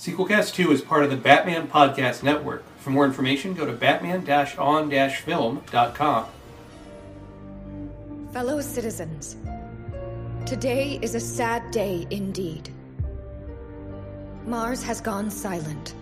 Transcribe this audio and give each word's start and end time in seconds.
Sequelcast 0.00 0.54
2 0.54 0.72
is 0.72 0.80
part 0.80 1.04
of 1.04 1.10
the 1.10 1.16
Batman 1.18 1.68
Podcast 1.68 2.22
Network. 2.22 2.64
For 2.78 2.88
more 2.88 3.04
information, 3.04 3.52
go 3.52 3.66
to 3.66 3.72
batman-on-film.com. 3.72 6.26
Fellow 8.32 8.62
citizens, 8.62 9.36
today 10.46 10.98
is 11.02 11.14
a 11.14 11.20
sad 11.20 11.70
day 11.70 12.06
indeed. 12.08 12.70
Mars 14.46 14.82
has 14.82 15.02
gone 15.02 15.30
silent, 15.30 15.94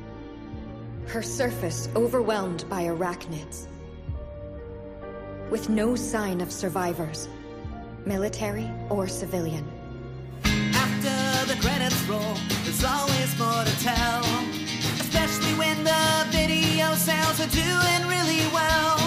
her 1.09 1.21
surface 1.21 1.89
overwhelmed 1.97 2.67
by 2.71 2.85
arachnids. 2.85 3.67
With 5.51 5.69
no 5.69 5.97
sign 5.97 6.41
of 6.41 6.53
survivors, 6.53 7.29
military 8.07 8.71
or 8.91 9.09
civilian. 9.09 9.69
The 11.49 11.57
credits 11.63 12.03
roll, 12.03 12.37
there's 12.63 12.85
always 12.85 13.33
more 13.39 13.65
to 13.65 13.81
tell. 13.81 14.21
Especially 15.01 15.55
when 15.57 15.83
the 15.83 16.27
video 16.29 16.93
sales 16.93 17.41
are 17.41 17.49
doing 17.49 18.03
really 18.05 18.45
well. 18.53 18.99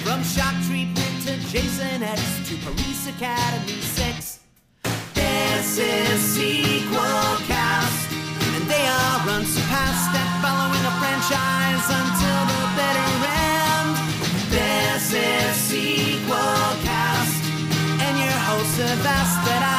From 0.00 0.24
shock 0.24 0.54
treatment 0.64 1.14
to 1.26 1.36
Jason 1.52 2.02
X 2.02 2.22
to 2.48 2.56
Police 2.64 3.06
Academy 3.06 3.82
6. 3.82 4.40
This 5.12 5.76
is 5.76 6.20
Sequel 6.20 7.36
Cast. 7.44 8.08
And 8.56 8.64
they 8.64 8.86
are 8.88 9.20
unsurpassed 9.36 10.16
at 10.16 10.30
following 10.40 10.84
a 10.88 10.94
franchise 11.04 11.84
until 12.00 12.40
the 12.48 12.64
bitter 12.80 13.12
end. 13.28 13.92
This 14.48 15.12
is 15.12 15.52
Sequel 15.68 16.64
Cast. 16.80 17.44
And 18.00 18.16
your 18.16 18.40
hosts 18.48 18.78
have 18.78 19.04
asked 19.04 19.44
that 19.44 19.62
I 19.66 19.69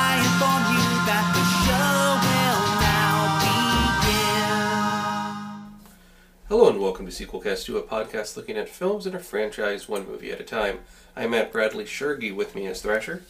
welcome 6.81 7.05
to 7.05 7.12
Sequelcast 7.12 7.66
2, 7.66 7.78
a 7.78 7.83
podcast 7.83 8.36
looking 8.36 8.58
at 8.58 8.67
films 8.67 9.05
in 9.05 9.14
a 9.14 9.19
franchise 9.19 9.88
one 9.88 10.08
movie 10.08 10.31
at 10.31 10.42
a 10.42 10.44
time. 10.44 10.80
I'm 11.16 11.30
Matt 11.30 11.52
Bradley 11.52 11.86
Shergi, 11.86 12.33
with 12.33 12.55
me 12.55 12.66
as 12.66 12.81
Thrasher. 12.81 13.22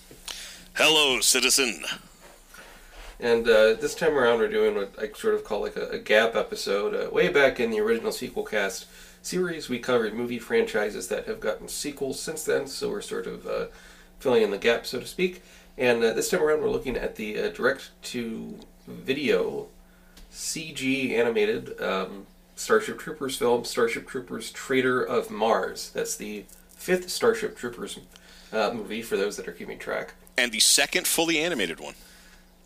Hello, 0.76 1.20
citizen. 1.20 1.84
And 3.20 3.46
uh, 3.50 3.74
this 3.74 3.94
time 3.94 4.18
around, 4.18 4.40
we're 4.40 4.48
doing 4.48 4.76
what 4.76 4.96
I 4.98 5.12
sort 5.12 5.36
of 5.36 5.44
call 5.44 5.60
like 5.60 5.76
a, 5.76 5.90
a 5.90 6.00
gap 6.00 6.34
episode. 6.34 6.96
Uh, 6.96 7.10
way 7.10 7.28
back 7.28 7.60
in 7.60 7.72
the 7.72 7.82
original 7.82 8.14
sequel 8.14 8.46
cast 8.46 8.86
series, 9.22 9.68
we 9.68 9.80
covered 9.80 10.14
movie 10.14 10.40
franchises 10.40 11.10
that 11.10 11.26
have 11.26 11.42
gotten 11.42 11.68
sequels 11.68 12.22
since 12.22 12.46
then, 12.46 12.68
so 12.68 12.90
we're 12.90 13.02
sort 13.02 13.28
of 13.28 13.46
uh, 13.46 13.66
filling 14.20 14.44
in 14.44 14.52
the 14.52 14.58
gap, 14.58 14.86
so 14.86 15.02
to 15.02 15.06
speak. 15.06 15.44
And 15.78 16.02
uh, 16.02 16.14
this 16.14 16.30
time 16.30 16.42
around, 16.42 16.62
we're 16.62 16.70
looking 16.70 16.96
at 16.96 17.18
the 17.18 17.38
uh, 17.38 17.50
direct 17.50 17.92
to 18.04 18.58
video 18.88 19.68
CG 20.32 21.12
animated 21.12 21.80
um, 21.82 22.28
Starship 22.62 23.00
Troopers 23.00 23.38
film, 23.38 23.66
Starship 23.66 24.08
Troopers 24.08 24.52
Traitor 24.52 25.02
of 25.02 25.30
Mars. 25.30 25.92
That's 25.94 26.16
the 26.16 26.46
fifth 26.76 27.10
Starship 27.10 27.58
Troopers 27.58 28.00
uh, 28.54 28.72
movie, 28.74 29.02
for 29.02 29.18
those 29.18 29.38
that 29.38 29.48
are 29.48 29.52
keeping 29.52 29.80
track. 29.80 30.14
And 30.38 30.52
the 30.52 30.60
second 30.60 31.08
fully 31.08 31.40
animated 31.40 31.80
one. 31.80 31.96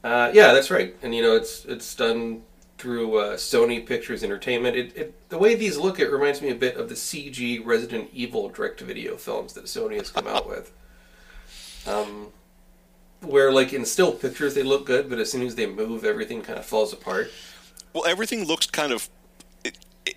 Uh, 0.04 0.32
yeah, 0.34 0.54
that's 0.54 0.70
right. 0.70 0.96
And 1.02 1.16
you 1.16 1.24
know, 1.24 1.36
it's 1.36 1.66
it's 1.66 1.96
done 1.96 2.44
through 2.78 3.18
uh, 3.18 3.36
Sony 3.38 3.86
Pictures 3.86 4.24
Entertainment. 4.24 4.76
It, 4.76 4.98
it 4.98 5.30
the 5.30 5.38
way 5.38 5.56
these 5.56 5.78
look, 5.78 6.00
it 6.00 6.12
reminds 6.12 6.42
me 6.42 6.50
a 6.50 6.56
bit 6.56 6.76
of 6.76 6.90
the 6.90 6.96
CG 6.96 7.66
Resident 7.66 8.10
Evil 8.14 8.50
direct-to-video 8.50 9.18
films 9.18 9.54
that 9.54 9.66
Sony 9.66 9.98
has 9.98 10.10
come 10.10 10.28
out 10.28 10.48
with. 10.50 10.72
Um, 11.88 12.28
where 13.22 13.52
like 13.52 13.74
in 13.74 13.86
still 13.86 14.12
pictures 14.12 14.54
they 14.54 14.64
look 14.64 14.86
good, 14.86 15.10
but 15.10 15.20
as 15.20 15.32
soon 15.32 15.42
as 15.46 15.56
they 15.56 15.66
move, 15.66 16.04
everything 16.04 16.42
kind 16.42 16.60
of 16.60 16.66
falls 16.66 16.94
apart. 16.94 17.32
Well, 17.94 18.06
everything 18.06 18.46
looks 18.46 18.68
kind 18.68 18.92
of. 18.92 19.10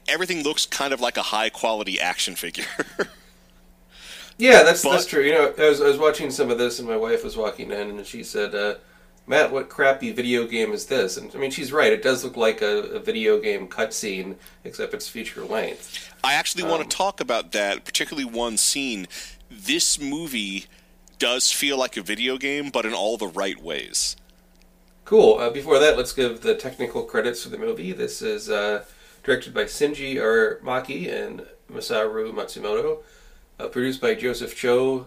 Everything 0.09 0.42
looks 0.42 0.67
kind 0.67 0.92
of 0.92 1.01
like 1.01 1.17
a 1.17 1.23
high 1.23 1.51
quality 1.51 2.01
action 2.01 2.34
figure. 2.34 2.64
Yeah, 4.39 4.62
that's 4.62 4.84
But- 4.84 4.92
that's 4.92 5.06
true. 5.06 5.24
You 5.24 5.33
know, 5.33 5.55
I 5.58 5.69
was, 5.69 5.80
I 5.80 5.89
was 5.89 5.98
watching 5.98 6.30
some 6.30 6.51
of 6.51 6.58
this, 6.58 6.79
and 6.79 6.89
my 6.89 6.96
wife 6.96 7.24
was 7.24 7.36
walking 7.36 7.73
in, 7.73 7.91
and 7.91 8.07
she 8.07 8.23
said, 8.23 8.55
uh, 8.55 8.74
"Matt, 9.27 9.51
what 9.51 9.69
crappy 9.69 10.13
video 10.13 10.46
game 10.46 10.73
is 10.73 10.86
this?" 10.86 11.17
And 11.17 11.35
I 11.35 11.39
mean, 11.39 11.51
she's 11.51 11.73
right. 11.73 11.92
It 11.92 12.05
does 12.05 12.23
look 12.23 12.36
like 12.36 12.63
a, 12.63 12.83
a 12.83 13.01
video 13.01 13.41
game 13.41 13.67
cutscene, 13.67 14.36
except 14.63 14.95
it's 14.95 15.08
feature 15.08 15.42
length. 15.45 16.14
I 16.23 16.35
actually 16.35 16.63
want 16.64 16.89
to 16.89 16.96
talk 16.96 17.20
about 17.20 17.51
that, 17.52 17.85
particularly 17.85 18.30
one 18.30 18.57
scene. 18.57 19.08
This 19.51 20.01
movie 20.01 20.67
does 21.19 21.51
feel 21.51 21.77
like 21.77 21.96
a 21.96 22.02
video 22.02 22.39
game, 22.39 22.70
but 22.70 22.86
in 22.86 22.95
all 22.95 23.17
the 23.17 23.27
right 23.27 23.61
ways. 23.61 24.14
Cool. 25.05 25.39
Uh, 25.39 25.51
before 25.51 25.80
that, 25.80 25.96
let's 25.96 26.13
give 26.13 26.42
the 26.42 26.55
technical 26.55 27.02
credits 27.02 27.42
for 27.42 27.48
the 27.48 27.58
movie. 27.58 27.92
This 27.92 28.23
is 28.23 28.48
uh, 28.48 28.85
directed 29.28 29.52
by 29.52 29.64
Shinji 29.64 30.14
Aramaki 30.14 31.12
and 31.12 31.44
Masaru 31.70 32.33
Matsumoto. 32.33 33.00
Uh, 33.61 33.68
produced 33.68 34.00
by 34.00 34.14
Joseph 34.14 34.56
Chou, 34.56 35.05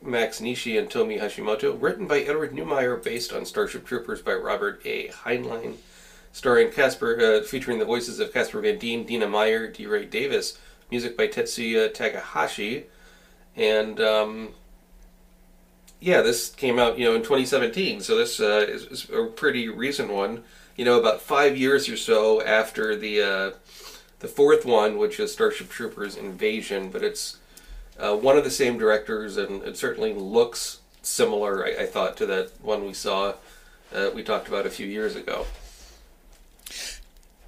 Max 0.00 0.40
Nishi, 0.40 0.78
and 0.78 0.88
Tomi 0.88 1.18
Hashimoto. 1.18 1.76
Written 1.80 2.06
by 2.06 2.20
Edward 2.20 2.52
Neumeier, 2.52 3.02
based 3.02 3.32
on 3.32 3.44
Starship 3.44 3.84
Troopers 3.84 4.22
by 4.22 4.34
Robert 4.34 4.80
A. 4.84 5.08
Heinlein. 5.08 5.74
Starring 6.30 6.70
Casper, 6.70 7.18
uh, 7.20 7.44
featuring 7.44 7.80
the 7.80 7.84
voices 7.84 8.20
of 8.20 8.32
Casper 8.32 8.60
Van 8.60 8.78
Dien, 8.78 9.04
Dina 9.04 9.26
Meyer, 9.26 9.66
DeRay 9.66 10.08
Davis. 10.08 10.56
Music 10.88 11.16
by 11.16 11.26
Tetsuya 11.26 11.92
Takahashi. 11.92 12.84
And 13.56 13.98
um, 13.98 14.50
yeah, 15.98 16.20
this 16.20 16.50
came 16.50 16.78
out, 16.78 17.00
you 17.00 17.04
know, 17.04 17.16
in 17.16 17.22
2017, 17.22 18.00
so 18.00 18.16
this 18.16 18.38
uh, 18.38 18.64
is, 18.68 18.84
is 18.84 19.10
a 19.10 19.24
pretty 19.24 19.68
recent 19.68 20.12
one. 20.12 20.44
You 20.80 20.86
know, 20.86 20.98
about 20.98 21.20
five 21.20 21.58
years 21.58 21.90
or 21.90 21.96
so 21.98 22.40
after 22.40 22.96
the 22.96 23.20
uh, 23.20 23.50
the 24.20 24.28
fourth 24.28 24.64
one, 24.64 24.96
which 24.96 25.20
is 25.20 25.30
Starship 25.30 25.68
Troopers 25.68 26.16
Invasion, 26.16 26.88
but 26.88 27.04
it's 27.04 27.36
uh, 27.98 28.16
one 28.16 28.38
of 28.38 28.44
the 28.44 28.50
same 28.50 28.78
directors, 28.78 29.36
and 29.36 29.62
it 29.62 29.76
certainly 29.76 30.14
looks 30.14 30.80
similar. 31.02 31.66
I, 31.66 31.82
I 31.82 31.86
thought 31.86 32.16
to 32.16 32.26
that 32.32 32.52
one 32.62 32.86
we 32.86 32.94
saw, 32.94 33.34
uh, 33.94 34.08
we 34.14 34.22
talked 34.22 34.48
about 34.48 34.64
a 34.64 34.70
few 34.70 34.86
years 34.86 35.16
ago. 35.16 35.44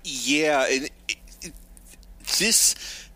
Yeah, 0.04 0.66
it, 0.68 0.90
it, 1.08 1.54
this 2.38 3.08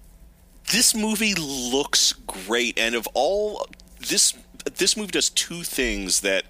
this 0.72 0.94
movie 0.94 1.34
looks 1.34 2.14
great, 2.14 2.78
and 2.78 2.94
of 2.94 3.06
all 3.12 3.66
this 4.08 4.32
this 4.76 4.96
movie 4.96 5.10
does 5.12 5.28
two 5.28 5.62
things 5.62 6.22
that 6.22 6.46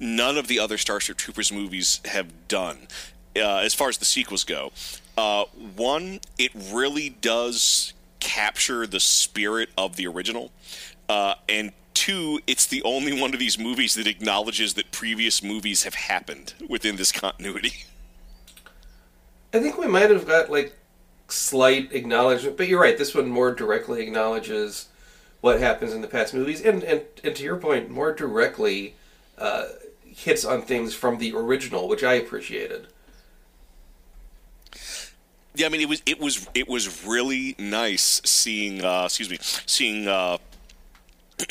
none 0.00 0.36
of 0.36 0.48
the 0.48 0.58
other 0.58 0.78
Starship 0.78 1.16
Troopers 1.16 1.52
movies 1.52 2.00
have 2.06 2.48
done, 2.48 2.88
uh, 3.36 3.58
as 3.58 3.74
far 3.74 3.88
as 3.88 3.98
the 3.98 4.04
sequels 4.04 4.44
go. 4.44 4.72
Uh, 5.16 5.44
one, 5.76 6.20
it 6.38 6.50
really 6.54 7.10
does 7.10 7.92
capture 8.18 8.86
the 8.86 9.00
spirit 9.00 9.68
of 9.76 9.96
the 9.96 10.06
original, 10.06 10.50
uh, 11.08 11.34
and 11.48 11.72
two, 11.94 12.40
it's 12.46 12.66
the 12.66 12.82
only 12.82 13.20
one 13.20 13.34
of 13.34 13.38
these 13.38 13.58
movies 13.58 13.94
that 13.94 14.06
acknowledges 14.06 14.74
that 14.74 14.90
previous 14.90 15.42
movies 15.42 15.82
have 15.82 15.94
happened 15.94 16.54
within 16.68 16.96
this 16.96 17.12
continuity. 17.12 17.72
I 19.52 19.58
think 19.58 19.76
we 19.76 19.86
might 19.86 20.10
have 20.10 20.26
got 20.26 20.50
like 20.50 20.76
slight 21.28 21.92
acknowledgement, 21.92 22.56
but 22.56 22.68
you're 22.68 22.80
right. 22.80 22.96
This 22.96 23.14
one 23.14 23.28
more 23.28 23.52
directly 23.52 24.02
acknowledges 24.02 24.88
what 25.40 25.60
happens 25.60 25.92
in 25.92 26.00
the 26.00 26.06
past 26.06 26.32
movies, 26.34 26.62
and 26.62 26.82
and, 26.84 27.02
and 27.24 27.34
to 27.34 27.42
your 27.42 27.56
point, 27.56 27.90
more 27.90 28.14
directly 28.14 28.94
uh, 29.38 29.64
hits 30.14 30.44
on 30.44 30.62
things 30.62 30.94
from 30.94 31.18
the 31.18 31.34
original, 31.34 31.88
which 31.88 32.04
I 32.04 32.14
appreciated. 32.14 32.86
Yeah, 35.54 35.66
I 35.66 35.68
mean 35.68 35.80
it 35.80 35.88
was 35.88 36.02
it 36.06 36.20
was 36.20 36.48
it 36.54 36.68
was 36.68 37.04
really 37.04 37.56
nice 37.58 38.22
seeing 38.24 38.84
uh, 38.84 39.04
excuse 39.06 39.30
me 39.30 39.38
seeing 39.40 40.06
uh, 40.06 40.38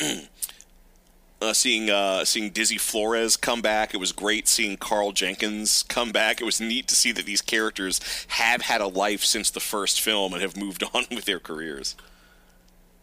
uh, 1.42 1.52
seeing 1.52 1.90
uh, 1.90 2.24
seeing 2.24 2.50
Dizzy 2.50 2.78
Flores 2.78 3.36
come 3.36 3.60
back. 3.60 3.94
It 3.94 3.98
was 3.98 4.12
great 4.12 4.48
seeing 4.48 4.76
Carl 4.76 5.12
Jenkins 5.12 5.82
come 5.84 6.12
back. 6.12 6.40
It 6.40 6.44
was 6.44 6.60
neat 6.60 6.88
to 6.88 6.94
see 6.94 7.12
that 7.12 7.26
these 7.26 7.42
characters 7.42 8.00
have 8.28 8.62
had 8.62 8.80
a 8.80 8.86
life 8.86 9.22
since 9.22 9.50
the 9.50 9.60
first 9.60 10.00
film 10.00 10.32
and 10.32 10.42
have 10.42 10.56
moved 10.56 10.82
on 10.94 11.04
with 11.10 11.26
their 11.26 11.40
careers. 11.40 11.94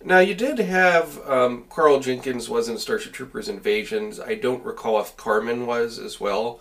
Now 0.03 0.19
you 0.19 0.35
did 0.35 0.59
have 0.59 1.19
um, 1.27 1.65
Carl 1.69 1.99
Jenkins 1.99 2.49
was 2.49 2.69
in 2.69 2.77
Starship 2.77 3.13
Troopers 3.13 3.49
Invasions. 3.49 4.19
I 4.19 4.35
don't 4.35 4.63
recall 4.63 4.99
if 4.99 5.17
Carmen 5.17 5.65
was 5.65 5.99
as 5.99 6.19
well. 6.19 6.59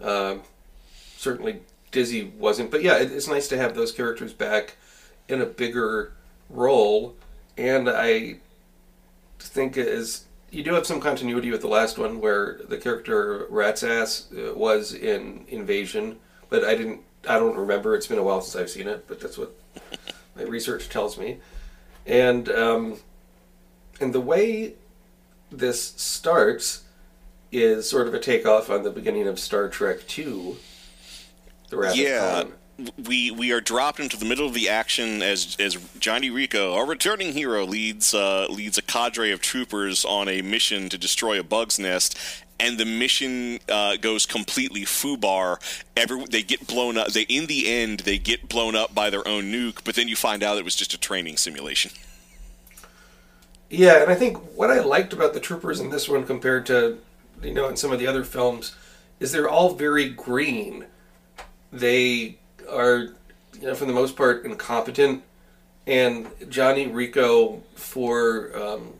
Um 0.00 0.42
certainly 1.16 1.60
Dizzy 1.90 2.24
wasn't, 2.38 2.70
but 2.70 2.82
yeah, 2.82 2.98
it, 2.98 3.10
it's 3.10 3.28
nice 3.28 3.48
to 3.48 3.56
have 3.56 3.74
those 3.74 3.90
characters 3.92 4.32
back 4.32 4.76
in 5.28 5.40
a 5.40 5.46
bigger 5.46 6.12
role. 6.50 7.16
And 7.56 7.88
I 7.88 8.36
think 9.38 9.76
is 9.76 10.26
you 10.50 10.62
do 10.62 10.74
have 10.74 10.86
some 10.86 11.00
continuity 11.00 11.50
with 11.50 11.60
the 11.60 11.68
last 11.68 11.98
one, 11.98 12.20
where 12.20 12.60
the 12.68 12.78
character 12.78 13.46
Rat's 13.50 13.82
Ass 13.82 14.28
uh, 14.32 14.54
was 14.54 14.92
in 14.92 15.44
Invasion, 15.48 16.18
but 16.50 16.64
I 16.64 16.74
didn't. 16.74 17.00
I 17.28 17.38
don't 17.38 17.56
remember. 17.56 17.94
It's 17.94 18.06
been 18.06 18.18
a 18.18 18.22
while 18.22 18.40
since 18.40 18.60
I've 18.60 18.70
seen 18.70 18.86
it, 18.86 19.06
but 19.08 19.20
that's 19.20 19.36
what 19.36 19.52
my 20.36 20.42
research 20.42 20.88
tells 20.88 21.18
me. 21.18 21.38
And 22.06 22.48
um, 22.48 22.96
and 24.00 24.12
the 24.14 24.20
way 24.20 24.74
this 25.50 25.92
starts 25.96 26.84
is 27.52 27.88
sort 27.88 28.06
of 28.08 28.14
a 28.14 28.18
takeoff 28.18 28.70
on 28.70 28.82
the 28.82 28.90
beginning 28.90 29.26
of 29.26 29.38
Star 29.38 29.68
Trek 29.68 30.06
Two. 30.06 30.56
The 31.70 31.76
Wrath 31.76 31.96
Yeah. 31.96 32.40
of 32.40 32.48
Khan. 32.78 32.90
we 33.04 33.30
we 33.30 33.50
are 33.52 33.60
dropped 33.60 33.98
into 33.98 34.16
the 34.16 34.24
middle 34.24 34.46
of 34.46 34.54
the 34.54 34.68
action 34.68 35.22
as 35.22 35.56
as 35.58 35.76
Johnny 35.98 36.30
Rico, 36.30 36.74
our 36.74 36.86
returning 36.86 37.32
hero, 37.32 37.64
leads 37.64 38.14
uh, 38.14 38.46
leads 38.50 38.78
a 38.78 38.82
cadre 38.82 39.32
of 39.32 39.40
troopers 39.40 40.04
on 40.04 40.28
a 40.28 40.42
mission 40.42 40.88
to 40.90 40.98
destroy 40.98 41.40
a 41.40 41.42
bug's 41.42 41.78
nest. 41.78 42.16
And 42.58 42.78
the 42.78 42.86
mission 42.86 43.58
uh, 43.68 43.96
goes 43.96 44.24
completely 44.24 44.82
foobar. 44.82 45.58
Every 45.96 46.24
they 46.24 46.42
get 46.42 46.66
blown 46.66 46.96
up. 46.96 47.08
They 47.08 47.22
in 47.22 47.46
the 47.46 47.68
end 47.70 48.00
they 48.00 48.18
get 48.18 48.48
blown 48.48 48.74
up 48.74 48.94
by 48.94 49.10
their 49.10 49.26
own 49.28 49.44
nuke. 49.44 49.84
But 49.84 49.94
then 49.94 50.08
you 50.08 50.16
find 50.16 50.42
out 50.42 50.56
it 50.56 50.64
was 50.64 50.76
just 50.76 50.94
a 50.94 50.98
training 50.98 51.36
simulation. 51.36 51.92
Yeah, 53.68 54.02
and 54.02 54.10
I 54.10 54.14
think 54.14 54.38
what 54.56 54.70
I 54.70 54.80
liked 54.80 55.12
about 55.12 55.34
the 55.34 55.40
troopers 55.40 55.80
in 55.80 55.90
this 55.90 56.08
one 56.08 56.24
compared 56.24 56.66
to, 56.66 56.98
you 57.42 57.52
know, 57.52 57.68
in 57.68 57.76
some 57.76 57.92
of 57.92 57.98
the 57.98 58.06
other 58.06 58.22
films, 58.22 58.74
is 59.18 59.32
they're 59.32 59.48
all 59.48 59.74
very 59.74 60.08
green. 60.08 60.86
They 61.72 62.38
are, 62.70 62.98
you 63.60 63.62
know, 63.62 63.74
for 63.74 63.84
the 63.84 63.92
most 63.92 64.16
part, 64.16 64.44
incompetent. 64.44 65.24
And 65.86 66.28
Johnny 66.48 66.86
Rico, 66.86 67.62
for 67.74 68.56
um, 68.56 68.94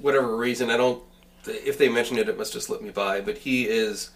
whatever 0.00 0.36
reason, 0.36 0.70
I 0.70 0.76
don't. 0.76 1.02
If 1.46 1.78
they 1.78 1.88
mentioned 1.88 2.18
it, 2.18 2.28
it 2.28 2.38
must 2.38 2.54
have 2.54 2.62
slipped 2.62 2.82
me 2.82 2.90
by. 2.90 3.20
But 3.20 3.38
he 3.38 3.68
is, 3.68 4.10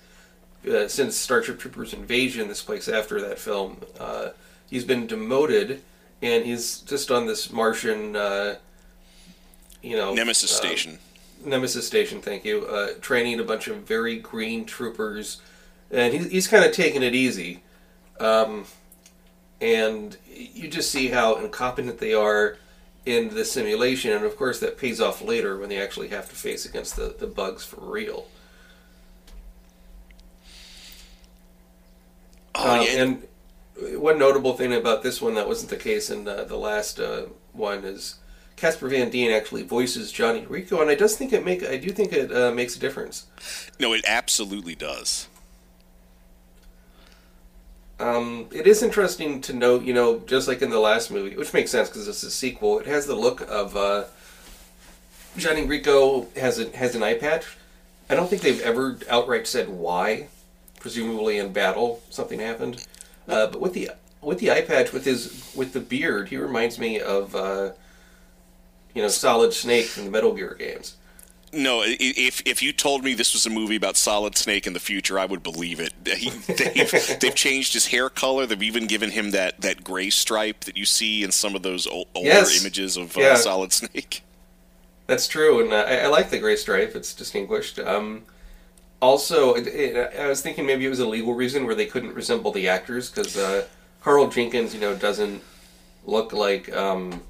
uh, 0.70 0.88
since 0.88 1.16
Starship 1.16 1.58
Troopers 1.58 1.92
Invasion, 1.92 2.48
this 2.48 2.62
place 2.62 2.88
after 2.88 3.20
that 3.20 3.38
film, 3.38 3.82
uh, 3.98 4.30
he's 4.70 4.84
been 4.84 5.06
demoted, 5.06 5.82
and 6.22 6.44
he's 6.44 6.78
just 6.80 7.10
on 7.10 7.26
this 7.26 7.50
Martian, 7.52 8.16
uh, 8.16 8.56
you 9.82 9.96
know, 9.96 10.14
Nemesis 10.14 10.52
uh, 10.52 10.56
Station. 10.56 10.98
Nemesis 11.44 11.86
Station, 11.86 12.20
thank 12.20 12.44
you. 12.44 12.66
Uh, 12.66 12.88
training 13.00 13.40
a 13.40 13.44
bunch 13.44 13.68
of 13.68 13.78
very 13.78 14.18
green 14.18 14.64
troopers, 14.64 15.40
and 15.90 16.14
he's, 16.14 16.30
he's 16.30 16.48
kind 16.48 16.64
of 16.64 16.72
taking 16.72 17.02
it 17.02 17.14
easy. 17.14 17.62
Um, 18.18 18.64
and 19.60 20.16
you 20.32 20.68
just 20.68 20.90
see 20.90 21.08
how 21.08 21.36
incompetent 21.36 21.98
they 21.98 22.14
are 22.14 22.56
in 23.06 23.28
the 23.34 23.44
simulation, 23.44 24.12
and 24.12 24.24
of 24.24 24.36
course 24.36 24.58
that 24.60 24.76
pays 24.76 25.00
off 25.00 25.22
later 25.22 25.56
when 25.56 25.68
they 25.68 25.80
actually 25.80 26.08
have 26.08 26.28
to 26.28 26.34
face 26.34 26.66
against 26.66 26.96
the, 26.96 27.14
the 27.18 27.26
bugs 27.26 27.64
for 27.64 27.80
real. 27.80 28.26
Oh, 32.54 32.80
Um, 32.80 32.86
yeah, 32.86 33.02
and 33.02 33.22
one 34.00 34.18
notable 34.18 34.54
thing 34.54 34.72
about 34.72 35.02
this 35.02 35.20
one 35.20 35.34
that 35.34 35.46
wasn't 35.46 35.70
the 35.70 35.76
case 35.76 36.10
in 36.10 36.26
uh, 36.26 36.44
the 36.44 36.56
last 36.56 36.98
uh, 36.98 37.26
one 37.52 37.84
is 37.84 38.16
Casper 38.56 38.88
Van 38.88 39.10
Dien 39.10 39.30
actually 39.30 39.62
voices 39.62 40.10
Johnny 40.10 40.46
Rico, 40.46 40.80
and 40.80 40.90
I 40.90 40.94
does 40.94 41.16
think 41.16 41.32
it 41.32 41.44
make 41.44 41.62
I 41.62 41.76
do 41.76 41.90
think 41.90 42.12
it 42.12 42.34
uh, 42.34 42.50
makes 42.52 42.74
a 42.76 42.78
difference. 42.78 43.26
no, 43.78 43.92
it 43.92 44.04
absolutely 44.06 44.74
does. 44.74 45.28
Um, 47.98 48.46
it 48.52 48.66
is 48.66 48.82
interesting 48.82 49.40
to 49.42 49.52
note, 49.54 49.82
you 49.84 49.94
know, 49.94 50.18
just 50.26 50.48
like 50.48 50.60
in 50.60 50.70
the 50.70 50.78
last 50.78 51.10
movie, 51.10 51.36
which 51.36 51.54
makes 51.54 51.70
sense 51.70 51.88
because 51.88 52.06
it's 52.08 52.22
a 52.22 52.30
sequel. 52.30 52.78
It 52.78 52.86
has 52.86 53.06
the 53.06 53.14
look 53.14 53.40
of 53.48 53.76
uh, 53.76 54.04
Johnny 55.36 55.64
Rico 55.64 56.26
has 56.36 56.58
a, 56.58 56.68
has 56.76 56.94
an 56.94 57.02
eye 57.02 57.14
patch. 57.14 57.46
I 58.10 58.14
don't 58.14 58.28
think 58.28 58.42
they've 58.42 58.60
ever 58.60 58.98
outright 59.08 59.46
said 59.46 59.68
why. 59.68 60.28
Presumably 60.78 61.38
in 61.38 61.52
battle, 61.52 62.02
something 62.10 62.38
happened. 62.38 62.86
Uh, 63.26 63.46
but 63.46 63.60
with 63.60 63.72
the 63.72 63.90
with 64.20 64.38
the 64.38 64.50
eye 64.50 64.60
patch, 64.60 64.92
with 64.92 65.04
his 65.04 65.52
with 65.56 65.72
the 65.72 65.80
beard, 65.80 66.28
he 66.28 66.36
reminds 66.36 66.78
me 66.78 67.00
of 67.00 67.34
uh, 67.34 67.70
you 68.94 69.02
know 69.02 69.08
Solid 69.08 69.52
Snake 69.52 69.86
from 69.86 70.04
the 70.04 70.10
Metal 70.10 70.34
Gear 70.34 70.54
games. 70.54 70.96
No, 71.56 71.82
if 71.84 72.42
if 72.44 72.62
you 72.62 72.72
told 72.72 73.02
me 73.02 73.14
this 73.14 73.32
was 73.32 73.46
a 73.46 73.50
movie 73.50 73.76
about 73.76 73.96
Solid 73.96 74.36
Snake 74.36 74.66
in 74.66 74.72
the 74.74 74.80
future, 74.80 75.18
I 75.18 75.24
would 75.24 75.42
believe 75.42 75.80
it. 75.80 75.92
He, 76.06 76.30
they've, 76.30 77.18
they've 77.20 77.34
changed 77.34 77.72
his 77.72 77.86
hair 77.86 78.10
color. 78.10 78.44
They've 78.46 78.62
even 78.62 78.86
given 78.86 79.10
him 79.10 79.30
that, 79.30 79.60
that 79.62 79.82
gray 79.82 80.10
stripe 80.10 80.60
that 80.64 80.76
you 80.76 80.84
see 80.84 81.22
in 81.24 81.32
some 81.32 81.54
of 81.54 81.62
those 81.62 81.86
ol- 81.86 82.08
older 82.14 82.28
Yes. 82.28 82.60
images 82.60 82.96
of 82.96 83.16
uh, 83.16 83.20
Yeah. 83.20 83.34
Solid 83.36 83.72
Snake. 83.72 84.22
That's 85.06 85.26
true, 85.28 85.62
and 85.62 85.72
uh, 85.72 85.84
I, 85.88 85.96
I 85.98 86.06
like 86.08 86.30
the 86.30 86.38
gray 86.38 86.56
stripe. 86.56 86.94
It's 86.94 87.14
distinguished. 87.14 87.78
Um, 87.78 88.24
also, 89.00 89.54
it, 89.54 89.66
it, 89.68 90.18
I 90.18 90.26
was 90.26 90.40
thinking 90.42 90.66
maybe 90.66 90.84
it 90.84 90.90
was 90.90 91.00
a 91.00 91.06
legal 91.08 91.32
reason 91.34 91.64
where 91.64 91.74
they 91.74 91.86
couldn't 91.86 92.14
resemble 92.14 92.50
the 92.52 92.68
actors 92.68 93.10
because 93.10 93.36
uh, 93.36 93.64
Carl 94.02 94.28
Jenkins, 94.28 94.74
you 94.74 94.80
know, 94.80 94.94
doesn't 94.96 95.42
look 96.04 96.32
like. 96.32 96.74
Um, 96.76 97.22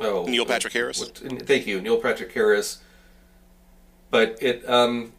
oh, 0.00 0.24
Neil 0.26 0.44
Patrick 0.46 0.72
Harris? 0.72 1.00
what- 1.00 1.46
thank 1.46 1.66
you, 1.66 1.80
Neil 1.80 1.98
Patrick 1.98 2.32
Harris. 2.32 2.78
But 4.10 4.38
it, 4.40 4.68
um, 4.68 5.12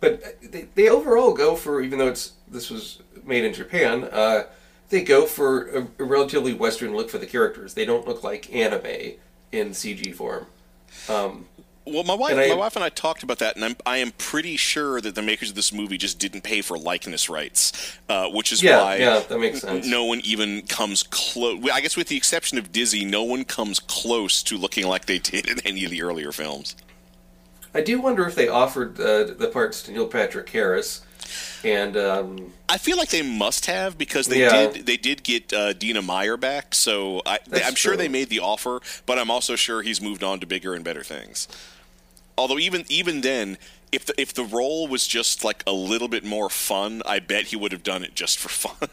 but 0.00 0.40
they, 0.40 0.68
they 0.74 0.88
overall 0.88 1.34
go 1.34 1.56
for 1.56 1.80
even 1.80 1.98
though 1.98 2.08
it's 2.08 2.34
this 2.46 2.70
was 2.70 3.00
made 3.24 3.44
in 3.44 3.52
Japan, 3.52 4.04
uh, 4.04 4.44
they 4.90 5.02
go 5.02 5.26
for 5.26 5.68
a, 5.70 5.88
a 5.98 6.04
relatively 6.04 6.54
Western 6.54 6.94
look 6.94 7.10
for 7.10 7.18
the 7.18 7.26
characters. 7.26 7.74
They 7.74 7.84
don't 7.84 8.06
look 8.06 8.22
like 8.22 8.54
anime 8.54 9.14
in 9.52 9.70
CG 9.70 10.14
form. 10.14 10.46
Um, 11.08 11.46
Well, 11.92 12.04
my 12.04 12.14
wife, 12.14 12.32
And 12.32 12.40
I- 12.40 12.48
my 12.48 12.54
wife 12.54 12.76
and 12.76 12.84
I 12.84 12.88
talked 12.88 13.22
about 13.22 13.38
that, 13.38 13.56
and 13.56 13.64
I'm, 13.64 13.76
I 13.86 13.98
am 13.98 14.12
pretty 14.12 14.56
sure 14.56 15.00
that 15.00 15.14
the 15.14 15.22
makers 15.22 15.50
of 15.50 15.54
this 15.56 15.72
movie 15.72 15.96
just 15.98 16.18
didn't 16.18 16.42
pay 16.42 16.60
for 16.62 16.76
likeness 16.78 17.28
rights, 17.28 17.72
uh, 18.08 18.28
which 18.28 18.52
is 18.52 18.62
Yeah, 18.62 18.82
why 18.82 18.96
yeah, 18.96 19.20
that 19.20 19.38
makes 19.38 19.60
sense. 19.60 19.86
no 19.86 20.04
one 20.04 20.20
even 20.24 20.62
comes 20.62 21.02
close. 21.02 21.62
I 21.72 21.80
guess 21.80 21.96
with 21.96 22.08
the 22.08 22.16
exception 22.16 22.58
of 22.58 22.72
Dizzy, 22.72 23.04
no 23.04 23.22
one 23.24 23.44
comes 23.44 23.78
close 23.80 24.42
to 24.44 24.56
looking 24.56 24.86
like 24.86 25.06
they 25.06 25.18
did 25.18 25.48
in 25.48 25.60
any 25.66 25.84
of 25.84 25.90
the 25.90 26.02
earlier 26.02 26.32
films. 26.32 26.76
I 27.74 27.80
do 27.82 28.00
wonder 28.00 28.26
if 28.26 28.34
they 28.34 28.48
offered 28.48 28.98
uh, 28.98 29.24
the 29.24 29.50
parts 29.52 29.82
to 29.82 29.92
Neil 29.92 30.06
Patrick 30.08 30.48
Harris, 30.48 31.02
and 31.62 31.96
um, 31.98 32.52
I 32.68 32.78
feel 32.78 32.96
like 32.96 33.10
they 33.10 33.20
must 33.22 33.66
have 33.66 33.98
because 33.98 34.26
they 34.26 34.40
Yeah. 34.40 34.68
did. 34.70 34.86
They 34.86 34.96
did 34.96 35.22
get 35.22 35.52
uh, 35.52 35.74
Dina 35.74 36.00
Meyer 36.00 36.38
back, 36.38 36.74
so 36.74 37.20
I, 37.26 37.38
I'm 37.52 37.74
sure 37.74 37.94
they 37.96 38.08
made 38.08 38.30
the 38.30 38.40
offer. 38.40 38.80
But 39.04 39.18
I'm 39.18 39.30
also 39.30 39.54
sure 39.54 39.82
he's 39.82 40.00
moved 40.00 40.22
on 40.24 40.40
to 40.40 40.46
bigger 40.46 40.72
and 40.74 40.82
better 40.82 41.04
things. 41.04 41.46
Although 42.38 42.58
even 42.58 42.84
even 42.88 43.20
then, 43.20 43.58
if 43.92 44.06
the, 44.06 44.18
if 44.20 44.32
the 44.32 44.44
role 44.44 44.86
was 44.88 45.06
just 45.06 45.44
like 45.44 45.62
a 45.66 45.72
little 45.72 46.08
bit 46.08 46.24
more 46.24 46.48
fun, 46.48 47.02
I 47.04 47.18
bet 47.18 47.46
he 47.46 47.56
would 47.56 47.72
have 47.72 47.82
done 47.82 48.02
it 48.04 48.14
just 48.14 48.38
for 48.38 48.48
fun. 48.68 48.88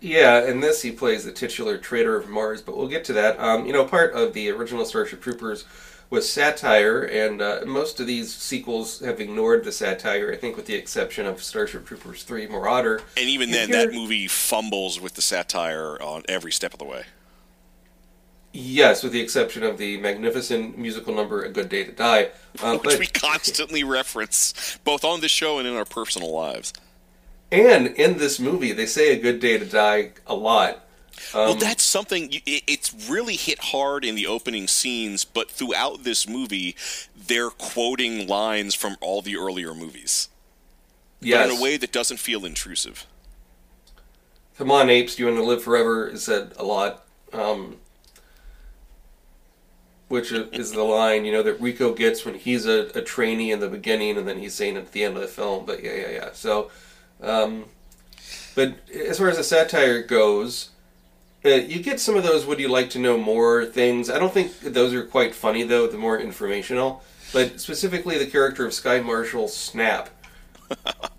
yeah, 0.00 0.44
in 0.46 0.60
this 0.60 0.82
he 0.82 0.92
plays 0.92 1.24
the 1.24 1.32
titular 1.32 1.78
traitor 1.78 2.16
of 2.16 2.28
Mars. 2.28 2.62
But 2.62 2.76
we'll 2.76 2.88
get 2.88 3.04
to 3.06 3.12
that. 3.14 3.38
Um, 3.40 3.66
you 3.66 3.72
know, 3.72 3.84
part 3.84 4.12
of 4.14 4.32
the 4.34 4.50
original 4.50 4.84
Starship 4.84 5.20
Troopers 5.22 5.64
was 6.08 6.30
satire, 6.30 7.02
and 7.02 7.42
uh, 7.42 7.60
most 7.66 7.98
of 7.98 8.06
these 8.06 8.32
sequels 8.32 9.00
have 9.00 9.20
ignored 9.20 9.64
the 9.64 9.72
satire. 9.72 10.30
I 10.32 10.36
think, 10.36 10.56
with 10.56 10.66
the 10.66 10.74
exception 10.74 11.26
of 11.26 11.42
Starship 11.42 11.86
Troopers 11.86 12.22
Three: 12.22 12.46
Marauder. 12.46 13.02
and 13.16 13.28
even 13.28 13.48
You 13.48 13.54
then, 13.56 13.68
hear- 13.68 13.86
that 13.86 13.92
movie 13.94 14.28
fumbles 14.28 15.00
with 15.00 15.14
the 15.14 15.22
satire 15.22 16.00
on 16.00 16.22
every 16.28 16.52
step 16.52 16.72
of 16.72 16.78
the 16.78 16.84
way. 16.84 17.04
Yes, 18.58 19.02
with 19.02 19.12
the 19.12 19.20
exception 19.20 19.62
of 19.62 19.76
the 19.76 19.98
magnificent 19.98 20.78
musical 20.78 21.14
number 21.14 21.42
"A 21.44 21.50
Good 21.50 21.68
Day 21.68 21.84
to 21.84 21.92
Die," 21.92 22.30
um, 22.62 22.78
Which 22.78 22.82
but- 22.84 22.98
we 22.98 23.06
constantly 23.06 23.84
reference, 23.98 24.78
both 24.84 25.04
on 25.04 25.20
the 25.20 25.28
show 25.28 25.58
and 25.58 25.68
in 25.68 25.74
our 25.74 25.84
personal 25.84 26.32
lives. 26.32 26.72
and 27.52 27.88
in 27.88 28.18
this 28.18 28.40
movie 28.40 28.72
they 28.72 28.86
say 28.86 29.12
"A 29.12 29.18
Good 29.20 29.40
Day 29.40 29.58
to 29.58 29.66
Die" 29.66 30.10
a 30.26 30.34
lot. 30.34 30.86
well, 31.34 31.52
Um, 31.52 31.58
that's 31.58 31.82
something. 31.82 32.32
it- 32.46 32.62
It's 32.66 32.94
really 33.10 33.36
hit 33.36 33.58
hard 33.58 34.04
in 34.06 34.14
the 34.14 34.26
opening 34.26 34.68
scenes, 34.68 35.24
but 35.24 35.50
throughout 35.50 36.04
this 36.04 36.26
movie, 36.26 36.74
they're 37.14 37.50
quoting 37.50 38.26
lines 38.26 38.74
from 38.74 38.96
all 39.02 39.20
the 39.20 39.36
earlier 39.36 39.74
movies, 39.74 40.28
but 41.20 41.28
yes. 41.28 41.50
in 41.50 41.58
a 41.58 41.60
way 41.60 41.76
that 41.76 41.92
doesn't 41.92 42.18
feel 42.20 42.46
intrusive. 42.46 43.06
Come 44.56 44.70
on, 44.70 44.88
apes, 44.88 45.16
do 45.16 45.22
you 45.22 45.28
want 45.28 45.38
to 45.38 45.44
live 45.44 45.62
forever? 45.62 46.08
is 46.08 46.22
said 46.24 46.52
a 46.56 46.64
lot. 46.64 47.04
Um, 47.32 47.76
which 50.08 50.32
is 50.32 50.72
the 50.72 50.82
line, 50.82 51.24
you 51.24 51.32
know, 51.32 51.42
that 51.42 51.60
Rico 51.60 51.92
gets 51.92 52.24
when 52.24 52.34
he's 52.34 52.66
a, 52.66 52.90
a 52.94 53.02
trainee 53.02 53.50
in 53.50 53.60
the 53.60 53.68
beginning 53.68 54.16
and 54.16 54.26
then 54.26 54.38
he's 54.38 54.54
saying 54.54 54.76
it 54.76 54.80
at 54.80 54.92
the 54.92 55.04
end 55.04 55.16
of 55.16 55.22
the 55.22 55.28
film. 55.28 55.66
But 55.66 55.82
yeah, 55.82 55.94
yeah, 55.94 56.10
yeah. 56.10 56.28
So, 56.32 56.70
um, 57.20 57.64
but 58.54 58.74
as 58.94 59.18
far 59.18 59.28
as 59.28 59.36
the 59.36 59.44
satire 59.44 60.02
goes, 60.02 60.70
uh, 61.44 61.50
you 61.50 61.82
get 61.82 62.00
some 62.00 62.16
of 62.16 62.22
those 62.22 62.46
would 62.46 62.58
you 62.58 62.68
like 62.68 62.90
to 62.90 62.98
know 62.98 63.18
more 63.18 63.64
things. 63.66 64.08
I 64.10 64.18
don't 64.18 64.32
think 64.32 64.60
those 64.60 64.94
are 64.94 65.04
quite 65.04 65.34
funny, 65.34 65.62
though, 65.62 65.86
the 65.86 65.98
more 65.98 66.18
informational. 66.18 67.02
But 67.32 67.60
specifically, 67.60 68.18
the 68.18 68.26
character 68.26 68.64
of 68.64 68.72
Sky 68.72 69.00
Marshal 69.00 69.48
Snap 69.48 70.10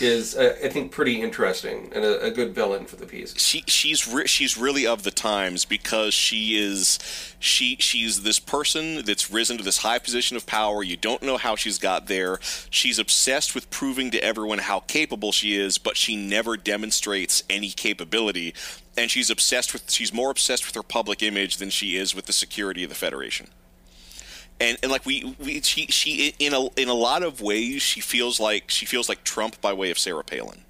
is, 0.00 0.36
uh, 0.36 0.56
I 0.62 0.68
think, 0.68 0.92
pretty 0.92 1.20
interesting 1.20 1.90
and 1.94 2.04
a, 2.04 2.24
a 2.26 2.30
good 2.30 2.54
villain 2.54 2.84
for 2.84 2.96
the 2.96 3.06
piece. 3.06 3.38
she 3.38 3.62
she's 3.66 4.06
re- 4.06 4.26
she's 4.26 4.56
really 4.56 4.86
of 4.86 5.02
the 5.02 5.10
times 5.10 5.64
because 5.64 6.14
she 6.14 6.58
is 6.58 6.98
she 7.38 7.76
she's 7.78 8.22
this 8.22 8.38
person 8.38 9.04
that's 9.04 9.30
risen 9.30 9.58
to 9.58 9.64
this 9.64 9.78
high 9.78 9.98
position 9.98 10.36
of 10.36 10.46
power. 10.46 10.82
You 10.82 10.96
don't 10.96 11.22
know 11.22 11.36
how 11.36 11.56
she's 11.56 11.78
got 11.78 12.06
there. 12.06 12.38
She's 12.70 12.98
obsessed 12.98 13.54
with 13.54 13.70
proving 13.70 14.10
to 14.12 14.22
everyone 14.22 14.58
how 14.58 14.80
capable 14.80 15.32
she 15.32 15.56
is 15.56 15.78
but 15.78 15.96
she 15.96 16.16
never 16.16 16.56
demonstrates 16.56 17.42
any 17.48 17.70
capability. 17.70 18.54
And 18.96 19.10
she's 19.10 19.30
obsessed 19.30 19.72
with 19.72 19.90
she's 19.90 20.12
more 20.12 20.30
obsessed 20.30 20.66
with 20.66 20.74
her 20.74 20.82
public 20.82 21.22
image 21.22 21.56
than 21.58 21.70
she 21.70 21.96
is 21.96 22.14
with 22.14 22.26
the 22.26 22.32
security 22.32 22.84
of 22.84 22.90
the 22.90 22.96
federation 22.96 23.48
and 24.60 24.78
and 24.82 24.90
like 24.90 25.04
we, 25.06 25.36
we 25.38 25.60
she 25.62 25.86
she 25.86 26.34
in 26.38 26.52
a 26.54 26.66
in 26.80 26.88
a 26.88 26.94
lot 26.94 27.22
of 27.22 27.40
ways 27.40 27.82
she 27.82 28.00
feels 28.00 28.40
like 28.40 28.70
she 28.70 28.86
feels 28.86 29.08
like 29.08 29.24
Trump 29.24 29.60
by 29.60 29.72
way 29.72 29.90
of 29.90 29.98
Sarah 29.98 30.24
Palin. 30.24 30.62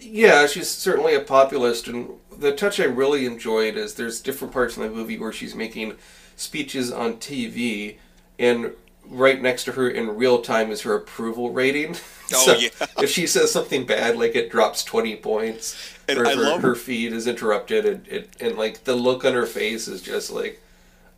Yeah, 0.00 0.46
she's 0.46 0.68
certainly 0.68 1.14
a 1.14 1.20
populist, 1.20 1.88
and 1.88 2.10
the 2.36 2.52
touch 2.52 2.78
I 2.78 2.84
really 2.84 3.24
enjoyed 3.24 3.76
is 3.76 3.94
there's 3.94 4.20
different 4.20 4.52
parts 4.52 4.76
in 4.76 4.82
the 4.82 4.90
movie 4.90 5.18
where 5.18 5.32
she's 5.32 5.54
making 5.54 5.94
speeches 6.36 6.92
on 6.92 7.14
TV, 7.14 7.96
and 8.38 8.72
right 9.06 9.40
next 9.40 9.64
to 9.64 9.72
her 9.72 9.88
in 9.88 10.16
real 10.16 10.42
time 10.42 10.70
is 10.70 10.82
her 10.82 10.94
approval 10.94 11.50
rating. 11.50 11.96
Oh, 12.32 12.46
so 12.46 12.54
yeah. 12.54 12.70
if 13.02 13.10
she 13.10 13.26
says 13.26 13.52
something 13.52 13.84
bad, 13.84 14.16
like 14.16 14.34
it 14.34 14.50
drops 14.50 14.82
twenty 14.82 15.14
points, 15.14 15.76
And 16.08 16.16
her, 16.18 16.34
love- 16.34 16.62
her 16.62 16.74
feed 16.74 17.12
is 17.12 17.26
interrupted, 17.26 17.84
and, 17.84 18.08
it, 18.08 18.34
and 18.40 18.56
like 18.56 18.84
the 18.84 18.94
look 18.94 19.26
on 19.26 19.34
her 19.34 19.44
face 19.44 19.86
is 19.88 20.00
just 20.00 20.30
like 20.30 20.58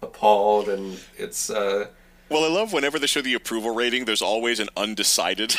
appalled, 0.02 0.68
and 0.68 0.98
it's 1.16 1.50
uh, 1.50 1.86
Well, 2.28 2.44
I 2.44 2.48
love 2.48 2.72
whenever 2.72 2.98
they 2.98 3.06
show 3.06 3.22
the 3.22 3.34
approval 3.34 3.74
rating. 3.74 4.04
There's 4.04 4.22
always 4.22 4.60
an 4.60 4.68
undecided. 4.76 5.54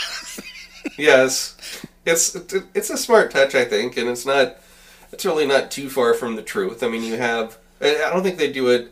yes, 0.98 1.56
it's 2.06 2.36
it's 2.74 2.90
a 2.90 2.98
smart 2.98 3.32
touch, 3.32 3.56
I 3.56 3.66
think, 3.66 3.98
and 3.98 4.10
it's 4.10 4.26
not 4.26 4.58
it's 5.12 5.26
really 5.26 5.48
not 5.48 5.72
too 5.72 5.90
far 5.90 6.14
from 6.14 6.36
the 6.36 6.44
truth. 6.44 6.84
I 6.84 6.88
mean, 6.88 7.04
you 7.04 7.18
have 7.18 7.58
I 7.82 8.10
don't 8.12 8.24
think 8.24 8.38
they 8.38 8.52
do 8.52 8.70
it 8.70 8.92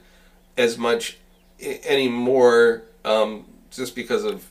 as 0.58 0.78
much 0.78 1.18
anymore, 1.60 2.84
um, 3.04 3.46
just 3.72 3.96
because 3.96 4.24
of 4.24 4.50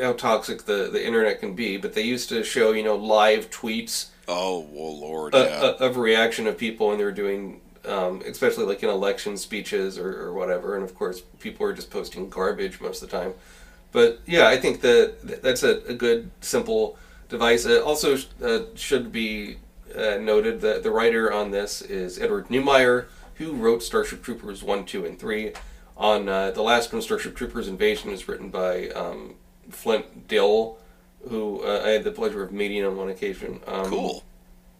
how 0.00 0.12
toxic 0.12 0.64
the 0.64 0.88
the 0.92 1.04
internet 1.04 1.40
can 1.40 1.54
be. 1.54 1.76
But 1.76 1.94
they 1.94 2.02
used 2.02 2.28
to 2.30 2.44
show 2.44 2.72
you 2.72 2.82
know 2.82 2.96
live 2.96 3.50
tweets 3.50 4.08
oh, 4.28 4.66
well, 4.72 4.98
Lord, 4.98 5.34
yeah. 5.34 5.40
uh, 5.40 5.76
of 5.80 5.96
reaction 5.96 6.46
of 6.46 6.58
people 6.58 6.88
when 6.88 6.98
they 6.98 7.04
were 7.04 7.12
doing. 7.12 7.60
Um, 7.84 8.22
especially 8.24 8.64
like 8.64 8.82
in 8.84 8.88
election 8.88 9.36
speeches 9.36 9.98
or, 9.98 10.22
or 10.22 10.32
whatever, 10.32 10.76
and 10.76 10.84
of 10.84 10.94
course 10.94 11.20
people 11.40 11.66
are 11.66 11.72
just 11.72 11.90
posting 11.90 12.28
garbage 12.28 12.80
most 12.80 13.02
of 13.02 13.10
the 13.10 13.16
time. 13.16 13.34
But 13.90 14.20
yeah, 14.24 14.46
I 14.46 14.56
think 14.56 14.80
that 14.80 15.42
that's 15.42 15.62
a, 15.62 15.82
a 15.88 15.94
good, 15.94 16.30
simple 16.40 16.96
device. 17.28 17.66
It 17.66 17.82
also 17.82 18.16
uh, 18.42 18.60
should 18.74 19.10
be 19.10 19.56
uh, 19.96 20.16
noted 20.16 20.60
that 20.62 20.82
the 20.82 20.90
writer 20.90 21.32
on 21.32 21.50
this 21.50 21.82
is 21.82 22.18
Edward 22.18 22.48
Neumeier, 22.48 23.06
who 23.34 23.52
wrote 23.52 23.82
Starship 23.82 24.22
Troopers 24.22 24.62
1, 24.62 24.84
2, 24.84 25.04
and 25.04 25.18
3. 25.18 25.52
On 25.96 26.28
uh, 26.28 26.50
the 26.52 26.62
last 26.62 26.92
one, 26.92 27.02
Starship 27.02 27.36
Troopers 27.36 27.68
Invasion, 27.68 28.10
is 28.10 28.26
written 28.26 28.48
by 28.48 28.88
um, 28.90 29.34
Flint 29.70 30.26
Dill, 30.28 30.78
who 31.28 31.62
uh, 31.62 31.82
I 31.84 31.90
had 31.90 32.04
the 32.04 32.12
pleasure 32.12 32.42
of 32.42 32.52
meeting 32.52 32.84
on 32.84 32.96
one 32.96 33.10
occasion. 33.10 33.60
Um, 33.66 33.86
cool. 33.86 34.24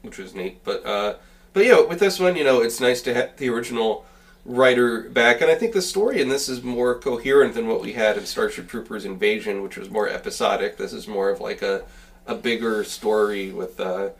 which 0.02 0.18
was 0.18 0.34
neat. 0.34 0.64
But 0.64 0.84
uh, 0.86 1.16
but 1.52 1.64
yeah, 1.64 1.80
with 1.82 1.98
this 2.00 2.18
one, 2.20 2.36
you 2.36 2.44
know, 2.44 2.60
it's 2.60 2.80
nice 2.80 3.02
to 3.02 3.14
have 3.14 3.36
the 3.36 3.48
original 3.50 4.04
writer 4.44 5.08
back, 5.10 5.40
and 5.40 5.50
I 5.50 5.54
think 5.54 5.72
the 5.72 5.82
story 5.82 6.20
in 6.20 6.28
this 6.28 6.48
is 6.48 6.62
more 6.62 6.98
coherent 6.98 7.54
than 7.54 7.68
what 7.68 7.80
we 7.80 7.92
had 7.92 8.16
in 8.18 8.26
Starship 8.26 8.68
Troopers 8.68 9.04
Invasion, 9.04 9.62
which 9.62 9.76
was 9.76 9.90
more 9.90 10.08
episodic. 10.08 10.76
This 10.78 10.92
is 10.92 11.06
more 11.08 11.30
of 11.30 11.40
like 11.40 11.62
a 11.62 11.84
a 12.26 12.34
bigger 12.36 12.84
story 12.84 13.52
with 13.52 13.80
uh, 13.80 14.10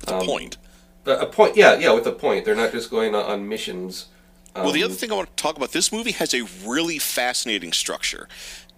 With 0.00 0.10
a 0.10 0.20
point. 0.24 0.56
a, 1.06 1.12
a 1.18 1.26
point. 1.26 1.56
Yeah, 1.56 1.76
yeah, 1.78 1.92
with 1.92 2.06
a 2.06 2.12
point. 2.12 2.44
They're 2.44 2.54
not 2.54 2.72
just 2.72 2.90
going 2.90 3.14
on, 3.14 3.24
on 3.24 3.48
missions. 3.48 4.06
Well, 4.60 4.72
the 4.72 4.82
Um, 4.82 4.86
other 4.86 4.94
thing 4.94 5.12
I 5.12 5.14
want 5.16 5.36
to 5.36 5.42
talk 5.42 5.56
about, 5.56 5.72
this 5.72 5.92
movie 5.92 6.12
has 6.12 6.32
a 6.34 6.42
really 6.66 6.98
fascinating 6.98 7.72
structure 7.72 8.28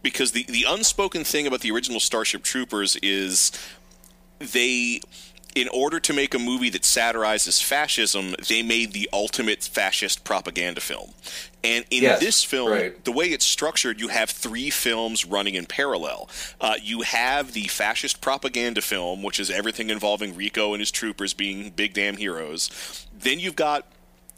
because 0.03 0.33
the, 0.33 0.45
the 0.49 0.65
unspoken 0.67 1.25
thing 1.25 1.47
about 1.47 1.61
the 1.61 1.71
original 1.71 2.01
Starship 2.01 2.43
Troopers 2.43 2.97
is 3.03 3.53
they, 4.39 5.01
in 5.55 5.69
order 5.69 5.99
to 6.01 6.13
make 6.13 6.35
a 6.35 6.39
movie 6.39 6.71
that 6.71 6.85
satirizes 6.85 7.61
fascism, 7.61 8.35
they 8.49 8.63
made 8.63 8.93
the 8.93 9.09
ultimate 9.13 9.63
fascist 9.65 10.25
propaganda 10.25 10.81
film. 10.81 11.11
And 11.65 11.85
in 11.91 12.05
Yes, 12.05 12.21
this 12.21 12.45
film, 12.45 12.71
right. 12.71 13.05
the 13.05 13.11
way 13.11 13.27
it's 13.27 13.45
structured, 13.45 14.01
you 14.01 14.09
have 14.09 14.31
three 14.31 14.71
films 14.71 15.25
running 15.25 15.55
in 15.55 15.67
parallel. 15.67 16.29
Uh, 16.61 16.75
you 16.81 17.03
have 17.03 17.53
the 17.53 17.65
fascist 17.65 18.21
propaganda 18.21 18.81
film, 18.81 19.23
which 19.23 19.41
is 19.41 19.51
everything 19.51 19.91
involving 19.91 20.37
Rico 20.37 20.73
and 20.73 20.81
his 20.81 20.91
troopers 20.93 21.35
being 21.35 21.71
big 21.71 21.95
damn 21.95 22.17
heroes. 22.17 23.07
Then 23.13 23.41
you've 23.41 23.57
got 23.57 23.87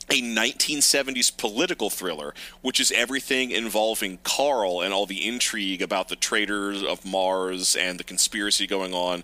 a 0.08 0.20
1970s 0.20 1.36
political 1.36 1.88
thriller, 1.90 2.34
which 2.62 2.80
is 2.80 2.90
everything 2.90 3.50
involving 3.50 4.18
Carl 4.24 4.80
and 4.80 4.92
all 4.92 5.06
the 5.06 5.26
intrigue 5.26 5.82
about 5.82 6.08
the 6.08 6.16
traitors 6.16 6.82
of 6.82 7.04
Mars 7.04 7.76
and 7.76 7.98
the 8.00 8.04
conspiracy 8.04 8.66
going 8.66 8.92
on. 8.92 9.22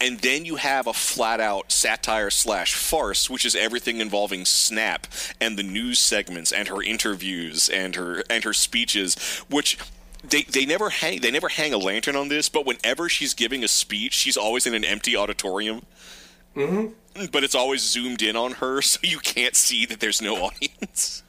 And 0.00 0.20
then 0.20 0.44
you 0.44 0.56
have 0.56 0.86
a 0.86 0.92
flat 0.92 1.40
out 1.40 1.72
satire 1.72 2.30
slash 2.30 2.74
farce, 2.74 3.30
which 3.30 3.46
is 3.46 3.56
everything 3.56 4.00
involving 4.00 4.44
Snap 4.44 5.06
and 5.40 5.58
the 5.58 5.62
news 5.62 5.98
segments 5.98 6.52
and 6.52 6.68
her 6.68 6.82
interviews 6.82 7.68
and 7.68 7.94
her 7.94 8.22
and 8.28 8.44
her 8.44 8.52
speeches, 8.52 9.14
which 9.48 9.78
they, 10.22 10.42
they 10.42 10.66
never 10.66 10.90
hang 10.90 11.20
they 11.20 11.30
never 11.30 11.48
hang 11.48 11.72
a 11.72 11.78
lantern 11.78 12.16
on 12.16 12.28
this, 12.28 12.48
but 12.48 12.66
whenever 12.66 13.08
she's 13.08 13.32
giving 13.32 13.64
a 13.64 13.68
speech, 13.68 14.12
she's 14.12 14.36
always 14.36 14.66
in 14.66 14.74
an 14.74 14.84
empty 14.84 15.16
auditorium 15.16 15.82
mm-hmm. 16.56 17.26
but 17.30 17.44
it's 17.44 17.54
always 17.54 17.82
zoomed 17.82 18.22
in 18.22 18.36
on 18.36 18.52
her, 18.52 18.82
so 18.82 18.98
you 19.02 19.18
can't 19.18 19.54
see 19.54 19.86
that 19.86 20.00
there's 20.00 20.22
no 20.22 20.36
audience. 20.44 21.22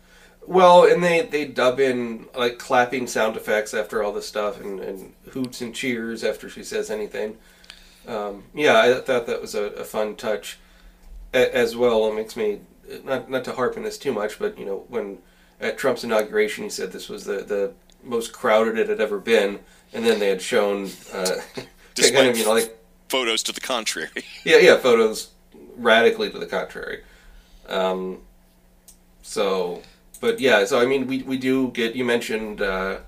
Well, 0.45 0.86
and 0.86 1.03
they, 1.03 1.24
they 1.24 1.45
dub 1.45 1.79
in 1.79 2.27
like 2.36 2.57
clapping 2.57 3.07
sound 3.07 3.36
effects 3.36 3.74
after 3.74 4.01
all 4.01 4.13
this 4.13 4.27
stuff, 4.27 4.62
and, 4.62 4.79
and 4.79 5.13
hoots 5.31 5.62
and 5.62 5.75
cheers 5.75 6.24
after 6.24 6.50
she 6.50 6.63
says 6.63 6.89
anything. 6.89 7.38
Um, 8.07 8.45
yeah, 8.53 8.79
I 8.79 9.01
thought 9.01 9.27
that 9.27 9.41
was 9.41 9.53
a, 9.53 9.63
a 9.63 9.83
fun 9.83 10.15
touch 10.15 10.57
a, 11.33 11.55
as 11.55 11.75
well. 11.75 12.07
It 12.07 12.15
makes 12.15 12.35
me 12.35 12.61
not 13.03 13.29
not 13.29 13.43
to 13.45 13.53
harp 13.53 13.77
on 13.77 13.83
this 13.83 13.97
too 13.97 14.13
much, 14.13 14.39
but 14.39 14.57
you 14.57 14.65
know 14.65 14.85
when 14.87 15.19
at 15.59 15.77
Trump's 15.77 16.03
inauguration 16.03 16.63
he 16.63 16.69
said 16.69 16.91
this 16.91 17.09
was 17.09 17.25
the 17.25 17.43
the 17.43 17.73
most 18.03 18.31
crowded 18.31 18.77
it 18.77 18.87
had 18.87 19.01
ever 19.01 19.19
been, 19.19 19.59
and 19.93 20.05
then 20.05 20.19
they 20.19 20.29
had 20.29 20.41
shown 20.41 20.89
uh, 21.13 21.35
kind 21.95 22.29
of 22.29 22.37
you 22.37 22.45
know 22.45 22.53
like 22.53 22.77
Photos 23.09 23.41
to 23.43 23.53
the 23.53 23.61
contrary. 23.61 24.09
yeah, 24.43 24.57
yeah, 24.57 24.77
photos 24.77 25.29
radically 25.77 26.29
to 26.29 26.37
the 26.37 26.45
contrary. 26.45 27.03
Um, 27.67 28.21
so, 29.21 29.81
but 30.19 30.39
yeah, 30.39 30.65
so 30.65 30.81
I 30.81 30.85
mean, 30.85 31.07
we 31.07 31.23
we 31.23 31.37
do 31.37 31.69
get. 31.71 31.95
You 31.95 32.03
mentioned 32.03 32.61
uh, 32.61 32.99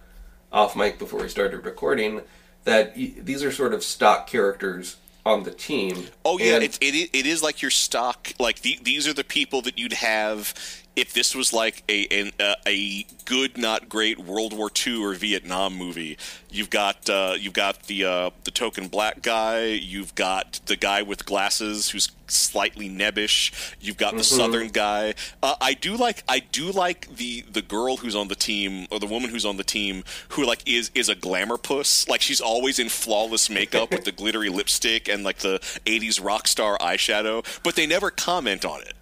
off 0.52 0.76
mic 0.76 1.00
before 1.00 1.22
we 1.22 1.30
started 1.30 1.66
recording 1.66 2.22
that 2.66 2.96
y- 2.98 3.14
these 3.18 3.44
are 3.44 3.52
sort 3.52 3.74
of 3.74 3.84
stock 3.84 4.28
characters 4.28 4.98
on 5.26 5.44
the 5.44 5.52
team. 5.52 6.08
Oh 6.26 6.38
yeah, 6.40 6.56
And- 6.56 6.64
it, 6.64 6.78
it 6.82 7.10
it 7.14 7.26
is 7.26 7.44
like 7.44 7.62
your 7.62 7.72
stock. 7.72 8.34
Like 8.40 8.62
the, 8.62 8.80
these 8.82 9.08
are 9.08 9.14
the 9.14 9.24
people 9.24 9.62
that 9.64 9.78
you'd 9.78 9.94
have 9.94 10.54
if 10.96 11.14
this 11.14 11.34
was 11.36 11.54
like 11.54 11.84
a 11.88 12.08
an, 12.08 12.32
uh, 12.40 12.56
a 12.68 13.06
good, 13.26 13.58
not 13.58 13.90
great 13.90 14.20
World 14.20 14.54
War 14.54 14.70
II 14.86 15.04
or 15.04 15.14
Vietnam 15.14 15.76
movie. 15.76 16.18
You've 16.50 16.70
got 16.70 17.10
uh, 17.10 17.36
you've 17.40 17.54
got 17.54 17.84
the 17.84 18.06
uh, 18.06 18.30
the 18.44 18.52
token 18.52 18.88
black 18.88 19.22
guy. 19.22 19.66
You've 19.68 20.16
got 20.16 20.60
the 20.66 20.76
guy 20.76 21.02
with 21.02 21.26
glasses 21.26 21.90
who's 21.90 22.10
slightly 22.28 22.90
nebbish. 22.90 23.76
You've 23.80 23.98
got 23.98 24.16
the 24.16 24.24
southern 24.24 24.70
guy. 24.70 25.16
Uh, 25.42 25.56
I 25.62 25.74
do 25.74 25.96
like 25.96 26.24
I 26.28 26.40
do 26.40 26.72
like 26.72 27.16
the 27.16 27.42
the 27.42 27.62
girl 27.62 27.98
who's 27.98 28.16
on 28.16 28.28
the 28.28 28.36
team 28.36 28.88
or 28.92 29.00
the 29.00 29.08
woman 29.08 29.30
who's 29.30 29.46
on 29.46 29.58
the 29.58 29.64
team 29.64 30.04
who 30.30 30.46
like 30.46 30.68
is 30.68 30.92
is 30.96 31.10
a 31.10 31.16
glamour 31.16 31.58
puss. 31.58 32.08
Like 32.08 32.22
she's 32.22 32.42
always 32.42 32.80
in 32.80 32.90
flawless 32.90 33.50
makeup 33.50 33.92
with 33.92 34.04
the 34.04 34.12
glittery 34.12 34.50
lipstick 34.50 35.08
and 35.08 35.24
like 35.24 35.40
the 35.40 35.60
80s 35.86 36.24
rock 36.24 36.48
star 36.48 36.78
eyeshadow, 36.80 37.46
but 37.64 37.76
they 37.76 37.86
never 37.86 38.12
comment 38.12 38.66
on 38.66 38.82
it. 38.82 38.94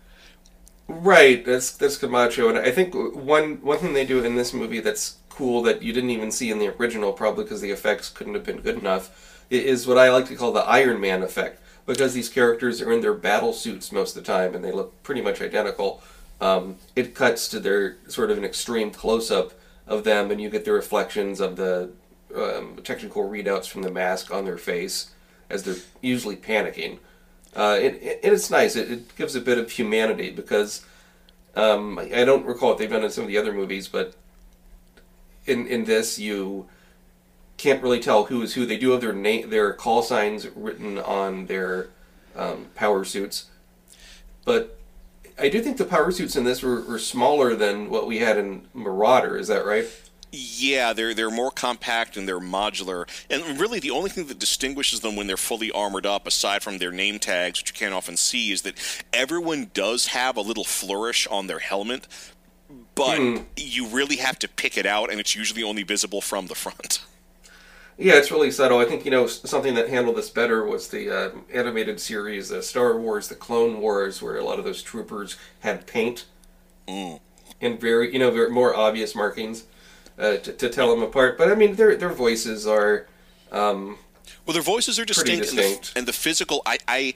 Right, 1.00 1.46
that's 1.46 1.72
that's 1.72 1.98
Camacho, 1.98 2.50
and 2.50 2.58
I 2.58 2.72
think 2.72 2.94
one 2.94 3.62
one 3.62 3.78
thing 3.78 3.94
they 3.94 4.06
do 4.06 4.24
in 4.24 4.36
this 4.36 4.54
movie 4.54 4.80
that's 4.80 5.18
cool 5.30 5.62
that 5.64 5.84
you 5.84 5.94
didn't 5.94 6.10
even 6.10 6.32
see 6.32 6.50
in 6.50 6.58
the 6.58 6.70
original, 6.70 7.14
probably 7.14 7.44
because 7.44 7.62
the 7.62 7.72
effects 7.72 8.10
couldn't 8.10 8.34
have 8.34 8.44
been 8.44 8.62
good 8.62 8.78
enough, 8.80 9.46
is 9.50 9.86
what 9.86 9.98
I 9.98 10.10
like 10.10 10.26
to 10.28 10.36
call 10.36 10.52
the 10.52 10.62
Iron 10.62 11.00
Man 11.00 11.22
effect. 11.22 11.62
Because 11.86 12.14
these 12.14 12.30
characters 12.30 12.82
are 12.82 12.92
in 12.92 13.02
their 13.02 13.14
battle 13.14 13.54
suits 13.54 13.92
most 13.92 14.18
of 14.18 14.24
the 14.24 14.28
time, 14.28 14.56
and 14.56 14.64
they 14.64 14.72
look 14.72 15.02
pretty 15.04 15.22
much 15.22 15.42
identical. 15.42 16.02
Um, 16.42 16.78
it 16.96 17.16
cuts 17.16 17.48
to 17.50 17.60
their 17.60 17.98
sort 18.08 18.32
of 18.32 18.38
an 18.38 18.44
extreme 18.44 18.92
close 18.92 19.30
up 19.30 19.54
of 19.86 20.04
them, 20.04 20.32
and 20.32 20.42
you 20.42 20.50
get 20.50 20.66
the 20.66 20.74
reflections 20.74 21.40
of 21.40 21.56
the 21.56 21.92
um, 22.36 22.80
technical 22.84 23.30
readouts 23.30 23.68
from 23.68 23.84
the 23.84 23.92
mask 23.92 24.34
on 24.34 24.46
their 24.46 24.58
face 24.58 25.12
as 25.50 25.64
they're 25.64 25.84
usually 26.02 26.36
panicking. 26.36 27.00
Uh, 27.58 27.80
and 27.82 27.98
it's 28.02 28.52
nice. 28.52 28.76
It, 28.76 28.92
it 28.92 29.16
gives 29.16 29.36
a 29.36 29.42
bit 29.42 29.58
of 29.58 29.72
humanity 29.72 30.30
because 30.30 30.86
um, 31.56 31.98
I 31.98 32.22
I 32.22 32.26
don't 32.26 32.46
recall 32.46 32.70
what 32.70 32.78
they've 32.78 32.90
done 32.90 33.04
in 33.04 33.10
some 33.10 33.24
of 33.24 33.30
the 33.30 33.38
other 33.38 33.52
movies, 33.52 33.88
but 33.88 34.14
in 35.48 35.66
in 35.68 35.86
this 35.86 36.20
you 36.20 36.68
can't 37.58 37.82
really 37.82 38.00
tell 38.00 38.26
who 38.26 38.44
is 38.44 38.54
who. 38.54 38.68
They 38.68 38.78
do 38.78 38.92
have 38.92 39.02
their 39.02 39.12
name, 39.12 39.50
their 39.50 39.74
call 39.74 40.04
signs 40.04 40.48
written 40.56 41.00
on 41.00 41.48
their 41.48 41.90
um, 42.36 42.68
power 42.76 43.04
suits, 43.04 43.46
but 44.46 44.78
I 45.40 45.50
do 45.50 45.60
think 45.62 45.78
the 45.78 45.86
power 45.86 46.12
suits 46.12 46.36
in 46.36 46.44
this 46.44 46.62
were, 46.62 46.82
were 46.82 47.00
smaller 47.00 47.56
than 47.56 47.90
what 47.90 48.06
we 48.06 48.20
had 48.20 48.38
in 48.38 48.68
Marauder. 48.76 49.36
Is 49.36 49.48
that 49.48 49.66
right? 49.66 49.88
Yeah, 50.32 50.92
they're 50.94 51.14
they're 51.14 51.32
more 51.32 51.52
compact 51.52 52.18
and 52.18 52.28
they're 52.28 52.40
modular. 52.40 53.08
And 53.30 53.60
really, 53.60 53.80
the 53.80 53.92
only 53.92 54.10
thing 54.10 54.28
that 54.28 54.40
distinguishes 54.40 55.00
them 55.00 55.16
when 55.16 55.28
they're 55.28 55.38
fully 55.38 55.72
armored 55.72 56.06
up, 56.06 56.28
aside 56.28 56.64
from 56.64 56.78
their 56.80 56.92
name 56.92 57.18
tags, 57.20 57.60
which 57.62 57.70
you 57.70 57.74
can't 57.74 57.94
often 57.94 58.18
see, 58.18 58.52
is 58.52 58.62
that 58.64 58.76
everyone 59.14 59.72
does 59.74 60.08
have 60.08 60.36
a 60.36 60.42
little 60.42 60.66
flourish 60.66 61.28
on 61.28 61.48
their 61.48 61.60
helmet. 61.60 62.08
but 62.96 63.24
Hmm. 63.24 63.48
you 63.58 63.88
really 63.88 64.18
have 64.18 64.40
to 64.40 64.48
pick 64.50 64.78
it 64.78 64.86
out, 64.86 65.12
and 65.12 65.20
it's 65.20 65.36
usually 65.36 65.64
only 65.64 65.84
visible 65.84 66.22
from 66.22 66.48
the 66.48 66.56
front. 66.56 67.02
Yeah, 67.98 68.16
it's 68.16 68.32
really 68.32 68.52
subtle. 68.52 68.78
I 68.80 68.86
think 68.86 69.06
you 69.06 69.12
know 69.12 69.26
something 69.28 69.74
that 69.76 69.90
handled 69.90 70.18
this 70.18 70.30
better 70.30 70.64
was 70.64 70.88
the 70.90 71.10
uh, 71.10 71.32
animated 71.52 72.00
series, 72.00 72.52
uh, 72.52 72.62
Star 72.62 72.98
Wars: 73.00 73.28
The 73.28 73.36
Clone 73.36 73.80
Wars, 73.82 74.22
where 74.22 74.38
a 74.38 74.44
lot 74.44 74.60
of 74.60 74.66
those 74.66 74.84
troopers 74.84 75.36
had 75.62 75.88
paint 75.88 76.26
Mm. 76.88 77.18
and 77.62 77.80
very, 77.80 78.12
you 78.14 78.20
know, 78.20 78.32
very, 78.32 78.50
more 78.50 78.76
obvious 78.76 79.16
markings 79.16 79.64
uh, 80.18 80.38
to, 80.38 80.52
to 80.54 80.70
tell 80.70 80.90
them 80.94 81.04
apart. 81.04 81.38
But 81.38 81.52
I 81.52 81.56
mean, 81.56 81.76
their 81.76 81.96
their 81.96 82.10
voices 82.14 82.66
are. 82.68 83.08
Um, 83.52 83.98
Well, 84.46 84.54
their 84.54 84.62
voices 84.64 85.00
are 85.00 85.06
Pretty 85.06 85.38
distinct, 85.38 85.50
And, 85.50 85.58
the, 85.58 85.92
and 86.00 86.08
the 86.08 86.14
physical. 86.14 86.62
I, 86.66 86.78
I, 86.88 87.14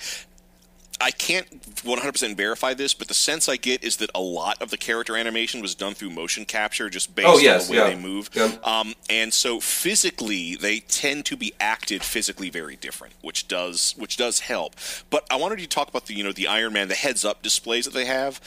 I 1.04 1.10
can't 1.12 1.48
100% 1.84 2.38
verify 2.38 2.74
this, 2.76 2.94
but 2.94 3.08
the 3.08 3.14
sense 3.16 3.50
I 3.50 3.56
get 3.58 3.84
is 3.84 3.98
that 3.98 4.12
a 4.14 4.22
lot 4.22 4.62
of 4.62 4.70
the 4.70 4.78
character 4.78 5.18
animation 5.18 5.60
was 5.60 5.74
done 5.74 5.94
through 5.96 6.12
motion 6.12 6.46
capture, 6.46 6.90
just 6.92 7.16
based 7.16 7.28
Oh, 7.28 7.38
yes, 7.40 7.70
on 7.70 7.76
the 7.76 7.82
way 7.82 7.88
yeah. 7.90 7.96
they 7.96 8.00
move. 8.02 8.30
Yeah. 8.34 8.52
Um, 8.64 8.94
and 9.10 9.34
so 9.34 9.60
physically, 9.60 10.56
they 10.56 10.80
tend 10.80 11.26
to 11.26 11.36
be 11.36 11.54
acted 11.60 12.04
physically 12.04 12.50
very 12.52 12.76
different, 12.76 13.16
which 13.22 13.48
does 13.48 13.96
which 13.98 14.16
does 14.16 14.42
help. 14.42 14.76
But 15.10 15.26
I 15.32 15.38
wanted 15.38 15.60
you 15.60 15.66
to 15.66 15.76
talk 15.76 15.90
about 15.90 16.06
the 16.06 16.14
you 16.14 16.24
know 16.24 16.34
the 16.34 16.48
Iron 16.48 16.74
Man, 16.74 16.88
the 16.88 16.94
heads 16.96 17.26
up 17.26 17.42
displays 17.42 17.86
that 17.86 17.94
they 17.96 18.06
have 18.06 18.40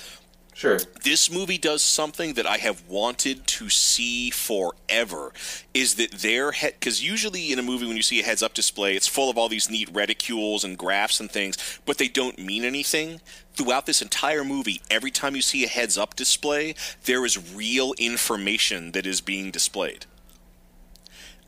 sure. 0.54 0.78
this 1.02 1.30
movie 1.30 1.58
does 1.58 1.82
something 1.82 2.34
that 2.34 2.46
I 2.46 2.56
have 2.58 2.82
wanted 2.88 3.46
to 3.46 3.68
see 3.68 4.30
forever. 4.30 5.32
Is 5.74 5.94
that 5.96 6.12
their 6.12 6.52
head? 6.52 6.74
Because 6.80 7.04
usually 7.04 7.52
in 7.52 7.58
a 7.58 7.62
movie, 7.62 7.86
when 7.86 7.96
you 7.96 8.02
see 8.02 8.20
a 8.20 8.24
heads-up 8.24 8.54
display, 8.54 8.96
it's 8.96 9.06
full 9.08 9.28
of 9.30 9.36
all 9.36 9.48
these 9.48 9.68
neat 9.70 9.92
reticules 9.92 10.64
and 10.64 10.78
graphs 10.78 11.20
and 11.20 11.30
things, 11.30 11.58
but 11.84 11.98
they 11.98 12.08
don't 12.08 12.38
mean 12.38 12.64
anything. 12.64 13.20
Throughout 13.54 13.86
this 13.86 14.02
entire 14.02 14.42
movie, 14.44 14.80
every 14.90 15.10
time 15.10 15.36
you 15.36 15.42
see 15.42 15.64
a 15.64 15.68
heads-up 15.68 16.16
display, 16.16 16.74
there 17.04 17.24
is 17.24 17.54
real 17.54 17.92
information 17.98 18.92
that 18.92 19.06
is 19.06 19.20
being 19.20 19.50
displayed. 19.50 20.06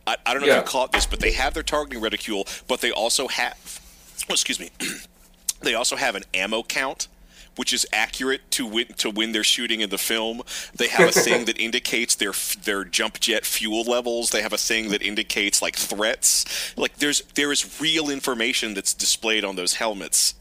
I, 0.06 0.16
I 0.25 0.32
don't 0.32 0.42
know 0.42 0.48
Yeah. 0.48 0.58
if 0.60 0.66
you 0.66 0.70
caught 0.70 0.92
this, 0.92 1.06
but 1.06 1.20
they 1.20 1.32
have 1.32 1.54
their 1.54 1.62
targeting 1.64 2.00
reticule, 2.00 2.46
but 2.68 2.80
they 2.80 2.92
also 2.92 3.26
have. 3.28 3.80
Oh, 4.28 4.32
excuse 4.34 4.60
me. 4.60 4.70
they 5.62 5.75
also 5.75 5.96
have 5.96 6.14
an 6.14 6.22
ammo 6.34 6.62
count 6.62 7.08
which 7.56 7.72
is 7.72 7.86
accurate 7.92 8.50
to 8.52 8.66
when, 8.66 8.86
to 8.94 9.10
when 9.10 9.32
they're 9.32 9.44
shooting 9.44 9.80
in 9.80 9.90
the 9.90 9.98
film. 9.98 10.42
They 10.75 10.88
have 10.88 11.08
a 11.08 11.12
thing 11.12 11.46
that 11.46 11.58
indicates 11.58 12.14
their 12.14 12.32
their 12.62 12.84
jump 12.84 13.20
jet 13.20 13.44
fuel 13.44 13.82
levels. 13.82 14.30
They 14.30 14.42
have 14.42 14.52
a 14.52 14.58
thing 14.58 14.90
that 14.90 15.02
indicates 15.02 15.60
like 15.60 15.76
threats. 15.76 16.76
Like 16.76 16.96
there's 16.96 17.22
there 17.34 17.52
is 17.52 17.80
real 17.80 18.10
information 18.10 18.75
that's 18.75 18.94
displayed 18.94 19.44
on 19.44 19.56
those 19.56 19.75
helmets 19.75 20.34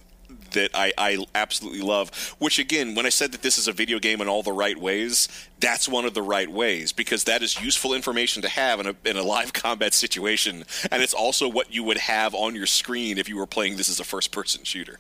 that 0.52 0.72
I, 0.74 0.92
I 0.98 1.26
absolutely 1.36 1.82
love. 1.82 2.36
Which 2.40 2.58
again, 2.60 2.96
when 2.96 3.06
I 3.06 3.10
said 3.10 3.32
that 3.34 3.42
this 3.42 3.58
is 3.58 3.68
a 3.68 3.72
video 3.72 4.00
game 4.00 4.22
in 4.22 4.28
all 4.28 4.42
the 4.42 4.52
right 4.52 4.78
ways, 4.78 5.30
that's 5.60 5.88
one 5.88 6.06
of 6.06 6.14
the 6.14 6.22
right 6.22 6.50
ways 6.50 6.92
because 6.92 7.26
that 7.26 7.44
is 7.44 7.62
useful 7.62 7.94
information 7.94 8.42
to 8.42 8.50
have 8.50 8.80
in 8.80 8.88
a 8.88 8.96
in 9.06 9.18
a 9.18 9.24
live 9.24 9.54
combat 9.66 9.94
situation, 9.94 10.66
and 10.92 11.04
it's 11.04 11.14
also 11.14 11.48
what 11.48 11.74
you 11.74 11.84
would 11.84 11.98
have 11.98 12.34
on 12.34 12.56
your 12.56 12.66
screen 12.66 13.18
if 13.18 13.30
you 13.30 13.38
were 13.38 13.46
playing 13.46 13.78
this 13.78 13.90
as 13.90 14.00
a 14.00 14.04
first 14.04 14.32
person 14.32 14.64
shooter. 14.64 14.98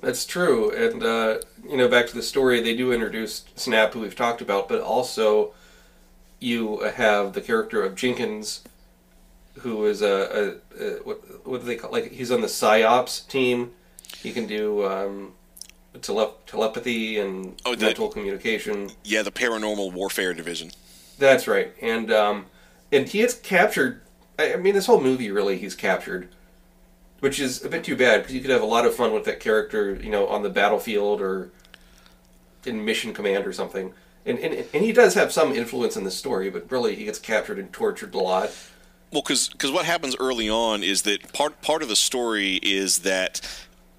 That's 0.00 0.26
true, 0.26 0.70
and 0.72 1.02
uh, 1.02 1.38
you 1.68 1.76
know, 1.76 1.88
back 1.88 2.06
to 2.08 2.14
the 2.14 2.22
story, 2.22 2.60
they 2.60 2.76
do 2.76 2.92
introduce 2.92 3.44
Snap, 3.56 3.92
who 3.94 4.00
we've 4.00 4.14
talked 4.16 4.40
about, 4.42 4.68
but 4.68 4.80
also 4.80 5.54
you 6.38 6.80
have 6.80 7.32
the 7.32 7.40
character 7.40 7.82
of 7.82 7.94
Jenkins, 7.94 8.62
who 9.60 9.86
is 9.86 10.02
a, 10.02 10.58
a, 10.78 10.84
a 10.84 10.90
what 11.02 11.46
what 11.46 11.60
do 11.62 11.66
they 11.66 11.76
call 11.76 11.90
like 11.90 12.12
he's 12.12 12.30
on 12.30 12.40
the 12.42 12.46
psyops 12.46 13.26
team. 13.28 13.72
He 14.22 14.32
can 14.32 14.46
do 14.46 14.84
um, 14.86 15.32
tele- 16.02 16.34
telepathy 16.46 17.18
and 17.18 17.60
Oh, 17.64 17.74
the- 17.74 17.86
mental 17.86 18.08
communication. 18.08 18.90
Yeah, 19.02 19.22
the 19.22 19.32
paranormal 19.32 19.92
warfare 19.92 20.34
division. 20.34 20.72
That's 21.18 21.48
right, 21.48 21.72
and 21.80 22.12
um, 22.12 22.46
and 22.92 23.08
he 23.08 23.22
is 23.22 23.34
captured. 23.34 24.02
I 24.38 24.52
I 24.52 24.56
mean, 24.56 24.74
this 24.74 24.84
whole 24.86 25.00
movie 25.00 25.30
really 25.30 25.56
he's 25.56 25.74
captured, 25.74 26.28
which 27.20 27.40
is 27.40 27.64
a 27.64 27.68
bit 27.68 27.84
too 27.84 27.96
bad 27.96 28.22
because 28.22 28.34
you 28.34 28.40
could 28.40 28.50
have 28.50 28.62
a 28.62 28.66
lot 28.66 28.84
of 28.84 28.94
fun 28.94 29.12
with 29.12 29.24
that 29.24 29.40
character, 29.40 29.94
you 29.94 30.10
know, 30.10 30.26
on 30.26 30.42
the 30.42 30.50
battlefield 30.50 31.20
or 31.20 31.50
in 32.64 32.84
mission 32.84 33.14
command 33.14 33.46
or 33.46 33.52
something. 33.52 33.92
And 34.24 34.38
and, 34.38 34.66
and 34.74 34.84
he 34.84 34.92
does 34.92 35.14
have 35.14 35.32
some 35.32 35.52
influence 35.52 35.96
in 35.96 36.04
the 36.04 36.10
story, 36.10 36.50
but 36.50 36.70
really 36.70 36.94
he 36.94 37.04
gets 37.04 37.18
captured 37.18 37.58
and 37.58 37.72
tortured 37.72 38.14
a 38.14 38.18
lot. 38.18 38.50
Well, 39.12 39.22
because 39.22 39.72
what 39.72 39.86
happens 39.86 40.16
early 40.18 40.50
on 40.50 40.82
is 40.82 41.02
that 41.02 41.32
part 41.32 41.62
part 41.62 41.82
of 41.82 41.88
the 41.88 41.96
story 41.96 42.56
is 42.62 42.98
that, 43.00 43.40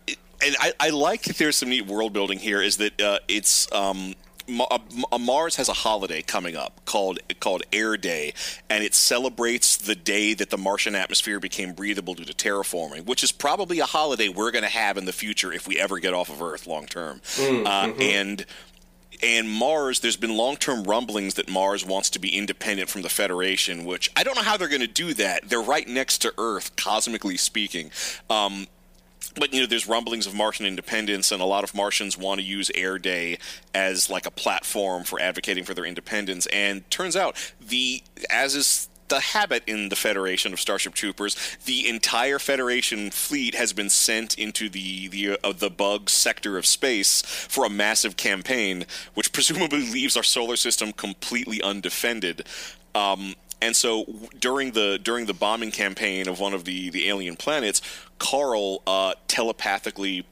and 0.08 0.56
I, 0.60 0.74
I 0.80 0.90
like 0.90 1.24
that 1.24 1.38
there's 1.38 1.56
some 1.56 1.70
neat 1.70 1.88
world 1.88 2.12
building 2.14 2.40
here. 2.40 2.62
Is 2.62 2.78
that 2.78 3.02
uh, 3.02 3.20
it's 3.28 3.72
um, 3.72 4.16
Mars 4.48 5.56
has 5.58 5.70
a 5.70 5.74
holiday 5.74 6.22
coming 6.22 6.56
up 6.56 6.84
called 6.86 7.20
called 7.40 7.64
Air 7.74 7.98
Day, 7.98 8.34
and 8.70 8.84
it 8.84 8.94
celebrates 8.94 9.78
the 9.78 9.96
day 9.96 10.34
that 10.34 10.50
the 10.50 10.58
Martian 10.58 10.96
atmosphere 10.96 11.40
became 11.40 11.74
breathable 11.74 12.14
due 12.14 12.26
to 12.26 12.34
terraforming, 12.34 13.06
which 13.06 13.24
is 13.24 13.32
probably 13.32 13.80
a 13.80 13.86
holiday 13.86 14.30
we're 14.30 14.52
going 14.52 14.64
to 14.64 14.70
have 14.70 14.98
in 14.98 15.06
the 15.06 15.14
future 15.14 15.52
if 15.52 15.68
we 15.68 15.80
ever 15.80 16.00
get 16.00 16.14
off 16.14 16.30
of 16.30 16.42
Earth 16.42 16.68
long 16.68 16.86
term. 16.86 17.22
Uh, 17.40 17.92
and 18.00 18.46
and 19.24 19.50
Mars, 19.50 20.02
there's 20.02 20.18
been 20.18 20.36
long 20.36 20.58
term 20.58 20.84
rumblings 20.84 21.36
that 21.36 21.50
Mars 21.50 21.86
wants 21.86 22.10
to 22.12 22.20
be 22.20 22.30
independent 22.30 22.90
from 22.90 23.02
the 23.02 23.10
Federation, 23.10 23.86
which 23.86 24.12
I 24.16 24.24
don't 24.24 24.36
know 24.36 24.44
how 24.44 24.58
they're 24.58 24.68
going 24.68 24.82
to 24.82 24.88
do 24.88 25.14
that. 25.16 25.50
They're 25.50 25.62
right 25.62 25.88
next 25.88 26.20
to 26.20 26.34
Earth, 26.38 26.76
cosmically 26.76 27.38
speaking. 27.38 27.92
Um, 28.30 28.68
but 29.38 29.54
you 29.54 29.62
know, 29.62 29.68
there's 29.68 29.88
rumblings 29.88 30.28
of 30.28 30.34
Martian 30.34 30.66
independence, 30.66 31.32
and 31.32 31.42
a 31.42 31.46
lot 31.46 31.64
of 31.64 31.74
Martians 31.76 32.18
want 32.18 32.40
to 32.40 32.46
use 32.46 32.72
Air 32.76 32.98
Day 33.00 33.38
as 33.74 34.10
like 34.10 34.26
a 34.26 34.32
platform 34.32 35.04
for 35.04 35.20
advocating 35.20 35.64
for 35.64 35.74
their 35.74 35.86
independence. 35.86 36.48
And 36.48 36.90
turns 36.90 37.16
out 37.16 37.36
the 37.60 38.04
as 38.30 38.56
is 38.56 38.90
the 39.08 39.20
habit 39.20 39.64
in 39.68 39.90
the 39.90 39.96
Federation 39.96 40.54
of 40.54 40.60
Starship 40.60 40.94
Troopers, 40.94 41.36
the 41.66 41.88
entire 41.88 42.40
Federation 42.40 43.10
fleet 43.10 43.56
has 43.56 43.74
been 43.74 43.90
sent 43.90 44.38
into 44.38 44.70
the 44.70 45.08
the 45.08 45.38
uh, 45.44 45.54
the 45.54 45.70
bug 45.70 46.10
sector 46.10 46.58
of 46.58 46.66
space 46.66 47.22
for 47.22 47.66
a 47.66 47.70
massive 47.70 48.18
campaign, 48.18 48.86
which 49.14 49.32
presumably 49.38 49.82
leaves 49.82 50.18
our 50.18 50.24
solar 50.24 50.56
system 50.56 50.92
completely 50.92 51.62
undefended. 51.62 52.48
Um, 52.96 53.36
and 53.62 53.76
so 53.76 54.06
during 54.40 54.72
the 54.72 55.00
during 55.02 55.26
the 55.26 55.34
bombing 55.34 55.72
campaign 55.72 56.28
of 56.28 56.40
one 56.40 56.54
of 56.54 56.66
the 56.66 56.90
the 56.90 57.08
alien 57.10 57.36
planets, 57.36 57.82
Carl 58.20 58.82
uh, 58.86 59.14
telepathically 59.28 60.26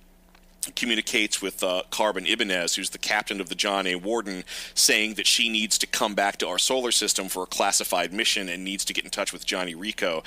communicates 0.75 1.41
with 1.41 1.63
uh, 1.63 1.83
Carmen 1.91 2.25
Ibanez, 2.25 2.75
who's 2.75 2.89
the 2.89 2.97
captain 2.97 3.39
of 3.39 3.49
the 3.49 3.55
John 3.55 3.85
A. 3.85 3.95
Warden, 3.95 4.43
saying 4.73 5.15
that 5.15 5.27
she 5.27 5.49
needs 5.49 5.77
to 5.77 5.87
come 5.87 6.15
back 6.15 6.37
to 6.37 6.47
our 6.47 6.57
solar 6.57 6.91
system 6.91 7.29
for 7.29 7.43
a 7.43 7.47
classified 7.47 8.11
mission 8.11 8.49
and 8.49 8.63
needs 8.63 8.83
to 8.85 8.93
get 8.93 9.03
in 9.03 9.11
touch 9.11 9.31
with 9.31 9.45
Johnny 9.45 9.75
Rico. 9.75 10.23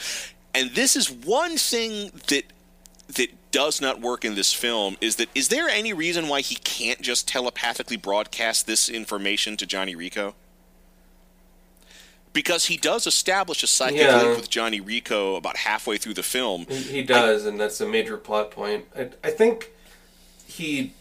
And 0.55 0.71
this 0.71 0.97
is 0.97 1.11
one 1.11 1.57
thing 1.57 2.13
that 2.29 2.45
that 3.09 3.51
does 3.51 3.81
not 3.81 4.01
work 4.01 4.25
in 4.25 4.35
this 4.35 4.53
film 4.53 4.97
is 5.01 5.17
that 5.17 5.29
is 5.35 5.49
there 5.49 5.69
any 5.69 5.95
reason 5.95 6.29
why 6.29 6.43
he 6.43 6.57
can't 6.57 7.01
just 7.01 7.27
telepathically 7.27 7.97
broadcast 7.97 8.67
this 8.67 8.89
information 8.89 9.57
to 9.57 9.67
Johnny 9.67 9.97
Rico? 9.97 10.35
Because 12.39 12.67
he 12.67 12.77
does 12.77 13.05
establish 13.05 13.65
a 13.65 13.67
psychic 13.67 13.99
Yeah. 13.99 14.23
link 14.23 14.37
with 14.37 14.49
Johnny 14.49 14.81
Rico 14.81 15.35
about 15.35 15.57
halfway 15.57 15.99
through 15.99 16.15
the 16.15 16.23
film. 16.23 16.67
He, 16.69 16.77
he 16.77 17.03
does, 17.03 17.45
and 17.45 17.59
that's 17.59 17.81
a 17.81 17.89
major 17.89 18.17
plot 18.17 18.53
point. 18.53 18.85
I, 18.97 19.09
I 19.25 19.31
think 19.31 19.73
he. 20.47 20.93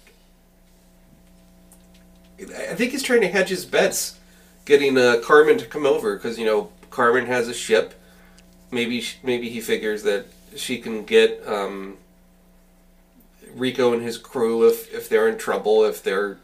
I 2.40 2.74
think 2.74 2.90
he's 2.90 3.04
trying 3.04 3.22
to 3.22 3.28
hedge 3.28 3.50
his 3.50 3.66
bets, 3.66 4.18
getting 4.66 4.98
uh, 4.98 5.22
Carmen 5.24 5.60
to 5.60 5.66
come 5.68 5.86
over 5.86 6.16
because 6.16 6.40
you 6.40 6.46
know 6.46 6.72
Carmen 6.90 7.28
has 7.28 7.48
a 7.48 7.54
ship. 7.54 7.94
Maybe 8.72 9.06
maybe 9.22 9.48
he 9.50 9.62
figures 9.62 10.02
that 10.04 10.26
she 10.56 10.80
can 10.80 11.06
get 11.06 11.48
um, 11.48 11.98
Rico 13.54 13.94
and 13.94 14.02
his 14.02 14.18
crew 14.18 14.68
if 14.68 14.92
if 14.92 15.08
they're 15.08 15.28
in 15.28 15.38
trouble, 15.38 15.84
if 15.86 16.02
their 16.02 16.40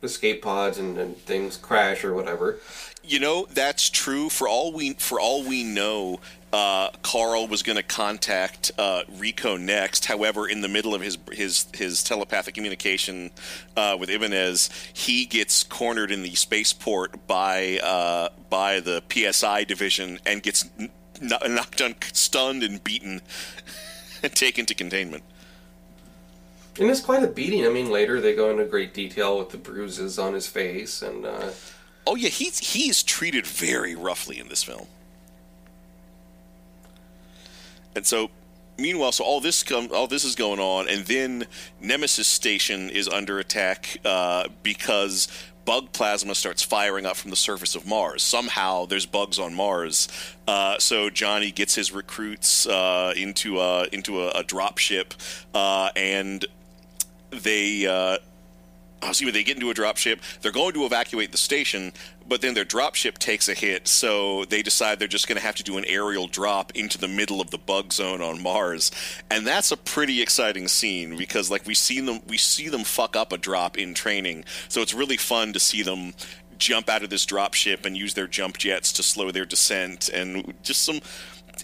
escape 0.00 0.42
pods 0.42 0.78
and, 0.78 0.96
and 0.96 1.16
things 1.16 1.56
crash 1.56 2.04
or 2.04 2.14
whatever. 2.14 2.60
You 3.08 3.20
know 3.20 3.46
that's 3.50 3.88
true. 3.88 4.28
For 4.28 4.46
all 4.46 4.70
we 4.70 4.92
for 4.92 5.18
all 5.18 5.42
we 5.42 5.64
know, 5.64 6.20
uh, 6.52 6.90
Carl 7.02 7.48
was 7.48 7.62
going 7.62 7.76
to 7.76 7.82
contact 7.82 8.70
uh, 8.76 9.04
Rico 9.16 9.56
next. 9.56 10.04
However, 10.04 10.46
in 10.46 10.60
the 10.60 10.68
middle 10.68 10.94
of 10.94 11.00
his 11.00 11.16
his 11.32 11.66
his 11.72 12.04
telepathic 12.04 12.54
communication 12.54 13.30
uh, 13.78 13.96
with 13.98 14.10
Ibanez, 14.10 14.68
he 14.92 15.24
gets 15.24 15.64
cornered 15.64 16.10
in 16.10 16.22
the 16.22 16.34
spaceport 16.34 17.26
by 17.26 17.78
uh, 17.82 18.28
by 18.50 18.80
the 18.80 19.02
PSI 19.10 19.64
division 19.64 20.18
and 20.26 20.42
gets 20.42 20.68
n- 20.78 20.90
kn- 21.18 21.54
knocked 21.54 21.80
un- 21.80 21.94
stunned 22.12 22.62
and 22.62 22.84
beaten 22.84 23.22
and 24.22 24.34
taken 24.34 24.66
to 24.66 24.74
containment. 24.74 25.22
And 26.78 26.90
it's 26.90 27.00
quite 27.00 27.22
a 27.22 27.28
beating. 27.28 27.64
I 27.64 27.70
mean, 27.70 27.88
later 27.90 28.20
they 28.20 28.34
go 28.34 28.50
into 28.50 28.66
great 28.66 28.92
detail 28.92 29.38
with 29.38 29.48
the 29.48 29.56
bruises 29.56 30.18
on 30.18 30.34
his 30.34 30.46
face 30.46 31.00
and. 31.00 31.24
Uh, 32.08 32.12
Oh 32.12 32.14
yeah, 32.14 32.30
he's 32.30 32.58
he's 32.58 33.02
treated 33.02 33.46
very 33.46 33.94
roughly 33.94 34.38
in 34.38 34.48
this 34.48 34.62
film. 34.62 34.86
And 37.94 38.06
so 38.06 38.30
meanwhile, 38.78 39.12
so 39.12 39.24
all 39.24 39.40
this 39.40 39.62
come, 39.62 39.90
all 39.92 40.06
this 40.06 40.24
is 40.24 40.34
going 40.34 40.58
on, 40.58 40.88
and 40.88 41.04
then 41.04 41.46
Nemesis 41.80 42.26
Station 42.26 42.88
is 42.88 43.08
under 43.08 43.38
attack 43.38 43.98
uh, 44.06 44.48
because 44.62 45.28
bug 45.66 45.92
plasma 45.92 46.34
starts 46.34 46.62
firing 46.62 47.04
up 47.04 47.16
from 47.16 47.28
the 47.30 47.36
surface 47.36 47.74
of 47.74 47.86
Mars. 47.86 48.22
Somehow, 48.22 48.86
there's 48.86 49.04
bugs 49.04 49.38
on 49.38 49.52
Mars, 49.52 50.08
uh, 50.46 50.78
so 50.78 51.10
Johnny 51.10 51.50
gets 51.50 51.74
his 51.74 51.92
recruits 51.92 52.66
uh, 52.66 53.12
into 53.18 53.60
a 53.60 53.86
into 53.92 54.22
a, 54.22 54.30
a 54.30 54.42
drop 54.42 54.78
ship, 54.78 55.12
uh, 55.52 55.90
and 55.94 56.46
they. 57.30 57.86
Uh, 59.00 59.12
see, 59.12 59.24
when 59.24 59.34
they 59.34 59.44
get 59.44 59.56
into 59.56 59.70
a 59.70 59.74
dropship. 59.74 60.18
They're 60.40 60.50
going 60.50 60.74
to 60.74 60.84
evacuate 60.84 61.30
the 61.30 61.38
station, 61.38 61.92
but 62.26 62.40
then 62.40 62.54
their 62.54 62.64
dropship 62.64 63.18
takes 63.18 63.48
a 63.48 63.54
hit, 63.54 63.86
so 63.86 64.44
they 64.46 64.60
decide 64.60 64.98
they're 64.98 65.06
just 65.06 65.28
going 65.28 65.38
to 65.38 65.46
have 65.46 65.54
to 65.56 65.62
do 65.62 65.78
an 65.78 65.84
aerial 65.84 66.26
drop 66.26 66.72
into 66.74 66.98
the 66.98 67.06
middle 67.06 67.40
of 67.40 67.50
the 67.50 67.58
bug 67.58 67.92
zone 67.92 68.20
on 68.20 68.42
Mars, 68.42 68.90
and 69.30 69.46
that's 69.46 69.70
a 69.70 69.76
pretty 69.76 70.20
exciting 70.20 70.66
scene 70.66 71.16
because, 71.16 71.48
like, 71.48 71.64
we 71.64 71.74
see 71.74 72.00
them, 72.00 72.20
we 72.26 72.36
see 72.36 72.68
them 72.68 72.82
fuck 72.82 73.14
up 73.14 73.32
a 73.32 73.38
drop 73.38 73.78
in 73.78 73.94
training, 73.94 74.44
so 74.68 74.82
it's 74.82 74.94
really 74.94 75.16
fun 75.16 75.52
to 75.52 75.60
see 75.60 75.82
them 75.82 76.12
jump 76.58 76.88
out 76.88 77.04
of 77.04 77.10
this 77.10 77.24
dropship 77.24 77.86
and 77.86 77.96
use 77.96 78.14
their 78.14 78.26
jump 78.26 78.58
jets 78.58 78.92
to 78.92 79.02
slow 79.04 79.30
their 79.30 79.44
descent, 79.44 80.08
and 80.08 80.54
just 80.64 80.82
some 80.82 81.00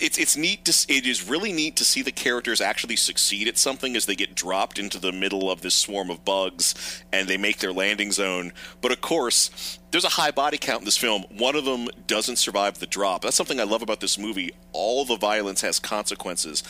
it's 0.01 0.19
it's 0.19 0.37
neat 0.37 0.65
to 0.65 0.93
it 0.93 1.07
is 1.07 1.29
really 1.29 1.53
neat 1.53 1.77
to 1.77 1.85
see 1.85 2.03
the 2.03 2.13
characters 2.13 2.61
actually 2.61 2.97
succeed 2.97 3.49
at 3.49 3.59
something 3.59 3.97
as 3.97 4.07
they 4.07 4.15
get 4.15 4.35
dropped 4.35 4.79
into 4.79 4.99
the 4.99 5.13
middle 5.13 5.51
of 5.51 5.61
this 5.61 5.75
swarm 5.75 6.11
of 6.11 6.25
bugs 6.25 7.03
and 7.13 7.29
they 7.29 7.37
make 7.37 7.59
their 7.59 7.73
landing 7.73 8.13
zone. 8.13 8.53
But 8.81 8.93
of 8.93 9.01
course, 9.01 9.79
there's 9.91 10.05
a 10.05 10.11
high 10.11 10.31
body 10.31 10.59
count 10.59 10.81
in 10.81 10.85
this 10.85 10.99
film. 10.99 11.25
One 11.31 11.57
of 11.57 11.65
them 11.65 11.89
doesn't 12.07 12.37
survive 12.37 12.79
the 12.79 12.87
drop. 12.87 13.23
That's 13.23 13.37
something 13.37 13.61
I 13.61 13.65
love 13.65 13.83
about 13.83 14.01
this 14.01 14.19
movie. 14.19 14.53
All 14.73 15.05
the 15.05 15.17
violence 15.17 15.61
has 15.61 15.79
consequences. 15.79 16.63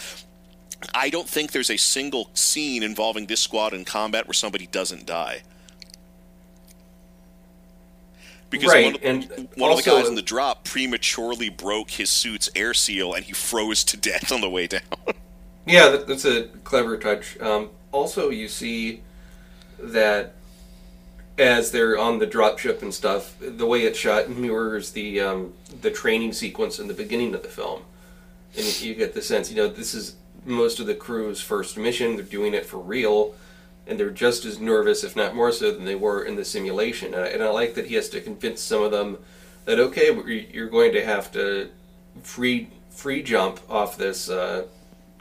I 0.94 1.08
don't 1.08 1.28
think 1.28 1.52
there's 1.52 1.70
a 1.70 1.78
single 1.78 2.30
scene 2.34 2.82
involving 2.82 3.26
this 3.26 3.40
squad 3.40 3.72
in 3.72 3.84
combat 3.84 4.26
where 4.26 4.34
somebody 4.34 4.66
doesn't 4.66 5.06
die. 5.06 5.42
Because 8.54 8.72
Right, 8.72 8.84
one, 8.84 8.94
of, 8.94 9.04
and 9.04 9.48
one 9.56 9.70
of 9.72 9.76
the 9.76 9.90
guys 9.90 10.08
in 10.08 10.14
the 10.14 10.22
drop 10.22 10.64
prematurely 10.64 11.48
broke 11.48 11.90
his 11.90 12.08
suit's 12.08 12.48
air 12.54 12.72
seal 12.72 13.14
and 13.14 13.24
he 13.24 13.32
froze 13.32 13.82
to 13.84 13.96
death 13.96 14.30
on 14.30 14.40
the 14.40 14.50
way 14.50 14.66
down. 14.66 14.82
Yeah, 15.66 15.88
that, 15.88 16.06
that's 16.06 16.26
a 16.26 16.44
clever 16.62 16.98
touch. 16.98 17.40
Um, 17.40 17.70
also, 17.90 18.28
you 18.28 18.48
see 18.48 19.00
that 19.78 20.34
as 21.38 21.70
they're 21.70 21.98
on 21.98 22.18
the 22.18 22.26
dropship 22.26 22.82
and 22.82 22.92
stuff, 22.92 23.34
the 23.40 23.66
way 23.66 23.84
it's 23.84 23.98
shot 23.98 24.28
mirrors 24.28 24.92
the 24.92 25.20
um, 25.20 25.54
the 25.80 25.90
training 25.90 26.32
sequence 26.32 26.78
in 26.78 26.86
the 26.86 26.94
beginning 26.94 27.34
of 27.34 27.42
the 27.42 27.48
film, 27.48 27.82
and 28.56 28.82
you 28.82 28.94
get 28.94 29.14
the 29.14 29.22
sense, 29.22 29.50
you 29.50 29.56
know, 29.56 29.68
this 29.68 29.94
is 29.94 30.16
most 30.44 30.80
of 30.80 30.86
the 30.86 30.94
crew's 30.94 31.40
first 31.40 31.78
mission. 31.78 32.16
They're 32.16 32.24
doing 32.24 32.54
it 32.54 32.66
for 32.66 32.78
real, 32.78 33.34
and 33.86 33.98
they're 33.98 34.10
just 34.10 34.44
as 34.44 34.58
nervous, 34.58 35.04
if 35.04 35.14
not 35.14 35.34
more 35.34 35.52
so, 35.52 35.70
than 35.70 35.84
they 35.84 35.94
were 35.94 36.24
in 36.24 36.36
the 36.36 36.44
simulation. 36.44 37.14
And 37.14 37.24
I, 37.24 37.26
and 37.28 37.42
I 37.42 37.48
like 37.50 37.74
that 37.74 37.86
he 37.86 37.94
has 37.94 38.08
to 38.10 38.20
convince 38.20 38.60
some 38.60 38.82
of 38.82 38.90
them 38.90 39.18
that 39.64 39.78
okay, 39.78 40.14
you're 40.52 40.68
going 40.68 40.92
to 40.92 41.04
have 41.04 41.32
to 41.32 41.70
free 42.22 42.68
free 42.90 43.22
jump 43.22 43.60
off 43.68 43.96
this 43.96 44.30
uh, 44.30 44.66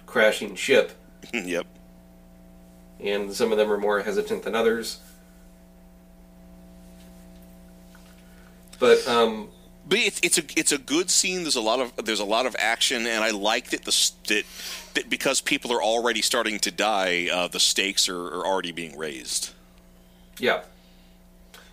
crashing 0.05 0.55
ship 0.55 0.91
yep. 1.33 1.65
and 2.99 3.33
some 3.33 3.51
of 3.51 3.57
them 3.57 3.71
are 3.71 3.79
more 3.79 4.01
hesitant 4.01 4.43
than 4.43 4.53
others. 4.53 4.99
But 8.79 9.07
um, 9.07 9.49
But 9.87 9.99
it's 9.99 10.19
it's 10.23 10.37
a 10.37 10.43
it's 10.55 10.71
a 10.71 10.77
good 10.77 11.09
scene. 11.09 11.41
There's 11.41 11.57
a 11.57 11.61
lot 11.61 11.79
of 11.79 11.93
there's 12.05 12.21
a 12.21 12.25
lot 12.25 12.45
of 12.45 12.55
action, 12.57 13.05
and 13.05 13.23
I 13.23 13.31
like 13.31 13.69
that 13.71 13.83
the 13.83 14.11
that, 14.27 14.45
that 14.93 15.09
because 15.09 15.41
people 15.41 15.73
are 15.73 15.83
already 15.83 16.21
starting 16.21 16.59
to 16.59 16.71
die, 16.71 17.27
uh, 17.31 17.47
the 17.49 17.59
stakes 17.59 18.07
are, 18.07 18.27
are 18.27 18.45
already 18.45 18.71
being 18.71 18.97
raised. 18.97 19.51
yeah, 20.39 20.61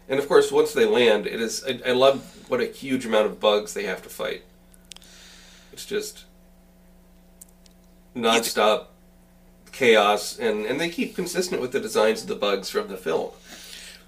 and 0.08 0.18
of 0.18 0.26
course, 0.26 0.50
once 0.50 0.72
they 0.72 0.86
land, 0.86 1.28
it 1.28 1.40
is. 1.40 1.64
I, 1.64 1.90
I 1.90 1.92
love 1.92 2.44
what 2.48 2.60
a 2.60 2.66
huge 2.66 3.06
amount 3.06 3.26
of 3.26 3.38
bugs 3.38 3.74
they 3.74 3.84
have 3.84 4.02
to 4.02 4.08
fight. 4.08 4.42
It's 5.72 5.86
just 5.86 6.24
nonstop 8.16 8.86
chaos, 9.70 10.36
and 10.36 10.66
and 10.66 10.80
they 10.80 10.88
keep 10.88 11.14
consistent 11.14 11.60
with 11.62 11.70
the 11.70 11.78
designs 11.78 12.22
of 12.22 12.28
the 12.28 12.34
bugs 12.34 12.68
from 12.70 12.88
the 12.88 12.96
film. 12.96 13.30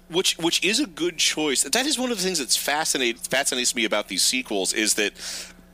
Which 0.09 0.37
which 0.37 0.63
is 0.63 0.79
a 0.79 0.85
good 0.87 1.17
choice. 1.17 1.63
That 1.63 1.85
is 1.85 1.97
one 1.97 2.11
of 2.11 2.17
the 2.17 2.23
things 2.23 2.39
that's 2.39 2.57
fascinate 2.57 3.19
fascinates 3.19 3.75
me 3.75 3.85
about 3.85 4.07
these 4.07 4.21
sequels 4.21 4.73
is 4.73 4.93
that 4.95 5.13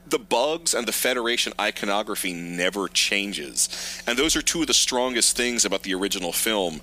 the 0.07 0.19
bugs 0.19 0.73
and 0.73 0.87
the 0.87 0.91
Federation 0.91 1.53
iconography 1.59 2.33
never 2.33 2.87
changes, 2.87 4.01
and 4.07 4.17
those 4.17 4.35
are 4.35 4.41
two 4.41 4.61
of 4.61 4.67
the 4.67 4.73
strongest 4.73 5.35
things 5.37 5.65
about 5.65 5.83
the 5.83 5.93
original 5.93 6.31
film. 6.31 6.81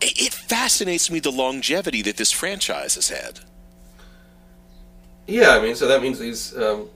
It, 0.00 0.20
it 0.20 0.32
fascinates 0.32 1.10
me 1.10 1.18
the 1.20 1.32
longevity 1.32 2.02
that 2.02 2.16
this 2.16 2.32
franchise 2.32 2.94
has 2.94 3.08
had. 3.10 3.40
Yeah, 5.26 5.50
I 5.50 5.60
mean, 5.60 5.74
so 5.74 5.86
that 5.88 6.00
means 6.00 6.18
these 6.18 6.56
um, 6.56 6.88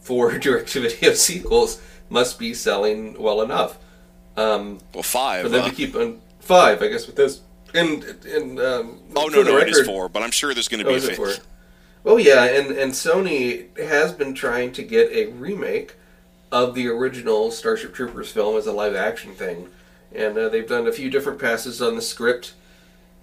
four 0.00 0.38
direct-to-video 0.38 1.14
sequels 1.14 1.80
must 2.10 2.38
be 2.38 2.54
selling 2.54 3.20
well 3.20 3.42
enough. 3.42 3.78
Um, 4.36 4.78
Well, 4.92 5.02
five. 5.02 5.42
for 5.42 5.48
them 5.48 5.62
huh? 5.62 5.70
to 5.70 5.74
keep 5.74 5.94
on 5.96 6.20
five, 6.40 6.82
I 6.82 6.88
guess, 6.88 7.06
with 7.06 7.16
this. 7.16 7.40
And 7.74 8.04
and 8.24 8.60
um, 8.60 9.00
oh 9.16 9.26
no, 9.26 9.42
no, 9.42 9.58
it 9.58 9.68
is 9.68 9.84
four, 9.84 10.08
but 10.08 10.22
I'm 10.22 10.30
sure 10.30 10.54
there's 10.54 10.68
going 10.68 10.84
to 10.84 10.88
Oh, 10.88 10.92
be 10.98 11.04
a 11.04 11.16
fifth. 11.16 11.46
Oh 12.04 12.16
yeah, 12.16 12.44
and 12.44 12.70
and 12.70 12.92
Sony 12.92 13.76
has 13.78 14.12
been 14.12 14.34
trying 14.34 14.72
to 14.72 14.82
get 14.82 15.10
a 15.10 15.26
remake 15.32 15.96
of 16.52 16.74
the 16.74 16.86
original 16.86 17.50
Starship 17.50 17.92
Troopers 17.92 18.30
film 18.30 18.56
as 18.56 18.66
a 18.66 18.72
live 18.72 18.94
action 18.94 19.34
thing, 19.34 19.68
and 20.14 20.38
uh, 20.38 20.48
they've 20.48 20.68
done 20.68 20.86
a 20.86 20.92
few 20.92 21.10
different 21.10 21.40
passes 21.40 21.82
on 21.82 21.96
the 21.96 22.02
script, 22.02 22.54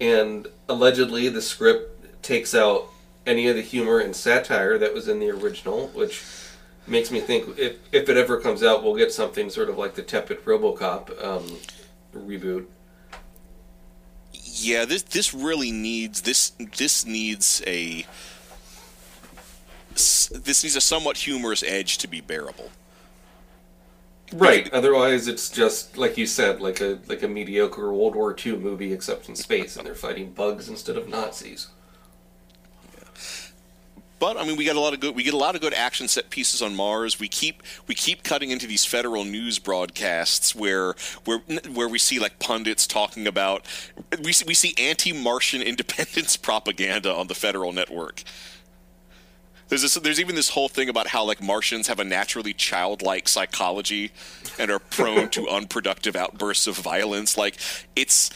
and 0.00 0.48
allegedly 0.68 1.28
the 1.30 1.40
script 1.40 2.22
takes 2.22 2.54
out 2.54 2.88
any 3.26 3.48
of 3.48 3.56
the 3.56 3.62
humor 3.62 4.00
and 4.00 4.14
satire 4.14 4.76
that 4.76 4.92
was 4.92 5.08
in 5.08 5.18
the 5.18 5.30
original, 5.30 5.88
which 5.88 6.22
makes 6.86 7.10
me 7.10 7.20
think 7.20 7.56
if 7.58 7.76
if 7.90 8.08
it 8.10 8.16
ever 8.18 8.38
comes 8.38 8.62
out, 8.62 8.82
we'll 8.82 8.96
get 8.96 9.12
something 9.12 9.48
sort 9.48 9.70
of 9.70 9.78
like 9.78 9.94
the 9.94 10.02
tepid 10.02 10.44
RoboCop 10.44 11.24
um, 11.24 11.56
reboot. 12.14 12.66
Yeah, 14.62 14.84
this 14.84 15.02
this 15.02 15.34
really 15.34 15.72
needs 15.72 16.22
this 16.22 16.52
this 16.76 17.04
needs 17.04 17.62
a 17.66 18.06
this 19.94 20.62
needs 20.62 20.76
a 20.76 20.80
somewhat 20.80 21.18
humorous 21.18 21.62
edge 21.62 21.98
to 21.98 22.08
be 22.08 22.20
bearable. 22.20 22.70
Right. 24.32 24.72
Otherwise, 24.72 25.28
it's 25.28 25.50
just 25.50 25.98
like 25.98 26.16
you 26.16 26.26
said, 26.26 26.60
like 26.60 26.80
a 26.80 26.98
like 27.06 27.22
a 27.22 27.28
mediocre 27.28 27.92
World 27.92 28.14
War 28.14 28.34
II 28.34 28.56
movie, 28.56 28.92
except 28.92 29.28
in 29.28 29.36
space, 29.36 29.76
and 29.76 29.86
they're 29.86 29.94
fighting 29.94 30.32
bugs 30.32 30.68
instead 30.68 30.96
of 30.96 31.08
Nazis. 31.08 31.68
But 34.22 34.36
I 34.36 34.44
mean, 34.44 34.54
we 34.54 34.62
get 34.62 34.76
a 34.76 34.80
lot 34.80 34.94
of 34.94 35.00
good. 35.00 35.16
We 35.16 35.24
get 35.24 35.34
a 35.34 35.36
lot 35.36 35.56
of 35.56 35.60
good 35.60 35.74
action 35.74 36.06
set 36.06 36.30
pieces 36.30 36.62
on 36.62 36.76
Mars. 36.76 37.18
We 37.18 37.26
keep 37.26 37.60
we 37.88 37.96
keep 37.96 38.22
cutting 38.22 38.50
into 38.50 38.68
these 38.68 38.84
federal 38.84 39.24
news 39.24 39.58
broadcasts 39.58 40.54
where 40.54 40.94
where 41.24 41.38
where 41.74 41.88
we 41.88 41.98
see 41.98 42.20
like 42.20 42.38
pundits 42.38 42.86
talking 42.86 43.26
about 43.26 43.66
we 44.22 44.32
see, 44.32 44.44
we 44.46 44.54
see 44.54 44.74
anti-Martian 44.78 45.60
independence 45.72 46.36
propaganda 46.36 47.12
on 47.12 47.26
the 47.26 47.34
federal 47.34 47.72
network. 47.72 48.22
There's 49.66 49.82
this, 49.82 49.94
there's 49.94 50.20
even 50.20 50.36
this 50.36 50.50
whole 50.50 50.68
thing 50.68 50.88
about 50.88 51.08
how 51.08 51.24
like 51.24 51.42
Martians 51.42 51.88
have 51.88 51.98
a 51.98 52.04
naturally 52.04 52.52
childlike 52.52 53.26
psychology 53.26 54.12
and 54.56 54.70
are 54.70 54.78
prone 54.78 55.30
to 55.30 55.48
unproductive 55.50 56.14
outbursts 56.14 56.68
of 56.68 56.76
violence. 56.78 57.36
Like 57.36 57.56
it's 57.96 58.30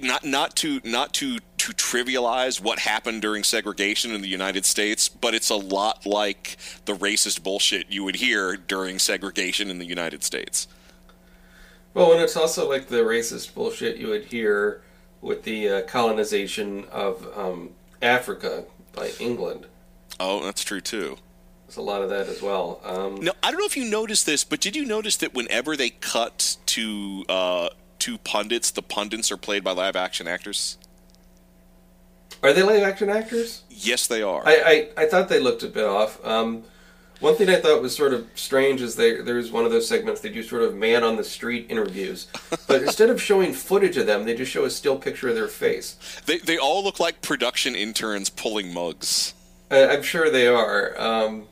not 0.00 0.24
not 0.24 0.56
to 0.56 0.80
not 0.84 1.12
to 1.14 1.38
to 1.58 1.72
trivialize 1.72 2.60
what 2.60 2.80
happened 2.80 3.22
during 3.22 3.44
segregation 3.44 4.12
in 4.12 4.20
the 4.20 4.28
United 4.28 4.64
States, 4.64 5.08
but 5.08 5.32
it's 5.32 5.48
a 5.48 5.56
lot 5.56 6.04
like 6.04 6.56
the 6.86 6.94
racist 6.94 7.42
bullshit 7.42 7.86
you 7.88 8.02
would 8.02 8.16
hear 8.16 8.56
during 8.56 8.98
segregation 8.98 9.70
in 9.70 9.78
the 9.78 9.84
United 9.84 10.24
States. 10.24 10.66
Well, 11.94 12.12
and 12.12 12.20
it's 12.20 12.36
also 12.36 12.68
like 12.68 12.88
the 12.88 13.02
racist 13.02 13.54
bullshit 13.54 13.96
you 13.96 14.08
would 14.08 14.24
hear 14.24 14.82
with 15.20 15.44
the 15.44 15.68
uh, 15.68 15.82
colonization 15.82 16.84
of 16.90 17.26
um, 17.38 17.70
Africa 18.00 18.64
by 18.92 19.12
England. 19.20 19.66
Oh, 20.18 20.42
that's 20.42 20.64
true 20.64 20.80
too. 20.80 21.16
There's 21.66 21.76
a 21.76 21.82
lot 21.82 22.02
of 22.02 22.10
that 22.10 22.28
as 22.28 22.42
well. 22.42 22.80
Um, 22.84 23.20
No, 23.22 23.32
I 23.42 23.50
don't 23.50 23.60
know 23.60 23.66
if 23.66 23.76
you 23.76 23.88
noticed 23.88 24.26
this, 24.26 24.44
but 24.44 24.60
did 24.60 24.74
you 24.76 24.84
notice 24.84 25.16
that 25.18 25.32
whenever 25.32 25.76
they 25.76 25.90
cut 25.90 26.56
to 26.66 27.24
uh, 27.28 27.68
to 28.02 28.18
pundits, 28.18 28.72
the 28.72 28.82
pundits 28.82 29.30
are 29.30 29.36
played 29.36 29.62
by 29.62 29.70
live 29.70 29.94
action 29.94 30.26
actors? 30.26 30.76
Are 32.42 32.52
they 32.52 32.64
live 32.64 32.82
action 32.82 33.08
actors? 33.08 33.62
Yes, 33.70 34.08
they 34.08 34.22
are. 34.22 34.42
I, 34.44 34.88
I, 34.96 35.02
I 35.04 35.06
thought 35.06 35.28
they 35.28 35.38
looked 35.38 35.62
a 35.62 35.68
bit 35.68 35.84
off. 35.84 36.18
Um, 36.26 36.64
one 37.20 37.36
thing 37.36 37.48
I 37.48 37.60
thought 37.60 37.80
was 37.80 37.94
sort 37.94 38.12
of 38.12 38.26
strange 38.34 38.82
is 38.82 38.96
they 38.96 39.20
there's 39.20 39.52
one 39.52 39.64
of 39.64 39.70
those 39.70 39.86
segments 39.86 40.20
they 40.20 40.30
do 40.30 40.42
sort 40.42 40.62
of 40.62 40.74
man 40.74 41.04
on 41.04 41.14
the 41.14 41.22
street 41.22 41.66
interviews, 41.68 42.26
but 42.66 42.82
instead 42.82 43.08
of 43.08 43.22
showing 43.22 43.52
footage 43.52 43.96
of 43.96 44.06
them, 44.06 44.24
they 44.24 44.34
just 44.34 44.50
show 44.50 44.64
a 44.64 44.70
still 44.70 44.98
picture 44.98 45.28
of 45.28 45.36
their 45.36 45.46
face. 45.46 45.96
they 46.26 46.38
they 46.38 46.58
all 46.58 46.82
look 46.82 46.98
like 46.98 47.22
production 47.22 47.76
interns 47.76 48.28
pulling 48.28 48.74
mugs. 48.74 49.34
I, 49.70 49.86
I'm 49.86 50.02
sure 50.02 50.28
they 50.28 50.48
are. 50.48 51.00
Um, 51.00 51.44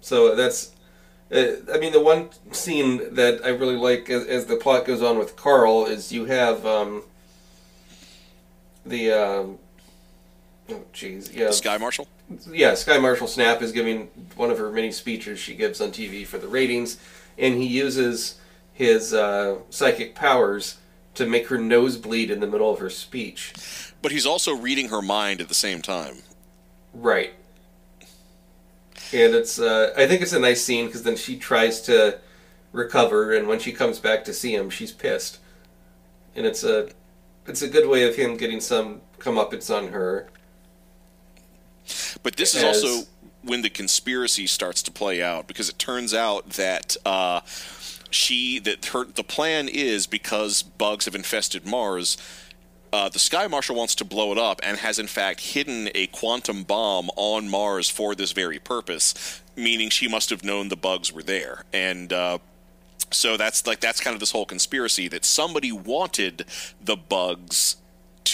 so 0.00 0.34
that's 0.34 0.72
I 1.34 1.78
mean, 1.78 1.92
the 1.92 2.00
one 2.00 2.30
scene 2.52 3.14
that 3.14 3.40
I 3.44 3.48
really 3.48 3.76
like 3.76 4.08
as, 4.08 4.24
as 4.26 4.46
the 4.46 4.56
plot 4.56 4.84
goes 4.84 5.02
on 5.02 5.18
with 5.18 5.34
Carl 5.34 5.84
is 5.86 6.12
you 6.12 6.26
have 6.26 6.64
um, 6.64 7.02
the 8.86 9.10
um, 9.10 9.58
oh 10.70 10.82
jeez 10.92 11.34
yeah 11.34 11.50
Sky 11.50 11.76
Marshal. 11.76 12.06
yeah 12.50 12.74
Sky 12.74 12.98
Marshal 12.98 13.26
Snap 13.26 13.62
is 13.62 13.72
giving 13.72 14.08
one 14.36 14.50
of 14.50 14.58
her 14.58 14.70
many 14.70 14.92
speeches 14.92 15.40
she 15.40 15.54
gives 15.54 15.80
on 15.80 15.90
TV 15.90 16.24
for 16.24 16.38
the 16.38 16.46
ratings, 16.46 17.00
and 17.36 17.54
he 17.54 17.66
uses 17.66 18.38
his 18.72 19.12
uh, 19.12 19.56
psychic 19.70 20.14
powers 20.14 20.78
to 21.14 21.26
make 21.26 21.48
her 21.48 21.58
nose 21.58 21.96
bleed 21.96 22.30
in 22.30 22.40
the 22.40 22.46
middle 22.46 22.72
of 22.72 22.78
her 22.78 22.90
speech. 22.90 23.52
But 24.02 24.12
he's 24.12 24.26
also 24.26 24.54
reading 24.54 24.88
her 24.88 25.02
mind 25.02 25.40
at 25.40 25.48
the 25.48 25.54
same 25.54 25.80
time. 25.82 26.18
Right. 26.92 27.34
And 29.12 29.34
it's 29.34 29.58
uh, 29.58 29.92
I 29.96 30.06
think 30.06 30.22
it's 30.22 30.32
a 30.32 30.38
nice 30.38 30.64
scene 30.64 30.86
because 30.86 31.02
then 31.02 31.16
she 31.16 31.36
tries 31.36 31.80
to 31.82 32.18
recover, 32.72 33.32
and 33.34 33.46
when 33.46 33.58
she 33.58 33.72
comes 33.72 33.98
back 33.98 34.24
to 34.24 34.32
see 34.32 34.54
him, 34.54 34.70
she's 34.70 34.92
pissed, 34.92 35.38
and 36.34 36.46
it's 36.46 36.64
a 36.64 36.90
it's 37.46 37.62
a 37.62 37.68
good 37.68 37.88
way 37.88 38.08
of 38.08 38.16
him 38.16 38.36
getting 38.36 38.60
some 38.60 39.00
comeuppance 39.18 39.74
on 39.74 39.88
her. 39.88 40.28
But 42.22 42.36
this 42.36 42.54
is 42.54 42.64
also 42.64 43.06
when 43.42 43.62
the 43.62 43.70
conspiracy 43.70 44.46
starts 44.46 44.82
to 44.82 44.90
play 44.90 45.22
out 45.22 45.46
because 45.46 45.68
it 45.68 45.78
turns 45.78 46.14
out 46.14 46.50
that 46.50 46.96
uh, 47.04 47.40
she 48.10 48.58
that 48.60 48.86
her 48.86 49.04
the 49.04 49.24
plan 49.24 49.68
is 49.68 50.06
because 50.06 50.62
bugs 50.62 51.04
have 51.04 51.14
infested 51.14 51.66
Mars. 51.66 52.16
Uh, 52.94 53.08
the 53.08 53.18
Sky 53.18 53.48
Marshal 53.48 53.74
wants 53.74 53.96
to 53.96 54.04
blow 54.04 54.30
it 54.30 54.38
up 54.38 54.60
and 54.62 54.78
has 54.78 55.00
in 55.00 55.08
fact 55.08 55.40
hidden 55.40 55.88
a 55.96 56.06
quantum 56.06 56.62
bomb 56.62 57.10
on 57.16 57.50
Mars 57.50 57.90
for 57.90 58.14
this 58.14 58.30
very 58.30 58.60
purpose, 58.60 59.42
meaning 59.56 59.90
she 59.90 60.06
must 60.06 60.30
have 60.30 60.44
known 60.44 60.68
the 60.68 60.76
bugs 60.76 61.12
were 61.12 61.24
there. 61.24 61.64
And 61.72 62.12
uh, 62.12 62.38
so 63.10 63.36
that's 63.36 63.66
like 63.66 63.80
that's 63.80 64.00
kind 64.00 64.14
of 64.14 64.20
this 64.20 64.30
whole 64.30 64.46
conspiracy 64.46 65.08
that 65.08 65.24
somebody 65.24 65.72
wanted 65.72 66.44
the 66.80 66.94
bugs 66.94 67.78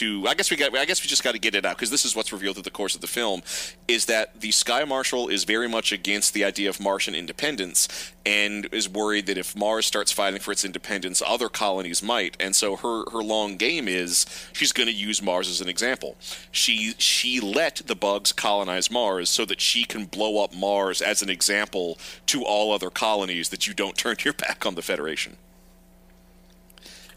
to 0.01 0.27
I 0.27 0.35
guess 0.35 0.51
we 0.51 0.57
got 0.57 0.75
I 0.77 0.87
guess 0.87 1.03
we 1.03 1.09
just 1.09 1.23
got 1.23 1.33
to 1.33 1.39
get 1.39 1.55
it 1.55 1.67
out 1.67 1.77
because 1.77 1.91
this 1.91 2.07
is 2.07 2.17
what's 2.17 2.33
revealed 2.33 2.57
through 2.57 2.63
the 2.65 2.71
course 2.71 2.95
of 2.95 3.03
the 3.03 3.07
film 3.07 3.43
is 3.87 4.07
that 4.07 4.41
the 4.41 4.51
Sky 4.51 4.85
Marshal 4.85 5.29
is 5.29 5.45
very 5.45 5.69
much 5.69 5.93
against 5.93 6.33
the 6.33 6.43
idea 6.43 6.71
of 6.71 6.81
Martian 6.81 7.15
independence 7.15 8.13
and 8.25 8.67
is 8.73 8.89
worried 8.89 9.27
that 9.27 9.37
if 9.37 9.55
Mars 9.55 9.85
starts 9.85 10.11
fighting 10.11 10.41
for 10.41 10.53
its 10.53 10.65
independence 10.65 11.23
other 11.27 11.51
colonies 11.51 12.03
might 12.03 12.35
and 12.41 12.57
so 12.57 12.77
her 12.77 13.05
her 13.13 13.23
long 13.23 13.57
game 13.57 13.87
is 13.87 14.25
she's 14.53 14.73
going 14.73 14.89
to 14.89 14.95
use 14.95 15.21
Mars 15.21 15.49
as 15.49 15.61
an 15.61 15.69
example 15.69 16.17
she 16.51 16.95
she 16.97 17.39
let 17.39 17.77
the 17.87 17.95
bugs 17.95 18.33
colonize 18.33 18.91
Mars 18.91 19.29
so 19.29 19.45
that 19.45 19.61
she 19.61 19.85
can 19.85 20.07
blow 20.07 20.43
up 20.43 20.55
Mars 20.55 21.03
as 21.03 21.21
an 21.21 21.29
example 21.29 21.99
to 22.27 22.43
all 22.43 22.73
other 22.73 22.91
colonies 22.91 23.51
that 23.51 23.67
you 23.67 23.75
don't 23.75 23.97
turn 24.01 24.17
your 24.25 24.35
back 24.35 24.65
on 24.65 24.75
the 24.75 24.83
Federation 24.83 25.37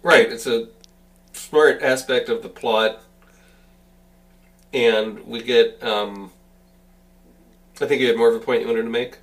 Right. 0.04 0.30
It's 0.30 0.46
a 0.46 0.68
smart 1.34 1.82
aspect 1.82 2.30
of 2.30 2.44
the 2.44 2.50
plot, 2.50 3.04
and 4.74 5.26
we 5.26 5.42
get. 5.42 5.84
Um, 5.84 6.32
I 7.82 7.86
think 7.86 8.02
you 8.02 8.08
had 8.08 8.18
more 8.18 8.30
of 8.30 8.36
a 8.36 8.40
point 8.40 8.62
you 8.62 8.68
wanted 8.68 8.84
to 8.84 8.90
make. 8.90 9.18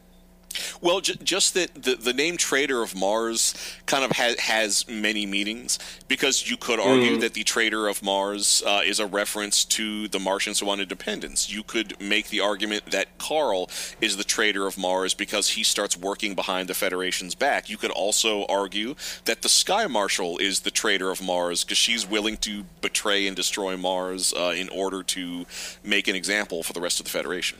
Well, 0.81 1.01
j- 1.01 1.17
just 1.23 1.55
that 1.55 1.75
the, 1.75 1.95
the 1.95 2.13
name 2.13 2.37
Traitor 2.37 2.83
of 2.83 2.95
Mars 2.95 3.55
kind 3.87 4.05
of 4.05 4.13
ha- 4.13 4.35
has 4.39 4.89
many 4.89 5.27
meanings 5.27 5.79
because 6.09 6.51
you 6.51 6.57
could 6.57 6.81
argue 6.81 7.19
that 7.19 7.35
the 7.35 7.45
Traitor 7.45 7.89
of 7.89 8.03
Mars 8.03 8.63
uh, 8.67 8.81
is 8.85 8.99
a 8.99 9.07
reference 9.07 9.65
to 9.67 10.09
the 10.09 10.19
Martians 10.19 10.61
who 10.61 10.67
want 10.67 10.81
independence. 10.81 11.53
You 11.53 11.63
could 11.63 12.01
make 12.01 12.29
the 12.29 12.41
argument 12.41 12.87
that 12.91 13.19
Carl 13.19 13.69
is 14.01 14.17
the 14.17 14.25
Traitor 14.25 14.67
of 14.67 14.77
Mars 14.79 15.15
because 15.15 15.51
he 15.51 15.63
starts 15.63 15.97
working 15.97 16.35
behind 16.35 16.69
the 16.69 16.75
Federation's 16.75 17.35
back. 17.35 17.69
You 17.69 17.77
could 17.77 17.91
also 17.91 18.45
argue 18.47 18.95
that 19.25 19.43
the 19.43 19.49
Sky 19.49 19.87
Marshal 19.87 20.39
is 20.39 20.61
the 20.61 20.71
Traitor 20.71 21.11
of 21.11 21.23
Mars 21.23 21.65
because 21.65 21.79
she's 21.79 22.07
willing 22.07 22.37
to 22.39 22.65
betray 22.81 23.27
and 23.27 23.37
destroy 23.37 23.77
Mars 23.77 24.33
uh, 24.33 24.55
in 24.57 24.69
order 24.69 25.03
to 25.03 25.47
make 25.85 26.09
an 26.09 26.17
example 26.17 26.63
for 26.63 26.73
the 26.73 26.81
rest 26.81 27.01
of 27.01 27.05
the 27.05 27.11
Federation. 27.11 27.59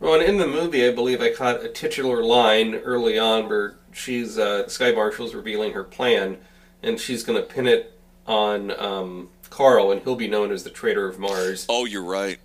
Well, 0.00 0.14
and 0.14 0.22
in 0.22 0.38
the 0.38 0.46
movie, 0.46 0.86
I 0.86 0.92
believe 0.92 1.20
I 1.20 1.32
caught 1.32 1.64
a 1.64 1.68
titular 1.68 2.22
line 2.22 2.76
early 2.76 3.18
on 3.18 3.48
where 3.48 3.76
she's 3.92 4.38
uh, 4.38 4.68
Sky 4.68 4.92
Marshal's 4.92 5.34
revealing 5.34 5.72
her 5.72 5.82
plan, 5.82 6.38
and 6.82 7.00
she's 7.00 7.24
going 7.24 7.40
to 7.40 7.46
pin 7.46 7.66
it 7.66 7.98
on 8.26 8.70
um, 8.78 9.28
Carl, 9.50 9.90
and 9.90 10.02
he'll 10.02 10.14
be 10.14 10.28
known 10.28 10.52
as 10.52 10.62
the 10.62 10.70
Traitor 10.70 11.08
of 11.08 11.18
Mars. 11.18 11.66
Oh, 11.68 11.84
you're 11.84 12.04
right. 12.04 12.38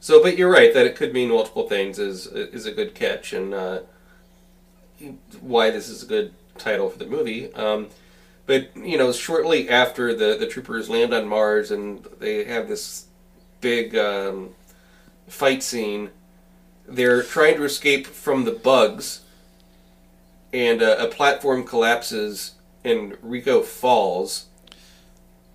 So, 0.00 0.22
but 0.22 0.36
you're 0.36 0.50
right 0.50 0.72
that 0.74 0.86
it 0.86 0.96
could 0.96 1.14
mean 1.14 1.30
multiple 1.30 1.68
things. 1.68 1.98
is 1.98 2.26
is 2.26 2.66
a 2.66 2.72
good 2.72 2.94
catch, 2.94 3.32
and 3.32 3.54
uh, 3.54 3.80
why 5.40 5.70
this 5.70 5.88
is 5.88 6.02
a 6.02 6.06
good 6.06 6.34
title 6.56 6.88
for 6.90 6.98
the 6.98 7.06
movie. 7.06 7.52
Um, 7.54 7.88
but 8.46 8.76
you 8.76 8.96
know, 8.96 9.12
shortly 9.12 9.68
after 9.68 10.14
the 10.14 10.36
the 10.38 10.46
troopers 10.46 10.88
land 10.88 11.12
on 11.14 11.26
Mars 11.26 11.70
and 11.70 12.04
they 12.18 12.44
have 12.44 12.68
this 12.68 13.06
big 13.60 13.96
um, 13.96 14.50
fight 15.26 15.62
scene, 15.62 16.10
they're 16.88 17.22
trying 17.22 17.56
to 17.56 17.64
escape 17.64 18.06
from 18.06 18.44
the 18.44 18.52
bugs, 18.52 19.20
and 20.52 20.82
uh, 20.82 20.96
a 20.98 21.06
platform 21.06 21.64
collapses 21.64 22.54
and 22.84 23.16
Rico 23.22 23.62
falls. 23.62 24.46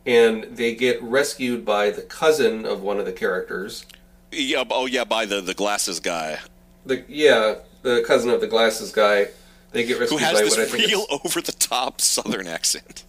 And 0.05 0.43
they 0.43 0.75
get 0.75 1.01
rescued 1.01 1.65
by 1.65 1.89
the 1.89 2.01
cousin 2.01 2.65
of 2.65 2.81
one 2.81 2.99
of 2.99 3.05
the 3.05 3.13
characters. 3.13 3.85
Yeah. 4.31 4.63
Oh, 4.69 4.85
yeah. 4.85 5.05
By 5.05 5.25
the 5.25 5.39
the 5.39 5.53
glasses 5.53 5.99
guy 5.99 6.39
The 6.85 7.05
yeah, 7.07 7.55
the 7.83 8.03
cousin 8.05 8.29
of 8.29 8.41
the 8.41 8.47
glasses 8.47 8.91
guy. 8.91 9.27
They 9.71 9.85
get 9.85 9.95
who 9.95 10.01
rescued 10.01 10.21
has 10.21 10.33
by 10.33 10.43
this 10.43 10.57
what 10.57 10.67
I 10.67 10.69
think 10.69 10.87
real 10.87 11.05
over 11.25 11.41
the 11.41 11.53
top 11.53 12.01
Southern 12.01 12.47
accent. 12.47 13.05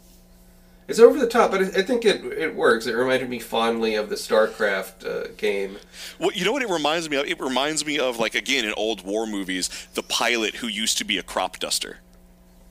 It's 0.88 0.98
over 0.98 1.18
the 1.18 1.26
top, 1.26 1.50
but 1.50 1.60
I, 1.62 1.64
I 1.80 1.82
think 1.82 2.04
it 2.04 2.24
it 2.24 2.54
works. 2.54 2.86
It 2.86 2.94
reminded 2.94 3.28
me 3.30 3.38
fondly 3.38 3.94
of 3.94 4.08
the 4.08 4.16
StarCraft 4.16 5.04
uh, 5.06 5.28
game. 5.36 5.78
Well, 6.18 6.30
you 6.34 6.44
know 6.44 6.52
what 6.52 6.62
it 6.62 6.68
reminds 6.70 7.08
me 7.10 7.16
of? 7.16 7.26
It 7.26 7.40
reminds 7.40 7.84
me 7.86 7.98
of 7.98 8.18
like 8.18 8.34
again 8.34 8.64
in 8.64 8.72
old 8.74 9.04
war 9.04 9.26
movies, 9.26 9.68
the 9.94 10.02
pilot 10.02 10.56
who 10.56 10.66
used 10.66 10.98
to 10.98 11.04
be 11.04 11.18
a 11.18 11.22
crop 11.22 11.58
duster. 11.58 11.98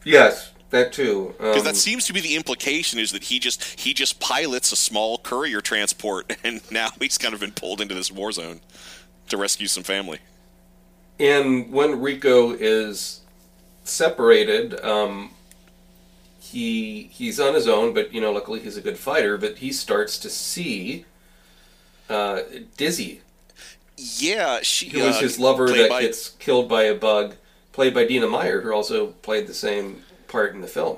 Yes, 0.04 0.54
that 0.69 0.91
too. 0.93 1.36
Um, 1.39 1.52
Because 1.52 1.63
that 1.63 1.76
seems 1.76 2.06
to 2.06 2.13
be 2.13 2.19
the 2.21 2.36
implication 2.36 2.99
is 2.99 3.12
that 3.12 3.26
he 3.26 3.39
just 3.39 3.80
he 3.80 3.93
just 3.93 4.19
pilots 4.19 4.71
a 4.71 4.76
small 4.76 5.17
courier 5.19 5.62
transport, 5.62 6.36
and 6.43 6.62
now 6.71 6.89
he's 6.99 7.17
kind 7.17 7.34
of 7.34 7.39
been 7.39 7.52
pulled 7.54 7.82
into 7.82 7.95
this 7.95 8.12
war 8.12 8.32
zone 8.32 8.62
to 9.30 9.38
rescue 9.38 9.67
some 9.67 9.84
family. 9.84 10.19
and 11.19 11.71
when 11.71 12.02
Rico 12.02 12.52
is 12.54 13.21
separated, 13.84 14.80
um, 14.84 15.33
he 16.52 17.10
he's 17.12 17.40
on 17.40 17.54
his 17.54 17.68
own, 17.68 17.94
but 17.94 18.14
you 18.14 18.20
know, 18.22 18.32
luckily 18.32 18.60
he's 18.60 18.78
a 18.78 18.82
good 18.82 18.98
fighter. 18.98 19.38
But 19.38 19.58
he 19.60 19.72
starts 19.72 20.18
to 20.20 20.30
see 20.30 21.06
uh, 22.10 22.42
Dizzy, 22.78 23.22
Yeah, 23.98 24.60
she 24.62 24.90
who 24.90 25.00
was 25.04 25.18
uh, 25.18 25.22
his 25.22 25.40
lover 25.40 25.68
that 25.70 25.90
by- 25.90 26.02
gets 26.02 26.30
killed 26.32 26.68
by 26.70 26.84
a 26.84 26.96
bug, 26.96 27.36
played 27.72 27.94
by 27.94 28.06
Dina 28.06 28.28
Meyer, 28.28 28.62
who 28.62 28.72
also 28.74 29.08
played 29.22 29.48
the 29.48 29.54
same 29.54 30.04
part 30.28 30.54
in 30.54 30.62
the 30.62 30.68
film. 30.68 30.98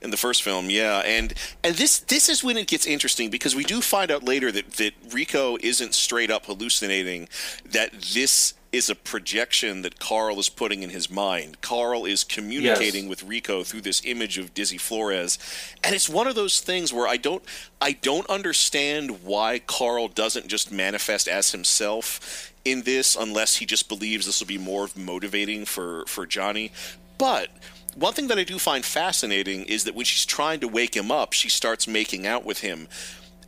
in 0.00 0.10
the 0.10 0.16
first 0.16 0.42
film, 0.42 0.70
yeah, 0.70 0.98
and 1.04 1.34
and 1.64 1.74
this 1.76 1.98
this 1.98 2.28
is 2.28 2.44
when 2.44 2.56
it 2.56 2.68
gets 2.68 2.86
interesting 2.86 3.28
because 3.30 3.56
we 3.56 3.64
do 3.64 3.80
find 3.80 4.10
out 4.10 4.22
later 4.22 4.52
that 4.52 4.72
that 4.72 4.92
Rico 5.10 5.56
isn't 5.62 5.94
straight 5.94 6.30
up 6.30 6.46
hallucinating, 6.46 7.28
that 7.64 7.92
this 8.14 8.54
is 8.72 8.90
a 8.90 8.94
projection 8.94 9.82
that 9.82 9.98
Carl 9.98 10.38
is 10.38 10.48
putting 10.48 10.82
in 10.82 10.90
his 10.90 11.08
mind. 11.08 11.60
Carl 11.60 12.04
is 12.04 12.24
communicating 12.24 13.04
Yes. 13.04 13.08
with 13.10 13.22
Rico 13.22 13.62
through 13.64 13.80
this 13.82 14.02
image 14.04 14.38
of 14.38 14.52
Dizzy 14.54 14.76
Flores, 14.78 15.38
and 15.82 15.94
it's 15.94 16.08
one 16.08 16.26
of 16.26 16.34
those 16.34 16.60
things 16.60 16.92
where 16.92 17.06
I 17.08 17.16
don't 17.16 17.42
I 17.80 17.92
don't 17.92 18.28
understand 18.28 19.22
why 19.22 19.60
Carl 19.60 20.08
doesn't 20.08 20.48
just 20.48 20.70
manifest 20.72 21.28
as 21.28 21.52
himself 21.52 22.52
in 22.64 22.82
this 22.82 23.16
unless 23.16 23.56
he 23.56 23.66
just 23.66 23.88
believes 23.88 24.26
this 24.26 24.40
will 24.40 24.46
be 24.48 24.58
more 24.58 24.88
motivating 24.96 25.64
for 25.64 26.04
for 26.06 26.26
Johnny, 26.26 26.72
but 27.18 27.48
one 27.94 28.12
thing 28.12 28.26
that 28.28 28.38
I 28.38 28.44
do 28.44 28.58
find 28.58 28.84
fascinating 28.84 29.64
is 29.64 29.84
that 29.84 29.94
when 29.94 30.04
she's 30.04 30.26
trying 30.26 30.60
to 30.60 30.68
wake 30.68 30.94
him 30.94 31.10
up, 31.10 31.32
she 31.32 31.48
starts 31.48 31.88
making 31.88 32.26
out 32.26 32.44
with 32.44 32.60
him. 32.60 32.88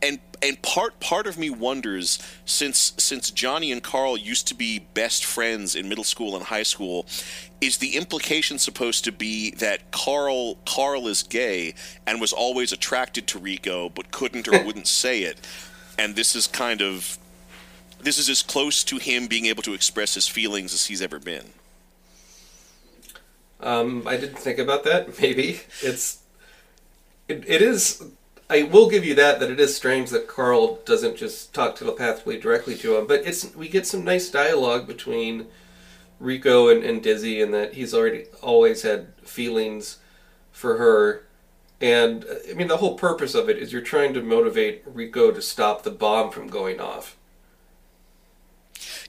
And 0.01 0.19
and 0.41 0.61
part 0.61 0.99
part 0.99 1.27
of 1.27 1.37
me 1.37 1.49
wonders 1.49 2.19
since 2.45 2.93
since 2.97 3.31
Johnny 3.31 3.71
and 3.71 3.83
Carl 3.83 4.17
used 4.17 4.47
to 4.47 4.55
be 4.55 4.79
best 4.79 5.25
friends 5.25 5.75
in 5.75 5.89
middle 5.89 6.03
school 6.03 6.35
and 6.35 6.45
high 6.45 6.63
school, 6.63 7.05
is 7.61 7.77
the 7.77 7.95
implication 7.95 8.57
supposed 8.57 9.03
to 9.03 9.11
be 9.11 9.51
that 9.51 9.91
Carl 9.91 10.55
Carl 10.65 11.07
is 11.07 11.23
gay 11.23 11.75
and 12.07 12.21
was 12.21 12.31
always 12.31 12.71
attracted 12.71 13.27
to 13.27 13.39
Rico 13.39 13.89
but 13.89 14.11
couldn't 14.11 14.47
or 14.47 14.63
wouldn't 14.65 14.87
say 14.87 15.23
it. 15.23 15.45
And 15.97 16.15
this 16.15 16.35
is 16.35 16.47
kind 16.47 16.81
of 16.81 17.17
this 17.99 18.17
is 18.17 18.29
as 18.29 18.41
close 18.41 18.83
to 18.85 18.97
him 18.97 19.27
being 19.27 19.45
able 19.45 19.63
to 19.63 19.73
express 19.73 20.13
his 20.13 20.27
feelings 20.27 20.73
as 20.73 20.85
he's 20.85 21.01
ever 21.01 21.19
been. 21.19 21.45
Um, 23.59 24.07
I 24.07 24.15
didn't 24.15 24.39
think 24.39 24.57
about 24.57 24.85
that. 24.85 25.19
Maybe 25.21 25.61
it's 25.81 26.19
it, 27.27 27.43
it 27.47 27.61
is. 27.61 28.03
I 28.49 28.63
will 28.63 28.89
give 28.89 29.05
you 29.05 29.13
that 29.15 29.39
that 29.39 29.51
it 29.51 29.59
is 29.59 29.75
strange 29.75 30.09
that 30.09 30.27
Carl 30.27 30.77
doesn't 30.85 31.17
just 31.17 31.53
talk 31.53 31.75
telepathically 31.75 32.39
directly 32.39 32.75
to 32.77 32.97
him, 32.97 33.05
but 33.07 33.25
it's 33.25 33.55
we 33.55 33.69
get 33.69 33.85
some 33.85 34.03
nice 34.03 34.29
dialogue 34.29 34.87
between 34.87 35.47
Rico 36.19 36.67
and, 36.69 36.83
and 36.83 37.01
Dizzy, 37.03 37.41
and 37.41 37.53
that 37.53 37.75
he's 37.75 37.93
already 37.93 38.25
always 38.41 38.81
had 38.81 39.13
feelings 39.23 39.99
for 40.51 40.77
her. 40.77 41.25
And 41.81 42.25
I 42.49 42.53
mean, 42.53 42.67
the 42.67 42.77
whole 42.77 42.95
purpose 42.97 43.35
of 43.35 43.49
it 43.49 43.57
is 43.57 43.71
you're 43.71 43.81
trying 43.81 44.13
to 44.15 44.21
motivate 44.21 44.83
Rico 44.85 45.31
to 45.31 45.41
stop 45.41 45.83
the 45.83 45.91
bomb 45.91 46.31
from 46.31 46.47
going 46.47 46.79
off, 46.79 47.17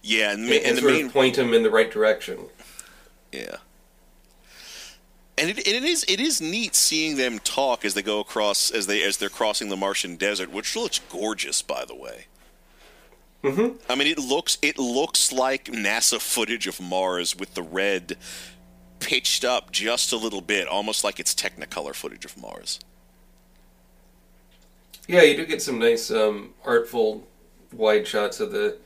Yeah, 0.03 0.33
and, 0.33 0.49
and, 0.51 0.65
and 0.65 0.79
sort 0.79 0.93
main 0.93 1.07
of 1.07 1.13
point 1.13 1.39
him 1.39 1.53
in 1.55 1.63
the 1.63 1.71
right 1.71 1.91
direction. 1.91 2.49
Yeah. 3.33 3.57
And 5.41 5.49
it, 5.49 5.67
it 5.67 5.83
is 5.83 6.05
it 6.07 6.21
is 6.21 6.43
neat 6.43 6.75
seeing 6.75 7.17
them 7.17 7.39
talk 7.39 7.85
as 7.87 7.95
they 7.95 8.03
go 8.03 8.21
across 8.21 8.71
as 8.71 8.87
they 8.87 9.03
as 9.03 9.17
they're 9.17 9.31
crossing 9.31 9.71
the 9.71 9.77
Martian 9.77 10.17
desert, 10.17 10.53
which 10.53 10.77
looks 10.77 11.01
gorgeous, 11.11 11.63
by 11.63 11.87
the 11.87 11.95
way. 11.95 12.27
Mm-hmm. 13.43 13.77
I 13.91 13.95
mean, 13.95 14.07
it 14.07 14.19
looks 14.19 14.59
it 14.61 14.79
looks 14.79 15.33
like 15.33 15.65
NASA 15.65 16.21
footage 16.21 16.67
of 16.67 16.79
Mars 16.79 17.35
with 17.35 17.55
the 17.55 17.63
red 17.63 18.19
pitched 18.99 19.43
up 19.43 19.73
just 19.73 20.13
a 20.13 20.19
little 20.19 20.43
bit, 20.43 20.69
almost 20.69 21.05
like 21.05 21.19
it's 21.19 21.35
Technicolor 21.35 21.95
footage 21.95 22.27
of 22.27 22.37
Mars. 22.37 22.79
Yeah, 25.09 25.23
you 25.23 25.39
do 25.39 25.47
get 25.47 25.63
some 25.63 25.79
nice 25.79 26.11
um, 26.11 26.51
artful 26.67 27.27
wide 27.73 28.07
shots 28.07 28.41
of 28.41 28.53
the 28.53 28.77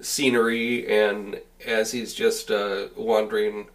scenery, 0.00 0.88
and 0.88 1.40
as 1.66 1.92
he's 1.92 2.14
just 2.14 2.50
uh, 2.50 2.86
wandering 2.96 3.66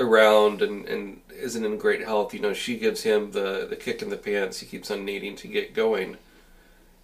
around 0.00 0.62
and, 0.62 0.86
and 0.86 1.20
isn't 1.30 1.64
in 1.64 1.78
great 1.78 2.02
health, 2.04 2.34
you 2.34 2.40
know, 2.40 2.52
she 2.52 2.76
gives 2.78 3.02
him 3.02 3.32
the, 3.32 3.66
the 3.68 3.76
kick 3.76 4.02
in 4.02 4.10
the 4.10 4.16
pants. 4.16 4.60
He 4.60 4.66
keeps 4.66 4.90
on 4.90 5.04
needing 5.04 5.36
to 5.36 5.48
get 5.48 5.74
going. 5.74 6.16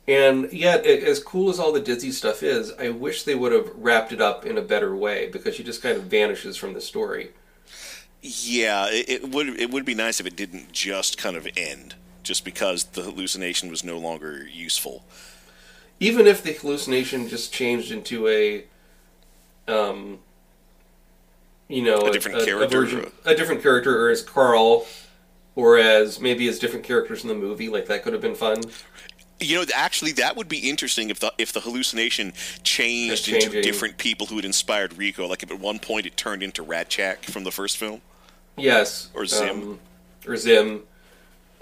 And 0.08 0.52
yet, 0.52 0.84
as 0.86 1.22
cool 1.22 1.48
as 1.50 1.58
all 1.60 1.72
the 1.72 1.80
Dizzy 1.80 2.10
stuff 2.12 2.42
is, 2.42 2.72
I 2.78 2.90
wish 2.90 3.22
they 3.22 3.36
would 3.36 3.52
have 3.52 3.70
wrapped 3.76 4.12
it 4.12 4.20
up 4.20 4.44
in 4.44 4.58
a 4.58 4.62
better 4.62 4.94
way 4.96 5.28
because 5.30 5.54
she 5.54 5.62
just 5.64 5.82
kind 5.82 5.96
of 5.96 6.04
vanishes 6.04 6.56
from 6.56 6.72
the 6.74 6.80
story. 6.80 7.30
Yeah, 8.22 8.86
it, 8.90 9.08
it 9.08 9.28
would 9.30 9.48
it 9.60 9.70
would 9.70 9.84
be 9.84 9.94
nice 9.94 10.20
if 10.20 10.26
it 10.26 10.36
didn't 10.36 10.72
just 10.72 11.18
kind 11.18 11.36
of 11.36 11.46
end, 11.56 11.96
just 12.22 12.44
because 12.44 12.84
the 12.84 13.02
hallucination 13.02 13.68
was 13.70 13.82
no 13.84 13.98
longer 13.98 14.46
useful. 14.46 15.04
even 16.00 16.26
if 16.26 16.42
the 16.42 16.52
hallucination 16.52 17.28
just 17.28 17.52
changed 17.52 17.92
into 17.92 18.28
a 18.28 18.64
um 19.68 20.18
you 21.72 21.82
know 21.82 21.98
A 22.06 22.12
different 22.12 22.44
character, 22.44 22.66
version, 22.78 23.00
or- 23.00 23.30
a 23.32 23.34
different 23.34 23.62
character 23.62 24.04
or 24.06 24.10
as 24.10 24.22
carl 24.22 24.86
or 25.54 25.78
as 25.78 26.20
maybe 26.20 26.48
as 26.48 26.58
different 26.58 26.84
characters 26.84 27.22
in 27.22 27.28
the 27.28 27.34
movie 27.34 27.68
like 27.68 27.86
that 27.86 28.02
could 28.02 28.12
have 28.12 28.22
been 28.22 28.34
fun 28.34 28.60
You 29.40 29.56
know, 29.56 29.64
actually, 29.74 30.12
that 30.12 30.36
would 30.36 30.48
be 30.48 30.70
interesting 30.70 31.10
if 31.10 31.18
the 31.18 31.32
if 31.36 31.52
the 31.52 31.60
hallucination 31.60 32.32
changed 32.62 33.28
into 33.28 33.60
different 33.60 33.98
people 33.98 34.26
who 34.28 34.36
had 34.36 34.44
inspired 34.44 34.96
Rico. 34.96 35.26
Like 35.26 35.42
if 35.42 35.50
at 35.50 35.58
one 35.58 35.80
point 35.80 36.06
it 36.06 36.16
turned 36.16 36.42
into 36.44 36.62
Rasczak 36.64 37.24
from 37.24 37.42
the 37.42 37.50
first 37.50 37.76
film. 37.76 38.02
yes 38.56 39.08
Or 39.14 39.26
Zim. 39.26 39.50
um, 39.62 39.80
or 40.28 40.36
zim 40.36 40.82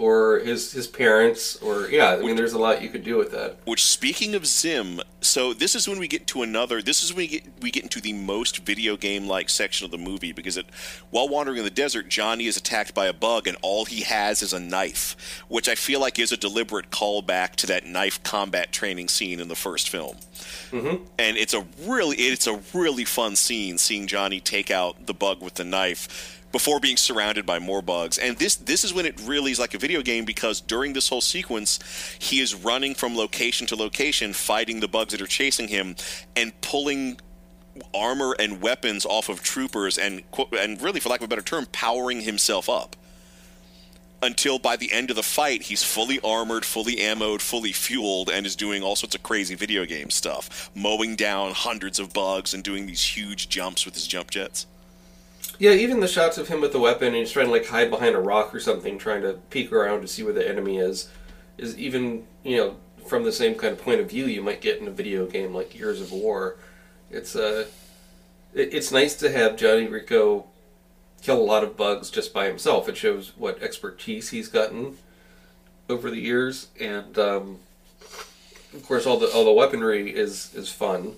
or 0.01 0.39
his 0.39 0.71
his 0.71 0.87
parents 0.87 1.55
or 1.61 1.87
yeah 1.89 2.15
i 2.15 2.21
mean 2.21 2.35
there's 2.35 2.53
a 2.53 2.59
lot 2.59 2.81
you 2.81 2.89
could 2.89 3.03
do 3.03 3.17
with 3.17 3.31
that 3.31 3.57
Which, 3.65 3.83
speaking 3.85 4.35
of 4.35 4.45
Zim, 4.45 4.99
so 5.21 5.53
this 5.53 5.75
is 5.75 5.87
when 5.87 5.99
we 5.99 6.07
get 6.07 6.25
to 6.27 6.41
another. 6.41 6.81
This 6.81 7.03
is 7.03 7.13
when 7.13 7.17
we 7.17 7.27
get 7.27 7.43
we 7.61 7.71
get 7.71 7.83
into 7.83 8.01
the 8.01 8.13
most 8.13 8.59
video 8.59 8.97
game 8.97 9.27
like 9.27 9.49
section 9.49 9.85
of 9.85 9.91
the 9.91 9.97
movie 9.97 10.31
because 10.31 10.57
it, 10.57 10.65
while 11.11 11.29
wandering 11.29 11.59
in 11.59 11.63
the 11.63 11.69
desert, 11.69 12.09
Johnny 12.09 12.47
is 12.47 12.57
attacked 12.57 12.93
by 12.93 13.05
a 13.05 13.13
bug 13.13 13.47
and 13.47 13.57
all 13.61 13.85
he 13.85 14.01
has 14.01 14.41
is 14.41 14.53
a 14.53 14.59
knife, 14.59 15.43
which 15.47 15.69
I 15.69 15.75
feel 15.75 15.99
like 15.99 16.17
is 16.17 16.31
a 16.31 16.37
deliberate 16.37 16.89
callback 16.89 17.55
to 17.57 17.67
that 17.67 17.85
knife 17.85 18.21
combat 18.23 18.71
training 18.71 19.07
scene 19.07 19.39
in 19.39 19.47
the 19.47 19.55
first 19.55 19.89
film. 19.89 20.17
Mm-hmm. 20.71 21.03
And 21.19 21.37
it's 21.37 21.53
a 21.53 21.65
really 21.85 22.17
it's 22.17 22.47
a 22.47 22.59
really 22.73 23.05
fun 23.05 23.35
scene 23.35 23.77
seeing 23.77 24.07
Johnny 24.07 24.39
take 24.39 24.71
out 24.71 25.05
the 25.05 25.13
bug 25.13 25.41
with 25.41 25.55
the 25.55 25.63
knife 25.63 26.40
before 26.51 26.79
being 26.79 26.97
surrounded 26.97 27.45
by 27.45 27.59
more 27.59 27.81
bugs. 27.81 28.17
And 28.17 28.37
this 28.37 28.55
this 28.55 28.83
is 28.83 28.93
when 28.93 29.05
it 29.05 29.19
really 29.21 29.51
is 29.51 29.59
like 29.59 29.73
a 29.73 29.77
video 29.77 30.01
game 30.01 30.25
because 30.25 30.61
during 30.61 30.93
this 30.93 31.09
whole 31.09 31.21
sequence, 31.21 31.79
he 32.19 32.39
is 32.39 32.55
running 32.55 32.95
from 32.95 33.15
location 33.15 33.67
to 33.67 33.75
location, 33.75 34.33
fighting 34.33 34.79
the 34.79 34.87
bugs 34.87 35.11
that 35.11 35.21
are 35.21 35.27
chasing 35.27 35.67
him, 35.67 35.95
and 36.35 36.59
pulling 36.61 37.19
armor 37.93 38.35
and 38.39 38.61
weapons 38.61 39.05
off 39.05 39.29
of 39.29 39.41
troopers, 39.41 39.97
and 39.97 40.23
and 40.57 40.81
really, 40.81 40.99
for 40.99 41.09
lack 41.09 41.21
of 41.21 41.25
a 41.25 41.27
better 41.27 41.41
term, 41.41 41.67
powering 41.71 42.21
himself 42.21 42.69
up. 42.69 42.95
Until 44.23 44.59
by 44.59 44.75
the 44.75 44.91
end 44.91 45.09
of 45.09 45.15
the 45.15 45.23
fight, 45.23 45.63
he's 45.63 45.81
fully 45.81 46.19
armored, 46.19 46.63
fully 46.63 46.97
ammoed, 46.97 47.41
fully 47.41 47.71
fueled, 47.71 48.29
and 48.29 48.45
is 48.45 48.55
doing 48.55 48.83
all 48.83 48.95
sorts 48.95 49.15
of 49.15 49.23
crazy 49.23 49.55
video 49.55 49.83
game 49.83 50.11
stuff, 50.11 50.69
mowing 50.75 51.15
down 51.15 51.53
hundreds 51.53 51.97
of 51.97 52.13
bugs 52.13 52.53
and 52.53 52.63
doing 52.63 52.85
these 52.85 53.03
huge 53.03 53.49
jumps 53.49 53.83
with 53.83 53.95
his 53.95 54.05
jump 54.05 54.29
jets. 54.29 54.67
Yeah 55.61 55.73
even 55.73 55.99
the 55.99 56.07
shots 56.07 56.39
of 56.39 56.47
him 56.47 56.59
with 56.59 56.71
the 56.71 56.79
weapon 56.79 57.09
and 57.09 57.17
he's 57.17 57.31
trying 57.31 57.45
to 57.45 57.51
like 57.51 57.67
hide 57.67 57.91
behind 57.91 58.15
a 58.15 58.19
rock 58.19 58.51
or 58.51 58.59
something 58.59 58.97
trying 58.97 59.21
to 59.21 59.33
peek 59.51 59.71
around 59.71 60.01
to 60.01 60.07
see 60.07 60.23
where 60.23 60.33
the 60.33 60.49
enemy 60.49 60.79
is 60.79 61.07
is 61.59 61.77
even 61.77 62.25
you 62.43 62.57
know 62.57 62.77
from 63.05 63.23
the 63.25 63.31
same 63.31 63.53
kind 63.53 63.73
of 63.73 63.79
point 63.79 63.99
of 63.99 64.09
view 64.09 64.25
you 64.25 64.41
might 64.41 64.59
get 64.59 64.79
in 64.81 64.87
a 64.87 64.91
video 64.91 65.27
game 65.27 65.53
like 65.53 65.69
Gears 65.69 66.01
of 66.01 66.11
War. 66.11 66.57
It's 67.11 67.35
uh, 67.35 67.67
it, 68.55 68.73
it's 68.73 68.91
nice 68.91 69.13
to 69.17 69.31
have 69.31 69.55
Johnny 69.55 69.85
Rico 69.85 70.47
kill 71.21 71.39
a 71.39 71.43
lot 71.43 71.63
of 71.63 71.77
bugs 71.77 72.09
just 72.09 72.33
by 72.33 72.47
himself. 72.47 72.89
It 72.89 72.97
shows 72.97 73.33
what 73.37 73.61
expertise 73.61 74.29
he's 74.29 74.47
gotten 74.47 74.97
over 75.87 76.09
the 76.09 76.19
years, 76.19 76.69
and 76.79 77.19
um, 77.19 77.59
of 78.73 78.83
course 78.87 79.05
all 79.05 79.17
the 79.17 79.27
all 79.27 79.45
the 79.45 79.51
weaponry 79.51 80.09
is 80.09 80.55
is 80.55 80.71
fun. 80.71 81.17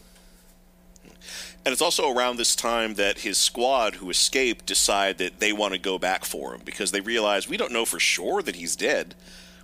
And 1.66 1.72
it's 1.72 1.82
also 1.82 2.12
around 2.12 2.38
this 2.38 2.56
time 2.56 2.96
that 2.96 3.20
his 3.20 3.38
squad 3.38 3.96
who 3.96 4.10
escaped 4.10 4.66
decide 4.66 5.18
that 5.20 5.40
they 5.40 5.54
want 5.54 5.74
to 5.74 5.80
go 5.80 5.98
back 5.98 6.26
for 6.26 6.54
him 6.54 6.62
because 6.66 6.92
they 6.92 7.02
realize 7.02 7.48
we 7.48 7.58
don't 7.58 7.72
know 7.72 7.86
for 7.86 8.00
sure 8.00 8.42
that 8.42 8.58
he's 8.58 8.76
dead. 8.76 9.16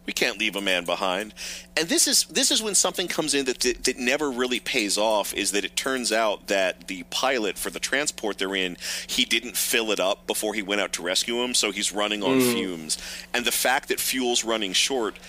We 0.06 0.14
can't 0.14 0.40
leave 0.40 0.56
a 0.56 0.62
man 0.62 0.86
behind. 0.86 1.36
And 1.78 1.88
this 1.88 2.08
is 2.08 2.24
this 2.26 2.50
is 2.50 2.64
when 2.64 2.74
something 2.74 3.08
comes 3.08 3.36
in 3.36 3.46
that, 3.46 3.60
that 3.60 3.84
that 3.84 3.98
never 4.00 4.32
really 4.32 4.60
pays 4.60 4.98
off 4.98 5.34
is 5.36 5.52
that 5.52 5.66
it 5.66 5.76
turns 5.76 6.12
out 6.12 6.48
that 6.48 6.88
the 6.88 7.04
pilot 7.12 7.60
for 7.60 7.70
the 7.70 7.80
transport 7.80 8.40
they're 8.40 8.56
in, 8.56 8.78
he 9.06 9.24
didn't 9.24 9.56
fill 9.56 9.92
it 9.92 10.00
up 10.00 10.26
before 10.26 10.56
he 10.56 10.64
went 10.64 10.82
out 10.82 10.94
to 10.94 11.04
rescue 11.04 11.44
him, 11.44 11.54
so 11.54 11.70
he's 11.70 11.92
running 11.92 12.24
on 12.24 12.40
mm. 12.40 12.54
fumes. 12.54 12.98
And 13.36 13.46
the 13.46 13.52
fact 13.52 13.90
that 13.90 14.00
fuel's 14.00 14.44
running 14.44 14.74
short 14.74 15.20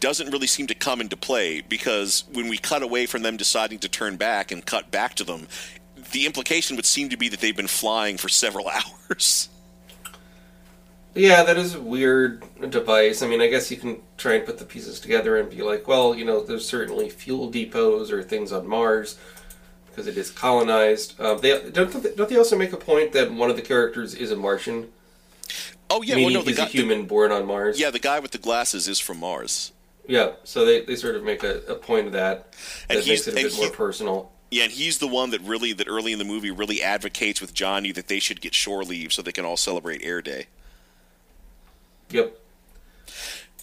doesn't 0.00 0.30
really 0.30 0.46
seem 0.46 0.66
to 0.66 0.74
come 0.74 1.00
into 1.00 1.16
play 1.16 1.62
because 1.62 2.24
when 2.32 2.48
we 2.48 2.58
cut 2.58 2.82
away 2.82 3.06
from 3.06 3.22
them 3.22 3.38
deciding 3.38 3.78
to 3.78 3.88
turn 3.88 4.16
back 4.16 4.52
and 4.52 4.66
cut 4.66 4.90
back 4.90 5.14
to 5.14 5.24
them, 5.24 5.48
the 6.12 6.26
implication 6.26 6.76
would 6.76 6.86
seem 6.86 7.08
to 7.10 7.16
be 7.16 7.28
that 7.28 7.40
they've 7.40 7.56
been 7.56 7.66
flying 7.66 8.16
for 8.16 8.28
several 8.28 8.68
hours. 9.10 9.48
Yeah, 11.14 11.44
that 11.44 11.56
is 11.56 11.74
a 11.74 11.80
weird 11.80 12.44
device. 12.68 13.22
I 13.22 13.26
mean, 13.26 13.40
I 13.40 13.46
guess 13.48 13.70
you 13.70 13.78
can 13.78 14.02
try 14.18 14.34
and 14.34 14.44
put 14.44 14.58
the 14.58 14.66
pieces 14.66 15.00
together 15.00 15.38
and 15.38 15.48
be 15.48 15.62
like, 15.62 15.88
well, 15.88 16.14
you 16.14 16.26
know, 16.26 16.42
there's 16.44 16.68
certainly 16.68 17.08
fuel 17.08 17.50
depots 17.50 18.10
or 18.12 18.22
things 18.22 18.52
on 18.52 18.66
Mars 18.66 19.18
because 19.88 20.06
it 20.06 20.18
is 20.18 20.30
colonized. 20.30 21.18
Um, 21.18 21.38
they 21.40 21.70
don't 21.70 21.90
they, 22.02 22.14
don't 22.14 22.28
they 22.28 22.36
also 22.36 22.56
make 22.58 22.74
a 22.74 22.76
point 22.76 23.12
that 23.12 23.32
one 23.32 23.48
of 23.48 23.56
the 23.56 23.62
characters 23.62 24.14
is 24.14 24.30
a 24.30 24.36
Martian, 24.36 24.88
Oh 25.88 26.02
yeah, 26.02 26.16
meaning 26.16 26.34
well 26.34 26.40
no, 26.40 26.42
the 26.42 26.50
he's 26.50 26.58
guy, 26.58 26.64
a 26.66 26.68
human 26.68 27.06
born 27.06 27.32
on 27.32 27.46
Mars. 27.46 27.80
yeah, 27.80 27.88
the 27.90 27.98
guy 27.98 28.18
with 28.20 28.32
the 28.32 28.38
glasses 28.38 28.86
is 28.86 28.98
from 29.00 29.18
Mars. 29.20 29.72
yeah. 30.06 30.32
So 30.44 30.66
they, 30.66 30.84
they 30.84 30.96
sort 30.96 31.16
of 31.16 31.24
make 31.24 31.42
a, 31.44 31.60
a 31.66 31.76
point 31.76 32.08
of 32.08 32.12
that. 32.12 32.52
That 32.88 32.94
he's- 33.02 33.06
makes 33.06 33.26
it 33.26 33.32
a 33.32 33.34
bit 33.36 33.52
he- 33.52 33.60
more 33.62 33.70
personal. 33.70 34.32
Yeah, 34.50 34.64
and 34.64 34.72
he's 34.72 34.98
the 34.98 35.08
one 35.08 35.30
that 35.30 35.40
really 35.40 35.72
that 35.72 35.88
early 35.88 36.12
in 36.12 36.18
the 36.18 36.24
movie 36.24 36.50
really 36.50 36.82
advocates 36.82 37.40
with 37.40 37.52
Johnny 37.52 37.92
that 37.92 38.08
they 38.08 38.20
should 38.20 38.40
get 38.40 38.54
shore 38.54 38.84
leave 38.84 39.12
so 39.12 39.22
they 39.22 39.32
can 39.32 39.44
all 39.44 39.56
celebrate 39.56 40.02
Air 40.02 40.22
Day. 40.22 40.46
Yep. 42.10 42.38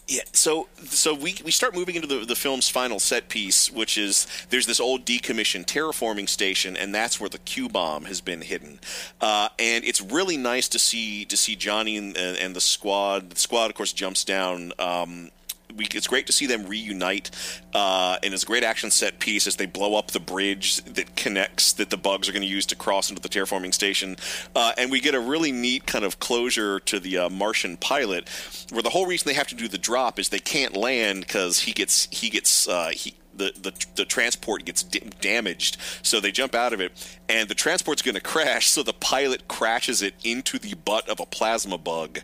Yeah, 0.06 0.24
so 0.34 0.68
so 0.84 1.14
we 1.14 1.38
we 1.46 1.52
start 1.52 1.74
moving 1.74 1.96
into 1.96 2.08
the 2.08 2.26
the 2.26 2.36
film's 2.36 2.68
final 2.68 3.00
set 3.00 3.30
piece, 3.30 3.72
which 3.72 3.98
is 3.98 4.28
there's 4.50 4.66
this 4.66 4.82
old 4.82 5.06
decommissioned 5.06 5.66
terraforming 5.66 6.28
station, 6.28 6.76
and 6.76 6.94
that's 6.94 7.22
where 7.22 7.30
the 7.30 7.38
Q 7.38 7.70
bomb 7.70 8.04
has 8.06 8.20
been 8.20 8.42
hidden. 8.42 8.82
Uh, 9.22 9.48
and 9.58 9.86
it's 9.86 10.02
really 10.02 10.36
nice 10.36 10.68
to 10.68 10.80
see 10.80 11.24
to 11.26 11.38
see 11.38 11.56
Johnny 11.56 11.96
and, 11.96 12.18
and 12.18 12.54
the 12.54 12.62
squad. 12.62 13.30
The 13.30 13.40
squad, 13.40 13.70
of 13.70 13.76
course, 13.76 13.94
jumps 13.94 14.26
down. 14.26 14.74
Um, 14.78 15.32
we, 15.76 15.88
it's 15.94 16.08
great 16.08 16.28
to 16.28 16.34
see 16.34 16.46
them 16.46 16.66
reunite, 16.66 17.32
uh, 17.74 18.18
and 18.24 18.34
it's 18.34 18.44
a 18.44 18.46
great 18.46 18.64
action 18.64 18.92
set 18.92 19.20
piece 19.20 19.48
as 19.48 19.56
they 19.56 19.66
blow 19.66 19.96
up 19.96 20.12
the 20.12 20.20
bridge 20.20 20.78
that 20.84 21.16
connects 21.16 21.74
that 21.74 21.90
the 21.90 21.98
bugs 21.98 22.30
are 22.30 22.32
going 22.32 22.44
to 22.44 22.48
use 22.48 22.66
to 22.68 22.76
cross 22.76 23.10
into 23.10 23.22
the 23.22 23.30
terraforming 23.30 23.74
station, 23.74 24.16
uh, 24.56 24.74
and 24.78 24.92
we 24.92 25.00
get 25.00 25.16
a 25.16 25.20
really 25.20 25.52
neat 25.52 25.86
kind 25.86 26.06
of 26.06 26.20
closure 26.20 26.80
to 26.80 27.00
the 27.00 27.18
uh, 27.18 27.30
Martian 27.30 27.78
pilot, 27.78 28.30
where 28.72 28.84
the 28.84 28.90
whole 28.90 29.06
reason 29.06 29.28
they 29.28 29.34
have 29.34 29.48
to 29.48 29.56
do 29.56 29.68
the 29.68 29.78
drop 29.78 30.20
is 30.20 30.30
they 30.30 30.40
can't 30.40 30.76
land 30.76 31.22
because 31.22 31.62
he 31.62 31.72
gets 31.72 32.08
he 32.12 32.30
gets 32.30 32.68
uh, 32.68 32.90
he 32.94 33.16
the, 33.36 33.52
the, 33.60 33.86
the 33.96 34.06
transport 34.06 34.66
gets 34.66 34.84
d- 34.84 35.02
damaged, 35.22 35.78
so 36.02 36.20
they 36.20 36.32
jump 36.32 36.54
out 36.54 36.74
of 36.74 36.80
it, 36.80 36.92
and 37.28 37.50
the 37.50 37.56
transport's 37.56 38.02
going 38.02 38.16
to 38.16 38.22
crash. 38.22 38.68
So 38.68 38.84
the 38.84 38.94
pilot 38.94 39.48
crashes 39.48 40.02
it 40.02 40.14
into 40.24 40.60
the 40.60 40.76
butt 40.76 41.10
of 41.10 41.20
a 41.20 41.26
plasma 41.26 41.78
bug, 41.78 42.20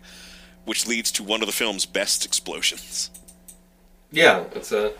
which 0.65 0.87
leads 0.87 1.11
to 1.13 1.23
one 1.23 1.41
of 1.41 1.47
the 1.47 1.53
film's 1.53 1.85
best 1.85 2.25
explosions. 2.25 3.09
Yeah, 4.11 4.45
it's 4.53 4.71
a 4.71 4.93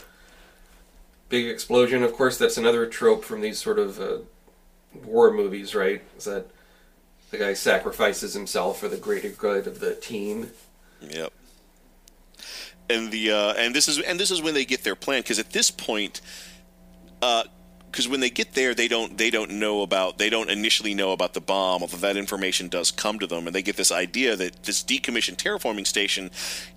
big 1.30 1.48
explosion. 1.48 2.04
Of 2.04 2.14
course, 2.14 2.38
that's 2.38 2.58
another 2.58 2.86
trope 2.86 3.24
from 3.24 3.42
these 3.42 3.60
sort 3.60 3.80
of 3.80 4.00
uh, 4.00 4.18
war 5.04 5.32
movies, 5.32 5.74
right? 5.74 6.02
Is 6.18 6.26
that 6.26 6.48
the 7.32 7.38
guy 7.38 7.54
sacrifices 7.54 8.34
himself 8.34 8.80
for 8.80 8.88
the 8.88 8.98
greater 8.98 9.30
good 9.30 9.68
of 9.68 9.80
the 9.80 9.96
team. 9.96 10.52
Yep. 11.02 11.32
And 12.90 13.12
the 13.12 13.32
uh, 13.32 13.54
and 13.54 13.76
this 13.76 13.88
is 13.88 14.00
and 14.00 14.20
this 14.20 14.32
is 14.32 14.42
when 14.42 14.54
they 14.54 14.66
get 14.66 14.84
their 14.84 14.96
plan 14.96 15.22
because 15.22 15.38
at 15.38 15.52
this 15.52 15.70
point, 15.70 16.22
because 17.92 18.08
when 18.08 18.20
they 18.20 18.30
get 18.30 18.54
there, 18.54 18.74
they 18.74 18.88
don't 18.88 19.18
they 19.18 19.30
don't 19.30 19.52
know 19.52 19.82
about 19.82 20.18
they 20.18 20.30
don't 20.30 20.50
initially 20.50 20.94
know 20.94 21.12
about 21.12 21.34
the 21.34 21.42
bomb, 21.42 21.82
although 21.82 21.98
that 21.98 22.18
information 22.18 22.68
does 22.68 22.92
come 22.92 23.20
to 23.20 23.28
them, 23.28 23.48
and 23.48 23.56
they 23.56 23.62
get 23.62 23.78
this 23.78 23.92
idea 23.92 24.36
that 24.36 24.64
this 24.64 24.84
decommissioned 24.84 25.38
terraforming 25.38 25.88
station, 25.88 26.32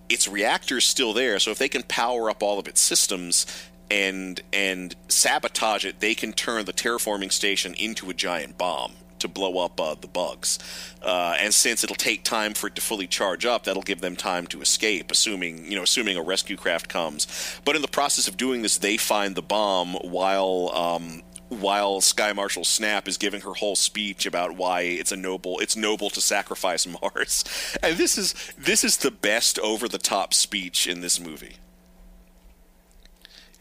its 0.09 0.27
reactor 0.29 0.79
is 0.79 0.85
still 0.85 1.13
there, 1.13 1.39
so 1.39 1.51
if 1.51 1.59
they 1.59 1.69
can 1.69 1.83
power 1.85 2.31
up 2.31 2.43
all 2.43 2.59
of 2.59 2.67
its 2.67 2.81
systems 2.81 3.47
and 3.91 4.43
and 4.53 4.97
sabotage 5.09 5.85
it, 5.85 6.01
they 6.01 6.15
can 6.15 6.33
turn 6.33 6.65
the 6.65 6.73
terraforming 6.73 7.33
station 7.33 7.75
into 7.75 8.09
a 8.11 8.15
giant 8.15 8.57
bomb 8.57 8.93
to 9.23 9.29
blow 9.29 9.59
up 9.59 9.81
uh, 9.81 9.95
the 10.01 10.07
bugs. 10.07 10.59
Uh, 11.03 11.37
and 11.41 11.53
since 11.53 11.83
it'll 11.83 11.97
take 11.97 12.23
time 12.23 12.55
for 12.55 12.69
it 12.69 12.75
to 12.77 12.81
fully 12.81 13.07
charge 13.07 13.45
up, 13.45 13.65
that'll 13.65 13.83
give 13.83 14.01
them 14.01 14.15
time 14.15 14.47
to 14.49 14.61
escape, 14.61 15.11
assuming 15.11 15.65
you 15.71 15.77
know, 15.77 15.83
assuming 15.83 16.17
a 16.17 16.23
rescue 16.23 16.57
craft 16.57 16.89
comes. 16.89 17.27
But 17.65 17.77
in 17.77 17.83
the 17.83 17.89
process 17.89 18.29
of 18.29 18.37
doing 18.37 18.63
this, 18.63 18.79
they 18.79 18.97
find 18.97 19.35
the 19.35 19.43
bomb 19.43 19.95
while. 19.95 20.71
Um, 20.75 21.23
while 21.61 22.01
Sky 22.01 22.33
Marshal 22.33 22.63
Snapp 22.63 23.07
is 23.07 23.19
giving 23.19 23.43
her 23.43 23.53
whole 23.53 23.77
speech 23.77 24.25
about 24.25 24.57
why 24.57 24.81
it's 24.83 25.13
a 25.13 25.17
noble 25.17 25.59
it's 25.59 25.77
noble 25.77 26.09
to 26.09 26.21
sacrifice 26.21 26.87
Mars. 27.03 27.45
And 27.83 27.99
this 27.99 28.17
is 28.17 28.35
this 28.57 28.83
is 28.83 28.97
the 28.97 29.11
best 29.11 29.59
over 29.59 29.87
the 29.87 29.99
top 29.99 30.33
speech 30.33 30.87
in 30.87 31.03
this 31.03 31.21
movie. 31.21 31.57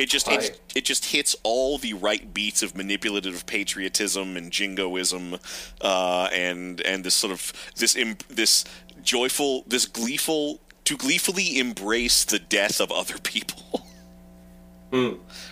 It 0.02 0.10
just 0.10 0.28
it, 0.28 0.60
it 0.74 0.84
just 0.84 1.06
hits 1.06 1.36
all 1.44 1.78
the 1.78 1.94
right 1.94 2.34
beats 2.34 2.64
of 2.64 2.76
manipulative 2.76 3.46
patriotism 3.46 4.36
and 4.36 4.52
jingoism, 4.52 5.38
uh, 5.80 6.28
and 6.34 6.82
and 6.82 7.04
this 7.04 7.14
sort 7.14 7.32
of 7.32 7.54
this 7.76 7.96
im- 7.96 8.18
this 8.28 8.66
joyful 9.04 9.64
this 9.68 9.86
gleeful 9.86 10.60
to 10.86 10.98
gleefully 10.98 11.60
embrace 11.60 12.26
the 12.26 12.40
death 12.40 12.82
of 12.82 12.92
other 12.92 13.20
people. 13.20 13.86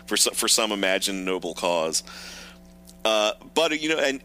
For 0.08 0.18
some, 0.18 0.34
for 0.34 0.50
some 0.50 0.72
imagined 0.74 1.24
noble 1.24 1.54
cause. 1.54 2.04
Uh, 3.06 3.32
but 3.54 3.80
you 3.80 3.88
know, 3.88 4.00
and 4.00 4.20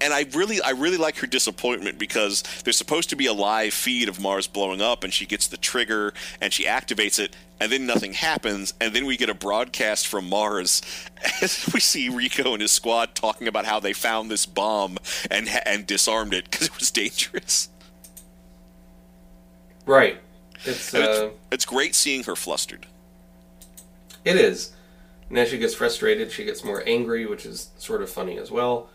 and 0.00 0.12
I 0.12 0.26
really 0.32 0.60
I 0.60 0.70
really 0.70 0.96
like 0.96 1.18
her 1.18 1.26
disappointment 1.26 1.98
because 1.98 2.42
there's 2.64 2.76
supposed 2.76 3.10
to 3.10 3.16
be 3.16 3.26
a 3.26 3.32
live 3.32 3.74
feed 3.74 4.08
of 4.08 4.20
Mars 4.20 4.46
blowing 4.46 4.80
up, 4.80 5.04
and 5.04 5.12
she 5.12 5.26
gets 5.26 5.46
the 5.46 5.56
trigger 5.56 6.12
and 6.40 6.52
she 6.52 6.64
activates 6.64 7.18
it, 7.18 7.36
and 7.60 7.70
then 7.70 7.86
nothing 7.86 8.14
happens, 8.14 8.74
and 8.80 8.94
then 8.94 9.06
we 9.06 9.16
get 9.16 9.28
a 9.28 9.34
broadcast 9.34 10.06
from 10.06 10.28
Mars, 10.28 10.82
and 11.24 11.50
we 11.74 11.80
see 11.80 12.08
Rico 12.08 12.52
and 12.52 12.62
his 12.62 12.72
squad 12.72 13.14
talking 13.14 13.48
about 13.48 13.66
how 13.66 13.80
they 13.80 13.92
found 13.92 14.30
this 14.30 14.46
bomb 14.46 14.98
and 15.30 15.48
and 15.66 15.86
disarmed 15.86 16.34
it 16.34 16.50
because 16.50 16.68
it 16.68 16.78
was 16.78 16.90
dangerous. 16.90 17.68
Right. 19.86 20.20
It's 20.64 20.94
uh, 20.94 20.98
it's, 21.00 21.36
it's 21.52 21.64
great 21.64 21.94
seeing 21.94 22.24
her 22.24 22.36
flustered. 22.36 22.86
it 24.24 24.36
is. 24.36 24.72
And 25.28 25.38
as 25.38 25.48
she 25.48 25.58
gets 25.58 25.74
frustrated, 25.74 26.32
she 26.32 26.44
gets 26.44 26.64
more 26.64 26.82
angry, 26.86 27.24
which 27.24 27.46
is 27.46 27.70
sort 27.78 28.02
of 28.02 28.10
funny 28.10 28.36
as 28.36 28.50
well. 28.50 28.90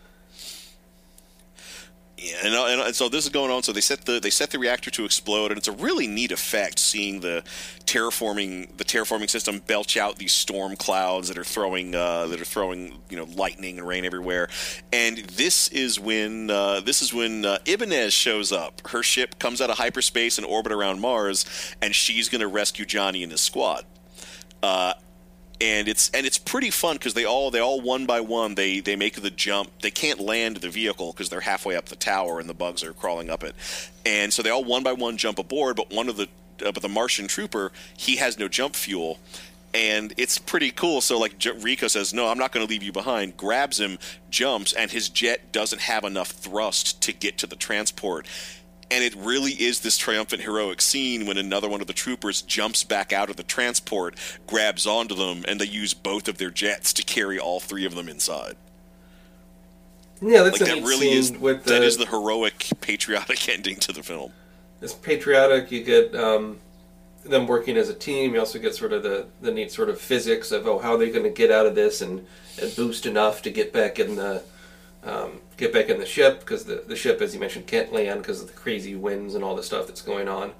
And, 2.42 2.54
and, 2.54 2.80
and 2.80 2.94
so 2.94 3.10
this 3.10 3.24
is 3.24 3.30
going 3.30 3.50
on. 3.50 3.62
So 3.62 3.72
they 3.72 3.82
set 3.82 4.06
the 4.06 4.18
they 4.18 4.30
set 4.30 4.50
the 4.50 4.58
reactor 4.58 4.90
to 4.90 5.04
explode, 5.04 5.50
and 5.50 5.58
it's 5.58 5.68
a 5.68 5.72
really 5.72 6.06
neat 6.06 6.32
effect 6.32 6.78
seeing 6.78 7.20
the 7.20 7.44
terraforming 7.84 8.74
the 8.78 8.84
terraforming 8.84 9.28
system 9.28 9.58
belch 9.66 9.98
out 9.98 10.16
these 10.16 10.32
storm 10.32 10.76
clouds 10.76 11.28
that 11.28 11.36
are 11.36 11.44
throwing 11.44 11.94
uh, 11.94 12.26
that 12.28 12.40
are 12.40 12.46
throwing 12.46 13.02
you 13.10 13.18
know 13.18 13.24
lightning 13.36 13.78
and 13.78 13.86
rain 13.86 14.06
everywhere. 14.06 14.48
And 14.94 15.18
this 15.18 15.68
is 15.68 16.00
when 16.00 16.50
uh, 16.50 16.80
this 16.80 17.02
is 17.02 17.12
when 17.12 17.44
uh, 17.44 17.58
Ibanez 17.66 18.14
shows 18.14 18.50
up. 18.50 18.88
Her 18.88 19.02
ship 19.02 19.38
comes 19.38 19.60
out 19.60 19.68
of 19.68 19.76
hyperspace 19.76 20.38
and 20.38 20.46
orbit 20.46 20.72
around 20.72 21.00
Mars, 21.00 21.44
and 21.82 21.94
she's 21.94 22.30
going 22.30 22.40
to 22.40 22.48
rescue 22.48 22.86
Johnny 22.86 23.22
and 23.24 23.30
his 23.30 23.42
squad 23.42 23.84
Uh, 24.62 24.94
and 25.60 25.88
it's 25.88 26.10
and 26.10 26.26
it's 26.26 26.38
pretty 26.38 26.70
fun 26.70 26.96
because 26.96 27.14
they 27.14 27.24
all 27.24 27.50
they 27.50 27.60
all 27.60 27.80
one 27.80 28.06
by 28.06 28.20
one 28.20 28.54
they 28.54 28.80
they 28.80 28.96
make 28.96 29.20
the 29.20 29.30
jump. 29.30 29.70
They 29.80 29.90
can't 29.90 30.20
land 30.20 30.58
the 30.58 30.68
vehicle 30.68 31.12
because 31.12 31.28
they're 31.28 31.40
halfway 31.40 31.76
up 31.76 31.86
the 31.86 31.96
tower 31.96 32.40
and 32.40 32.48
the 32.48 32.54
bugs 32.54 32.84
are 32.84 32.92
crawling 32.92 33.30
up 33.30 33.42
it, 33.42 33.54
and 34.04 34.32
so 34.32 34.42
they 34.42 34.50
all 34.50 34.64
one 34.64 34.82
by 34.82 34.92
one 34.92 35.16
jump 35.16 35.38
aboard. 35.38 35.76
But 35.76 35.92
one 35.92 36.08
of 36.08 36.16
the 36.16 36.28
uh, 36.64 36.72
but 36.72 36.82
the 36.82 36.88
Martian 36.88 37.26
trooper 37.26 37.72
he 37.96 38.16
has 38.16 38.38
no 38.38 38.48
jump 38.48 38.76
fuel. 38.76 39.18
And 39.74 40.14
it's 40.16 40.38
pretty 40.38 40.70
cool. 40.70 41.02
So, 41.02 41.18
like 41.18 41.36
J- 41.36 41.50
Rico 41.50 41.86
says, 41.88 42.14
"No, 42.14 42.28
I'm 42.28 42.38
not 42.38 42.50
going 42.50 42.66
to 42.66 42.70
leave 42.70 42.82
you 42.82 42.92
behind." 42.92 43.36
Grabs 43.36 43.78
him, 43.78 43.98
jumps, 44.30 44.72
and 44.72 44.90
his 44.90 45.10
jet 45.10 45.52
doesn't 45.52 45.82
have 45.82 46.04
enough 46.04 46.30
thrust 46.30 47.02
to 47.02 47.12
get 47.12 47.36
to 47.38 47.46
the 47.46 47.56
transport 47.56 48.26
and 48.90 49.02
it 49.02 49.14
really 49.16 49.52
is 49.52 49.80
this 49.80 49.98
triumphant 49.98 50.42
heroic 50.42 50.80
scene 50.80 51.26
when 51.26 51.36
another 51.36 51.68
one 51.68 51.80
of 51.80 51.86
the 51.86 51.92
troopers 51.92 52.42
jumps 52.42 52.84
back 52.84 53.12
out 53.12 53.30
of 53.30 53.36
the 53.36 53.42
transport 53.42 54.16
grabs 54.46 54.86
onto 54.86 55.14
them 55.14 55.44
and 55.48 55.60
they 55.60 55.66
use 55.66 55.94
both 55.94 56.28
of 56.28 56.38
their 56.38 56.50
jets 56.50 56.92
to 56.92 57.02
carry 57.02 57.38
all 57.38 57.60
three 57.60 57.84
of 57.84 57.94
them 57.94 58.08
inside 58.08 58.56
Yeah, 60.20 60.42
that's 60.42 60.60
like 60.60 60.70
that 60.70 60.82
really 60.82 61.10
is 61.10 61.32
the, 61.32 61.82
is 61.82 61.96
the 61.96 62.06
heroic 62.06 62.68
patriotic 62.80 63.48
ending 63.54 63.76
to 63.76 63.92
the 63.92 64.02
film 64.02 64.32
it's 64.80 64.94
patriotic. 64.94 65.70
You 65.70 65.82
get 65.82 66.14
um, 66.14 66.58
them 67.24 67.46
working 67.46 67.76
as 67.76 67.88
a 67.88 67.94
team. 67.94 68.34
You 68.34 68.40
also 68.40 68.58
get 68.58 68.74
sort 68.74 68.92
of 68.92 69.02
the, 69.02 69.26
the 69.40 69.50
neat 69.50 69.72
sort 69.72 69.88
of 69.88 70.00
physics 70.00 70.52
of 70.52 70.66
oh 70.66 70.78
how 70.78 70.94
are 70.94 70.98
they 70.98 71.10
going 71.10 71.24
to 71.24 71.30
get 71.30 71.50
out 71.50 71.66
of 71.66 71.74
this 71.74 72.00
and, 72.00 72.26
and 72.60 72.76
boost 72.76 73.06
enough 73.06 73.42
to 73.42 73.50
get 73.50 73.72
back 73.72 73.98
in 73.98 74.16
the 74.16 74.42
um, 75.06 75.40
get 75.56 75.72
back 75.72 75.88
in 75.88 75.98
the 75.98 76.06
ship 76.06 76.40
because 76.40 76.64
the 76.64 76.84
the 76.86 76.96
ship, 76.96 77.20
as 77.22 77.32
you 77.32 77.40
mentioned, 77.40 77.66
can't 77.66 77.92
land 77.92 78.20
because 78.22 78.40
of 78.40 78.48
the 78.48 78.52
crazy 78.52 78.94
winds 78.94 79.34
and 79.34 79.42
all 79.42 79.54
the 79.54 79.62
stuff 79.62 79.86
that's 79.86 80.02
going 80.02 80.28
on. 80.28 80.52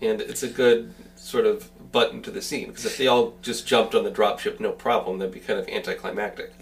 And 0.00 0.20
it's 0.20 0.44
a 0.44 0.48
good 0.48 0.94
sort 1.16 1.44
of 1.44 1.68
button 1.90 2.22
to 2.22 2.30
the 2.30 2.40
scene 2.40 2.68
because 2.68 2.84
if 2.84 2.96
they 2.96 3.08
all 3.08 3.34
just 3.42 3.66
jumped 3.66 3.94
on 3.94 4.04
the 4.04 4.12
dropship, 4.12 4.60
no 4.60 4.70
problem, 4.70 5.18
that'd 5.18 5.34
be 5.34 5.40
kind 5.40 5.58
of 5.58 5.68
anticlimactic. 5.68 6.52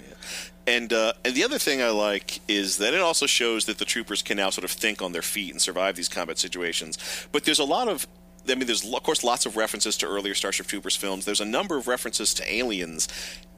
And 0.67 0.93
uh, 0.93 1.13
and 1.25 1.35
the 1.35 1.45
other 1.45 1.59
thing 1.59 1.83
I 1.83 1.91
like 1.91 2.41
is 2.49 2.79
that 2.79 2.95
it 2.95 3.01
also 3.01 3.27
shows 3.27 3.67
that 3.67 3.79
the 3.79 3.85
troopers 3.85 4.23
can 4.23 4.39
now 4.39 4.51
sort 4.51 4.65
of 4.65 4.71
think 4.71 5.03
on 5.03 5.13
their 5.13 5.23
feet 5.23 5.53
and 5.53 5.61
survive 5.61 5.95
these 5.95 6.09
combat 6.09 6.39
situations. 6.39 6.99
But 7.31 7.45
there's 7.45 7.61
a 7.61 7.65
lot 7.65 7.87
of 7.87 8.07
I 8.49 8.55
mean, 8.55 8.67
there's 8.67 8.85
of 8.85 9.03
course 9.03 9.25
lots 9.25 9.47
of 9.47 9.57
references 9.57 9.97
to 9.99 10.07
earlier 10.07 10.35
Starship 10.35 10.67
Troopers 10.67 10.97
films. 10.97 11.25
There's 11.25 11.41
a 11.41 11.47
number 11.47 11.77
of 11.77 11.89
references 11.89 12.35
to 12.35 12.53
aliens, 12.53 13.09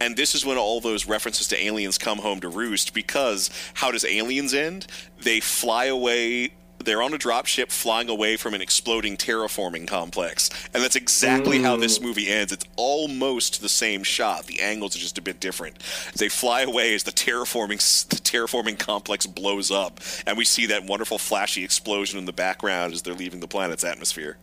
and 0.01 0.17
this 0.17 0.35
is 0.35 0.45
when 0.45 0.59
all 0.59 0.81
those 0.81 1.07
references 1.07 1.49
to 1.49 1.63
aliens 1.63 1.99
come 1.99 2.19
home 2.19 2.41
to 2.41 2.49
roost. 2.49 2.95
Because 2.95 3.51
how 3.75 3.91
does 3.91 4.05
Aliens 4.05 4.55
end? 4.55 4.87
They 5.21 5.41
fly 5.41 5.87
away. 5.87 6.53
They're 6.85 7.03
on 7.03 7.13
a 7.13 7.19
dropship 7.19 7.73
flying 7.73 8.09
away 8.09 8.37
from 8.37 8.55
an 8.55 8.63
exploding 8.63 9.17
terraforming 9.17 9.89
complex, 9.89 10.49
and 10.73 10.83
that's 10.83 10.95
exactly 10.95 11.61
how 11.61 11.77
this 11.77 11.99
mm. 11.99 12.05
movie 12.05 12.29
ends. 12.29 12.53
It's 12.53 12.65
almost 12.77 13.61
the 13.61 13.69
same 13.69 14.05
shot. 14.05 14.47
The 14.47 14.61
angles 14.61 14.95
are 14.95 15.01
just 15.01 15.19
a 15.19 15.23
bit 15.23 15.41
different. 15.41 15.83
They 16.17 16.29
fly 16.29 16.63
away 16.63 16.95
as 16.95 17.03
the 17.03 17.11
terraforming 17.11 18.09
the 18.09 18.17
terraforming 18.17 18.79
complex 18.79 19.27
blows 19.27 19.73
up, 19.73 20.01
and 20.25 20.39
we 20.39 20.45
see 20.45 20.67
that 20.67 20.87
wonderful 20.87 21.19
flashy 21.19 21.65
explosion 21.65 22.17
in 22.17 22.27
the 22.27 22.33
background 22.33 22.95
as 22.95 23.03
they're 23.03 23.13
leaving 23.13 23.41
the 23.41 23.49
planet's 23.49 23.85
atmosphere. 23.85 24.39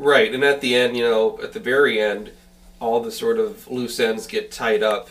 Right, 0.00 0.32
and 0.32 0.42
at 0.42 0.62
the 0.62 0.74
end, 0.74 0.96
you 0.96 1.02
know, 1.02 1.38
at 1.42 1.52
the 1.52 1.60
very 1.60 2.00
end, 2.00 2.30
all 2.80 3.02
the 3.02 3.12
sort 3.12 3.38
of 3.38 3.68
loose 3.68 4.00
ends 4.00 4.26
get 4.26 4.50
tied 4.50 4.82
up. 4.82 5.10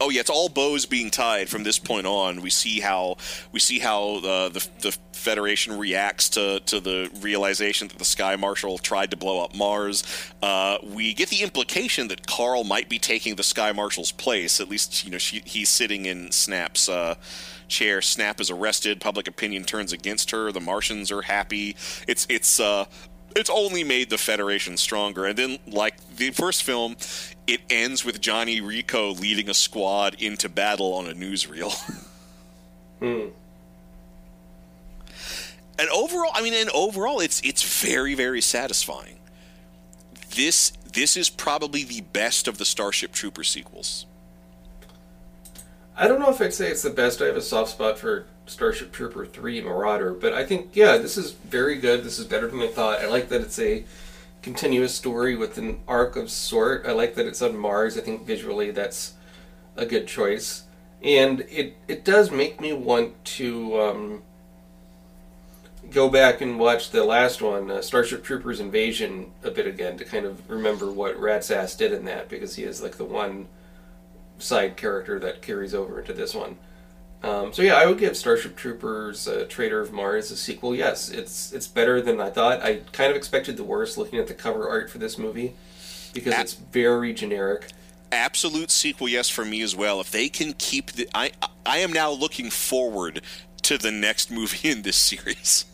Oh 0.00 0.08
yeah, 0.08 0.20
it's 0.20 0.30
all 0.30 0.48
bows 0.48 0.86
being 0.86 1.10
tied 1.10 1.50
from 1.50 1.62
this 1.62 1.78
point 1.78 2.06
on. 2.06 2.40
We 2.40 2.48
see 2.48 2.80
how 2.80 3.18
we 3.52 3.60
see 3.60 3.80
how 3.80 4.16
uh, 4.16 4.48
the 4.48 4.66
the 4.80 4.96
Federation 5.12 5.78
reacts 5.78 6.30
to 6.30 6.60
to 6.60 6.80
the 6.80 7.10
realization 7.20 7.86
that 7.88 7.98
the 7.98 8.06
Sky 8.06 8.34
Marshal 8.34 8.78
tried 8.78 9.10
to 9.10 9.16
blow 9.18 9.44
up 9.44 9.54
Mars. 9.54 10.02
Uh, 10.42 10.78
we 10.82 11.12
get 11.12 11.28
the 11.28 11.42
implication 11.42 12.08
that 12.08 12.26
Carl 12.26 12.64
might 12.64 12.88
be 12.88 12.98
taking 12.98 13.36
the 13.36 13.42
Sky 13.42 13.72
Marshal's 13.72 14.10
place. 14.10 14.58
At 14.58 14.70
least 14.70 15.04
you 15.04 15.10
know 15.10 15.18
she, 15.18 15.42
he's 15.44 15.68
sitting 15.68 16.06
in 16.06 16.32
Snapp's. 16.32 16.88
Uh, 16.88 17.16
chair 17.68 18.02
snap 18.02 18.38
is 18.38 18.50
arrested 18.50 19.00
public 19.00 19.26
opinion 19.26 19.64
turns 19.64 19.94
against 19.94 20.30
her 20.30 20.52
the 20.52 20.60
martians 20.60 21.10
are 21.10 21.22
happy 21.22 21.74
it's 22.06 22.26
it's 22.28 22.60
uh 22.60 22.84
it's 23.36 23.50
only 23.50 23.84
made 23.84 24.10
the 24.10 24.18
Federation 24.18 24.76
stronger. 24.76 25.26
And 25.26 25.38
then, 25.38 25.58
like 25.66 25.94
the 26.16 26.30
first 26.30 26.62
film, 26.62 26.96
it 27.46 27.60
ends 27.70 28.04
with 28.04 28.20
Johnny 28.20 28.60
Rico 28.60 29.12
leading 29.12 29.48
a 29.48 29.54
squad 29.54 30.16
into 30.18 30.48
battle 30.48 30.92
on 30.94 31.08
a 31.08 31.14
newsreel. 31.14 31.72
Hmm. 33.02 33.30
And 35.76 35.88
overall, 35.90 36.30
I 36.32 36.40
mean, 36.40 36.54
and 36.54 36.70
overall, 36.70 37.18
it's 37.18 37.40
it's 37.42 37.82
very 37.82 38.14
very 38.14 38.40
satisfying. 38.40 39.18
This 40.36 40.72
this 40.92 41.16
is 41.16 41.28
probably 41.28 41.82
the 41.82 42.02
best 42.02 42.46
of 42.46 42.58
the 42.58 42.64
Starship 42.64 43.10
Trooper 43.10 43.42
sequels. 43.42 44.06
I 45.96 46.08
don't 46.08 46.20
know 46.20 46.30
if 46.30 46.40
I'd 46.40 46.54
say 46.54 46.70
it's 46.70 46.82
the 46.82 46.90
best. 46.90 47.20
I 47.20 47.26
have 47.26 47.36
a 47.36 47.42
soft 47.42 47.72
spot 47.72 47.98
for 47.98 48.26
Starship 48.46 48.92
Trooper 48.92 49.26
3 49.26 49.60
Marauder, 49.60 50.12
but 50.12 50.32
I 50.32 50.44
think, 50.44 50.70
yeah, 50.74 50.96
this 50.96 51.18
is 51.18 51.32
very 51.32 51.76
good. 51.76 52.02
This 52.02 52.18
is 52.18 52.24
better 52.24 52.48
than 52.48 52.60
I 52.60 52.68
thought. 52.68 53.00
I 53.00 53.08
like 53.08 53.28
that 53.28 53.42
it's 53.42 53.58
a 53.58 53.84
continuous 54.42 54.94
story 54.94 55.36
with 55.36 55.58
an 55.58 55.80
arc 55.86 56.16
of 56.16 56.30
sort. 56.30 56.86
I 56.86 56.92
like 56.92 57.14
that 57.14 57.26
it's 57.26 57.42
on 57.42 57.56
Mars. 57.56 57.96
I 57.96 58.00
think 58.00 58.26
visually 58.26 58.70
that's 58.70 59.14
a 59.76 59.86
good 59.86 60.06
choice. 60.06 60.64
and 61.02 61.40
it 61.50 61.76
it 61.88 62.04
does 62.04 62.30
make 62.30 62.60
me 62.60 62.72
want 62.72 63.24
to 63.24 63.80
um, 63.80 64.22
go 65.90 66.08
back 66.08 66.40
and 66.40 66.58
watch 66.58 66.90
the 66.90 67.04
last 67.04 67.42
one, 67.42 67.70
uh, 67.70 67.82
Starship 67.82 68.22
Troopers 68.24 68.60
Invasion, 68.60 69.30
a 69.42 69.50
bit 69.50 69.66
again 69.66 69.96
to 69.98 70.04
kind 70.04 70.24
of 70.26 70.48
remember 70.48 70.90
what 70.90 71.16
Ratsass 71.18 71.76
did 71.76 71.92
in 71.92 72.04
that 72.06 72.28
because 72.28 72.54
he 72.56 72.62
is 72.62 72.82
like 72.82 72.96
the 72.96 73.04
one 73.04 73.48
side 74.38 74.76
character 74.76 75.18
that 75.18 75.42
carries 75.42 75.74
over 75.74 76.00
into 76.00 76.12
this 76.12 76.34
one. 76.34 76.56
Um, 77.22 77.52
so 77.52 77.62
yeah, 77.62 77.74
I 77.74 77.86
would 77.86 77.98
give 77.98 78.16
Starship 78.16 78.56
Troopers 78.56 79.28
uh, 79.28 79.46
Traitor 79.48 79.80
of 79.80 79.92
Mars 79.92 80.30
a 80.32 80.36
sequel. 80.36 80.74
Yes, 80.74 81.08
it's 81.08 81.52
it's 81.52 81.68
better 81.68 82.00
than 82.00 82.20
I 82.20 82.30
thought. 82.30 82.62
I 82.62 82.80
kind 82.92 83.10
of 83.10 83.16
expected 83.16 83.56
the 83.56 83.64
worst 83.64 83.96
looking 83.96 84.18
at 84.18 84.26
the 84.26 84.34
cover 84.34 84.68
art 84.68 84.90
for 84.90 84.98
this 84.98 85.18
movie 85.18 85.54
because 86.12 86.34
Ab- 86.34 86.42
it's 86.42 86.54
very 86.54 87.12
generic. 87.12 87.68
Absolute 88.10 88.70
sequel, 88.70 89.08
yes, 89.08 89.28
for 89.28 89.44
me 89.44 89.62
as 89.62 89.74
well. 89.74 90.00
If 90.00 90.10
they 90.10 90.28
can 90.28 90.52
keep 90.54 90.92
the, 90.92 91.08
I 91.14 91.30
I 91.64 91.78
am 91.78 91.92
now 91.92 92.10
looking 92.10 92.50
forward 92.50 93.22
to 93.62 93.78
the 93.78 93.92
next 93.92 94.30
movie 94.30 94.68
in 94.68 94.82
this 94.82 94.96
series. 94.96 95.64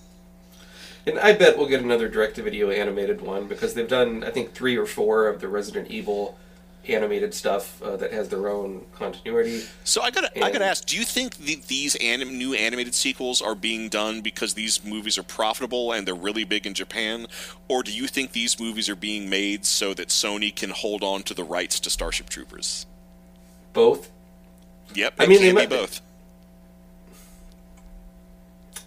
And 1.06 1.18
I 1.18 1.32
bet 1.32 1.56
we'll 1.56 1.68
get 1.68 1.80
another 1.80 2.06
direct-to-video 2.06 2.70
animated 2.70 3.22
one 3.22 3.46
because 3.46 3.72
they've 3.72 3.88
done, 3.88 4.22
I 4.22 4.30
think, 4.30 4.52
three 4.52 4.76
or 4.76 4.84
four 4.84 5.26
of 5.26 5.40
the 5.40 5.48
Resident 5.48 5.88
Evil 5.90 6.38
animated 6.86 7.34
stuff 7.34 7.82
uh, 7.82 7.96
that 7.96 8.12
has 8.12 8.28
their 8.28 8.48
own 8.48 8.84
continuity. 8.94 9.62
So 9.84 10.00
I 10.02 10.10
gotta, 10.10 10.44
I 10.44 10.50
gotta 10.50 10.64
ask: 10.64 10.84
Do 10.86 10.96
you 10.96 11.04
think 11.04 11.36
the, 11.36 11.60
these 11.66 11.96
anim, 11.96 12.38
new 12.38 12.54
animated 12.54 12.94
sequels 12.94 13.42
are 13.42 13.54
being 13.54 13.88
done 13.88 14.20
because 14.20 14.54
these 14.54 14.84
movies 14.84 15.18
are 15.18 15.22
profitable 15.22 15.92
and 15.92 16.06
they're 16.06 16.14
really 16.14 16.44
big 16.44 16.66
in 16.66 16.74
Japan, 16.74 17.26
or 17.68 17.82
do 17.82 17.92
you 17.92 18.06
think 18.06 18.32
these 18.32 18.58
movies 18.58 18.88
are 18.88 18.96
being 18.96 19.28
made 19.28 19.64
so 19.64 19.94
that 19.94 20.08
Sony 20.08 20.54
can 20.54 20.70
hold 20.70 21.02
on 21.02 21.22
to 21.24 21.34
the 21.34 21.44
rights 21.44 21.80
to 21.80 21.90
Starship 21.90 22.28
Troopers? 22.28 22.86
Both. 23.72 24.10
Yep, 24.94 25.14
I 25.18 25.26
mean, 25.26 25.40
they 25.40 25.46
can 25.48 25.54
be 25.54 25.60
might- 25.62 25.68
both. 25.68 26.00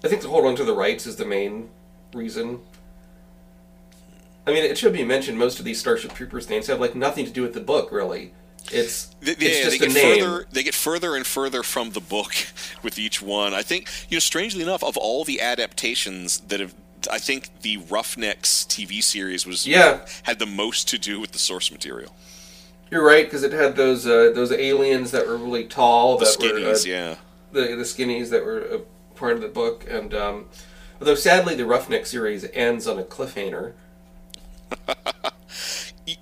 I 0.04 0.08
think 0.08 0.24
to 0.24 0.30
hold 0.30 0.46
on 0.46 0.56
to 0.56 0.64
the 0.64 0.74
rights 0.74 1.06
is 1.06 1.18
the 1.18 1.26
main 1.26 1.70
reason. 2.14 2.60
I 4.48 4.52
mean, 4.52 4.64
it 4.64 4.78
should 4.78 4.94
be 4.94 5.04
mentioned 5.04 5.38
most 5.38 5.60
of 5.60 5.66
these 5.66 5.80
Starship 5.80 6.14
Troopers 6.14 6.50
names 6.50 6.68
have 6.68 6.80
like 6.80 6.96
nothing 6.96 7.26
to 7.26 7.32
do 7.32 7.42
with 7.44 7.54
the 7.54 7.60
book, 7.62 7.92
really. 7.92 8.34
It's 8.72 9.08
They, 9.22 9.32
it's 9.34 9.42
yeah, 9.42 9.64
just 9.64 9.80
they 9.80 9.86
a 9.86 9.90
get 9.90 9.94
name. 9.94 10.24
further. 10.24 10.46
They 10.52 10.64
get 10.64 10.76
further 10.76 11.16
and 11.16 11.26
further 11.26 11.64
from 11.64 11.92
the 11.92 12.00
book 12.00 12.34
with 12.84 12.98
each 13.00 13.22
one. 13.22 13.54
I 13.54 13.62
think 13.62 13.88
you 14.10 14.16
know, 14.16 14.20
strangely 14.20 14.62
enough, 14.62 14.84
of 14.84 14.98
all 14.98 15.24
the 15.24 15.42
adaptations 15.42 16.40
that 16.42 16.60
have, 16.60 16.74
I 17.12 17.20
think 17.20 17.62
the 17.62 17.78
Roughnecks 17.78 18.66
TV 18.66 19.02
series 19.04 19.46
was 19.46 19.68
Yeah. 19.68 20.06
had 20.24 20.40
the 20.40 20.46
most 20.46 20.88
to 20.90 20.98
do 20.98 21.20
with 21.20 21.32
the 21.32 21.40
source 21.40 21.72
material. 21.72 22.16
You're 22.90 23.06
right 23.06 23.26
because 23.26 23.44
it 23.44 23.54
had 23.54 23.76
those 23.76 24.06
uh, 24.06 24.32
those 24.36 24.52
aliens 24.52 25.12
that 25.12 25.26
were 25.28 25.38
really 25.38 25.66
tall, 25.66 26.18
The 26.18 26.26
that 26.26 26.40
were 26.40 26.48
uh, 26.70 26.74
skinnies, 26.74 26.86
yeah. 26.86 27.16
the 27.52 27.62
the 27.76 27.84
skinnies 27.84 28.30
that 28.30 28.44
were 28.46 28.60
a 28.60 28.80
part 29.16 29.34
of 29.34 29.42
the 29.42 29.48
book, 29.48 29.86
and 29.90 30.14
um, 30.14 30.46
although 31.00 31.16
sadly 31.16 31.56
the 31.56 31.66
Roughneck 31.66 32.06
series 32.06 32.46
ends 32.54 32.88
on 32.88 33.00
a 33.00 33.04
cliffhanger, 33.04 33.74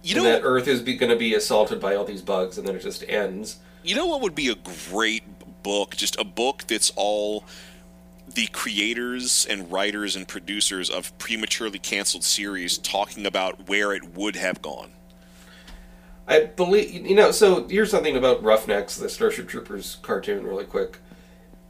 You 0.03 0.15
and 0.15 0.23
know, 0.23 0.31
that 0.31 0.41
Earth 0.43 0.67
is 0.67 0.81
going 0.81 1.09
to 1.09 1.15
be 1.15 1.33
assaulted 1.33 1.79
by 1.79 1.95
all 1.95 2.03
these 2.03 2.21
bugs, 2.21 2.57
and 2.57 2.67
then 2.67 2.75
it 2.75 2.81
just 2.81 3.03
ends. 3.07 3.57
You 3.83 3.95
know 3.95 4.05
what 4.05 4.21
would 4.21 4.35
be 4.35 4.49
a 4.49 4.55
great 4.89 5.23
book? 5.63 5.95
Just 5.95 6.19
a 6.19 6.23
book 6.23 6.65
that's 6.67 6.91
all 6.95 7.45
the 8.33 8.47
creators 8.47 9.47
and 9.49 9.71
writers 9.71 10.15
and 10.15 10.27
producers 10.27 10.89
of 10.89 11.17
prematurely 11.17 11.79
canceled 11.79 12.23
series 12.23 12.77
talking 12.77 13.25
about 13.25 13.67
where 13.67 13.93
it 13.93 14.13
would 14.13 14.35
have 14.35 14.61
gone. 14.61 14.91
I 16.27 16.41
believe 16.45 16.93
you 17.07 17.15
know. 17.15 17.31
So 17.31 17.67
here's 17.67 17.89
something 17.89 18.15
about 18.15 18.43
Roughnecks, 18.43 18.97
the 18.97 19.09
Starship 19.09 19.47
Troopers 19.47 19.97
cartoon, 20.03 20.45
really 20.45 20.65
quick. 20.65 20.99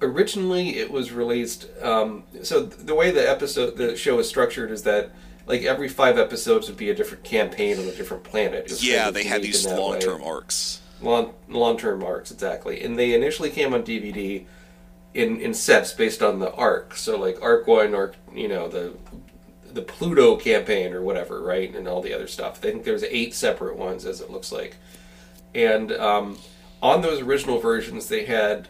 Originally, 0.02 0.78
it 0.78 0.92
was 0.92 1.12
released. 1.12 1.68
Um, 1.82 2.24
so 2.44 2.66
th- 2.66 2.86
the 2.86 2.96
way 2.96 3.12
the 3.12 3.30
episode, 3.30 3.78
the 3.78 3.96
show 3.96 4.20
is 4.20 4.28
structured, 4.28 4.72
is 4.72 4.84
that 4.84 5.12
like 5.50 5.64
every 5.64 5.90
five 5.90 6.18
episodes 6.20 6.68
would 6.68 6.78
be 6.78 6.92
a 6.92 6.96
different 6.96 7.24
campaign 7.24 7.80
on 7.80 7.86
a 7.86 7.92
different 7.92 8.24
planet. 8.24 8.66
It 8.66 8.70
was 8.72 8.80
kind 8.80 8.92
Yeah, 8.92 9.12
they 9.12 9.24
had 9.24 9.42
these 9.42 9.66
way. 9.66 9.76
long-term 9.76 10.22
arcs. 10.24 10.80
long 11.02 11.34
long 11.50 11.76
term 11.78 12.04
arcs 12.04 12.30
exactly, 12.32 12.84
and 12.84 12.98
they 12.98 13.14
initially 13.16 13.50
came 13.50 13.74
on 13.74 13.82
DVD 13.84 14.46
in 15.16 15.42
in 15.42 15.54
sets 15.56 15.92
based 15.92 16.22
on 16.22 16.40
the 16.40 16.54
arc. 16.54 16.96
So 16.96 17.18
like 17.18 17.42
arc 17.42 17.66
one, 17.68 17.96
arc 17.96 18.16
you 18.34 18.48
know 18.48 18.68
the 18.70 18.94
the 19.74 19.82
Pluto 19.82 20.36
campaign 20.36 20.94
or 20.94 21.02
whatever, 21.02 21.42
right, 21.42 21.76
and 21.76 21.88
all 21.88 22.02
the 22.02 22.14
other 22.14 22.28
stuff. 22.28 22.60
I 22.60 22.72
think 22.72 22.84
there's 22.84 23.04
eight 23.04 23.34
separate 23.34 23.76
ones 23.76 24.06
as 24.06 24.22
it 24.22 24.30
looks 24.30 24.52
like, 24.52 24.78
and 25.56 25.92
um, 25.94 26.38
on 26.82 27.02
those 27.02 27.22
original 27.22 27.60
versions 27.60 28.08
they 28.08 28.26
had. 28.26 28.68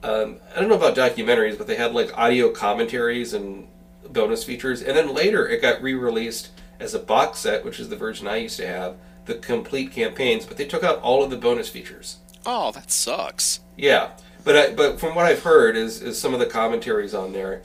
Um, 0.00 0.36
I 0.54 0.60
don't 0.60 0.68
know 0.68 0.76
about 0.76 0.94
documentaries, 0.94 1.58
but 1.58 1.66
they 1.66 1.74
had 1.74 1.92
like 1.92 2.16
audio 2.16 2.50
commentaries 2.50 3.34
and 3.34 3.66
bonus 4.12 4.44
features. 4.44 4.82
And 4.82 4.96
then 4.96 5.14
later 5.14 5.48
it 5.48 5.62
got 5.62 5.82
re 5.82 5.94
released 5.94 6.50
as 6.80 6.94
a 6.94 6.98
box 6.98 7.40
set, 7.40 7.64
which 7.64 7.80
is 7.80 7.88
the 7.88 7.96
version 7.96 8.26
I 8.26 8.36
used 8.36 8.56
to 8.58 8.66
have, 8.66 8.96
the 9.26 9.34
complete 9.34 9.92
campaigns, 9.92 10.46
but 10.46 10.56
they 10.56 10.64
took 10.64 10.84
out 10.84 11.00
all 11.00 11.22
of 11.22 11.30
the 11.30 11.36
bonus 11.36 11.68
features. 11.68 12.18
Oh, 12.46 12.70
that 12.72 12.90
sucks. 12.90 13.60
Yeah. 13.76 14.10
But 14.44 14.56
I, 14.56 14.72
but 14.72 15.00
from 15.00 15.14
what 15.14 15.26
I've 15.26 15.42
heard 15.42 15.76
is, 15.76 16.00
is 16.00 16.18
some 16.18 16.32
of 16.32 16.40
the 16.40 16.46
commentaries 16.46 17.14
on 17.14 17.32
there 17.32 17.62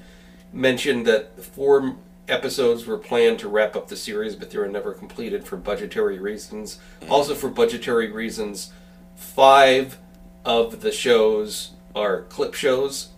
mentioned 0.51 1.05
that 1.07 1.43
four 1.43 1.95
episodes 2.27 2.85
were 2.85 2.97
planned 2.97 3.39
to 3.39 3.47
wrap 3.47 3.75
up 3.75 3.87
the 3.87 3.95
series, 3.95 4.35
but 4.35 4.49
they 4.49 4.57
were 4.57 4.67
never 4.67 4.93
completed 4.93 5.45
for 5.45 5.57
budgetary 5.57 6.19
reasons. 6.19 6.79
Also 7.09 7.35
for 7.35 7.49
budgetary 7.49 8.11
reasons, 8.11 8.71
five 9.15 9.97
of 10.43 10.81
the 10.81 10.91
shows 10.91 11.71
are 11.95 12.23
clip 12.23 12.53
shows 12.53 13.09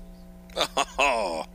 Oh, 0.99 1.45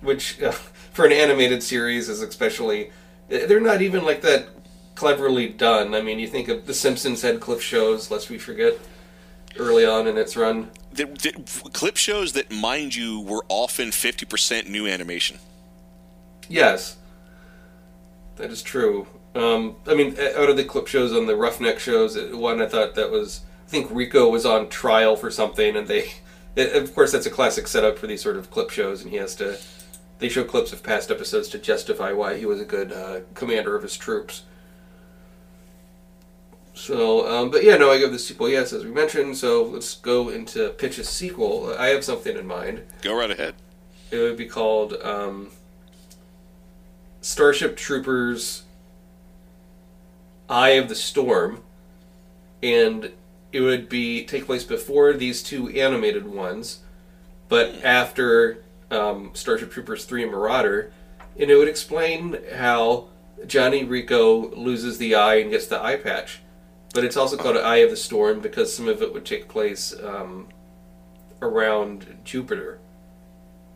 which 0.00 0.40
uh, 0.42 0.52
for 0.92 1.04
an 1.06 1.12
animated 1.12 1.62
series 1.62 2.08
is 2.08 2.20
especially 2.20 2.90
they're 3.28 3.60
not 3.60 3.80
even 3.82 4.04
like 4.04 4.20
that 4.22 4.48
cleverly 4.94 5.48
done. 5.48 5.94
I 5.94 6.02
mean, 6.02 6.18
you 6.18 6.28
think 6.28 6.48
of 6.48 6.66
The 6.66 6.74
Simpsons 6.74 7.22
had 7.22 7.40
clip 7.40 7.60
shows, 7.60 8.10
lest 8.10 8.28
we 8.28 8.38
forget, 8.38 8.74
early 9.58 9.86
on 9.86 10.06
in 10.06 10.18
its 10.18 10.36
run. 10.36 10.70
the, 10.92 11.06
the 11.06 11.32
clip 11.72 11.96
shows 11.96 12.32
that, 12.34 12.50
mind 12.50 12.94
you, 12.94 13.20
were 13.20 13.44
often 13.48 13.90
fifty 13.90 14.26
percent 14.26 14.68
new 14.68 14.86
animation. 14.86 15.38
Yes, 16.48 16.96
that 18.36 18.50
is 18.50 18.62
true. 18.62 19.06
Um, 19.34 19.76
I 19.86 19.94
mean, 19.94 20.14
out 20.18 20.50
of 20.50 20.58
the 20.58 20.64
clip 20.64 20.86
shows 20.86 21.14
on 21.14 21.26
the 21.26 21.34
Roughneck 21.36 21.78
shows, 21.78 22.16
uh, 22.18 22.36
one 22.36 22.60
I 22.60 22.66
thought 22.66 22.94
that 22.96 23.10
was 23.10 23.40
I 23.66 23.70
think 23.70 23.88
Rico 23.90 24.28
was 24.28 24.44
on 24.44 24.68
trial 24.68 25.16
for 25.16 25.30
something, 25.30 25.74
and 25.74 25.88
they, 25.88 26.12
it, 26.54 26.76
of 26.82 26.94
course, 26.94 27.12
that's 27.12 27.24
a 27.24 27.30
classic 27.30 27.66
setup 27.66 27.98
for 27.98 28.06
these 28.06 28.22
sort 28.22 28.36
of 28.36 28.50
clip 28.50 28.68
shows, 28.68 29.00
and 29.02 29.10
he 29.10 29.16
has 29.16 29.34
to. 29.36 29.58
They 30.22 30.28
show 30.28 30.44
clips 30.44 30.72
of 30.72 30.84
past 30.84 31.10
episodes 31.10 31.48
to 31.48 31.58
justify 31.58 32.12
why 32.12 32.38
he 32.38 32.46
was 32.46 32.60
a 32.60 32.64
good 32.64 32.92
uh, 32.92 33.22
commander 33.34 33.74
of 33.74 33.82
his 33.82 33.96
troops. 33.96 34.44
So, 36.74 37.28
um, 37.28 37.50
but 37.50 37.64
yeah, 37.64 37.76
no, 37.76 37.90
I 37.90 37.98
give 37.98 38.12
the 38.12 38.20
sequel 38.20 38.48
yes, 38.48 38.72
as 38.72 38.84
we 38.84 38.92
mentioned. 38.92 39.36
So 39.36 39.64
let's 39.64 39.96
go 39.96 40.28
into 40.28 40.68
pitch 40.68 40.98
a 40.98 41.02
sequel. 41.02 41.74
I 41.76 41.88
have 41.88 42.04
something 42.04 42.36
in 42.36 42.46
mind. 42.46 42.82
Go 43.02 43.16
right 43.16 43.32
ahead. 43.32 43.56
It 44.12 44.18
would 44.18 44.36
be 44.36 44.46
called 44.46 44.92
um, 45.02 45.50
Starship 47.20 47.76
Troopers 47.76 48.62
Eye 50.48 50.74
of 50.74 50.88
the 50.88 50.94
Storm. 50.94 51.64
And 52.62 53.10
it 53.50 53.60
would 53.60 53.88
be 53.88 54.24
take 54.24 54.46
place 54.46 54.62
before 54.62 55.14
these 55.14 55.42
two 55.42 55.68
animated 55.70 56.28
ones, 56.28 56.78
but 57.48 57.84
after 57.84 58.62
um, 58.92 59.30
Starship 59.34 59.70
Troopers 59.70 60.04
3 60.04 60.26
Marauder. 60.26 60.92
And 61.38 61.50
it 61.50 61.56
would 61.56 61.68
explain 61.68 62.38
how 62.54 63.08
Johnny 63.46 63.84
Rico 63.84 64.50
loses 64.54 64.98
the 64.98 65.14
eye 65.14 65.36
and 65.36 65.50
gets 65.50 65.66
the 65.66 65.82
eye 65.82 65.96
patch. 65.96 66.40
But 66.94 67.04
it's 67.04 67.16
also 67.16 67.36
called 67.36 67.56
Eye 67.56 67.78
of 67.78 67.90
the 67.90 67.96
Storm 67.96 68.40
because 68.40 68.74
some 68.74 68.86
of 68.86 69.00
it 69.00 69.14
would 69.14 69.24
take 69.24 69.48
place 69.48 69.94
um, 69.98 70.48
around 71.40 72.18
Jupiter 72.22 72.78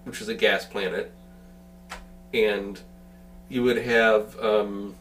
which 0.06 0.20
is 0.20 0.28
a 0.28 0.34
gas 0.34 0.64
planet, 0.64 1.12
and 2.32 2.80
you 3.48 3.64
would 3.64 3.76
have 3.76 4.38
um, 4.38 4.94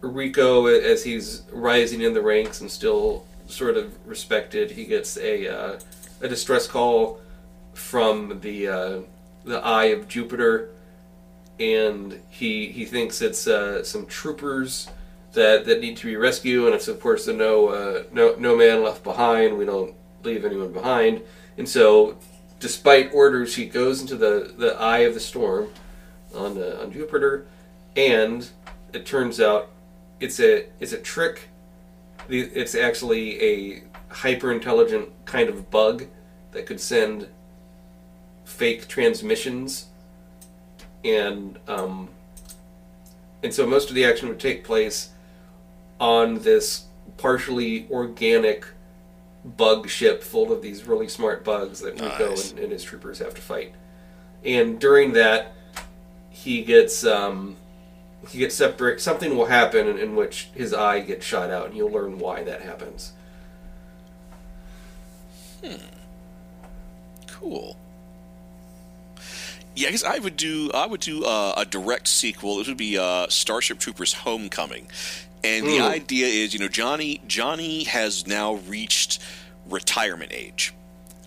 Rico 0.00 0.66
as 0.66 1.04
he's 1.04 1.42
rising 1.52 2.00
in 2.00 2.12
the 2.12 2.20
ranks 2.20 2.60
and 2.60 2.68
still 2.68 3.24
sort 3.46 3.76
of 3.76 3.94
respected. 4.04 4.72
He 4.72 4.84
gets 4.84 5.16
a 5.16 5.48
uh, 5.48 5.78
a 6.20 6.28
distress 6.28 6.66
call 6.66 7.20
from 7.74 8.40
the 8.40 8.68
uh, 8.68 9.00
the 9.44 9.64
Eye 9.64 9.86
of 9.86 10.08
Jupiter, 10.08 10.70
and 11.58 12.20
he 12.28 12.68
he 12.68 12.84
thinks 12.84 13.22
it's 13.22 13.46
uh, 13.46 13.82
some 13.84 14.06
troopers 14.06 14.88
that 15.32 15.66
that 15.66 15.80
need 15.80 15.96
to 15.98 16.06
be 16.06 16.16
rescued, 16.16 16.66
and 16.66 16.74
it's 16.74 16.88
of 16.88 17.00
course 17.00 17.26
the 17.26 17.32
no 17.32 17.68
uh, 17.68 18.02
no 18.12 18.34
no 18.38 18.56
man 18.56 18.82
left 18.82 19.04
behind. 19.04 19.56
We 19.56 19.64
don't 19.64 19.94
leave 20.22 20.44
anyone 20.44 20.72
behind, 20.72 21.22
and 21.56 21.68
so 21.68 22.16
despite 22.60 23.12
orders, 23.12 23.56
he 23.56 23.64
goes 23.66 24.00
into 24.00 24.16
the, 24.16 24.54
the 24.56 24.78
eye 24.78 24.98
of 24.98 25.14
the 25.14 25.20
storm 25.20 25.68
on 26.34 26.58
uh, 26.58 26.78
on 26.80 26.92
Jupiter, 26.92 27.46
and 27.96 28.48
it 28.92 29.04
turns 29.04 29.40
out 29.40 29.70
it's 30.20 30.38
a 30.38 30.66
it's 30.78 30.92
a 30.92 30.98
trick. 30.98 31.48
It's 32.28 32.76
actually 32.76 33.42
a 33.42 33.82
hyper 34.08 34.52
intelligent 34.52 35.08
kind 35.24 35.48
of 35.48 35.68
bug 35.70 36.04
that 36.52 36.66
could 36.66 36.80
send 36.80 37.26
fake 38.50 38.88
transmissions, 38.88 39.86
and 41.04 41.58
um, 41.68 42.08
and 43.42 43.54
so 43.54 43.66
most 43.66 43.88
of 43.88 43.94
the 43.94 44.04
action 44.04 44.28
would 44.28 44.40
take 44.40 44.64
place 44.64 45.10
on 45.98 46.40
this 46.40 46.86
partially 47.16 47.86
organic 47.90 48.66
bug 49.44 49.88
ship 49.88 50.22
full 50.22 50.52
of 50.52 50.60
these 50.60 50.86
really 50.86 51.08
smart 51.08 51.44
bugs 51.44 51.80
that 51.80 51.94
Rico 51.94 52.30
Nice. 52.30 52.50
and, 52.50 52.58
and 52.58 52.72
his 52.72 52.82
troopers 52.84 53.18
have 53.20 53.34
to 53.34 53.40
fight. 53.40 53.74
And 54.44 54.78
during 54.78 55.12
that, 55.12 55.52
he 56.30 56.62
gets 56.62 57.04
um, 57.04 57.56
he 58.28 58.38
gets 58.38 58.54
separate. 58.54 59.00
Something 59.00 59.36
will 59.36 59.46
happen 59.46 59.86
in, 59.86 59.98
in 59.98 60.16
which 60.16 60.48
his 60.54 60.74
eye 60.74 61.00
gets 61.00 61.24
shot 61.24 61.50
out, 61.50 61.68
and 61.68 61.76
you'll 61.76 61.90
learn 61.90 62.18
why 62.18 62.42
that 62.42 62.62
happens. 62.62 63.12
Hmm. 65.64 65.76
Cool. 67.26 67.76
Yeah, 69.80 69.88
I 69.88 69.90
guess 69.92 70.04
I 70.04 70.18
would 70.18 70.36
do 70.36 70.70
I 70.74 70.86
would 70.86 71.00
do 71.00 71.24
uh, 71.24 71.54
a 71.56 71.64
direct 71.64 72.06
sequel. 72.06 72.56
This 72.56 72.68
would 72.68 72.76
be 72.76 72.98
uh, 72.98 73.28
Starship 73.28 73.78
Troopers 73.78 74.12
Homecoming, 74.12 74.88
and 75.42 75.64
the 75.66 75.80
idea 75.80 76.26
is, 76.26 76.52
you 76.52 76.60
know, 76.60 76.68
Johnny 76.68 77.22
Johnny 77.26 77.84
has 77.84 78.26
now 78.26 78.54
reached 78.54 79.20
retirement 79.66 80.32
age. 80.34 80.74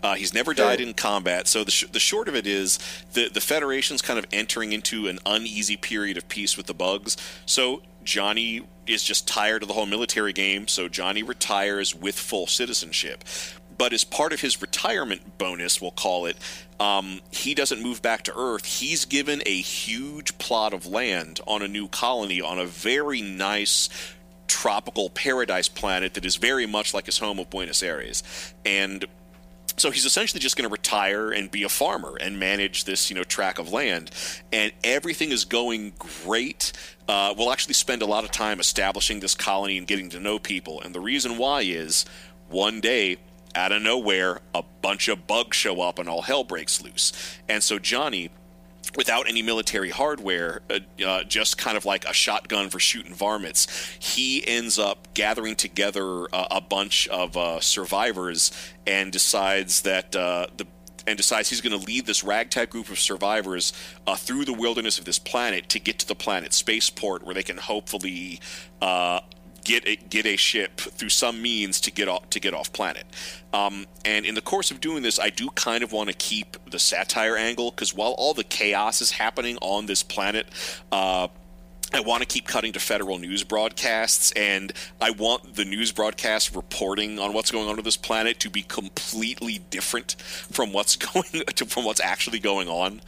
Uh, 0.03 0.15
he's 0.15 0.33
never 0.33 0.53
died 0.53 0.81
in 0.81 0.93
combat, 0.93 1.47
so 1.47 1.63
the, 1.63 1.71
sh- 1.71 1.85
the 1.91 1.99
short 1.99 2.27
of 2.27 2.35
it 2.35 2.45
is 2.45 2.77
the 3.13 3.27
the 3.29 3.41
Federation's 3.41 4.03
kind 4.03 4.19
of 4.19 4.25
entering 4.31 4.71
into 4.71 5.07
an 5.07 5.17
uneasy 5.25 5.77
period 5.77 6.17
of 6.17 6.27
peace 6.27 6.55
with 6.55 6.67
the 6.67 6.73
bugs. 6.75 7.17
So 7.47 7.81
Johnny 8.03 8.61
is 8.85 9.01
just 9.03 9.27
tired 9.27 9.63
of 9.63 9.67
the 9.67 9.73
whole 9.73 9.85
military 9.87 10.33
game, 10.33 10.67
so 10.67 10.87
Johnny 10.89 11.23
retires 11.23 11.95
with 11.95 12.19
full 12.19 12.45
citizenship. 12.47 13.23
But 13.77 13.93
as 13.93 14.03
part 14.03 14.33
of 14.33 14.41
his 14.41 14.61
retirement 14.61 15.37
bonus, 15.37 15.81
we'll 15.81 15.91
call 15.91 16.25
it, 16.25 16.37
um, 16.79 17.21
he 17.31 17.53
doesn't 17.53 17.81
move 17.81 18.01
back 18.01 18.23
to 18.23 18.33
Earth. 18.35 18.65
He's 18.65 19.05
given 19.05 19.41
a 19.45 19.61
huge 19.61 20.37
plot 20.37 20.73
of 20.73 20.85
land 20.85 21.39
on 21.47 21.61
a 21.61 21.67
new 21.67 21.87
colony 21.87 22.41
on 22.41 22.59
a 22.59 22.65
very 22.65 23.21
nice 23.21 23.89
tropical 24.47 25.09
paradise 25.09 25.69
planet 25.69 26.13
that 26.13 26.25
is 26.25 26.35
very 26.35 26.65
much 26.65 26.93
like 26.93 27.05
his 27.05 27.17
home 27.17 27.39
of 27.39 27.49
Buenos 27.49 27.81
Aires. 27.81 28.23
And 28.65 29.05
so 29.77 29.89
he's 29.89 30.05
essentially 30.05 30.39
just 30.39 30.55
going 30.55 30.69
to 30.69 30.71
retire 30.71 31.31
and 31.31 31.49
be 31.49 31.63
a 31.63 31.69
farmer 31.69 32.15
and 32.19 32.39
manage 32.39 32.83
this, 32.83 33.09
you 33.09 33.15
know, 33.15 33.23
tract 33.23 33.57
of 33.59 33.71
land. 33.71 34.11
And 34.51 34.71
everything 34.83 35.31
is 35.31 35.45
going 35.45 35.93
great. 35.97 36.71
Uh, 37.07 37.33
we'll 37.35 37.51
actually 37.51 37.73
spend 37.73 38.01
a 38.01 38.05
lot 38.05 38.23
of 38.23 38.31
time 38.31 38.59
establishing 38.59 39.19
this 39.19 39.33
colony 39.33 39.77
and 39.77 39.87
getting 39.87 40.09
to 40.09 40.19
know 40.19 40.37
people. 40.37 40.81
And 40.81 40.93
the 40.93 40.99
reason 40.99 41.37
why 41.37 41.61
is 41.61 42.05
one 42.49 42.81
day, 42.81 43.17
out 43.55 43.71
of 43.71 43.81
nowhere, 43.81 44.41
a 44.53 44.63
bunch 44.81 45.07
of 45.07 45.27
bugs 45.27 45.57
show 45.57 45.81
up 45.81 45.99
and 45.99 46.09
all 46.09 46.21
hell 46.21 46.43
breaks 46.43 46.81
loose. 46.81 47.11
And 47.47 47.61
so 47.63 47.79
Johnny 47.79 48.29
without 48.95 49.27
any 49.27 49.41
military 49.41 49.89
hardware, 49.89 50.61
uh, 50.69 50.79
uh, 51.05 51.23
just 51.23 51.57
kind 51.57 51.77
of 51.77 51.85
like 51.85 52.05
a 52.05 52.13
shotgun 52.13 52.69
for 52.69 52.79
shooting 52.79 53.13
varmints, 53.13 53.67
he 53.99 54.45
ends 54.47 54.77
up 54.77 55.07
gathering 55.13 55.55
together 55.55 56.25
uh, 56.33 56.47
a 56.51 56.61
bunch 56.61 57.07
of 57.07 57.35
uh, 57.35 57.59
survivors 57.59 58.51
and 58.85 59.11
decides 59.11 59.81
that 59.81 60.15
uh, 60.15 60.47
the 60.57 60.67
and 61.05 61.17
decides 61.17 61.49
he's 61.49 61.59
going 61.59 61.77
to 61.77 61.85
lead 61.85 62.05
this 62.05 62.23
ragtag 62.23 62.69
group 62.69 62.89
of 62.89 62.97
survivors 62.97 63.73
uh, 64.07 64.15
through 64.15 64.45
the 64.45 64.53
wilderness 64.53 64.97
of 64.97 65.03
this 65.03 65.19
planet 65.19 65.67
to 65.67 65.77
get 65.77 65.99
to 65.99 66.07
the 66.07 66.15
planet 66.15 66.53
spaceport, 66.53 67.23
where 67.23 67.35
they 67.35 67.43
can 67.43 67.57
hopefully 67.57 68.39
uh, 68.81 69.19
get 69.63 69.87
a, 69.87 69.95
get 69.95 70.25
a 70.25 70.35
ship 70.35 70.77
through 70.77 71.09
some 71.09 71.41
means 71.41 71.79
to 71.81 71.91
get 71.91 72.07
off 72.07 72.29
to 72.31 72.39
get 72.39 72.53
off 72.53 72.71
planet. 72.73 73.05
Um, 73.53 73.85
and 74.05 74.25
in 74.25 74.35
the 74.35 74.41
course 74.41 74.71
of 74.71 74.81
doing 74.81 75.03
this, 75.03 75.19
I 75.19 75.29
do 75.29 75.49
kind 75.49 75.83
of 75.83 75.91
want 75.91 76.09
to 76.09 76.15
keep 76.15 76.57
the 76.69 76.79
satire 76.79 77.35
angle 77.35 77.71
because 77.71 77.93
while 77.93 78.11
all 78.17 78.33
the 78.33 78.43
chaos 78.43 79.01
is 79.01 79.11
happening 79.11 79.57
on 79.61 79.85
this 79.85 80.03
planet. 80.03 80.47
Uh, 80.91 81.27
I 81.95 81.99
want 81.99 82.21
to 82.21 82.27
keep 82.27 82.47
cutting 82.47 82.73
to 82.73 82.79
federal 82.79 83.19
news 83.19 83.43
broadcasts, 83.43 84.31
and 84.31 84.73
I 84.99 85.11
want 85.11 85.53
the 85.53 85.63
news 85.63 85.91
broadcast 85.91 86.55
reporting 86.55 87.19
on 87.19 87.33
what's 87.33 87.51
going 87.51 87.69
on 87.69 87.75
with 87.75 87.85
this 87.85 87.97
planet 87.97 88.39
to 88.39 88.49
be 88.49 88.63
completely 88.63 89.59
different 89.69 90.15
from 90.19 90.73
what's 90.73 90.95
going 91.13 91.43
to, 91.55 91.65
from 91.67 91.85
what's 91.85 92.01
actually 92.01 92.39
going 92.39 92.67
on. 92.67 92.99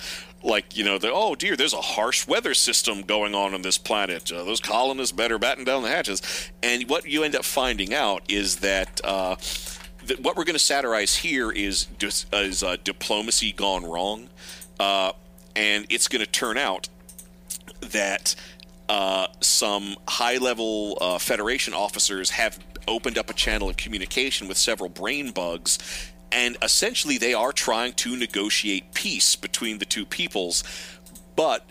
Like 0.46 0.78
you 0.78 0.84
know, 0.84 0.98
the, 0.98 1.12
oh 1.12 1.36
dear, 1.36 1.56
there's 1.56 1.74
a 1.74 1.82
harsh 1.82 2.28
weather 2.28 2.54
system 2.54 3.02
going 3.02 3.34
on 3.34 3.54
on 3.54 3.64
this 3.64 3.78
planet. 3.78 4.32
Uh, 4.32 4.44
those 4.44 4.60
colonists 4.60 5.12
better 5.12 5.40
batten 5.40 5.66
down 5.66 5.82
the 5.84 5.90
hatches. 5.90 6.22
And 6.62 6.88
what 6.90 7.06
you 7.06 7.24
end 7.24 7.36
up 7.36 7.44
finding 7.44 7.94
out 7.94 8.24
is 8.30 8.58
that. 8.58 9.02
Uh, 9.04 9.36
what 10.22 10.38
we're 10.38 10.44
going 10.44 10.54
to 10.54 10.60
satirize 10.60 11.16
here 11.16 11.52
is 11.52 11.88
is 12.32 12.62
uh, 12.62 12.78
diplomacy 12.84 13.52
gone 13.52 13.84
wrong, 13.84 14.30
uh, 14.80 15.12
and 15.56 15.88
it's 15.90 16.08
going 16.08 16.24
to 16.24 16.30
turn 16.30 16.60
out 16.60 16.90
that 17.80 18.36
uh, 18.90 19.28
some 19.42 19.96
high 20.08 20.38
level 20.38 20.98
uh, 21.02 21.18
Federation 21.18 21.74
officers 21.74 22.30
have 22.32 22.60
opened 22.88 23.18
up 23.18 23.30
a 23.30 23.34
channel 23.34 23.70
of 23.70 23.78
communication 23.78 24.48
with 24.48 24.58
several 24.58 24.90
brain 24.90 25.32
bugs, 25.32 25.80
and 26.36 26.58
essentially 26.62 27.18
they 27.18 27.34
are 27.34 27.54
trying 27.54 27.94
to 27.94 28.16
negotiate 28.18 28.94
peace 28.94 29.38
between 29.38 29.78
the 29.78 29.86
two 29.86 30.06
peoples, 30.06 30.66
but 31.38 31.64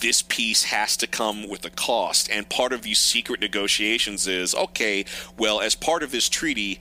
this 0.00 0.22
peace 0.22 0.64
has 0.64 0.96
to 0.96 1.06
come 1.06 1.48
with 1.48 1.64
a 1.64 1.70
cost. 1.70 2.28
And 2.28 2.48
part 2.48 2.72
of 2.72 2.82
these 2.82 2.98
secret 2.98 3.40
negotiations 3.40 4.26
is 4.26 4.56
okay, 4.56 5.04
well, 5.38 5.60
as 5.60 5.76
part 5.76 6.02
of 6.02 6.10
this 6.10 6.28
treaty, 6.28 6.80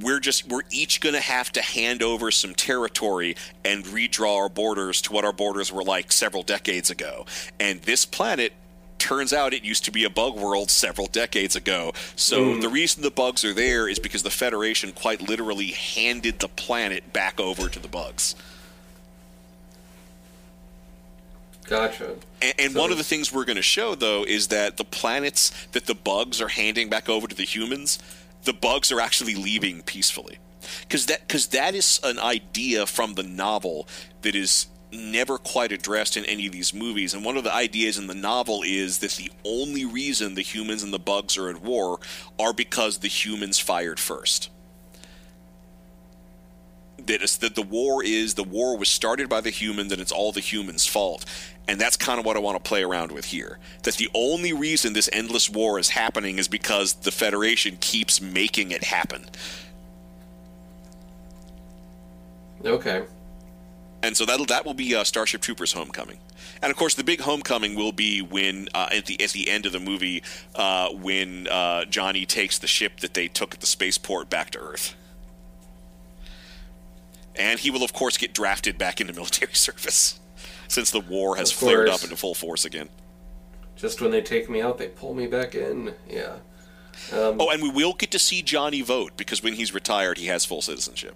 we're 0.00 0.20
just 0.20 0.46
we're 0.46 0.62
each 0.70 1.00
going 1.00 1.16
to 1.16 1.20
have 1.20 1.50
to 1.52 1.60
hand 1.60 2.00
over 2.00 2.30
some 2.30 2.54
territory 2.54 3.34
and 3.64 3.84
redraw 3.84 4.36
our 4.36 4.48
borders 4.48 5.02
to 5.02 5.12
what 5.12 5.24
our 5.24 5.32
borders 5.32 5.72
were 5.72 5.82
like 5.82 6.12
several 6.12 6.44
decades 6.44 6.90
ago. 6.90 7.26
And 7.58 7.82
this 7.82 8.04
planet 8.04 8.52
turns 8.98 9.32
out 9.32 9.54
it 9.54 9.64
used 9.64 9.84
to 9.84 9.90
be 9.90 10.04
a 10.04 10.10
bug 10.10 10.36
world 10.36 10.70
several 10.70 11.06
decades 11.06 11.56
ago. 11.56 11.92
So 12.16 12.54
hmm. 12.54 12.60
the 12.60 12.68
reason 12.68 13.02
the 13.02 13.10
bugs 13.10 13.44
are 13.44 13.54
there 13.54 13.88
is 13.88 13.98
because 13.98 14.22
the 14.22 14.30
Federation 14.30 14.92
quite 14.92 15.28
literally 15.28 15.68
handed 15.68 16.38
the 16.40 16.48
planet 16.48 17.12
back 17.12 17.40
over 17.40 17.68
to 17.68 17.78
the 17.78 17.88
bugs. 17.88 18.34
Gotcha. 21.68 22.14
And, 22.40 22.54
and 22.58 22.72
So 22.72 22.80
one 22.80 22.90
of 22.90 22.96
the- 22.96 23.02
the 23.02 23.08
things 23.08 23.32
we're 23.32 23.44
going 23.44 23.56
to 23.56 23.62
show, 23.62 23.94
though, 23.94 24.24
is 24.24 24.48
that 24.48 24.76
the 24.76 24.84
planets 24.84 25.52
that 25.72 25.86
the 25.86 25.94
bugs 25.94 26.40
are 26.40 26.48
handing 26.48 26.88
back 26.88 27.08
over 27.08 27.26
to 27.26 27.34
the 27.34 27.44
humans, 27.44 27.98
the 28.44 28.52
bugs 28.52 28.90
are 28.90 29.00
actually 29.00 29.34
leaving 29.34 29.82
peacefully. 29.82 30.38
Because 30.80 31.06
that, 31.06 31.28
cause 31.28 31.48
that 31.48 31.74
is 31.74 32.00
an 32.02 32.18
idea 32.18 32.86
from 32.86 33.14
the 33.14 33.22
novel 33.22 33.86
that 34.22 34.34
is 34.34 34.66
never 34.92 35.38
quite 35.38 35.72
addressed 35.72 36.16
in 36.16 36.24
any 36.24 36.46
of 36.46 36.52
these 36.52 36.72
movies. 36.72 37.14
And 37.14 37.24
one 37.24 37.36
of 37.36 37.44
the 37.44 37.54
ideas 37.54 37.98
in 37.98 38.06
the 38.06 38.14
novel 38.14 38.62
is 38.64 38.98
that 38.98 39.12
the 39.12 39.30
only 39.44 39.84
reason 39.84 40.34
the 40.34 40.42
humans 40.42 40.82
and 40.82 40.92
the 40.92 40.98
bugs 40.98 41.36
are 41.36 41.48
at 41.48 41.62
war 41.62 42.00
are 42.38 42.52
because 42.52 42.98
the 42.98 43.08
humans 43.08 43.58
fired 43.58 44.00
first 44.00 44.50
that 47.08 47.20
that 47.40 47.54
the 47.54 47.62
war 47.62 48.04
is 48.04 48.34
the 48.34 48.44
war 48.44 48.76
was 48.76 48.88
started 48.88 49.28
by 49.28 49.40
the 49.40 49.50
humans 49.50 49.92
and 49.92 50.00
it's 50.00 50.12
all 50.12 50.32
the 50.32 50.40
humans' 50.40 50.86
fault. 50.86 51.24
And 51.66 51.80
that's 51.80 51.96
kind 51.96 52.18
of 52.18 52.24
what 52.24 52.36
I 52.36 52.40
want 52.40 52.62
to 52.62 52.66
play 52.66 52.82
around 52.82 53.12
with 53.12 53.26
here. 53.26 53.58
That 53.82 53.94
the 53.94 54.08
only 54.14 54.52
reason 54.52 54.92
this 54.92 55.10
endless 55.12 55.50
war 55.50 55.78
is 55.78 55.90
happening 55.90 56.38
is 56.38 56.48
because 56.48 56.94
the 56.94 57.10
Federation 57.10 57.76
keeps 57.80 58.20
making 58.20 58.70
it 58.70 58.84
happen. 58.84 59.26
Okay. 62.64 63.04
And 64.02 64.16
so 64.16 64.24
that'll 64.24 64.46
that 64.46 64.64
will 64.64 64.74
be 64.74 64.94
uh, 64.94 65.02
Starship 65.04 65.40
Troopers 65.40 65.72
Homecoming. 65.72 66.18
And 66.62 66.70
of 66.70 66.76
course, 66.76 66.94
the 66.94 67.04
big 67.04 67.20
homecoming 67.20 67.74
will 67.74 67.92
be 67.92 68.22
when 68.22 68.68
uh, 68.74 68.88
at 68.92 69.06
the 69.06 69.20
at 69.22 69.30
the 69.30 69.48
end 69.48 69.66
of 69.66 69.72
the 69.72 69.80
movie, 69.80 70.22
uh, 70.54 70.90
when 70.90 71.48
uh, 71.48 71.84
Johnny 71.84 72.24
takes 72.24 72.58
the 72.58 72.66
ship 72.68 73.00
that 73.00 73.14
they 73.14 73.26
took 73.28 73.54
at 73.54 73.60
the 73.60 73.66
spaceport 73.66 74.30
back 74.30 74.50
to 74.50 74.58
Earth. 74.60 74.94
And 77.34 77.60
he 77.60 77.70
will, 77.70 77.84
of 77.84 77.92
course, 77.92 78.16
get 78.16 78.34
drafted 78.34 78.78
back 78.78 79.00
into 79.00 79.12
military 79.12 79.52
service, 79.54 80.18
since 80.66 80.90
the 80.90 81.00
war 81.00 81.36
has 81.36 81.52
flared 81.52 81.88
up 81.88 82.02
into 82.02 82.16
full 82.16 82.34
force 82.34 82.64
again. 82.64 82.88
Just 83.76 84.00
when 84.00 84.10
they 84.10 84.20
take 84.20 84.50
me 84.50 84.60
out, 84.60 84.78
they 84.78 84.88
pull 84.88 85.14
me 85.14 85.26
back 85.28 85.54
in. 85.54 85.94
Yeah. 86.08 86.38
Um, 87.12 87.36
Oh, 87.40 87.50
and 87.50 87.62
we 87.62 87.70
will 87.70 87.92
get 87.94 88.10
to 88.10 88.18
see 88.18 88.42
Johnny 88.42 88.82
vote 88.82 89.12
because 89.16 89.40
when 89.40 89.52
he's 89.52 89.72
retired, 89.72 90.18
he 90.18 90.26
has 90.26 90.44
full 90.44 90.62
citizenship. 90.62 91.14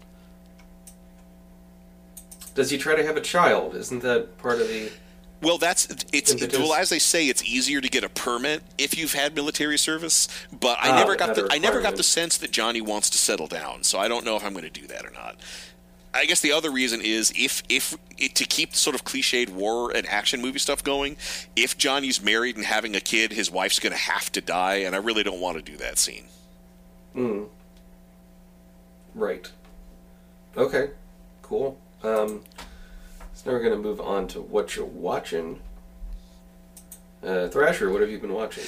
Does 2.55 2.71
he 2.71 2.79
try 2.79 2.95
to 2.95 3.05
have 3.05 3.17
a 3.17 3.21
child? 3.21 3.75
Isn't 3.75 4.03
that 4.03 4.39
part 4.39 4.61
of 4.61 4.69
the? 4.69 4.91
Well, 5.41 5.59
that's 5.59 5.89
it's 6.13 6.31
Impetus. 6.33 6.59
well 6.59 6.75
as 6.75 6.91
they 6.91 6.99
say, 7.01 7.29
it's 7.29 7.43
easier 7.43 7.81
to 7.81 7.89
get 7.89 8.05
a 8.05 8.09
permit 8.09 8.63
if 8.79 8.97
you've 8.97 9.15
had 9.15 9.35
military 9.35 9.77
service. 9.79 10.29
But 10.53 10.79
I 10.81 10.91
Ah, 10.91 10.99
never 10.99 11.17
got 11.17 11.35
the 11.35 11.49
I 11.51 11.59
never 11.59 11.81
got 11.81 11.97
the 11.97 12.03
sense 12.05 12.37
that 12.39 12.53
Johnny 12.53 12.81
wants 12.81 13.11
to 13.11 13.19
settle 13.19 13.49
down. 13.49 13.83
So 13.83 13.99
I 13.99 14.07
don't 14.07 14.25
know 14.25 14.37
if 14.37 14.45
I'm 14.45 14.53
going 14.53 14.65
to 14.65 14.71
do 14.71 14.87
that 14.87 15.05
or 15.05 15.11
not. 15.11 15.37
I 16.15 16.27
guess 16.27 16.41
the 16.41 16.53
other 16.53 16.71
reason 16.71 17.01
is 17.01 17.33
if 17.35 17.63
if 17.69 17.97
it, 18.19 18.35
to 18.37 18.45
keep 18.45 18.77
sort 18.77 18.95
of 18.95 19.03
cliched 19.05 19.49
war 19.49 19.91
and 19.97 20.07
action 20.07 20.41
movie 20.43 20.59
stuff 20.61 20.85
going, 20.85 21.17
if 21.57 21.77
Johnny's 21.77 22.23
married 22.23 22.57
and 22.57 22.67
having 22.67 22.95
a 22.95 23.01
kid, 23.01 23.33
his 23.33 23.51
wife's 23.51 23.79
going 23.81 23.95
to 23.95 23.99
have 23.99 24.31
to 24.33 24.41
die, 24.43 24.75
and 24.77 24.95
I 24.95 24.99
really 24.99 25.23
don't 25.23 25.41
want 25.41 25.57
to 25.57 25.63
do 25.73 25.77
that 25.79 25.99
scene. 25.99 26.27
Mm. 27.17 27.47
Right. 29.15 29.51
Okay. 30.57 30.91
Cool. 31.43 31.79
Um, 32.03 32.43
so 33.35 33.51
now 33.51 33.53
we're 33.53 33.63
going 33.63 33.73
to 33.73 33.79
move 33.79 34.01
on 34.01 34.29
to 34.29 34.41
what 34.41 34.77
you're 34.77 34.85
watching. 34.85 35.61
Uh, 37.23 37.49
Thrasher, 37.49 37.91
what 37.91 38.01
have 38.01 38.11
you 38.11 38.19
been 38.19 38.33
watching? 38.33 38.65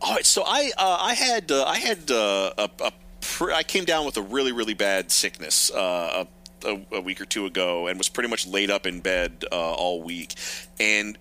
All 0.00 0.14
right, 0.14 0.26
so 0.26 0.42
I 0.44 0.72
uh, 0.76 0.98
I 1.00 1.14
had 1.14 1.52
uh, 1.52 1.64
I 1.64 1.78
had 1.78 2.10
uh, 2.10 2.52
a, 2.58 2.70
a 2.80 2.92
pr- 3.20 3.52
I 3.52 3.62
came 3.62 3.84
down 3.84 4.04
with 4.04 4.16
a 4.16 4.22
really 4.22 4.50
really 4.50 4.74
bad 4.74 5.12
sickness 5.12 5.70
uh, 5.70 6.24
a, 6.64 6.80
a, 6.90 7.00
week 7.00 7.20
or 7.20 7.24
two 7.24 7.46
ago 7.46 7.86
and 7.86 7.98
was 7.98 8.08
pretty 8.08 8.28
much 8.28 8.44
laid 8.44 8.68
up 8.68 8.84
in 8.84 8.98
bed 8.98 9.44
uh, 9.52 9.54
all 9.54 10.02
week, 10.02 10.34
and 10.80 11.16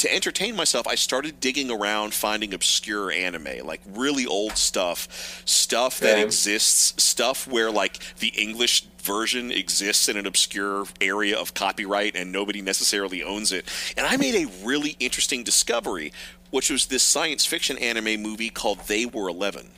to 0.00 0.14
entertain 0.14 0.56
myself, 0.56 0.86
I 0.86 0.94
started 0.94 1.40
digging 1.40 1.70
around 1.70 2.14
finding 2.14 2.54
obscure 2.54 3.10
anime, 3.12 3.66
like 3.66 3.80
really 3.86 4.26
old 4.26 4.56
stuff, 4.56 5.42
stuff 5.44 6.00
that 6.00 6.12
Okay. 6.12 6.22
exists, 6.22 7.02
stuff 7.02 7.46
where 7.46 7.70
like 7.70 7.98
the 8.16 8.28
English 8.28 8.84
version 9.02 9.50
exists 9.52 10.08
in 10.08 10.16
an 10.16 10.26
obscure 10.26 10.86
area 11.00 11.38
of 11.38 11.52
copyright 11.54 12.16
and 12.16 12.32
nobody 12.32 12.62
necessarily 12.62 13.22
owns 13.22 13.52
it. 13.52 13.66
And 13.96 14.06
I 14.06 14.16
made 14.16 14.34
a 14.34 14.50
really 14.64 14.96
interesting 15.00 15.44
discovery, 15.44 16.12
which 16.50 16.70
was 16.70 16.86
this 16.86 17.02
science 17.02 17.44
fiction 17.44 17.76
anime 17.78 18.22
movie 18.22 18.50
called 18.50 18.80
They 18.86 19.04
Were 19.06 19.28
11 19.28 19.70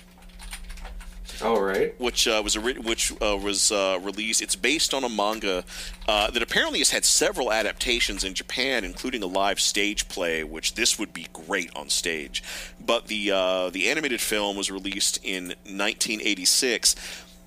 All 1.42 1.60
right. 1.62 1.98
which 2.00 2.28
uh, 2.28 2.40
was 2.42 2.56
ori- 2.56 2.78
which 2.78 3.12
uh, 3.20 3.36
was 3.36 3.72
uh, 3.72 3.98
released. 4.02 4.42
It's 4.42 4.56
based 4.56 4.94
on 4.94 5.04
a 5.04 5.08
manga 5.08 5.64
uh, 6.08 6.30
that 6.30 6.42
apparently 6.42 6.78
has 6.78 6.90
had 6.90 7.04
several 7.04 7.52
adaptations 7.52 8.24
in 8.24 8.34
Japan, 8.34 8.84
including 8.84 9.22
a 9.22 9.26
live 9.26 9.60
stage 9.60 10.08
play, 10.08 10.44
which 10.44 10.74
this 10.74 10.98
would 10.98 11.12
be 11.12 11.26
great 11.32 11.70
on 11.74 11.88
stage. 11.88 12.42
But 12.84 13.06
the 13.06 13.32
uh, 13.32 13.70
the 13.70 13.90
animated 13.90 14.20
film 14.20 14.56
was 14.56 14.70
released 14.70 15.18
in 15.24 15.48
1986. 15.64 16.94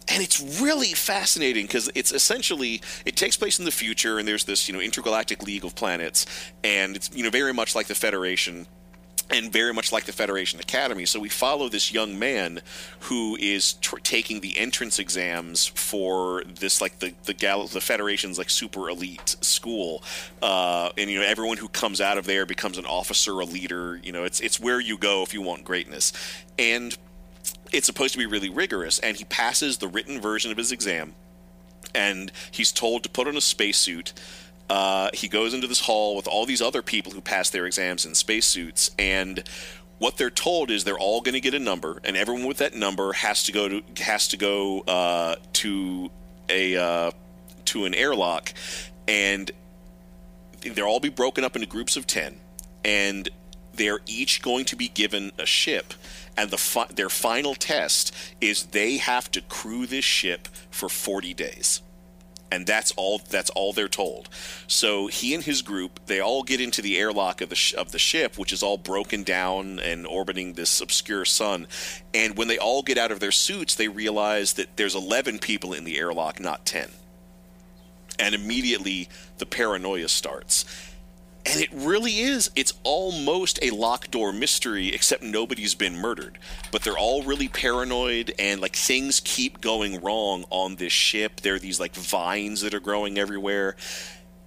And 0.07 0.21
it's 0.21 0.61
really 0.61 0.93
fascinating 0.93 1.65
because 1.65 1.89
it's 1.95 2.11
essentially 2.11 2.79
it 3.05 3.15
takes 3.15 3.37
place 3.37 3.57
in 3.57 3.65
the 3.65 3.71
future, 3.71 4.19
and 4.19 4.27
there's 4.27 4.43
this 4.43 4.67
you 4.67 4.73
know 4.73 4.79
intergalactic 4.79 5.41
league 5.41 5.65
of 5.65 5.73
planets, 5.73 6.27
and 6.63 6.95
it's 6.95 7.09
you 7.15 7.23
know 7.23 7.31
very 7.31 7.53
much 7.53 7.73
like 7.73 7.87
the 7.87 7.95
Federation, 7.95 8.67
and 9.29 9.51
very 9.51 9.73
much 9.73 9.91
like 9.91 10.05
the 10.05 10.11
Federation 10.11 10.59
Academy. 10.59 11.05
So 11.05 11.19
we 11.19 11.29
follow 11.29 11.67
this 11.67 11.91
young 11.91 12.19
man 12.19 12.61
who 13.01 13.35
is 13.37 13.73
tr- 13.73 13.97
taking 13.97 14.41
the 14.41 14.57
entrance 14.57 14.99
exams 14.99 15.65
for 15.67 16.43
this 16.43 16.79
like 16.81 16.99
the 16.99 17.13
the 17.23 17.33
gal 17.33 17.65
the 17.67 17.81
Federation's 17.81 18.37
like 18.37 18.49
super 18.49 18.89
elite 18.89 19.35
school, 19.41 20.03
uh, 20.41 20.91
and 20.97 21.09
you 21.09 21.19
know 21.19 21.25
everyone 21.25 21.57
who 21.57 21.69
comes 21.69 21.99
out 22.01 22.17
of 22.17 22.25
there 22.25 22.45
becomes 22.45 22.77
an 22.77 22.85
officer, 22.85 23.39
a 23.39 23.45
leader. 23.45 23.99
You 24.03 24.11
know, 24.11 24.23
it's 24.23 24.39
it's 24.39 24.59
where 24.59 24.79
you 24.79 24.97
go 24.97 25.23
if 25.23 25.33
you 25.33 25.41
want 25.41 25.63
greatness, 25.63 26.13
and 26.59 26.95
it's 27.71 27.87
supposed 27.87 28.13
to 28.13 28.19
be 28.19 28.25
really 28.25 28.49
rigorous. 28.49 28.99
And 28.99 29.17
he 29.17 29.25
passes 29.25 29.79
the 29.79 29.87
written 29.87 30.21
version 30.21 30.51
of 30.51 30.57
his 30.57 30.71
exam, 30.71 31.15
and 31.95 32.31
he's 32.51 32.71
told 32.71 33.03
to 33.03 33.09
put 33.09 33.27
on 33.27 33.35
a 33.35 33.41
spacesuit. 33.41 34.13
Uh, 34.69 35.09
he 35.13 35.27
goes 35.27 35.53
into 35.53 35.67
this 35.67 35.81
hall 35.81 36.15
with 36.15 36.27
all 36.27 36.45
these 36.45 36.61
other 36.61 36.81
people 36.81 37.11
who 37.11 37.21
pass 37.21 37.49
their 37.49 37.65
exams 37.65 38.05
in 38.05 38.15
spacesuits, 38.15 38.91
and 38.97 39.43
what 39.99 40.17
they're 40.17 40.29
told 40.29 40.71
is 40.71 40.83
they're 40.83 40.97
all 40.97 41.21
going 41.21 41.33
to 41.33 41.39
get 41.39 41.53
a 41.53 41.59
number, 41.59 42.01
and 42.03 42.17
everyone 42.17 42.45
with 42.45 42.57
that 42.57 42.73
number 42.73 43.13
has 43.13 43.43
to 43.43 43.51
go 43.51 43.67
to 43.69 43.83
has 44.03 44.27
to 44.29 44.37
go 44.37 44.81
uh, 44.81 45.35
to 45.53 46.09
a 46.49 46.75
uh, 46.75 47.11
to 47.65 47.85
an 47.85 47.93
airlock, 47.93 48.53
and 49.07 49.51
they'll 50.61 50.85
all 50.85 50.99
be 50.99 51.09
broken 51.09 51.43
up 51.43 51.55
into 51.55 51.67
groups 51.67 51.95
of 51.95 52.07
ten, 52.07 52.37
and 52.83 53.29
they're 53.73 53.99
each 54.07 54.41
going 54.41 54.65
to 54.65 54.75
be 54.75 54.87
given 54.87 55.31
a 55.37 55.45
ship, 55.45 55.93
and 56.35 56.49
the 56.49 56.57
fi- 56.57 56.87
their 56.87 57.09
final 57.09 57.53
test 57.53 58.13
is 58.41 58.67
they 58.67 58.97
have 58.97 59.29
to 59.29 59.41
crew 59.41 59.85
this 59.85 60.05
ship 60.05 60.47
for 60.71 60.89
forty 60.89 61.35
days 61.35 61.81
and 62.55 62.65
that's 62.65 62.93
all 62.95 63.19
that's 63.29 63.49
all 63.49 63.73
they're 63.73 63.89
told. 63.89 64.29
So 64.65 65.07
he 65.07 65.33
and 65.33 65.43
his 65.43 65.61
group 65.61 65.99
they 66.05 66.21
all 66.21 66.41
get 66.41 66.61
into 66.61 66.81
the 66.81 66.97
airlock 66.97 67.41
of 67.41 67.49
the 67.49 67.55
sh- 67.55 67.73
of 67.73 67.91
the 67.91 67.99
ship, 67.99 68.37
which 68.37 68.53
is 68.53 68.63
all 68.63 68.77
broken 68.77 69.23
down 69.23 69.79
and 69.79 70.07
orbiting 70.07 70.53
this 70.53 70.79
obscure 70.79 71.25
sun. 71.25 71.67
And 72.13 72.37
when 72.37 72.47
they 72.47 72.57
all 72.57 72.81
get 72.81 72.97
out 72.97 73.11
of 73.11 73.19
their 73.19 73.33
suits, 73.33 73.75
they 73.75 73.89
realize 73.89 74.53
that 74.53 74.77
there's 74.77 74.95
11 74.95 75.39
people 75.39 75.73
in 75.73 75.83
the 75.83 75.97
airlock, 75.97 76.39
not 76.39 76.65
10. 76.65 76.89
And 78.17 78.33
immediately 78.33 79.09
the 79.37 79.45
paranoia 79.45 80.07
starts. 80.07 80.63
And 81.45 81.61
it 81.61 81.69
really 81.71 82.19
is. 82.19 82.49
It's 82.55 82.73
almost 82.83 83.59
a 83.61 83.69
locked 83.69 84.11
door 84.11 84.33
mystery, 84.33 84.87
except 84.87 85.21
nobody's 85.21 85.75
been 85.75 85.95
murdered. 85.95 86.39
But 86.71 86.81
they're 86.81 86.97
all 86.97 87.21
really 87.21 87.47
paranoid, 87.47 88.33
and 88.39 88.61
like 88.61 88.75
things 88.75 89.21
keep 89.23 89.61
going 89.61 90.01
wrong 90.01 90.45
on 90.49 90.75
this 90.75 90.93
ship. 90.93 91.41
There 91.41 91.55
are 91.55 91.59
these 91.59 91.79
like 91.79 91.93
vines 91.95 92.61
that 92.61 92.73
are 92.73 92.79
growing 92.79 93.19
everywhere. 93.19 93.75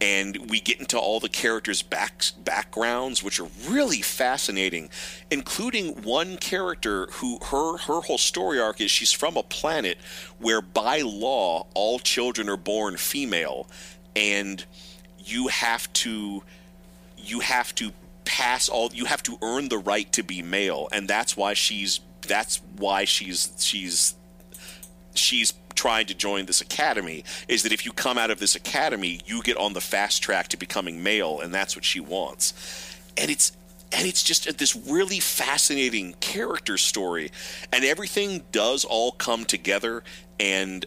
And 0.01 0.49
we 0.49 0.61
get 0.61 0.79
into 0.79 0.99
all 0.99 1.19
the 1.19 1.29
characters' 1.29 1.83
back, 1.83 2.23
backgrounds, 2.39 3.23
which 3.23 3.41
are 3.41 3.49
really 3.69 4.01
fascinating, 4.01 4.91
including 5.29 6.03
one 6.03 6.37
character 6.37 7.07
who 7.15 7.39
her 7.47 7.79
her 7.79 8.01
whole 8.03 8.19
story 8.19 8.61
arc 8.61 8.81
is 8.81 8.93
she's 8.93 9.13
from 9.13 9.37
a 9.37 9.43
planet 9.43 9.99
where 10.39 10.63
by 10.63 11.01
law 11.01 11.67
all 11.75 11.99
children 11.99 12.49
are 12.49 12.57
born 12.57 12.97
female, 12.97 13.69
and 14.15 14.65
you 15.19 15.49
have 15.49 15.93
to 15.95 16.45
you 17.29 17.41
have 17.41 17.74
to 17.76 17.93
pass 18.24 18.68
all 18.68 18.91
you 18.93 19.07
have 19.07 19.22
to 19.22 19.39
earn 19.43 19.68
the 19.68 19.79
right 19.79 20.11
to 20.12 20.22
be 20.22 20.43
male. 20.43 20.89
And 20.93 21.09
that's 21.09 21.37
why 21.37 21.55
she's 21.55 22.01
that's 22.26 22.61
why 22.76 23.05
she's 23.05 23.53
she's 23.59 24.14
she's 25.14 25.55
trying 25.74 26.07
to 26.07 26.14
join 26.14 26.45
this 26.47 26.61
academy 26.61 27.24
is 27.47 27.62
that 27.62 27.72
if 27.72 27.87
you 27.87 27.93
come 27.93 28.18
out 28.18 28.31
of 28.31 28.41
this 28.41 28.57
academy 28.57 29.20
you 29.26 29.41
get 29.43 29.57
on 29.57 29.72
the 29.72 29.81
fast 29.81 30.22
track 30.22 30.49
to 30.49 30.57
becoming 30.57 31.03
male 31.03 31.41
and 31.41 31.55
that's 31.55 31.74
what 31.74 31.85
she 31.85 32.01
wants. 32.01 32.53
And 33.16 33.31
it's 33.31 33.53
and 33.93 34.07
it's 34.07 34.22
just 34.22 34.59
this 34.59 34.76
really 34.76 35.20
fascinating 35.20 36.14
character 36.20 36.76
story. 36.76 37.31
And 37.72 37.85
everything 37.85 38.45
does 38.53 38.85
all 38.85 39.12
come 39.12 39.45
together 39.45 40.03
and 40.39 40.85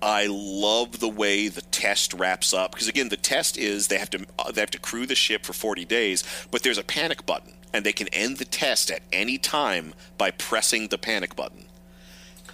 I 0.00 0.26
love 0.30 1.00
the 1.00 1.08
way 1.08 1.48
the 1.48 1.62
test 1.62 2.14
wraps 2.14 2.54
up 2.54 2.72
because 2.72 2.88
again 2.88 3.08
the 3.08 3.16
test 3.16 3.58
is 3.58 3.88
they 3.88 3.98
have 3.98 4.10
to 4.10 4.24
uh, 4.38 4.52
they 4.52 4.60
have 4.60 4.70
to 4.70 4.78
crew 4.78 5.06
the 5.06 5.16
ship 5.16 5.44
for 5.44 5.52
40 5.52 5.84
days 5.84 6.22
but 6.52 6.62
there's 6.62 6.78
a 6.78 6.84
panic 6.84 7.26
button 7.26 7.54
and 7.72 7.84
they 7.84 7.92
can 7.92 8.08
end 8.08 8.38
the 8.38 8.44
test 8.44 8.90
at 8.90 9.02
any 9.12 9.38
time 9.38 9.94
by 10.16 10.30
pressing 10.30 10.88
the 10.88 10.98
panic 10.98 11.36
button. 11.36 11.64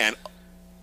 And 0.01 0.17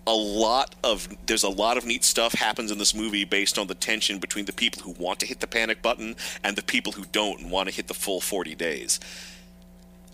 a 0.08 0.16
lot 0.16 0.76
of 0.84 1.08
there's 1.28 1.44
a 1.44 1.50
lot 1.50 1.78
of 1.78 1.86
neat 1.86 2.04
stuff 2.04 2.34
happens 2.34 2.72
in 2.72 2.78
this 2.78 2.96
movie 2.96 3.24
based 3.24 3.60
on 3.60 3.68
the 3.68 3.76
tension 3.76 4.18
between 4.18 4.46
the 4.46 4.54
people 4.54 4.82
who 4.82 4.92
want 4.92 5.20
to 5.20 5.28
hit 5.28 5.40
the 5.42 5.48
panic 5.48 5.82
button 5.82 6.16
and 6.44 6.56
the 6.56 6.64
people 6.64 6.92
who 6.94 7.06
don't 7.12 7.40
and 7.42 7.52
want 7.52 7.70
to 7.70 7.76
hit 7.76 7.88
the 7.88 7.94
full 7.94 8.20
40 8.20 8.56
days 8.56 9.00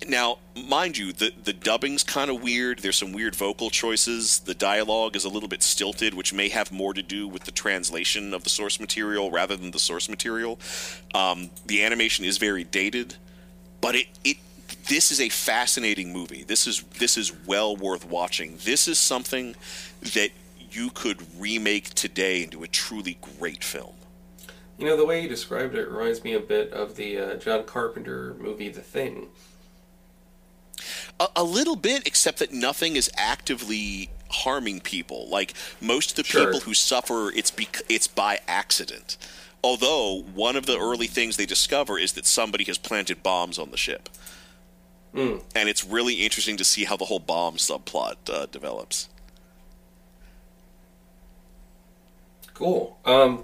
now, 0.08 0.38
mind 0.56 0.98
you, 0.98 1.12
the 1.12 1.32
the 1.44 1.54
dubbing's 1.54 2.04
kind 2.04 2.30
of 2.30 2.44
weird. 2.44 2.80
There's 2.80 2.98
some 2.98 3.14
weird 3.14 3.36
vocal 3.36 3.70
choices. 3.70 4.40
The 4.40 4.54
dialogue 4.54 5.16
is 5.16 5.26
a 5.26 5.30
little 5.30 5.50
bit 5.50 5.64
stilted, 5.64 6.14
which 6.14 6.34
may 6.34 6.50
have 6.50 6.72
more 6.72 6.94
to 6.94 7.02
do 7.02 7.28
with 7.28 7.46
the 7.46 7.52
translation 7.52 8.34
of 8.34 8.44
the 8.44 8.50
source 8.50 8.80
material 8.80 9.32
rather 9.32 9.56
than 9.56 9.72
the 9.72 9.80
source 9.80 10.10
material. 10.10 10.60
Um, 11.14 11.50
the 11.66 11.84
animation 11.84 12.26
is 12.26 12.38
very 12.38 12.64
dated, 12.64 13.16
but 13.82 13.96
it 13.96 14.08
it 14.24 14.38
this 14.88 15.12
is 15.12 15.20
a 15.20 15.30
fascinating 15.30 16.14
movie. 16.14 16.44
This 16.44 16.68
is 16.68 16.84
this 17.00 17.18
is 17.18 17.34
well 17.46 17.76
worth 17.76 18.06
watching. 18.06 18.58
This 18.64 18.88
is 18.88 19.00
something 19.00 19.56
that 20.02 20.30
you 20.72 20.90
could 20.90 21.26
remake 21.40 21.94
today 21.94 22.44
into 22.44 22.64
a 22.64 22.68
truly 22.68 23.18
great 23.40 23.64
film. 23.64 23.94
You 24.78 24.86
know, 24.86 24.96
the 24.96 25.06
way 25.06 25.24
you 25.24 25.30
described 25.30 25.74
it 25.74 25.90
reminds 25.90 26.24
me 26.24 26.34
a 26.34 26.40
bit 26.40 26.72
of 26.72 26.96
the 26.96 27.18
uh, 27.18 27.36
John 27.36 27.64
Carpenter 27.64 28.36
movie 28.40 28.70
The 28.70 28.82
Thing. 28.82 29.28
A, 31.20 31.28
a 31.38 31.44
little 31.44 31.76
bit, 31.76 32.06
except 32.08 32.40
that 32.40 32.52
nothing 32.52 32.96
is 32.96 33.10
actively 33.18 34.10
harming 34.30 34.82
people. 34.82 35.28
Like 35.30 35.54
most 35.82 36.12
of 36.12 36.16
the 36.18 36.24
Sure. 36.24 36.46
people 36.46 36.60
who 36.62 36.74
suffer, 36.74 37.32
it's 37.32 37.52
bec- 37.52 37.82
it's 37.90 38.08
by 38.08 38.40
accident. 38.48 39.18
Although 39.64 40.22
one 40.34 40.56
of 40.56 40.66
the 40.66 40.78
early 40.78 41.08
things 41.08 41.36
they 41.38 41.46
discover 41.46 41.98
is 41.98 42.14
that 42.14 42.26
somebody 42.26 42.64
has 42.66 42.78
planted 42.78 43.24
bombs 43.24 43.58
on 43.58 43.72
the 43.72 43.78
ship, 43.78 44.10
Hmm. 45.14 45.38
and 45.56 45.68
it's 45.70 45.84
really 45.84 46.16
interesting 46.16 46.58
to 46.58 46.64
see 46.64 46.84
how 46.84 46.96
the 46.96 47.06
whole 47.06 47.20
bomb 47.20 47.56
subplot 47.58 48.16
uh, 48.30 48.46
develops. 48.48 49.10
Cool. 52.54 52.98
Um, 53.06 53.44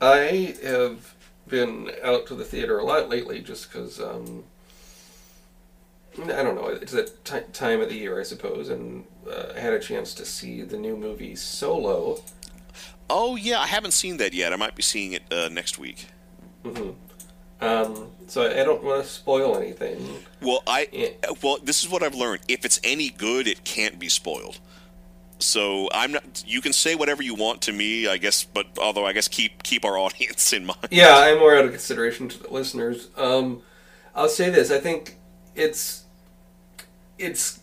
I 0.00 0.54
have 0.62 1.14
been 1.46 1.90
out 2.02 2.26
to 2.26 2.34
the 2.34 2.44
theater 2.44 2.78
a 2.78 2.84
lot 2.84 3.08
lately 3.08 3.40
just 3.40 3.70
because, 3.70 4.00
um, 4.00 4.44
I 6.22 6.42
don't 6.42 6.54
know, 6.54 6.68
it's 6.68 6.92
that 6.92 7.24
ti 7.24 7.40
time 7.52 7.80
of 7.80 7.88
the 7.88 7.96
year, 7.96 8.18
I 8.20 8.22
suppose, 8.22 8.68
and 8.68 9.04
uh, 9.30 9.52
I 9.54 9.60
had 9.60 9.72
a 9.72 9.80
chance 9.80 10.14
to 10.14 10.24
see 10.24 10.62
the 10.62 10.76
new 10.78 10.96
movie 10.96 11.36
Solo. 11.36 12.22
Oh 13.08 13.36
yeah, 13.36 13.60
I 13.60 13.66
haven't 13.66 13.92
seen 13.92 14.16
that 14.18 14.32
yet. 14.32 14.52
I 14.52 14.56
might 14.56 14.74
be 14.74 14.82
seeing 14.82 15.12
it 15.12 15.22
uh, 15.30 15.48
next 15.48 15.78
week. 15.78 16.06
Um, 17.60 18.10
so 18.26 18.42
I 18.50 18.64
don't 18.64 18.82
want 18.82 19.02
to 19.02 19.08
spoil 19.08 19.56
anything. 19.56 20.24
Well, 20.42 20.62
I 20.66 20.88
Yeah. 20.92 21.08
well, 21.42 21.58
this 21.62 21.82
is 21.82 21.88
what 21.88 22.02
I've 22.02 22.14
learned. 22.14 22.42
If 22.48 22.64
it's 22.64 22.80
any 22.84 23.08
good, 23.08 23.46
it 23.46 23.64
can't 23.64 23.98
be 23.98 24.08
spoiled. 24.08 24.58
So 25.38 25.88
I'm 25.92 26.12
not. 26.12 26.44
You 26.46 26.60
can 26.60 26.72
say 26.72 26.94
whatever 26.94 27.22
you 27.22 27.34
want 27.34 27.60
to 27.62 27.72
me, 27.72 28.08
I 28.08 28.16
guess, 28.16 28.44
but 28.44 28.66
although 28.78 29.06
I 29.06 29.12
guess 29.12 29.28
keep 29.28 29.62
keep 29.62 29.84
our 29.84 29.98
audience 30.04 30.52
in 30.52 30.66
mind. 30.66 30.88
Yeah, 30.90 31.14
I'm 31.16 31.38
more 31.38 31.56
out 31.56 31.64
of 31.66 31.70
consideration 31.70 32.28
to 32.30 32.42
the 32.42 32.48
listeners. 32.50 33.08
Um, 33.16 33.62
I'll 34.14 34.28
say 34.30 34.50
this: 34.50 34.70
I 34.70 34.78
think 34.78 35.16
it's 35.54 36.05
it's 37.18 37.60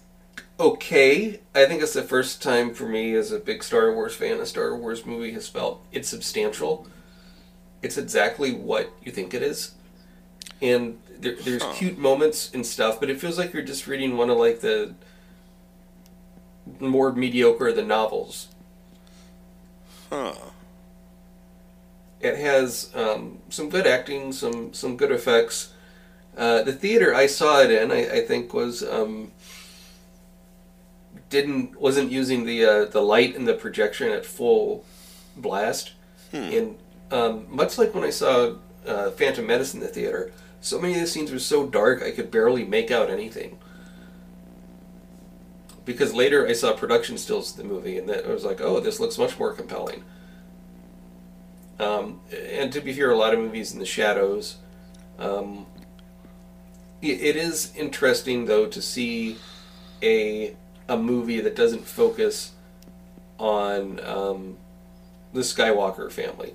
okay. 0.60 1.39
I 1.56 1.66
think 1.66 1.82
it's 1.84 1.93
the 1.93 2.04
first 2.04 2.41
time 2.41 2.74
for 2.74 2.88
me 2.88 3.16
as 3.16 3.32
a 3.32 3.39
big 3.39 3.64
Star 3.64 3.93
Wars 3.93 4.16
fan, 4.16 4.39
a 4.39 4.45
Star 4.45 4.76
Wars 4.76 5.06
movie 5.06 5.32
has 5.34 5.47
felt 5.49 5.86
it's 5.91 6.10
substantial. 6.10 6.88
It's 7.82 7.97
exactly 7.97 8.54
what 8.54 8.91
you 9.04 9.12
think 9.12 9.34
it 9.34 9.43
is, 9.43 9.74
and 10.62 10.99
there, 11.20 11.36
there's 11.43 11.64
Huh. 11.64 11.74
cute 11.74 11.97
moments 11.97 12.51
and 12.54 12.66
stuff, 12.66 12.99
but 12.99 13.10
it 13.10 13.20
feels 13.22 13.38
like 13.38 13.54
you're 13.54 13.64
just 13.64 13.88
reading 13.88 14.18
one 14.18 14.30
of 14.30 14.38
like 14.38 14.62
the 14.62 14.95
more 16.80 17.12
mediocre 17.14 17.70
of 17.70 17.76
the 17.76 17.82
novels. 17.84 18.49
Huh. 20.10 20.51
It 22.22 22.38
has 22.38 22.89
um, 22.95 23.39
some 23.49 23.70
good 23.70 23.86
acting, 23.86 24.32
some 24.32 24.74
some 24.74 24.95
good 24.97 25.12
effects. 25.12 25.74
Uh, 26.38 26.64
the 26.64 26.74
theater 26.74 27.14
I 27.16 27.28
saw 27.28 27.62
it 27.62 27.72
in, 27.72 27.91
I, 27.91 28.20
I 28.20 28.22
think, 28.26 28.54
was 28.54 28.84
um, 28.84 29.32
didn't 31.34 31.82
wasn't 31.82 32.12
using 32.12 32.46
the 32.46 32.64
uh, 32.64 32.86
the 32.86 33.02
light 33.02 33.36
and 33.36 33.48
the 33.48 33.56
projection 33.56 34.10
at 34.12 34.26
full 34.26 34.86
blast, 35.36 35.94
and 36.32 36.78
um, 37.12 37.48
much 37.50 37.78
like 37.78 37.94
when 37.94 38.04
I 38.04 38.12
saw 38.12 38.54
uh, 38.88 39.10
Phantom 39.12 39.46
Menace 39.46 39.74
in 39.74 39.80
the 39.80 39.88
theater, 39.88 40.32
so 40.62 40.80
many 40.80 40.94
of 40.94 41.02
the 41.02 41.08
scenes 41.08 41.32
were 41.32 41.40
so 41.40 41.66
dark 41.66 42.04
I 42.04 42.12
could 42.12 42.30
barely 42.30 42.64
make 42.64 42.92
out 42.92 43.10
anything. 43.10 43.58
Because 45.86 46.14
later 46.14 46.48
I 46.48 46.54
saw 46.54 46.72
production 46.74 47.18
stills 47.18 47.52
of 47.52 47.58
the 47.58 47.64
movie, 47.64 47.98
and 47.98 48.08
that 48.08 48.26
I 48.26 48.32
was 48.32 48.46
like, 48.46 48.62
"Oh, 48.62 48.80
this 48.80 49.00
looks 49.00 49.18
much 49.18 49.38
more 49.40 49.54
compelling." 49.54 50.04
Um, 51.80 52.22
and 52.32 52.72
to 52.72 52.80
be 52.80 52.94
fair, 52.94 53.10
a 53.10 53.18
lot 53.18 53.34
of 53.34 53.40
movies 53.40 53.74
in 53.74 53.80
the 53.80 53.86
shadows. 53.86 54.58
Um, 55.18 55.66
it 57.02 57.36
is 57.36 57.76
interesting 57.76 58.46
though 58.46 58.68
to 58.68 58.82
see 58.82 59.38
a 60.02 60.56
a 60.88 60.98
movie 60.98 61.40
that 61.42 61.56
doesn't 61.56 61.86
focus 61.86 62.52
on 63.38 64.00
um, 64.06 64.58
the 65.34 65.42
Skywalker 65.42 66.12
family, 66.12 66.54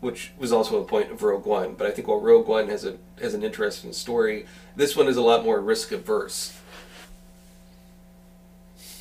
which 0.00 0.32
was 0.38 0.52
also 0.52 0.80
a 0.80 0.84
point 0.84 1.10
of 1.10 1.22
Rogue 1.22 1.46
One. 1.46 1.74
But 1.74 1.86
I 1.86 1.90
think 1.90 2.08
while 2.08 2.20
Rogue 2.20 2.48
One 2.48 2.68
has 2.68 2.84
a 2.84 2.96
has 3.20 3.34
an 3.34 3.42
interesting 3.42 3.92
story, 3.92 4.46
this 4.76 4.96
one 4.96 5.08
is 5.08 5.16
a 5.16 5.22
lot 5.22 5.44
more 5.44 5.60
risk 5.60 5.92
averse. 5.92 6.58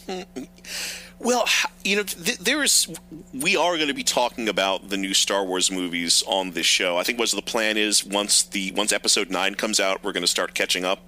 Well, 1.19 1.45
you 1.83 1.97
know, 1.97 2.03
th- 2.03 2.37
there 2.37 2.63
is. 2.63 2.87
We 3.33 3.57
are 3.57 3.75
going 3.75 3.89
to 3.89 3.93
be 3.93 4.03
talking 4.03 4.47
about 4.47 4.89
the 4.89 4.95
new 4.95 5.13
Star 5.13 5.43
Wars 5.43 5.69
movies 5.69 6.23
on 6.25 6.51
this 6.51 6.65
show. 6.65 6.97
I 6.97 7.03
think 7.03 7.19
what 7.19 7.29
the 7.29 7.41
plan 7.41 7.75
is 7.75 8.05
once 8.05 8.41
the 8.41 8.71
once 8.71 8.93
Episode 8.93 9.29
Nine 9.29 9.55
comes 9.55 9.81
out, 9.81 10.01
we're 10.01 10.13
going 10.13 10.23
to 10.23 10.27
start 10.27 10.53
catching 10.53 10.85
up. 10.85 11.01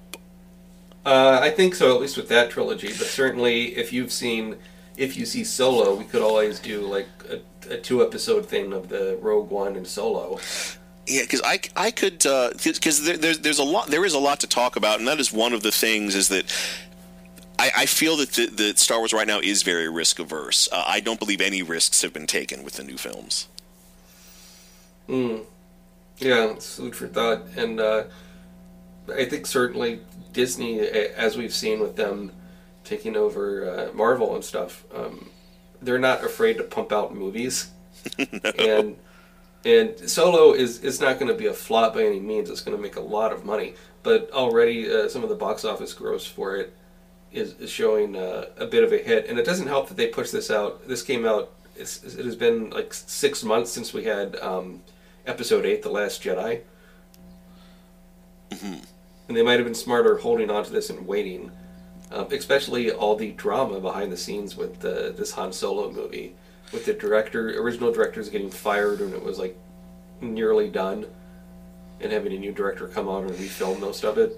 Uh, 1.06 1.39
I 1.41 1.49
think 1.49 1.74
so, 1.76 1.95
at 1.95 2.02
least 2.02 2.18
with 2.18 2.30
that 2.30 2.52
trilogy. 2.52 2.89
But 2.89 3.08
certainly, 3.08 3.76
if 3.76 3.91
you've 3.91 4.12
seen, 4.12 4.58
if 4.97 5.18
you 5.18 5.26
see 5.26 5.43
Solo, 5.43 5.95
we 5.95 6.06
could 6.06 6.22
always 6.22 6.60
do 6.60 6.82
like 6.82 7.08
a, 7.30 7.74
a 7.74 7.78
two 7.78 8.04
episode 8.04 8.45
thing 8.45 8.72
of 8.72 8.89
the 8.89 9.18
Rogue 9.22 9.49
One 9.49 9.76
and 9.76 9.88
Solo. 9.88 10.39
Yeah, 11.08 11.24
because 11.24 11.41
I, 11.43 11.60
I 11.76 11.91
could 11.91 12.20
because 12.20 13.04
there, 13.04 13.18
there's 13.18 13.39
there's 13.39 13.60
a 13.60 13.64
lot 13.64 13.88
there 13.88 14.06
is 14.06 14.14
a 14.14 14.20
lot 14.20 14.39
to 14.41 14.47
talk 14.47 14.76
about, 14.76 14.99
and 14.99 15.08
that 15.08 15.20
is 15.20 15.34
one 15.34 15.54
of 15.54 15.64
the 15.64 15.72
things 15.72 16.16
is 16.16 16.30
that. 16.30 16.45
I, 17.60 17.72
I 17.78 17.86
feel 17.86 18.18
that 18.18 18.32
the, 18.32 18.47
the 18.47 18.76
Star 18.76 18.97
Wars 18.97 19.14
right 19.14 19.28
now 19.28 19.39
is 19.39 19.62
very 19.62 19.88
risk 19.88 20.18
averse. 20.18 20.68
Uh, 20.72 20.84
I 20.88 20.99
don't 20.99 21.20
believe 21.20 21.41
any 21.41 21.62
risks 21.62 22.02
have 22.02 22.12
been 22.12 22.26
taken 22.26 22.64
with 22.64 22.74
the 22.76 22.84
new 22.84 22.97
films. 22.97 23.47
Mm. 25.08 25.43
Yeah, 26.18 26.52
it's 26.52 26.78
food 26.78 26.95
for 26.95 27.08
thought, 27.08 27.43
and 27.56 27.80
uh, 27.80 28.06
I 29.16 29.26
think 29.26 29.45
certainly 29.45 29.99
Disney, 30.34 30.79
as 30.79 31.38
we've 31.38 31.53
seen 31.53 31.79
with 31.79 31.95
them 31.95 32.32
taking 32.84 33.15
over 33.15 33.69
uh, 33.69 33.93
Marvel 33.93 34.36
and 34.36 34.43
stuff, 34.43 34.86
um, 34.93 35.29
they're 35.82 35.99
not 35.99 36.23
afraid 36.23 36.57
to 36.57 36.63
pump 36.63 36.91
out 36.91 37.13
movies, 37.13 37.71
and 38.57 38.97
and 39.65 40.09
Solo 40.09 40.53
is 40.53 40.79
is 40.84 40.99
not 40.99 41.19
going 41.19 41.32
to 41.32 41.38
be 41.38 41.47
a 41.47 41.53
flop 41.53 41.95
by 41.95 42.03
any 42.03 42.19
means. 42.19 42.49
It's 42.49 42.61
going 42.61 42.77
to 42.77 42.82
make 42.82 42.95
a 42.95 43.01
lot 43.01 43.32
of 43.32 43.45
money, 43.45 43.75
but 44.03 44.29
already 44.32 44.91
uh, 44.91 45.09
some 45.09 45.23
of 45.23 45.29
the 45.29 45.36
box 45.36 45.65
office 45.65 45.93
gross 45.93 46.25
for 46.25 46.55
it 46.57 46.73
is, 47.32 47.53
is 47.53 47.69
showing 47.69 48.15
uh, 48.15 48.45
a 48.57 48.65
bit 48.65 48.84
of 48.84 48.91
a 48.91 48.97
hit, 48.97 49.27
and 49.27 49.39
it 49.39 49.45
doesn't 49.45 49.67
help 49.67 49.88
that 49.88 49.97
they 49.97 50.07
pushed 50.07 50.32
this 50.32 50.51
out. 50.51 50.88
This 50.88 51.03
came 51.03 51.25
out. 51.25 51.51
It's, 51.75 52.03
it 52.03 52.25
has 52.25 52.36
been 52.36 52.69
like 52.69 52.93
six 52.93 53.43
months 53.43 53.71
since 53.71 53.93
we 53.93 54.03
had 54.03 54.36
um, 54.38 54.82
Episode 55.25 55.65
Eight, 55.65 55.82
The 55.82 55.89
Last 55.89 56.21
Jedi, 56.21 56.61
and 59.32 59.38
they 59.38 59.43
might 59.43 59.59
have 59.59 59.63
been 59.63 59.73
smarter 59.73 60.17
holding 60.17 60.51
on 60.51 60.65
to 60.65 60.69
this 60.73 60.89
and 60.89 61.07
waiting, 61.07 61.49
um, 62.11 62.27
especially 62.32 62.91
all 62.91 63.15
the 63.15 63.32
drama 63.32 63.79
behind 63.79 64.11
the 64.11 64.17
scenes 64.17 64.57
with 64.57 64.82
the, 64.82 65.15
this 65.17 65.32
Han 65.32 65.53
Solo 65.53 65.89
movie, 65.89 66.36
with 66.73 66.84
the 66.84 66.91
director, 66.91 67.57
original 67.61 67.93
directors 67.93 68.27
getting 68.27 68.49
fired 68.49 68.99
when 68.99 69.13
it 69.13 69.23
was 69.23 69.39
like 69.39 69.57
nearly 70.19 70.69
done, 70.69 71.05
and 72.01 72.11
having 72.11 72.34
a 72.34 72.38
new 72.38 72.51
director 72.51 72.89
come 72.89 73.07
on 73.07 73.23
and 73.23 73.32
refilm 73.36 73.79
most 73.79 74.03
of 74.03 74.17
it. 74.17 74.34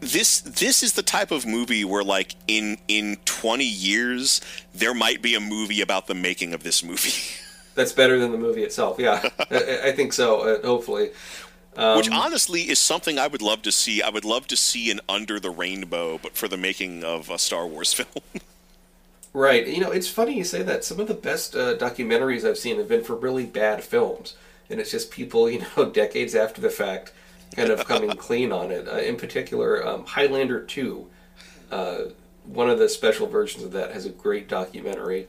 This 0.00 0.40
this 0.40 0.82
is 0.82 0.94
the 0.94 1.02
type 1.02 1.30
of 1.30 1.44
movie 1.44 1.84
where 1.84 2.02
like 2.02 2.34
in 2.48 2.78
in 2.88 3.18
20 3.26 3.62
years 3.62 4.40
there 4.74 4.94
might 4.94 5.20
be 5.20 5.34
a 5.34 5.40
movie 5.40 5.82
about 5.82 6.06
the 6.06 6.14
making 6.14 6.54
of 6.54 6.62
this 6.62 6.82
movie 6.82 7.12
That's 7.74 7.92
better 7.92 8.18
than 8.18 8.30
the 8.30 8.38
movie 8.38 8.62
itself. 8.62 8.98
Yeah, 8.98 9.28
I, 9.50 9.80
I 9.84 9.92
think 9.92 10.12
so. 10.12 10.42
Uh, 10.42 10.66
hopefully, 10.66 11.10
um, 11.76 11.96
which 11.96 12.10
honestly 12.10 12.62
is 12.62 12.78
something 12.78 13.18
I 13.18 13.26
would 13.26 13.42
love 13.42 13.62
to 13.62 13.72
see. 13.72 14.02
I 14.02 14.08
would 14.08 14.24
love 14.24 14.46
to 14.48 14.56
see 14.56 14.90
an 14.90 15.00
Under 15.08 15.40
the 15.40 15.50
Rainbow 15.50 16.18
but 16.18 16.36
for 16.36 16.48
the 16.48 16.56
making 16.56 17.04
of 17.04 17.30
a 17.30 17.38
Star 17.38 17.66
Wars 17.66 17.92
film. 17.94 18.24
right. 19.32 19.66
You 19.66 19.80
know, 19.80 19.90
it's 19.90 20.08
funny 20.08 20.36
you 20.36 20.44
say 20.44 20.62
that. 20.62 20.84
Some 20.84 21.00
of 21.00 21.08
the 21.08 21.14
best 21.14 21.54
uh, 21.54 21.76
documentaries 21.76 22.48
I've 22.48 22.58
seen 22.58 22.78
have 22.78 22.88
been 22.88 23.04
for 23.04 23.16
really 23.16 23.46
bad 23.46 23.82
films, 23.82 24.36
and 24.70 24.80
it's 24.80 24.90
just 24.90 25.10
people, 25.10 25.50
you 25.50 25.64
know, 25.76 25.90
decades 25.90 26.34
after 26.34 26.60
the 26.60 26.70
fact, 26.70 27.12
kind 27.56 27.70
of 27.70 27.86
coming 27.86 28.10
clean 28.16 28.52
on 28.52 28.70
it. 28.70 28.88
Uh, 28.88 28.98
in 28.98 29.16
particular, 29.16 29.86
um, 29.86 30.04
Highlander 30.04 30.60
Two. 30.60 31.08
Uh, 31.70 32.10
one 32.44 32.68
of 32.68 32.78
the 32.78 32.88
special 32.88 33.26
versions 33.26 33.64
of 33.64 33.72
that 33.72 33.92
has 33.92 34.04
a 34.04 34.10
great 34.10 34.48
documentary 34.48 35.28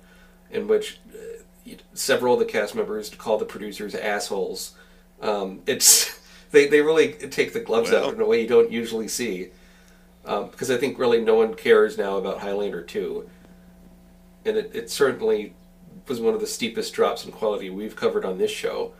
in 0.52 0.68
which 0.68 1.00
uh, 1.14 1.72
several 1.94 2.34
of 2.34 2.40
the 2.40 2.46
cast 2.46 2.76
members 2.76 3.10
call 3.10 3.38
the 3.38 3.46
producers 3.46 3.96
assholes. 3.96 4.74
Um, 5.22 5.62
it's 5.66 6.15
they, 6.52 6.68
they 6.68 6.82
really 6.82 7.14
take 7.14 7.54
the 7.54 7.60
gloves 7.60 7.92
Well. 7.92 8.08
out 8.08 8.14
in 8.14 8.22
a 8.22 8.26
way 8.26 8.42
you 8.42 8.48
don't 8.48 8.72
usually 8.72 9.08
see. 9.08 9.50
Um, 10.26 10.50
because 10.50 10.72
I 10.72 10.78
think 10.78 10.98
really 10.98 11.22
no 11.22 11.36
one 11.36 11.54
cares 11.54 11.98
now 11.98 12.18
about 12.18 12.40
Highlander 12.40 12.82
2. 12.82 13.30
And 14.46 14.58
it, 14.58 14.72
it 14.74 14.90
certainly 14.90 15.54
was 16.08 16.20
one 16.20 16.34
of 16.34 16.40
the 16.40 16.48
steepest 16.48 16.94
drops 16.94 17.26
in 17.26 17.32
quality 17.32 17.70
we've 17.70 17.96
covered 17.96 18.26
on 18.26 18.38
this 18.38 18.52
show. 18.52 18.94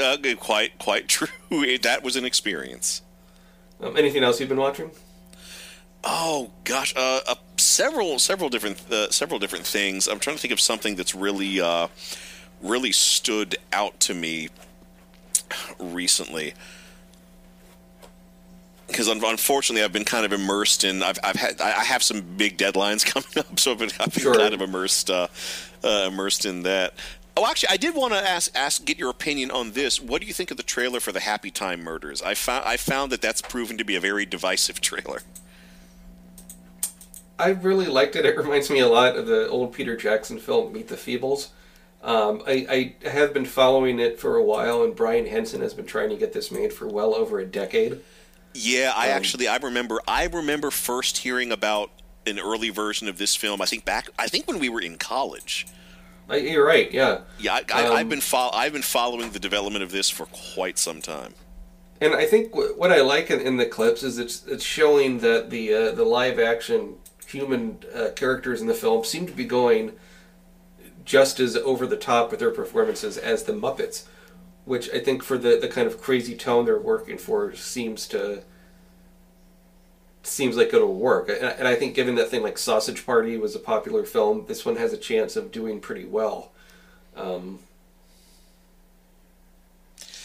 uh, 0.00 0.16
quite 0.38 0.78
quite 0.78 1.08
true. 1.08 1.28
That 1.78 2.02
was 2.02 2.16
an 2.16 2.24
experience. 2.24 3.02
Um, 3.80 3.96
anything 3.96 4.22
else 4.22 4.40
you've 4.40 4.48
been 4.48 4.58
watching? 4.58 4.90
Oh 6.04 6.50
gosh, 6.64 6.94
uh, 6.96 7.20
uh, 7.26 7.34
several 7.56 8.18
several 8.18 8.48
different 8.48 8.80
uh, 8.92 9.10
several 9.10 9.38
different 9.38 9.66
things. 9.66 10.06
I'm 10.06 10.18
trying 10.18 10.36
to 10.36 10.42
think 10.42 10.52
of 10.52 10.60
something 10.60 10.96
that's 10.96 11.14
really 11.14 11.60
uh, 11.60 11.88
really 12.62 12.92
stood 12.92 13.56
out 13.72 13.98
to 14.00 14.14
me 14.14 14.48
recently. 15.78 16.54
Because 18.86 19.08
unfortunately, 19.08 19.82
I've 19.82 19.92
been 19.92 20.04
kind 20.04 20.24
of 20.26 20.32
immersed 20.32 20.84
in. 20.84 21.02
I've, 21.02 21.18
I've 21.24 21.36
had. 21.36 21.60
I 21.60 21.84
have 21.84 22.02
some 22.02 22.20
big 22.20 22.58
deadlines 22.58 23.04
coming 23.12 23.28
up, 23.38 23.58
so 23.58 23.72
I've 23.72 23.78
been, 23.78 23.90
I've 23.98 24.12
been 24.12 24.22
Sure. 24.22 24.34
kind 24.34 24.54
of 24.54 24.60
immersed, 24.60 25.10
uh, 25.10 25.28
uh, 25.82 26.08
immersed 26.08 26.44
in 26.44 26.62
that. 26.64 26.94
Oh, 27.36 27.46
actually, 27.46 27.70
I 27.70 27.76
did 27.78 27.96
want 27.96 28.12
to 28.12 28.18
ask, 28.20 28.52
ask, 28.54 28.84
get 28.84 28.96
your 28.96 29.10
opinion 29.10 29.50
on 29.50 29.72
this. 29.72 30.00
What 30.00 30.20
do 30.20 30.26
you 30.28 30.32
think 30.32 30.52
of 30.52 30.56
the 30.56 30.62
trailer 30.62 31.00
for 31.00 31.10
the 31.10 31.18
Happy 31.20 31.50
Time 31.50 31.82
Murders? 31.82 32.22
I 32.22 32.34
found, 32.34 32.64
I 32.64 32.76
found 32.76 33.10
that 33.10 33.20
that's 33.22 33.42
proven 33.42 33.76
to 33.78 33.84
be 33.84 33.96
a 33.96 34.00
very 34.00 34.24
divisive 34.24 34.80
trailer. 34.80 35.22
I 37.38 37.48
really 37.48 37.86
liked 37.86 38.14
it. 38.14 38.24
It 38.24 38.36
reminds 38.36 38.70
me 38.70 38.78
a 38.78 38.86
lot 38.86 39.16
of 39.16 39.26
the 39.26 39.48
old 39.48 39.72
Peter 39.72 39.96
Jackson 39.96 40.38
film 40.38 40.72
Meet 40.72 40.86
the 40.88 40.94
Feebles. 40.94 41.48
Um, 42.04 42.42
I, 42.46 42.94
I 43.04 43.08
have 43.08 43.32
been 43.32 43.46
following 43.46 43.98
it 43.98 44.20
for 44.20 44.36
a 44.36 44.42
while, 44.42 44.84
and 44.84 44.94
Brian 44.94 45.26
Henson 45.26 45.62
has 45.62 45.72
been 45.72 45.86
trying 45.86 46.10
to 46.10 46.16
get 46.16 46.34
this 46.34 46.52
made 46.52 46.70
for 46.72 46.86
well 46.86 47.14
over 47.14 47.38
a 47.38 47.46
decade. 47.46 48.00
Yeah, 48.52 48.92
I 48.94 49.08
actually 49.08 49.48
I 49.48 49.56
remember 49.56 50.00
I 50.06 50.26
remember 50.26 50.70
first 50.70 51.18
hearing 51.18 51.50
about 51.50 51.90
an 52.26 52.38
early 52.38 52.68
version 52.70 53.08
of 53.08 53.16
this 53.18 53.34
film. 53.34 53.62
I 53.62 53.64
think 53.64 53.84
back 53.84 54.10
I 54.18 54.28
think 54.28 54.46
when 54.46 54.58
we 54.58 54.68
were 54.68 54.80
in 54.82 54.98
college. 54.98 55.66
I, 56.28 56.36
you're 56.36 56.66
right, 56.66 56.90
yeah. 56.92 57.20
Yeah, 57.38 57.54
I, 57.54 57.64
I, 57.72 57.86
Um, 57.86 57.96
I've 57.96 58.08
been 58.08 58.20
fol- 58.20 58.54
I've 58.54 58.72
been 58.72 58.82
following 58.82 59.30
the 59.30 59.38
development 59.38 59.82
of 59.82 59.90
this 59.90 60.08
for 60.10 60.26
quite 60.26 60.78
some 60.78 61.00
time. 61.02 61.34
And 62.00 62.14
I 62.14 62.26
think 62.26 62.52
wh- 62.52 62.78
what 62.78 62.92
I 62.92 63.00
like 63.00 63.30
in, 63.30 63.40
in 63.40 63.56
the 63.56 63.66
clips 63.66 64.02
is 64.02 64.18
it's 64.18 64.46
it's 64.46 64.64
showing 64.64 65.18
that 65.20 65.50
the 65.50 65.72
uh, 65.74 65.92
the 65.92 66.04
live 66.04 66.38
action 66.38 66.96
human 67.26 67.78
uh, 67.94 68.10
characters 68.14 68.60
in 68.60 68.66
the 68.66 68.74
film 68.74 69.04
seem 69.04 69.26
to 69.26 69.32
be 69.32 69.44
going 69.44 69.92
just 71.04 71.40
as 71.40 71.56
over 71.56 71.86
the 71.86 71.96
top 71.96 72.30
with 72.30 72.40
their 72.40 72.50
performances 72.50 73.16
as 73.16 73.44
the 73.44 73.52
Muppets, 73.52 74.04
which 74.64 74.90
I 74.90 74.98
think 74.98 75.22
for 75.22 75.36
the, 75.36 75.58
the 75.60 75.68
kind 75.68 75.86
of 75.86 76.00
crazy 76.00 76.34
tone 76.36 76.64
they're 76.64 76.78
working 76.78 77.18
for 77.18 77.54
seems 77.54 78.06
to 78.08 78.42
seems 80.22 80.56
like 80.56 80.72
it'll 80.72 80.94
work. 80.94 81.28
And, 81.28 81.44
and 81.44 81.68
I 81.68 81.74
think 81.74 81.94
given 81.94 82.14
that 82.14 82.30
thing 82.30 82.42
like 82.42 82.56
Sausage 82.56 83.04
Party 83.04 83.36
was 83.36 83.54
a 83.54 83.58
popular 83.58 84.04
film, 84.04 84.46
this 84.48 84.64
one 84.64 84.76
has 84.76 84.92
a 84.92 84.96
chance 84.96 85.36
of 85.36 85.52
doing 85.52 85.80
pretty 85.80 86.06
well. 86.06 86.50
Um, 87.14 87.60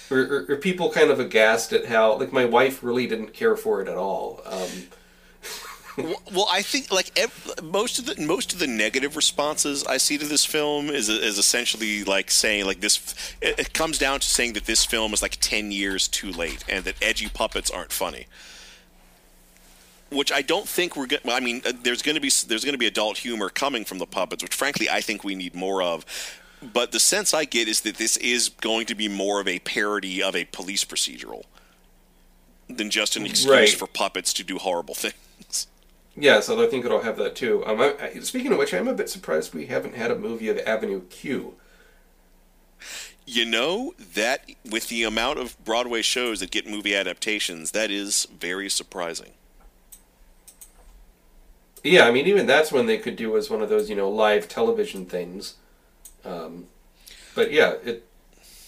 or, 0.10 0.56
people 0.56 0.90
kind 0.90 1.12
of 1.12 1.20
aghast 1.20 1.72
at 1.74 1.86
how 1.86 2.18
like 2.18 2.32
my 2.32 2.46
wife 2.46 2.82
really 2.82 3.06
didn't 3.06 3.34
care 3.34 3.56
for 3.56 3.82
it 3.82 3.88
at 3.88 3.98
all. 3.98 4.42
Um, 4.46 4.88
Well- 5.98 6.48
I 6.50 6.62
think 6.62 6.92
like 6.92 7.12
ev- 7.18 7.60
most 7.64 8.00
of 8.00 8.06
the 8.06 8.22
most 8.22 8.54
of 8.54 8.60
the 8.60 8.68
negative 8.68 9.16
responses 9.16 9.84
I 9.86 9.98
see 9.98 10.18
to 10.18 10.26
this 10.26 10.46
film 10.46 10.90
is 10.90 11.10
is 11.10 11.38
essentially 11.38 12.04
like 12.04 12.32
saying 12.32 12.66
like 12.66 12.80
this. 12.80 13.14
It, 13.42 13.60
it 13.60 13.74
comes 13.74 13.98
down 13.98 14.20
to 14.22 14.28
saying 14.28 14.54
that 14.54 14.66
this 14.66 14.86
film 14.86 15.14
is 15.14 15.22
like 15.22 15.38
ten 15.42 15.72
years 15.72 16.08
too 16.08 16.32
late, 16.32 16.64
and 16.70 16.86
that 16.86 16.96
edgy 17.02 17.28
puppets 17.28 17.70
aren't 17.70 17.92
funny. 17.92 18.28
Which 20.12 20.32
I 20.32 20.42
don't 20.42 20.68
think 20.68 20.96
we're 20.96 21.06
going. 21.06 21.22
To. 21.24 21.32
I 21.34 21.40
mean, 21.40 21.62
uh, 21.66 21.72
there's 21.84 22.02
going 22.02 22.16
to 22.16 22.22
be 22.22 22.32
there's 22.48 22.64
going 22.64 22.74
to 22.74 22.80
be 22.80 22.88
adult 22.88 23.18
humor 23.20 23.50
coming 23.50 23.86
from 23.86 24.00
the 24.00 24.08
puppets, 24.08 24.42
which 24.42 24.56
frankly 24.56 24.90
I 24.90 25.02
think 25.02 25.24
we 25.24 25.36
need 25.36 25.54
more 25.54 25.84
of. 25.84 26.06
But 26.62 26.92
the 26.92 27.00
sense 27.00 27.34
I 27.34 27.46
get 27.46 27.68
is 27.68 27.82
that 27.82 27.98
this 27.98 28.18
is 28.18 28.50
going 28.50 28.86
to 28.88 28.96
be 28.96 29.08
more 29.08 29.40
of 29.40 29.48
a 29.48 29.60
parody 29.60 30.22
of 30.22 30.36
a 30.36 30.46
police 30.46 30.84
procedural 30.84 31.44
than 32.68 32.90
just 32.90 33.16
an 33.16 33.26
excuse 33.26 33.50
Right. 33.52 33.70
for 33.70 33.88
puppets 33.88 34.34
to 34.34 34.44
do 34.44 34.58
horrible 34.58 34.94
things. 35.06 35.68
Yes, 36.20 36.50
although 36.50 36.66
I 36.66 36.68
think 36.68 36.84
it'll 36.84 37.02
have 37.02 37.18
that 37.18 37.36
too. 37.36 37.64
Um, 37.66 37.80
I, 37.80 37.96
I, 38.02 38.20
speaking 38.20 38.52
of 38.52 38.58
which, 38.58 38.74
I'm 38.74 38.90
a 38.90 38.94
bit 38.94 39.10
surprised 39.10 39.54
we 39.54 39.68
haven't 39.68 39.96
had 39.96 40.12
a 40.12 40.16
movie 40.16 40.50
of 40.50 40.58
Avenue 40.60 41.02
Q. 41.10 41.56
You 43.26 43.46
know 43.46 43.94
that 44.16 44.50
with 44.70 44.90
the 44.90 45.04
amount 45.04 45.40
of 45.40 45.58
Broadway 45.64 46.02
shows 46.02 46.42
that 46.42 46.52
get 46.52 46.68
movie 46.68 46.94
adaptations, 46.94 47.72
that 47.72 47.90
is 47.90 48.28
very 48.38 48.70
surprising. 48.70 49.32
Yeah, 51.84 52.06
I 52.06 52.12
mean, 52.12 52.28
even 52.28 52.46
that's 52.46 52.72
when 52.72 52.86
they 52.86 52.98
could 52.98 53.16
do 53.16 53.38
as 53.38 53.50
one 53.50 53.62
of 53.62 53.70
those, 53.70 53.90
you 53.90 53.96
know, 53.96 54.10
live 54.10 54.50
television 54.50 55.06
things. 55.06 55.56
Um, 56.26 56.68
but 57.34 57.54
yeah, 57.54 57.76
it, 57.86 58.06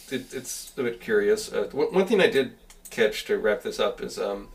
it 0.10 0.34
it's 0.34 0.72
a 0.78 0.84
bit 0.84 1.02
curious. 1.02 1.52
Uh, 1.52 1.68
one 1.74 1.94
one 1.94 2.06
thing 2.06 2.22
I 2.22 2.28
did 2.28 2.54
catch 2.90 3.26
to 3.26 3.38
wrap 3.38 3.64
this 3.64 3.80
up 3.80 4.02
is 4.02 4.18
um, 4.18 4.50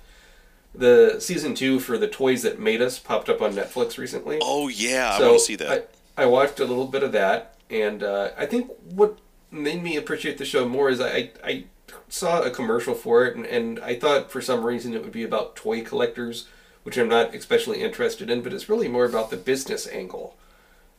the 0.76 1.16
season 1.20 1.54
two 1.54 1.80
for 1.80 1.98
the 1.98 2.08
Toys 2.08 2.42
That 2.42 2.58
Made 2.58 2.82
Us 2.82 2.98
popped 2.98 3.28
up 3.28 3.40
on 3.40 3.52
Netflix 3.52 3.98
recently. 3.98 4.38
Oh 4.42 4.68
yeah, 4.68 5.16
I 5.18 5.20
want 5.22 5.34
to 5.34 5.44
see 5.44 5.56
that. 5.56 5.90
I, 6.16 6.22
I 6.22 6.26
watched 6.26 6.60
a 6.60 6.64
little 6.64 6.86
bit 6.86 7.02
of 7.02 7.12
that, 7.12 7.56
and 7.70 8.02
uh, 8.02 8.30
I 8.36 8.46
think 8.46 8.70
what 8.90 9.18
made 9.50 9.82
me 9.82 9.96
appreciate 9.96 10.38
the 10.38 10.44
show 10.44 10.68
more 10.68 10.88
is 10.90 11.00
I, 11.00 11.30
I 11.44 11.64
saw 12.08 12.42
a 12.42 12.50
commercial 12.50 12.94
for 12.94 13.24
it, 13.26 13.36
and, 13.36 13.46
and 13.46 13.80
I 13.80 13.94
thought 13.94 14.30
for 14.30 14.40
some 14.40 14.64
reason 14.64 14.94
it 14.94 15.02
would 15.02 15.12
be 15.12 15.24
about 15.24 15.56
toy 15.56 15.82
collectors, 15.82 16.46
which 16.82 16.96
I'm 16.96 17.08
not 17.08 17.34
especially 17.34 17.82
interested 17.82 18.30
in, 18.30 18.42
but 18.42 18.52
it's 18.52 18.68
really 18.68 18.88
more 18.88 19.04
about 19.04 19.30
the 19.30 19.36
business 19.36 19.86
angle 19.88 20.36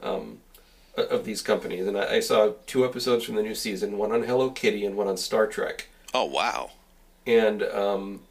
um, 0.01 0.39
of 0.95 1.25
these 1.25 1.41
companies. 1.41 1.87
And 1.87 1.97
I, 1.97 2.15
I 2.15 2.19
saw 2.19 2.53
two 2.65 2.85
episodes 2.85 3.23
from 3.25 3.35
the 3.35 3.43
new 3.43 3.55
season, 3.55 3.97
one 3.97 4.11
on 4.11 4.23
Hello 4.23 4.49
Kitty 4.49 4.85
and 4.85 4.95
one 4.95 5.07
on 5.07 5.17
Star 5.17 5.47
Trek 5.47 5.87
oh 6.13 6.25
wow. 6.25 6.71
and 7.25 7.63
um, 7.63 8.21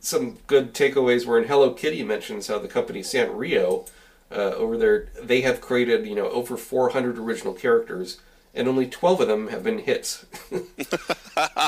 some 0.00 0.38
good 0.46 0.74
takeaways 0.74 1.26
were 1.26 1.38
in 1.38 1.48
Hello 1.48 1.72
Kitty 1.72 2.02
mentions 2.02 2.46
how 2.46 2.58
the 2.58 2.68
company 2.68 3.00
Sanrio 3.00 3.88
uh, 4.30 4.52
over 4.56 4.76
there 4.76 5.08
they 5.20 5.40
have 5.40 5.60
created 5.60 6.06
you 6.06 6.14
know 6.14 6.28
over 6.30 6.56
400 6.56 7.18
original 7.18 7.54
characters 7.54 8.20
and 8.54 8.68
only 8.68 8.86
12 8.86 9.20
of 9.22 9.28
them 9.28 9.48
have 9.48 9.62
been 9.62 9.78
hits. 9.78 10.26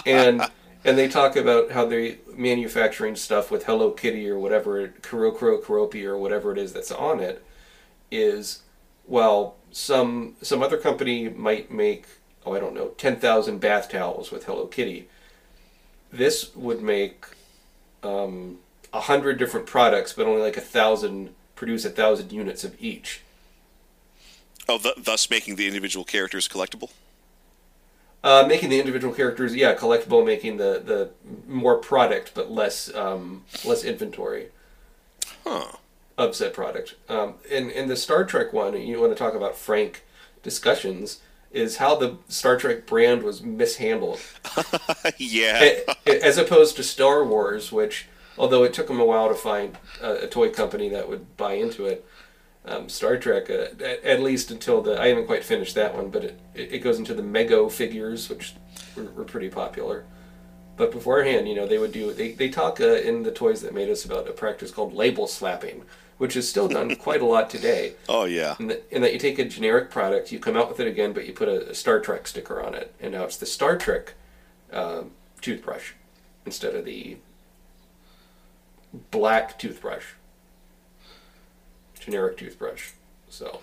And 0.05 0.43
and 0.85 0.99
they 0.99 1.09
talk 1.09 1.37
about 1.37 1.70
how 1.70 1.85
they 1.85 2.18
manufacturing 2.35 3.14
stuff 3.14 3.51
with 3.51 3.64
Hello 3.64 3.91
Kitty 3.91 4.28
or 4.28 4.39
whatever 4.39 4.89
Kurokuro 4.89 5.62
Kuropi 5.62 6.05
or 6.05 6.18
whatever 6.18 6.53
it 6.53 6.59
is 6.59 6.72
that's 6.72 6.91
on 6.91 7.20
it 7.20 7.45
is 8.11 8.62
well 9.07 9.57
some 9.70 10.37
some 10.43 10.62
other 10.62 10.76
company 10.76 11.28
might 11.28 11.70
make 11.70 12.07
oh 12.45 12.55
I 12.55 12.61
don't 12.61 12.74
know 12.74 12.89
10,000 12.89 13.59
bath 13.61 13.91
towels 13.91 14.33
with 14.33 14.45
Hello 14.45 14.66
Kitty 14.66 15.09
this 16.11 16.55
would 16.57 16.83
make 16.83 17.26
um, 18.03 18.59
a 18.92 19.01
hundred 19.01 19.38
different 19.38 19.66
products, 19.66 20.12
but 20.12 20.26
only 20.26 20.42
like 20.42 20.57
a 20.57 20.61
thousand 20.62 21.34
produce 21.55 21.84
a 21.84 21.90
thousand 21.90 22.32
units 22.32 22.64
of 22.64 22.74
each. 22.82 23.22
Oh, 24.68 24.78
th- 24.78 24.94
thus 24.98 25.28
making 25.30 25.57
the 25.57 25.66
individual 25.66 26.05
characters 26.05 26.48
collectible. 26.48 26.90
Uh, 28.22 28.44
making 28.46 28.68
the 28.68 28.78
individual 28.78 29.14
characters, 29.14 29.55
yeah, 29.55 29.74
collectible, 29.74 30.24
making 30.24 30.59
the, 30.59 30.82
the 30.84 31.11
more 31.48 31.78
product 31.78 32.32
but 32.34 32.51
less 32.51 32.94
um, 32.94 33.44
less 33.64 33.82
inventory 33.82 34.48
Huh. 35.46 35.72
of 36.18 36.36
said 36.36 36.53
product. 36.53 36.96
Um, 37.09 37.34
in 37.51 37.70
in 37.70 37.88
the 37.88 37.96
Star 37.96 38.24
Trek 38.24 38.53
one, 38.53 38.80
you 38.80 39.01
want 39.01 39.12
to 39.12 39.18
talk 39.18 39.34
about 39.34 39.57
frank 39.57 40.05
discussions. 40.42 41.20
Is 41.53 41.78
how 41.78 41.96
the 41.96 42.16
Star 42.28 42.57
Trek 42.57 42.86
brand 42.86 43.24
was 43.24 43.42
mishandled. 43.42 44.20
yeah. 45.18 45.78
A- 46.07 46.24
as 46.24 46.38
opposed 46.38 46.76
to 46.76 46.84
Star 46.84 47.24
Wars, 47.24 47.72
which, 47.72 48.07
although 48.38 48.62
it 48.62 48.72
took 48.72 48.86
them 48.86 49.01
a 49.01 49.05
while 49.05 49.28
to 49.28 49.34
find 49.34 49.76
a, 50.01 50.12
a 50.12 50.26
toy 50.28 50.51
company 50.51 50.88
that 50.90 51.09
would 51.09 51.36
buy 51.36 51.55
into 51.55 51.86
it, 51.86 52.07
um, 52.64 52.88
Star 52.88 53.16
Trek, 53.16 53.51
uh, 53.51 53.68
at, 53.82 54.05
at 54.05 54.22
least 54.22 54.51
until 54.51 54.80
the 54.82 55.01
I 55.01 55.09
haven't 55.09 55.26
quite 55.26 55.44
finished 55.44 55.74
that 55.74 55.94
one, 55.94 56.11
but 56.11 56.24
it, 56.24 56.40
it, 56.55 56.72
it 56.74 56.78
goes 56.80 56.98
into 56.98 57.14
the 57.14 57.22
Mego 57.22 57.70
figures, 57.70 58.28
which 58.28 58.55
were, 58.94 59.05
were 59.05 59.24
pretty 59.24 59.48
popular. 59.48 60.05
But 60.76 60.92
beforehand, 60.92 61.48
you 61.48 61.55
know, 61.55 61.66
they 61.66 61.78
would 61.78 61.92
do 61.92 62.12
they 62.12 62.32
they 62.32 62.48
talk 62.48 62.80
uh, 62.80 62.94
in 62.94 63.22
the 63.22 63.32
toys 63.32 63.61
that 63.62 63.74
made 63.74 63.90
us 63.90 64.05
about 64.05 64.28
a 64.28 64.32
practice 64.32 64.70
called 64.70 64.94
label 64.94 65.26
slapping, 65.26 65.84
which 66.21 66.37
is 66.37 66.47
still 66.47 66.68
done 66.68 66.95
quite 66.97 67.23
a 67.23 67.25
lot 67.25 67.49
today. 67.49 67.95
oh 68.11 68.25
yeah. 68.25 68.55
In, 68.61 68.66
the, 68.66 68.95
in 68.95 69.01
that 69.01 69.14
you 69.14 69.18
take 69.18 69.39
a 69.39 69.45
generic 69.47 69.91
product, 69.91 70.31
you 70.31 70.39
come 70.39 70.55
out 70.55 70.68
with 70.68 70.79
it 70.79 70.87
again, 70.87 71.14
but 71.14 71.27
you 71.27 71.33
put 71.33 71.49
a, 71.49 71.71
a 71.71 71.75
Star 71.75 71.99
Trek 71.99 72.27
sticker 72.27 72.62
on 72.62 72.75
it, 72.75 72.95
and 73.01 73.12
now 73.12 73.25
it's 73.25 73.39
the 73.39 73.47
Star 73.47 73.79
Trek 73.79 74.12
um, 74.71 75.12
toothbrush 75.41 75.93
instead 76.45 76.75
of 76.75 76.85
the 76.85 77.16
black 79.11 79.59
toothbrush, 79.59 80.05
generic 81.99 82.37
toothbrush. 82.37 82.91
So 83.31 83.61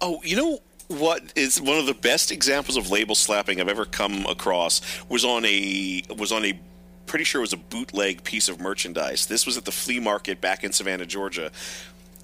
Oh, 0.00 0.20
you 0.24 0.34
know 0.34 0.58
what 0.88 1.32
is 1.36 1.60
one 1.60 1.78
of 1.78 1.86
the 1.86 1.94
best 1.94 2.32
examples 2.32 2.76
of 2.76 2.90
label 2.90 3.14
slapping 3.14 3.60
I've 3.60 3.68
ever 3.68 3.84
come 3.84 4.26
across 4.26 4.80
was 5.08 5.24
on 5.24 5.44
a 5.44 6.02
was 6.16 6.32
on 6.32 6.44
a 6.44 6.58
pretty 7.06 7.24
sure 7.24 7.40
it 7.40 7.42
was 7.42 7.52
a 7.52 7.56
bootleg 7.58 8.24
piece 8.24 8.48
of 8.48 8.60
merchandise. 8.60 9.26
This 9.26 9.46
was 9.46 9.56
at 9.56 9.64
the 9.64 9.72
flea 9.72 10.00
market 10.00 10.40
back 10.40 10.64
in 10.64 10.72
Savannah, 10.72 11.06
Georgia. 11.06 11.50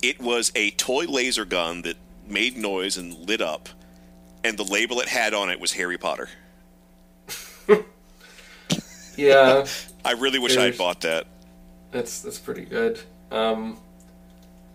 It 0.02 0.20
was 0.20 0.50
a 0.54 0.70
toy 0.72 1.04
laser 1.06 1.44
gun 1.44 1.82
that 1.82 1.96
made 2.26 2.56
noise 2.56 2.96
and 2.96 3.14
lit 3.28 3.40
up, 3.40 3.68
and 4.44 4.56
the 4.58 4.64
label 4.64 5.00
it 5.00 5.08
had 5.08 5.34
on 5.34 5.50
it 5.50 5.60
was 5.60 5.72
Harry 5.72 5.98
Potter. 5.98 6.28
yeah, 9.16 9.66
I 10.04 10.12
really 10.12 10.38
wish 10.38 10.52
I'd 10.56 10.62
There's- 10.62 10.78
bought 10.78 11.00
that. 11.02 11.26
that's 11.90 12.20
that's 12.20 12.38
pretty 12.38 12.64
good. 12.64 13.00
Um, 13.30 13.78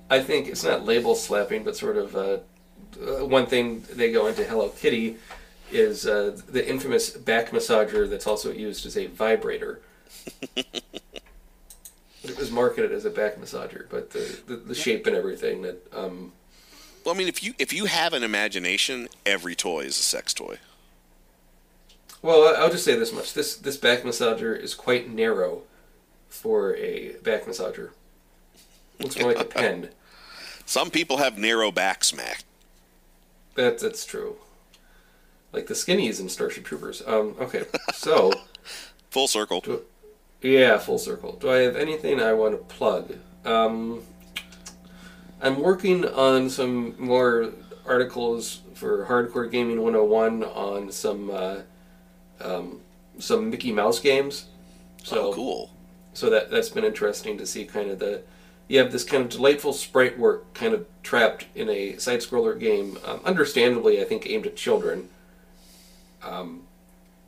I 0.09 0.19
think 0.21 0.47
it's 0.47 0.63
not 0.63 0.85
label 0.85 1.15
slapping, 1.15 1.63
but 1.63 1.75
sort 1.75 1.97
of 1.97 2.15
uh, 2.15 2.37
uh, 3.01 3.25
one 3.25 3.45
thing 3.45 3.83
they 3.93 4.11
go 4.11 4.27
into 4.27 4.43
Hello 4.43 4.69
Kitty 4.69 5.17
is 5.71 6.07
uh, 6.07 6.39
the 6.47 6.67
infamous 6.67 7.09
back 7.09 7.49
massager 7.51 8.09
that's 8.09 8.25
also 8.25 8.51
used 8.51 8.85
as 8.85 8.95
a 8.97 9.07
vibrator. 9.07 9.81
It 12.23 12.37
was 12.37 12.51
marketed 12.51 12.91
as 12.91 13.05
a 13.05 13.09
back 13.09 13.37
massager, 13.37 13.85
but 13.89 14.11
the, 14.11 14.39
the, 14.47 14.55
the 14.57 14.75
shape 14.75 15.07
and 15.07 15.15
everything 15.15 15.61
that 15.61 15.81
um, 15.93 16.33
Well, 17.05 17.15
I 17.15 17.17
mean, 17.17 17.27
if 17.27 17.43
you 17.43 17.53
if 17.57 17.71
you 17.73 17.85
have 17.85 18.13
an 18.13 18.23
imagination, 18.23 19.07
every 19.25 19.55
toy 19.55 19.81
is 19.81 19.97
a 19.97 20.03
sex 20.03 20.33
toy. 20.33 20.57
Well, 22.21 22.43
I- 22.47 22.59
I'll 22.61 22.71
just 22.71 22.83
say 22.85 22.95
this 22.97 23.13
much: 23.13 23.33
this 23.33 23.55
this 23.55 23.77
back 23.77 24.01
massager 24.03 24.57
is 24.59 24.73
quite 24.75 25.09
narrow 25.09 25.63
for 26.27 26.75
a 26.75 27.13
back 27.23 27.45
massager. 27.45 27.91
Looks 28.99 29.17
more 29.19 29.33
like 29.33 29.41
a 29.41 29.45
pen. 29.45 29.89
Some 30.65 30.89
people 30.89 31.17
have 31.17 31.37
narrow 31.37 31.71
backs, 31.71 32.13
Mac. 32.13 32.43
That 33.55 33.79
that's 33.79 34.05
true. 34.05 34.35
Like 35.53 35.67
the 35.67 35.73
skinnies 35.75 36.19
in 36.19 36.27
Starship 36.29 36.65
Troopers. 36.65 37.01
Um, 37.07 37.35
okay, 37.39 37.63
so 37.93 38.33
Full 39.11 39.27
circle. 39.29 39.63
Yeah, 40.41 40.77
full 40.77 40.97
circle. 40.97 41.33
Do 41.33 41.49
I 41.49 41.57
have 41.57 41.75
anything 41.75 42.19
I 42.19 42.33
want 42.33 42.53
to 42.53 42.75
plug? 42.75 43.17
Um, 43.45 44.01
I'm 45.41 45.59
working 45.59 46.05
on 46.05 46.49
some 46.49 46.95
more 46.97 47.53
articles 47.85 48.61
for 48.73 49.05
Hardcore 49.05 49.49
Gaming 49.49 49.81
101 49.81 50.43
on 50.43 50.91
some 50.91 51.29
uh, 51.31 51.57
um, 52.41 52.81
some 53.19 53.49
Mickey 53.49 53.71
Mouse 53.71 53.99
games. 53.99 54.45
So 55.03 55.29
oh, 55.29 55.33
cool. 55.33 55.71
so 56.13 56.29
that 56.29 56.51
that's 56.51 56.69
been 56.69 56.83
interesting 56.83 57.37
to 57.37 57.45
see 57.45 57.65
kind 57.65 57.89
of 57.89 57.99
the 57.99 58.23
you 58.67 58.79
have 58.79 58.91
this 58.91 59.03
kind 59.03 59.23
of 59.23 59.29
delightful 59.29 59.73
sprite 59.73 60.19
work 60.19 60.53
kind 60.53 60.73
of 60.73 60.85
trapped 61.01 61.45
in 61.55 61.69
a 61.69 61.97
side 61.97 62.19
scroller 62.19 62.59
game, 62.59 62.97
um, 63.05 63.21
understandably, 63.23 64.01
I 64.01 64.03
think, 64.03 64.29
aimed 64.29 64.45
at 64.45 64.57
children. 64.57 65.07
Um, 66.21 66.66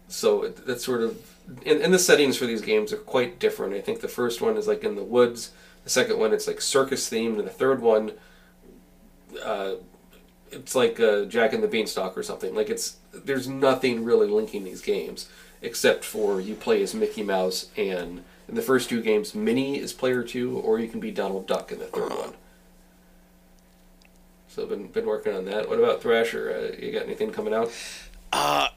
so 0.09 0.43
it, 0.43 0.65
that's 0.65 0.83
sort 0.83 1.01
of. 1.01 1.35
And, 1.65 1.81
and 1.81 1.93
the 1.93 1.99
settings 1.99 2.37
for 2.37 2.45
these 2.45 2.61
games 2.61 2.91
are 2.93 2.97
quite 2.97 3.39
different. 3.39 3.73
I 3.73 3.81
think 3.81 4.01
the 4.01 4.07
first 4.07 4.41
one 4.41 4.57
is 4.57 4.67
like 4.67 4.83
in 4.83 4.95
the 4.95 5.03
woods, 5.03 5.51
the 5.83 5.89
second 5.89 6.19
one 6.19 6.33
it's 6.33 6.47
like 6.47 6.61
circus 6.61 7.09
themed, 7.09 7.39
and 7.39 7.47
the 7.47 7.51
third 7.51 7.81
one. 7.81 8.11
Uh, 9.43 9.75
it's 10.51 10.75
like 10.75 10.97
Jack 11.29 11.53
and 11.53 11.63
the 11.63 11.67
Beanstalk 11.67 12.17
or 12.17 12.23
something. 12.23 12.53
Like 12.55 12.69
it's 12.69 12.97
there's 13.13 13.47
nothing 13.47 14.03
really 14.03 14.27
linking 14.27 14.63
these 14.63 14.81
games 14.81 15.29
except 15.61 16.03
for 16.03 16.39
you 16.39 16.55
play 16.55 16.81
as 16.81 16.93
Mickey 16.93 17.23
Mouse 17.23 17.69
and 17.75 18.23
in 18.47 18.55
the 18.55 18.61
first 18.61 18.89
two 18.89 19.01
games 19.01 19.35
Minnie 19.35 19.77
is 19.77 19.93
player 19.93 20.23
two 20.23 20.57
or 20.59 20.79
you 20.79 20.87
can 20.87 20.99
be 20.99 21.11
Donald 21.11 21.47
Duck 21.47 21.71
in 21.71 21.79
the 21.79 21.85
third 21.85 22.09
one. 22.09 22.33
So 24.47 24.63
I've 24.63 24.69
been 24.69 24.87
been 24.87 25.05
working 25.05 25.33
on 25.33 25.45
that. 25.45 25.69
What 25.69 25.79
about 25.79 26.01
Thrasher? 26.01 26.73
Uh, 26.73 26.83
you 26.83 26.91
got 26.91 27.03
anything 27.03 27.31
coming 27.31 27.53
out? 27.53 27.71
Uh, 28.31 28.69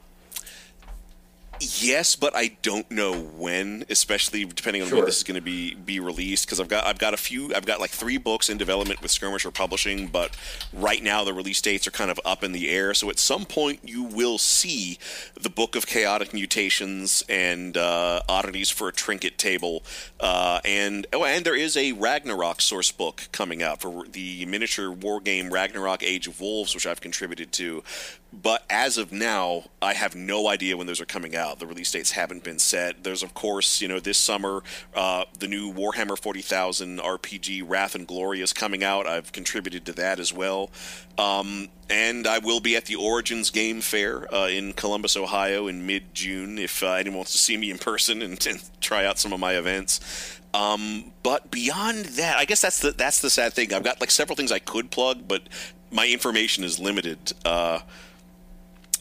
Yes, 1.61 2.17
but 2.17 2.35
I 2.35 2.57
don't 2.63 2.91
know 2.91 3.13
when, 3.15 3.85
especially 3.89 4.45
depending 4.45 4.83
on 4.83 4.89
Sure. 4.89 4.99
when 4.99 5.05
this 5.05 5.19
is 5.19 5.23
going 5.23 5.37
to 5.37 5.41
be 5.41 5.75
be 5.75 6.01
released. 6.01 6.47
Because 6.47 6.59
I've 6.59 6.69
got 6.69 6.85
I've 6.87 6.99
got 6.99 7.15
a 7.15 7.17
few 7.17 7.55
I've 7.55 7.67
got 7.67 7.79
like 7.81 7.91
three 7.91 8.17
books 8.17 8.49
in 8.49 8.59
development 8.59 9.01
with 9.01 9.13
Skirmisher 9.13 9.53
Publishing, 9.53 10.09
but 10.09 10.37
right 10.73 11.03
now 11.03 11.23
the 11.23 11.33
release 11.33 11.61
dates 11.61 11.87
are 11.87 11.93
kind 11.93 12.11
of 12.11 12.19
up 12.25 12.43
in 12.43 12.51
the 12.53 12.69
air. 12.69 12.95
So 12.95 13.11
at 13.11 13.19
some 13.21 13.45
point 13.45 13.81
you 13.85 14.03
will 14.03 14.39
see 14.39 14.99
the 15.41 15.51
Book 15.51 15.77
of 15.77 15.87
Chaotic 15.87 16.35
Mutations 16.35 17.23
and 17.29 17.77
uh, 17.77 18.23
Oddities 18.29 18.71
for 18.71 18.89
a 18.89 18.93
Trinket 18.93 19.39
Table, 19.39 19.85
uh, 20.19 20.61
and 20.65 21.07
oh, 21.13 21.25
and 21.25 21.45
there 21.45 21.57
is 21.57 21.77
a 21.77 21.93
Ragnarok 21.93 22.61
source 22.61 22.91
book 22.91 23.29
coming 23.31 23.63
out 23.63 23.81
for 23.81 24.05
the 24.09 24.45
miniature 24.47 24.91
war 24.91 25.21
game 25.21 25.51
Ragnarok 25.53 26.03
Age 26.03 26.27
of 26.27 26.41
Wolves, 26.41 26.75
which 26.75 26.89
I've 26.89 27.01
contributed 27.01 27.53
to. 27.53 27.85
But 28.33 28.65
as 28.71 28.97
of 28.97 29.13
now, 29.13 29.65
I 29.83 29.93
have 29.93 30.15
no 30.15 30.49
idea 30.49 30.77
when 30.77 30.87
those 30.87 31.01
are 31.01 31.07
coming 31.07 31.37
out. 31.37 31.59
The 31.59 31.67
release 31.67 31.93
dates 31.93 32.13
haven't 32.13 32.43
been 32.43 32.59
set. 32.59 33.05
There's, 33.05 33.23
of 33.23 33.35
course, 33.35 33.83
you 33.83 33.89
know, 33.89 34.01
this 34.01 34.17
summer, 34.17 34.63
uh, 34.95 35.25
the 35.39 35.47
new 35.47 35.71
Warhammer 35.71 36.19
40,000 36.19 36.99
RPG 36.99 37.63
Wrath 37.67 37.95
and 37.95 38.07
Glory 38.07 38.41
is 38.41 38.55
coming 38.55 38.83
out. 38.83 39.07
I've 39.07 39.33
contributed 39.33 39.85
to 39.87 39.93
that 39.95 40.19
as 40.19 40.33
well. 40.33 40.71
Um, 41.19 41.69
and 41.91 42.27
I 42.27 42.39
will 42.39 42.61
be 42.61 42.75
at 42.75 42.87
the 42.87 42.97
Origins 42.97 43.51
Game 43.51 43.83
Fair 43.83 44.33
uh, 44.35 44.49
in 44.49 44.73
Columbus, 44.73 45.15
Ohio 45.15 45.67
in 45.67 45.87
mid 45.87 46.15
June 46.15 46.59
if 46.59 46.83
uh, 46.83 46.93
anyone 46.93 47.19
wants 47.19 47.33
to 47.33 47.39
see 47.39 47.59
me 47.59 47.71
in 47.71 47.77
person 47.77 48.23
and, 48.23 48.45
and 48.47 48.63
try 48.81 49.05
out 49.05 49.19
some 49.19 49.35
of 49.35 49.41
my 49.41 49.59
events. 49.59 50.41
Um, 50.55 51.13
but 51.23 51.51
beyond 51.51 52.05
that, 52.05 52.39
I 52.39 52.45
guess 52.47 52.63
that's 52.63 52.81
the 52.81 52.93
that's 52.93 53.21
the 53.21 53.31
sad 53.31 53.53
thing. 53.53 53.73
I've 53.73 53.85
got 53.85 54.01
like 54.01 54.11
several 54.11 54.37
things 54.37 54.53
I 54.53 54.59
could 54.59 54.91
plug, 54.91 55.27
but 55.29 55.43
my 55.91 56.07
information 56.07 56.65
is 56.65 56.79
limited. 56.79 57.33
Uh, 57.45 57.81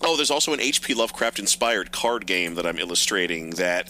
Oh, 0.04 0.16
there's 0.16 0.32
also 0.32 0.54
an 0.54 0.60
H.P. 0.60 0.94
Lovecraft 0.94 1.40
inspired 1.40 1.92
card 1.92 2.26
game 2.26 2.56
that 2.56 2.66
I'm 2.66 2.78
illustrating 2.80 3.52
that 3.52 3.90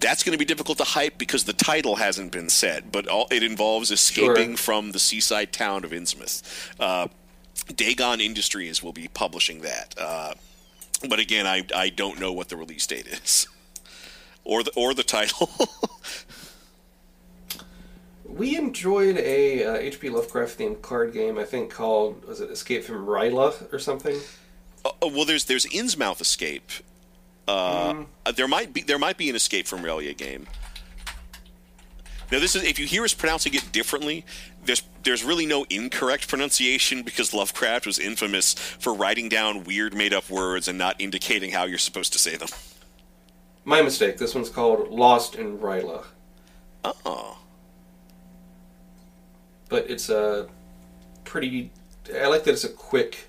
that's 0.00 0.24
going 0.24 0.32
to 0.32 0.38
be 0.38 0.44
difficult 0.44 0.78
to 0.78 0.84
hype 0.84 1.16
because 1.16 1.44
the 1.44 1.52
title 1.52 1.96
hasn't 1.96 2.32
been 2.32 2.48
set, 2.48 2.90
but 2.90 3.06
all, 3.06 3.28
it 3.30 3.42
involves 3.42 3.90
escaping 3.90 4.50
Sure. 4.50 4.56
from 4.56 4.92
the 4.92 4.98
seaside 4.98 5.52
town 5.52 5.84
of 5.84 5.92
Innsmouth. 5.92 6.42
Uh, 6.80 7.06
Dagon 7.74 8.20
Industries 8.20 8.82
will 8.82 8.92
be 8.92 9.08
publishing 9.08 9.60
that. 9.60 9.94
Uh, 9.96 10.34
but 11.08 11.20
again, 11.20 11.46
I, 11.46 11.64
I 11.74 11.88
don't 11.90 12.18
know 12.18 12.32
what 12.32 12.48
the 12.48 12.56
release 12.56 12.86
date 12.86 13.06
is. 13.06 13.48
Or 14.46 14.62
the, 14.62 14.72
or 14.76 14.92
the 14.92 15.02
title. 15.02 15.48
We 18.26 18.56
enjoyed 18.56 19.16
a 19.18 19.64
uh, 19.64 19.74
H.P. 19.76 20.10
Lovecraft 20.10 20.58
themed 20.58 20.82
card 20.82 21.12
game. 21.12 21.38
I 21.38 21.44
think 21.44 21.70
called 21.70 22.24
was 22.24 22.40
it 22.40 22.50
Escape 22.50 22.82
from 22.84 23.06
R'lyeh 23.06 23.72
or 23.72 23.78
something. 23.78 24.16
Uh, 24.84 24.90
well, 25.02 25.24
there's 25.24 25.44
there's 25.46 25.66
Innsmouth 25.66 26.20
Escape. 26.20 26.70
Uh, 27.46 28.04
There 28.34 28.48
might 28.48 28.72
be 28.72 28.82
there 28.82 28.98
might 28.98 29.16
be 29.16 29.28
an 29.30 29.36
Escape 29.36 29.66
from 29.66 29.80
Relia 29.82 30.16
game. 30.16 30.46
Now, 32.32 32.40
this 32.40 32.56
is 32.56 32.64
if 32.64 32.78
you 32.78 32.86
hear 32.86 33.04
us 33.04 33.14
pronouncing 33.14 33.54
it 33.54 33.70
differently. 33.72 34.24
There's 34.64 34.82
there's 35.02 35.22
really 35.22 35.44
no 35.44 35.66
incorrect 35.68 36.28
pronunciation 36.28 37.02
because 37.02 37.34
Lovecraft 37.34 37.86
was 37.86 37.98
infamous 37.98 38.54
for 38.54 38.94
writing 38.94 39.28
down 39.28 39.64
weird 39.64 39.94
made 39.94 40.14
up 40.14 40.30
words 40.30 40.66
and 40.68 40.78
not 40.78 40.98
indicating 40.98 41.50
how 41.52 41.64
you're 41.64 41.76
supposed 41.78 42.12
to 42.14 42.18
say 42.18 42.36
them. 42.36 42.48
My 43.66 43.82
mistake. 43.82 44.16
This 44.16 44.34
one's 44.34 44.48
called 44.48 44.90
Lost 44.90 45.34
in 45.34 45.58
R'lyeh. 45.58 46.04
Oh, 47.06 47.38
but 49.68 49.88
it's 49.90 50.08
a 50.08 50.48
pretty. 51.24 51.70
I 52.14 52.26
like 52.26 52.44
that 52.44 52.52
it's 52.52 52.64
a 52.64 52.68
quick 52.70 53.28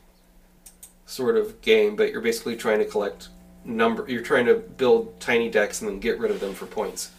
sort 1.05 1.37
of 1.37 1.61
game, 1.61 1.95
but 1.95 2.11
you're 2.11 2.21
basically 2.21 2.55
trying 2.55 2.79
to 2.79 2.85
collect 2.85 3.29
number. 3.63 4.05
You're 4.07 4.21
trying 4.23 4.45
to 4.47 4.55
build 4.55 5.19
tiny 5.19 5.49
decks 5.49 5.81
and 5.81 5.89
then 5.89 5.99
get 5.99 6.19
rid 6.19 6.31
of 6.31 6.39
them 6.39 6.53
for 6.53 6.65
points. 6.65 7.11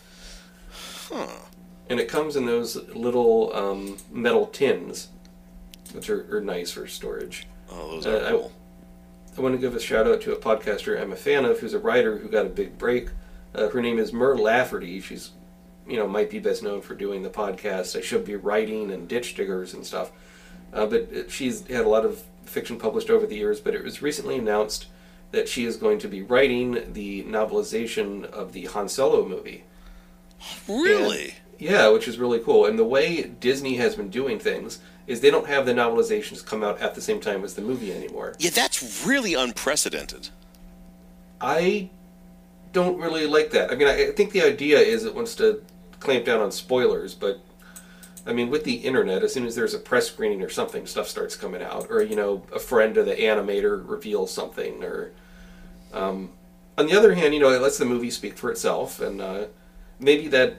huh. 1.08 1.26
And 1.88 2.00
it 2.00 2.08
comes 2.08 2.34
in 2.36 2.46
those 2.46 2.76
little 2.94 3.54
um, 3.54 3.96
metal 4.10 4.46
tins, 4.46 5.08
which 5.92 6.10
are, 6.10 6.36
are 6.36 6.40
nice 6.40 6.72
for 6.72 6.86
storage. 6.88 7.46
Oh, 7.70 8.00
those 8.00 8.06
Uh, 8.06 8.10
are 8.10 8.26
I- 8.26 8.30
cool. 8.30 8.52
I 9.38 9.40
want 9.42 9.54
to 9.54 9.60
give 9.60 9.74
a 9.76 9.80
shout 9.80 10.06
out 10.06 10.22
to 10.22 10.32
a 10.32 10.36
podcaster 10.36 10.98
I'm 10.98 11.12
a 11.12 11.16
fan 11.16 11.44
of, 11.44 11.58
who's 11.60 11.74
a 11.74 11.78
writer 11.78 12.16
who 12.16 12.26
got 12.28 12.46
a 12.46 12.48
big 12.48 12.78
break. 12.78 13.10
Uh, 13.54 13.68
her 13.68 13.82
name 13.82 13.98
is 13.98 14.10
Mur 14.10 14.34
Lafferty. 14.34 14.98
She's, 15.00 15.32
you 15.86 15.98
know, 15.98 16.08
might 16.08 16.30
be 16.30 16.38
best 16.38 16.62
known 16.62 16.80
for 16.80 16.94
doing 16.94 17.22
the 17.22 17.28
podcast. 17.28 17.96
I 17.98 18.00
should 18.00 18.24
be 18.24 18.34
writing 18.34 18.90
and 18.90 19.06
ditch 19.06 19.34
diggers 19.34 19.74
and 19.74 19.84
stuff. 19.84 20.10
Uh, 20.72 20.86
but 20.86 21.30
she's 21.30 21.66
had 21.66 21.84
a 21.84 21.88
lot 21.88 22.06
of 22.06 22.22
fiction 22.46 22.78
published 22.78 23.10
over 23.10 23.26
the 23.26 23.36
years. 23.36 23.60
But 23.60 23.74
it 23.74 23.84
was 23.84 24.02
recently 24.02 24.36
announced 24.36 24.86
that 25.32 25.48
she 25.48 25.64
is 25.64 25.76
going 25.76 25.98
to 25.98 26.08
be 26.08 26.22
writing 26.22 26.92
the 26.92 27.24
novelization 27.24 28.24
of 28.24 28.52
the 28.52 28.66
Han 28.66 28.88
Solo 28.88 29.26
movie. 29.26 29.64
Really? 30.68 31.34
Yeah, 31.58 31.88
which 31.88 32.06
is 32.06 32.18
really 32.18 32.38
cool. 32.38 32.66
And 32.66 32.78
the 32.78 32.84
way 32.84 33.22
Disney 33.22 33.76
has 33.76 33.96
been 33.96 34.10
doing 34.10 34.38
things 34.38 34.78
is 35.06 35.20
they 35.20 35.30
don't 35.30 35.46
have 35.46 35.66
the 35.66 35.72
novelizations 35.72 36.44
come 36.44 36.62
out 36.62 36.80
at 36.80 36.94
the 36.94 37.00
same 37.00 37.20
time 37.20 37.44
as 37.44 37.54
the 37.54 37.62
movie 37.62 37.92
anymore. 37.92 38.34
Yeah, 38.38 38.50
that's 38.50 39.06
really 39.06 39.34
unprecedented. 39.34 40.30
I 41.40 41.90
don't 42.72 42.98
really 42.98 43.26
like 43.26 43.50
that. 43.52 43.70
I 43.70 43.76
mean, 43.76 43.88
I 43.88 44.08
I 44.08 44.10
think 44.12 44.32
the 44.32 44.42
idea 44.42 44.78
is 44.78 45.04
it 45.04 45.14
wants 45.14 45.34
to 45.36 45.62
clamp 46.00 46.24
down 46.24 46.40
on 46.40 46.50
spoilers, 46.50 47.14
but 47.14 47.40
I 48.26 48.32
mean, 48.32 48.50
with 48.50 48.64
the 48.64 48.74
internet, 48.74 49.22
as 49.22 49.32
soon 49.32 49.46
as 49.46 49.54
there's 49.54 49.74
a 49.74 49.78
press 49.78 50.08
screening 50.08 50.42
or 50.42 50.48
something, 50.48 50.86
stuff 50.86 51.08
starts 51.08 51.36
coming 51.36 51.62
out, 51.62 51.86
or 51.90 52.02
you 52.02 52.16
know, 52.16 52.42
a 52.52 52.58
friend 52.58 52.96
of 52.96 53.06
the 53.06 53.14
animator 53.14 53.88
reveals 53.88 54.32
something, 54.32 54.82
or 54.82 55.12
um, 55.92 56.30
on 56.76 56.86
the 56.86 56.96
other 56.96 57.14
hand, 57.14 57.34
you 57.34 57.40
know, 57.40 57.50
it 57.50 57.62
lets 57.62 57.78
the 57.78 57.84
movie 57.84 58.10
speak 58.10 58.36
for 58.36 58.50
itself, 58.50 59.00
and 59.00 59.20
uh, 59.20 59.46
maybe 60.00 60.28
that 60.28 60.56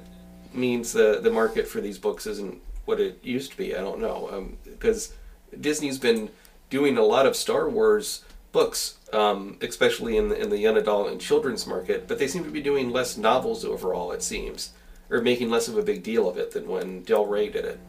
means 0.54 0.94
the 0.94 1.20
the 1.22 1.32
market 1.32 1.68
for 1.68 1.82
these 1.82 1.98
books 1.98 2.26
isn't 2.26 2.62
what 2.86 3.00
it 3.00 3.20
used 3.24 3.52
to 3.52 3.58
be. 3.58 3.76
I 3.76 3.82
don't 3.82 4.00
know 4.00 4.30
um, 4.32 4.58
because 4.64 5.14
Disney's 5.60 5.98
been 5.98 6.30
doing 6.70 6.98
a 6.98 7.04
lot 7.04 7.26
of 7.26 7.36
Star 7.36 7.70
Wars 7.70 8.24
books, 8.52 8.98
um, 9.14 9.58
especially 9.62 10.18
in 10.18 10.30
the, 10.30 10.42
in 10.42 10.50
the 10.50 10.58
young 10.58 10.78
adult 10.78 11.12
and 11.12 11.20
children's 11.20 11.68
market, 11.68 12.08
but 12.08 12.18
they 12.18 12.28
seem 12.28 12.44
to 12.44 12.50
be 12.50 12.62
doing 12.62 12.92
less 12.92 13.18
novels 13.18 13.64
overall. 13.64 14.12
It 14.12 14.24
seems, 14.24 14.72
or 15.10 15.22
making 15.22 15.50
less 15.50 15.68
of 15.68 15.78
a 15.78 15.82
big 15.82 16.04
deal 16.04 16.30
of 16.30 16.38
it 16.38 16.52
than 16.52 16.68
when 16.68 17.04
Del 17.04 17.26
Rey 17.26 17.50
did 17.50 17.66
it. 17.66 17.80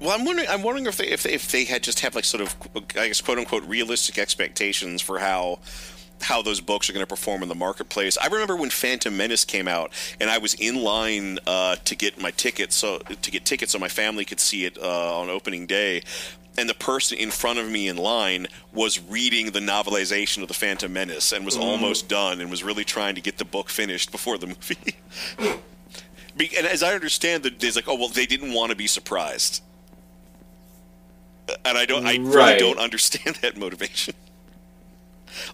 Well, 0.00 0.10
I'm 0.10 0.24
wondering. 0.24 0.48
I'm 0.48 0.62
wondering 0.62 0.86
if 0.86 0.96
they 0.96 1.08
if 1.08 1.22
they, 1.24 1.32
if 1.32 1.50
they 1.50 1.64
had 1.64 1.82
just 1.82 2.00
have 2.00 2.14
like 2.14 2.24
sort 2.24 2.40
of 2.40 2.54
I 2.96 3.08
guess 3.08 3.20
quote 3.20 3.38
unquote 3.38 3.64
realistic 3.64 4.18
expectations 4.18 5.02
for 5.02 5.18
how 5.18 5.58
how 6.20 6.42
those 6.42 6.60
books 6.60 6.88
are 6.88 6.92
going 6.92 7.04
to 7.04 7.08
perform 7.08 7.42
in 7.42 7.48
the 7.48 7.54
marketplace. 7.54 8.18
I 8.20 8.26
remember 8.26 8.56
when 8.56 8.70
Phantom 8.70 9.16
Menace 9.16 9.44
came 9.44 9.68
out, 9.68 9.92
and 10.20 10.30
I 10.30 10.38
was 10.38 10.54
in 10.54 10.76
line 10.82 11.38
uh, 11.46 11.76
to 11.84 11.96
get 11.96 12.20
my 12.20 12.30
tickets 12.30 12.76
so 12.76 12.98
to 12.98 13.30
get 13.30 13.44
tickets 13.44 13.72
so 13.72 13.78
my 13.78 13.88
family 13.88 14.24
could 14.24 14.40
see 14.40 14.64
it 14.64 14.78
uh, 14.78 15.20
on 15.20 15.30
opening 15.30 15.66
day. 15.66 16.02
And 16.58 16.68
the 16.68 16.74
person 16.74 17.16
in 17.16 17.30
front 17.30 17.60
of 17.60 17.70
me 17.70 17.86
in 17.86 17.96
line 17.96 18.48
was 18.72 19.00
reading 19.00 19.52
the 19.52 19.60
novelization 19.60 20.42
of 20.42 20.48
the 20.48 20.54
Phantom 20.54 20.92
Menace 20.92 21.30
and 21.30 21.44
was 21.44 21.56
mm. 21.56 21.62
almost 21.62 22.08
done 22.08 22.40
and 22.40 22.50
was 22.50 22.64
really 22.64 22.84
trying 22.84 23.14
to 23.14 23.20
get 23.20 23.38
the 23.38 23.44
book 23.44 23.70
finished 23.70 24.10
before 24.10 24.36
the 24.38 24.48
movie. 24.48 24.96
And 26.56 26.68
as 26.68 26.84
I 26.84 26.94
understand 26.94 27.44
it, 27.46 27.62
it's 27.64 27.74
like, 27.74 27.88
oh 27.88 27.96
well, 27.96 28.08
they 28.08 28.26
didn't 28.26 28.52
want 28.52 28.70
to 28.70 28.76
be 28.76 28.86
surprised, 28.86 29.60
and 31.64 31.76
I 31.76 31.84
don't, 31.84 32.06
I 32.06 32.16
really 32.16 32.58
don't 32.58 32.78
understand 32.78 33.36
that 33.42 33.56
motivation. 33.56 34.14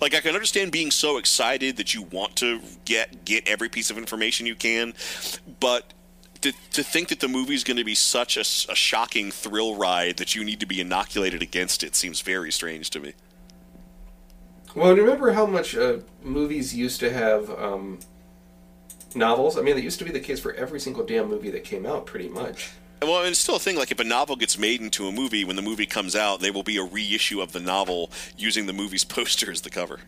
Like 0.00 0.14
I 0.14 0.20
can 0.20 0.34
understand 0.34 0.72
being 0.72 0.90
so 0.90 1.16
excited 1.18 1.76
that 1.78 1.94
you 1.94 2.02
want 2.02 2.36
to 2.36 2.60
get 2.84 3.24
get 3.24 3.48
every 3.48 3.68
piece 3.68 3.90
of 3.90 3.98
information 3.98 4.46
you 4.46 4.54
can, 4.54 4.94
but 5.58 5.92
to, 6.44 6.52
to 6.72 6.82
think 6.82 7.08
that 7.08 7.20
the 7.20 7.28
movie 7.28 7.54
is 7.54 7.64
going 7.64 7.78
to 7.78 7.84
be 7.84 7.94
such 7.94 8.36
a 8.36 8.44
shocking 8.44 9.30
thrill 9.30 9.76
ride 9.76 10.18
that 10.18 10.34
you 10.34 10.44
need 10.44 10.60
to 10.60 10.66
be 10.66 10.78
inoculated 10.78 11.40
against 11.40 11.82
it 11.82 11.94
seems 11.94 12.20
very 12.20 12.52
strange 12.52 12.90
to 12.90 13.00
me. 13.00 13.14
Well, 14.74 14.94
remember 14.94 15.32
how 15.32 15.46
much 15.46 15.74
uh, 15.74 15.98
movies 16.22 16.74
used 16.74 17.00
to 17.00 17.10
have 17.10 17.48
um, 17.50 17.98
novels. 19.14 19.56
I 19.56 19.62
mean, 19.62 19.74
that 19.76 19.82
used 19.82 19.98
to 20.00 20.04
be 20.04 20.10
the 20.10 20.20
case 20.20 20.38
for 20.38 20.52
every 20.52 20.80
single 20.80 21.02
damn 21.06 21.30
movie 21.30 21.50
that 21.50 21.64
came 21.64 21.86
out, 21.86 22.04
pretty 22.04 22.28
much. 22.28 22.72
Well, 23.00 23.24
it's 23.24 23.38
still 23.38 23.56
a 23.56 23.58
thing. 23.58 23.76
Like 23.76 23.90
if 23.90 24.00
a 24.00 24.04
novel 24.04 24.36
gets 24.36 24.58
made 24.58 24.82
into 24.82 25.06
a 25.06 25.12
movie, 25.12 25.46
when 25.46 25.56
the 25.56 25.62
movie 25.62 25.86
comes 25.86 26.14
out, 26.14 26.40
they 26.40 26.50
will 26.50 26.62
be 26.62 26.76
a 26.76 26.84
reissue 26.84 27.40
of 27.40 27.52
the 27.52 27.60
novel 27.60 28.10
using 28.36 28.66
the 28.66 28.74
movie's 28.74 29.04
poster 29.16 29.50
as 29.50 29.62
the 29.62 29.70
cover. 29.70 30.00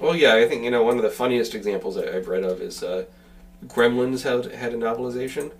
Well, 0.00 0.14
yeah, 0.14 0.34
I 0.34 0.46
think 0.46 0.62
you 0.62 0.70
know 0.70 0.84
one 0.84 0.96
of 0.96 1.02
the 1.02 1.10
funniest 1.10 1.56
examples 1.56 1.96
I've 1.96 2.28
read 2.28 2.44
of 2.44 2.60
is 2.60 2.84
uh, 2.84 3.06
Gremlins 3.64 4.22
had 4.22 4.52
had 4.52 4.72
a 4.72 4.76
novelization, 4.76 5.52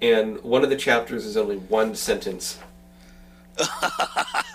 and 0.00 0.42
one 0.42 0.64
of 0.64 0.70
the 0.70 0.76
chapters 0.76 1.24
is 1.24 1.36
only 1.36 1.56
one 1.56 1.94
sentence. 1.94 2.58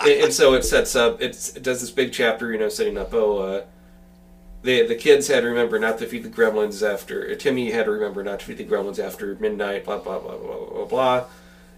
and, 0.02 0.12
and 0.12 0.34
so 0.34 0.54
it 0.54 0.64
sets 0.64 0.96
up. 0.96 1.22
It's, 1.22 1.56
it 1.56 1.64
does 1.64 1.82
this 1.82 1.92
big 1.92 2.12
chapter, 2.12 2.52
you 2.52 2.60
know, 2.60 2.70
setting 2.70 2.98
up. 2.98 3.14
Oh, 3.14 3.38
uh, 3.38 3.64
the 4.62 4.86
the 4.86 4.96
kids 4.96 5.28
had 5.28 5.42
to 5.42 5.48
remember 5.48 5.80
not 5.80 5.98
to 6.00 6.06
feed 6.06 6.24
the 6.24 6.30
gremlins 6.30 6.88
after. 6.88 7.34
Timmy 7.36 7.72
had 7.72 7.86
to 7.86 7.92
remember 7.92 8.24
not 8.24 8.42
to 8.42 8.46
feed 8.46 8.58
the 8.58 8.66
gremlins 8.66 9.04
after 9.04 9.36
midnight. 9.40 9.86
Blah 9.86 10.00
blah 10.00 10.20
blah 10.20 10.38
blah 10.38 10.58
blah 10.58 10.70
blah. 10.70 10.86
blah. 10.86 11.26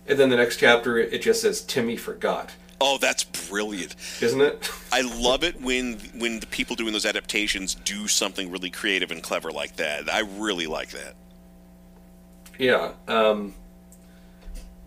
And 0.08 0.18
then 0.20 0.30
the 0.30 0.36
next 0.36 0.58
chapter, 0.58 0.98
it 0.98 1.22
just 1.22 1.42
says 1.42 1.62
Timmy 1.62 1.96
forgot, 1.96 2.52
Oh, 2.84 2.98
that's 2.98 3.24
brilliant. 3.24 3.96
isn't 4.22 4.42
it? 4.42 4.72
I 4.92 5.02
love 5.02 5.44
it 5.44 5.62
when 5.62 6.00
when 6.16 6.40
the 6.40 6.48
people 6.48 6.76
doing 6.76 6.94
those 6.94 7.06
adaptations 7.06 7.76
do 7.76 8.08
something 8.08 8.50
really 8.52 8.72
creative 8.72 9.12
and 9.12 9.22
clever 9.22 9.52
like 9.52 9.76
that. 9.76 10.12
I 10.12 10.22
really 10.22 10.66
like 10.68 10.90
that. 10.90 11.14
Yeah. 12.58 12.94
Um, 13.08 13.54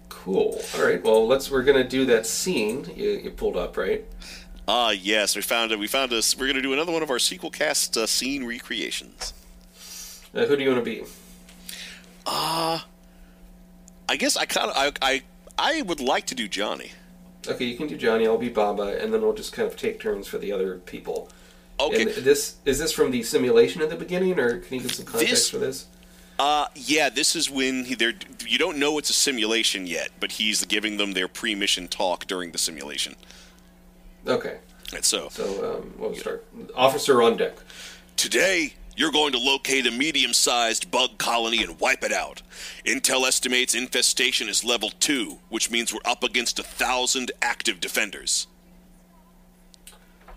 cool. 0.08 0.60
All 0.76 0.84
right. 0.84 1.02
Well, 1.02 1.26
let's. 1.26 1.50
We're 1.50 1.62
gonna 1.62 1.88
do 1.88 2.04
that 2.06 2.26
scene 2.26 2.90
you, 2.96 3.10
you 3.10 3.30
pulled 3.30 3.56
up, 3.56 3.76
right? 3.76 4.04
Ah, 4.66 4.90
yes, 4.90 5.36
we 5.36 5.42
found 5.42 5.72
it. 5.72 5.78
We 5.78 5.86
found 5.86 6.12
us. 6.12 6.36
We're 6.36 6.46
going 6.46 6.56
to 6.56 6.62
do 6.62 6.72
another 6.72 6.90
one 6.90 7.02
of 7.02 7.10
our 7.10 7.18
sequel 7.18 7.50
cast 7.50 7.98
uh, 7.98 8.06
scene 8.06 8.44
recreations. 8.44 9.34
Uh, 10.34 10.46
who 10.46 10.56
do 10.56 10.62
you 10.62 10.70
want 10.70 10.82
to 10.82 10.90
be? 10.90 11.04
Uh, 12.24 12.80
I 14.08 14.16
guess 14.16 14.36
I 14.38 14.46
kind 14.46 14.70
of 14.70 14.76
I, 14.76 14.92
I 15.02 15.22
I 15.58 15.82
would 15.82 16.00
like 16.00 16.26
to 16.26 16.34
do 16.34 16.48
Johnny. 16.48 16.92
Okay, 17.48 17.64
you 17.64 17.76
can 17.76 17.86
do 17.86 17.96
Johnny. 17.96 18.26
I'll 18.26 18.38
be 18.38 18.48
Baba, 18.48 18.98
and 19.02 19.12
then 19.12 19.22
we'll 19.22 19.34
just 19.34 19.52
kind 19.52 19.66
of 19.68 19.76
take 19.76 20.00
turns 20.00 20.26
for 20.26 20.38
the 20.38 20.52
other 20.52 20.78
people. 20.78 21.28
Okay. 21.80 22.02
And 22.02 22.10
this 22.10 22.56
is 22.64 22.78
this 22.78 22.92
from 22.92 23.10
the 23.10 23.22
simulation 23.22 23.82
in 23.82 23.88
the 23.88 23.96
beginning, 23.96 24.38
or 24.38 24.58
can 24.60 24.76
you 24.76 24.82
give 24.82 24.94
some 24.94 25.04
context 25.06 25.30
This- 25.30 25.50
for 25.50 25.58
this? 25.58 25.86
Uh, 26.36 26.66
yeah, 26.74 27.08
this 27.08 27.36
is 27.36 27.48
when 27.48 27.84
he, 27.84 27.94
they're. 27.94 28.12
You 28.44 28.58
don't 28.58 28.76
know 28.78 28.98
it's 28.98 29.08
a 29.08 29.12
simulation 29.12 29.86
yet, 29.86 30.10
but 30.18 30.32
he's 30.32 30.64
giving 30.64 30.96
them 30.96 31.12
their 31.12 31.28
pre-mission 31.28 31.86
talk 31.86 32.26
during 32.26 32.50
the 32.50 32.58
simulation. 32.58 33.14
Okay. 34.26 34.58
And 34.92 35.04
so 35.04 35.28
So 35.30 35.76
um, 35.76 35.94
we'll 35.96 36.14
start. 36.16 36.44
Officer 36.74 37.22
on 37.22 37.36
deck. 37.36 37.56
today 38.16 38.74
you're 38.96 39.12
going 39.12 39.32
to 39.32 39.38
locate 39.38 39.86
a 39.86 39.90
medium-sized 39.90 40.90
bug 40.90 41.18
colony 41.18 41.62
and 41.62 41.80
wipe 41.80 42.04
it 42.04 42.12
out. 42.12 42.42
Intel 42.84 43.26
estimates 43.26 43.74
infestation 43.74 44.48
is 44.48 44.64
level 44.64 44.90
two, 45.00 45.38
which 45.48 45.70
means 45.70 45.92
we're 45.92 46.00
up 46.04 46.22
against 46.22 46.58
a 46.58 46.62
thousand 46.62 47.32
active 47.42 47.80
defenders. 47.80 48.46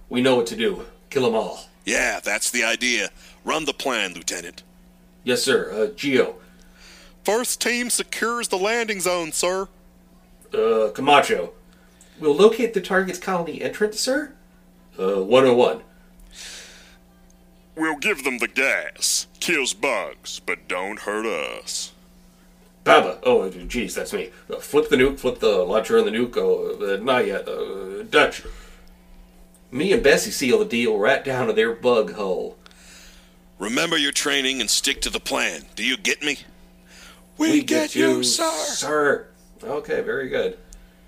We 0.10 0.22
know 0.22 0.36
what 0.38 0.48
to 0.48 0.56
do. 0.56 0.86
Kill 1.10 1.24
them 1.24 1.36
all. 1.36 1.66
Yeah, 1.86 2.20
that's 2.20 2.52
the 2.52 2.64
idea. 2.64 3.10
Run 3.44 3.66
the 3.66 3.74
plan, 3.74 4.14
Lieutenant. 4.14 4.64
Yes, 5.24 5.44
sir. 5.44 5.72
Uh, 5.72 5.94
Geo. 5.96 6.36
First 7.24 7.62
team 7.62 7.90
secures 7.90 8.48
the 8.48 8.58
landing 8.58 9.02
zone, 9.02 9.32
sir. 9.32 9.68
Uh, 10.54 10.90
Camacho. 10.94 11.54
We'll 12.20 12.36
locate 12.36 12.74
the 12.74 12.82
target's 12.82 13.20
colony 13.20 13.62
entrance, 13.62 14.00
sir. 14.00 14.34
Uh, 14.98 15.24
101. 15.24 15.82
We'll 17.78 17.98
give 17.98 18.24
them 18.24 18.40
the 18.40 18.48
gas. 18.48 19.28
Kills 19.40 19.76
bugs, 19.76 20.42
but 20.44 20.68
don't 20.68 21.02
hurt 21.02 21.28
us. 21.28 21.94
Baba. 22.84 23.20
Oh, 23.22 23.48
geez, 23.50 23.94
that's 23.94 24.14
me. 24.14 24.32
Uh, 24.50 24.58
flip 24.58 24.90
the 24.90 24.96
nuke, 24.96 25.20
flip 25.20 25.40
the 25.40 25.58
launcher 25.58 25.98
and 25.98 26.08
the 26.08 26.12
nuke. 26.12 26.38
Oh, 26.38 26.96
uh, 26.96 26.98
not 26.98 27.28
yet. 27.28 27.48
Uh, 27.48 28.02
Dutch. 28.10 28.44
Me 29.70 29.94
and 29.94 30.02
Bessie 30.02 30.32
seal 30.32 30.58
the 30.58 30.66
deal 30.66 30.98
right 30.98 31.24
down 31.24 31.48
to 31.48 31.54
their 31.54 31.74
bug 31.74 32.14
hole. 32.14 32.58
Remember 33.60 33.98
your 33.98 34.12
training 34.12 34.60
and 34.60 34.70
stick 34.70 35.00
to 35.02 35.10
the 35.12 35.20
plan. 35.20 35.66
Do 35.76 35.84
you 35.84 35.98
get 35.98 36.24
me? 36.24 36.40
We, 37.38 37.52
we 37.52 37.60
get, 37.64 37.92
get, 37.92 37.96
you, 37.96 38.24
sir. 38.24 38.52
Sir. 38.66 39.28
Okay, 39.64 40.02
very 40.02 40.30
good. 40.30 40.58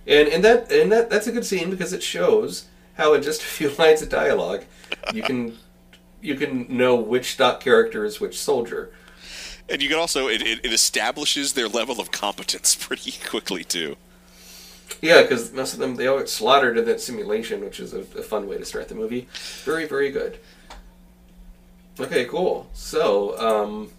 And 0.06 0.28
and 0.28 0.44
that 0.44 0.72
and 0.72 0.92
that 0.92 1.10
that's 1.10 1.28
a 1.28 1.32
good 1.32 1.46
scene 1.46 1.70
because 1.70 1.94
it 1.94 2.04
shows 2.04 2.68
how 2.96 3.14
in 3.14 3.24
just 3.24 3.42
a 3.42 3.46
few 3.46 3.70
lines 3.78 4.02
of 4.02 4.10
dialogue 4.10 4.64
you 5.14 5.22
can 5.22 5.58
you 6.22 6.36
can 6.36 6.66
know 6.70 6.96
which 6.96 7.34
stock 7.34 7.60
character 7.60 8.06
is 8.06 8.20
which 8.20 8.40
soldier. 8.40 8.92
And 9.68 9.82
you 9.82 9.90
can 9.90 9.98
also 9.98 10.28
it, 10.28 10.42
it, 10.42 10.60
it 10.64 10.74
establishes 10.74 11.54
their 11.54 11.68
level 11.68 12.00
of 12.00 12.12
competence 12.12 12.76
pretty 12.80 13.14
quickly 13.28 13.64
too. 13.64 13.96
Yeah, 15.02 15.22
because 15.22 15.54
most 15.54 15.74
of 15.74 15.80
them 15.80 15.96
they 15.96 16.08
all 16.08 16.18
get 16.18 16.30
slaughtered 16.30 16.78
in 16.78 16.86
that 16.86 17.00
simulation, 17.00 17.62
which 17.62 17.80
is 17.80 17.94
a, 17.94 18.00
a 18.00 18.24
fun 18.24 18.48
way 18.48 18.58
to 18.58 18.66
start 18.66 18.90
the 18.90 18.96
movie. 18.96 19.28
Very, 19.64 19.86
very 19.86 20.12
good. 20.12 20.40
Okay, 22.00 22.26
cool. 22.26 22.70
So 22.74 23.38
um, 23.40 23.92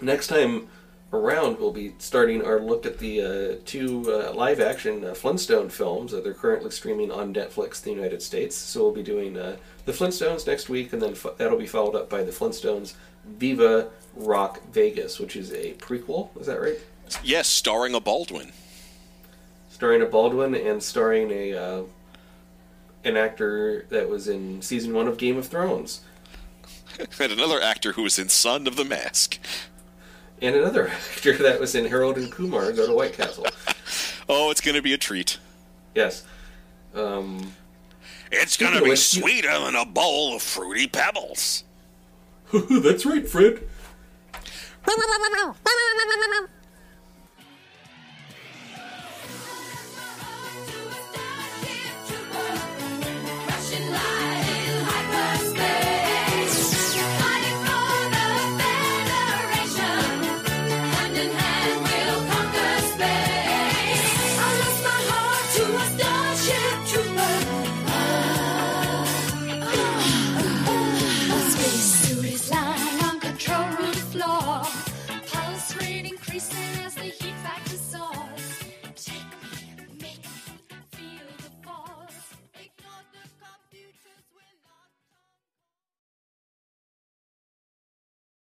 next 0.00 0.28
time 0.28 0.68
around, 1.12 1.58
we'll 1.58 1.72
be 1.72 1.94
starting 1.98 2.44
our 2.44 2.60
look 2.60 2.84
at 2.84 2.98
the 2.98 3.22
uh, 3.22 3.62
two 3.64 4.04
uh, 4.12 4.32
live-action 4.34 5.04
uh, 5.04 5.14
Flintstone 5.14 5.68
films 5.68 6.12
that 6.12 6.24
they're 6.24 6.34
currently 6.34 6.70
streaming 6.70 7.10
on 7.10 7.32
Netflix 7.32 7.84
in 7.86 7.92
the 7.92 7.96
United 7.96 8.22
States. 8.22 8.56
So 8.56 8.82
we'll 8.82 8.92
be 8.92 9.02
doing 9.02 9.36
uh, 9.38 9.56
the 9.84 9.92
Flintstones 9.92 10.46
next 10.46 10.68
week, 10.68 10.92
and 10.92 11.00
then 11.00 11.14
fo- 11.14 11.34
that'll 11.36 11.58
be 11.58 11.66
followed 11.66 11.94
up 11.94 12.10
by 12.10 12.22
the 12.24 12.32
Flintstones 12.32 12.94
Viva 13.24 13.88
Rock 14.14 14.60
Vegas, 14.72 15.18
which 15.18 15.36
is 15.36 15.52
a 15.52 15.74
prequel. 15.74 16.28
Is 16.40 16.46
that 16.46 16.60
right? 16.60 16.78
Yes, 17.22 17.46
starring 17.48 17.94
a 17.94 18.00
Baldwin. 18.00 18.52
starring 19.68 20.02
a 20.02 20.06
Baldwin 20.06 20.54
and 20.54 20.82
starring 20.82 21.30
a 21.30 21.54
uh, 21.54 21.82
an 23.04 23.16
actor 23.16 23.86
that 23.90 24.08
was 24.08 24.26
in 24.26 24.60
season 24.60 24.92
one 24.92 25.06
of 25.06 25.16
Game 25.18 25.36
of 25.36 25.46
Thrones, 25.46 26.00
and 27.20 27.30
another 27.32 27.60
actor 27.60 27.92
who 27.92 28.02
was 28.02 28.18
in 28.18 28.28
Son 28.28 28.66
of 28.66 28.74
the 28.74 28.84
Mask. 28.84 29.38
And 30.42 30.54
another 30.56 30.88
actor 31.14 31.36
that 31.38 31.60
was 31.60 31.74
in 31.74 31.84
Harold 31.86 32.16
and 32.18 32.30
Kumar 32.30 32.72
Go 32.72 32.86
to 32.86 32.92
White 32.94 33.12
Castle. 33.14 33.46
Oh, 34.28 34.50
it's 34.50 34.60
going 34.60 34.74
to 34.74 34.82
be 34.82 34.92
a 34.92 34.98
treat. 34.98 35.38
Yes. 35.94 36.24
Um, 36.94 37.52
It's 38.32 38.56
going 38.56 38.74
to 38.74 38.82
be 38.82 38.90
which, 38.90 39.14
you- 39.14 39.22
sweeter 39.22 39.58
than 39.58 39.74
a 39.76 39.84
bowl 39.84 40.34
of 40.36 40.42
fruity 40.42 40.86
pebbles. 40.88 41.64
that's 42.52 43.06
right, 43.06 43.26
Fred. 43.28 43.62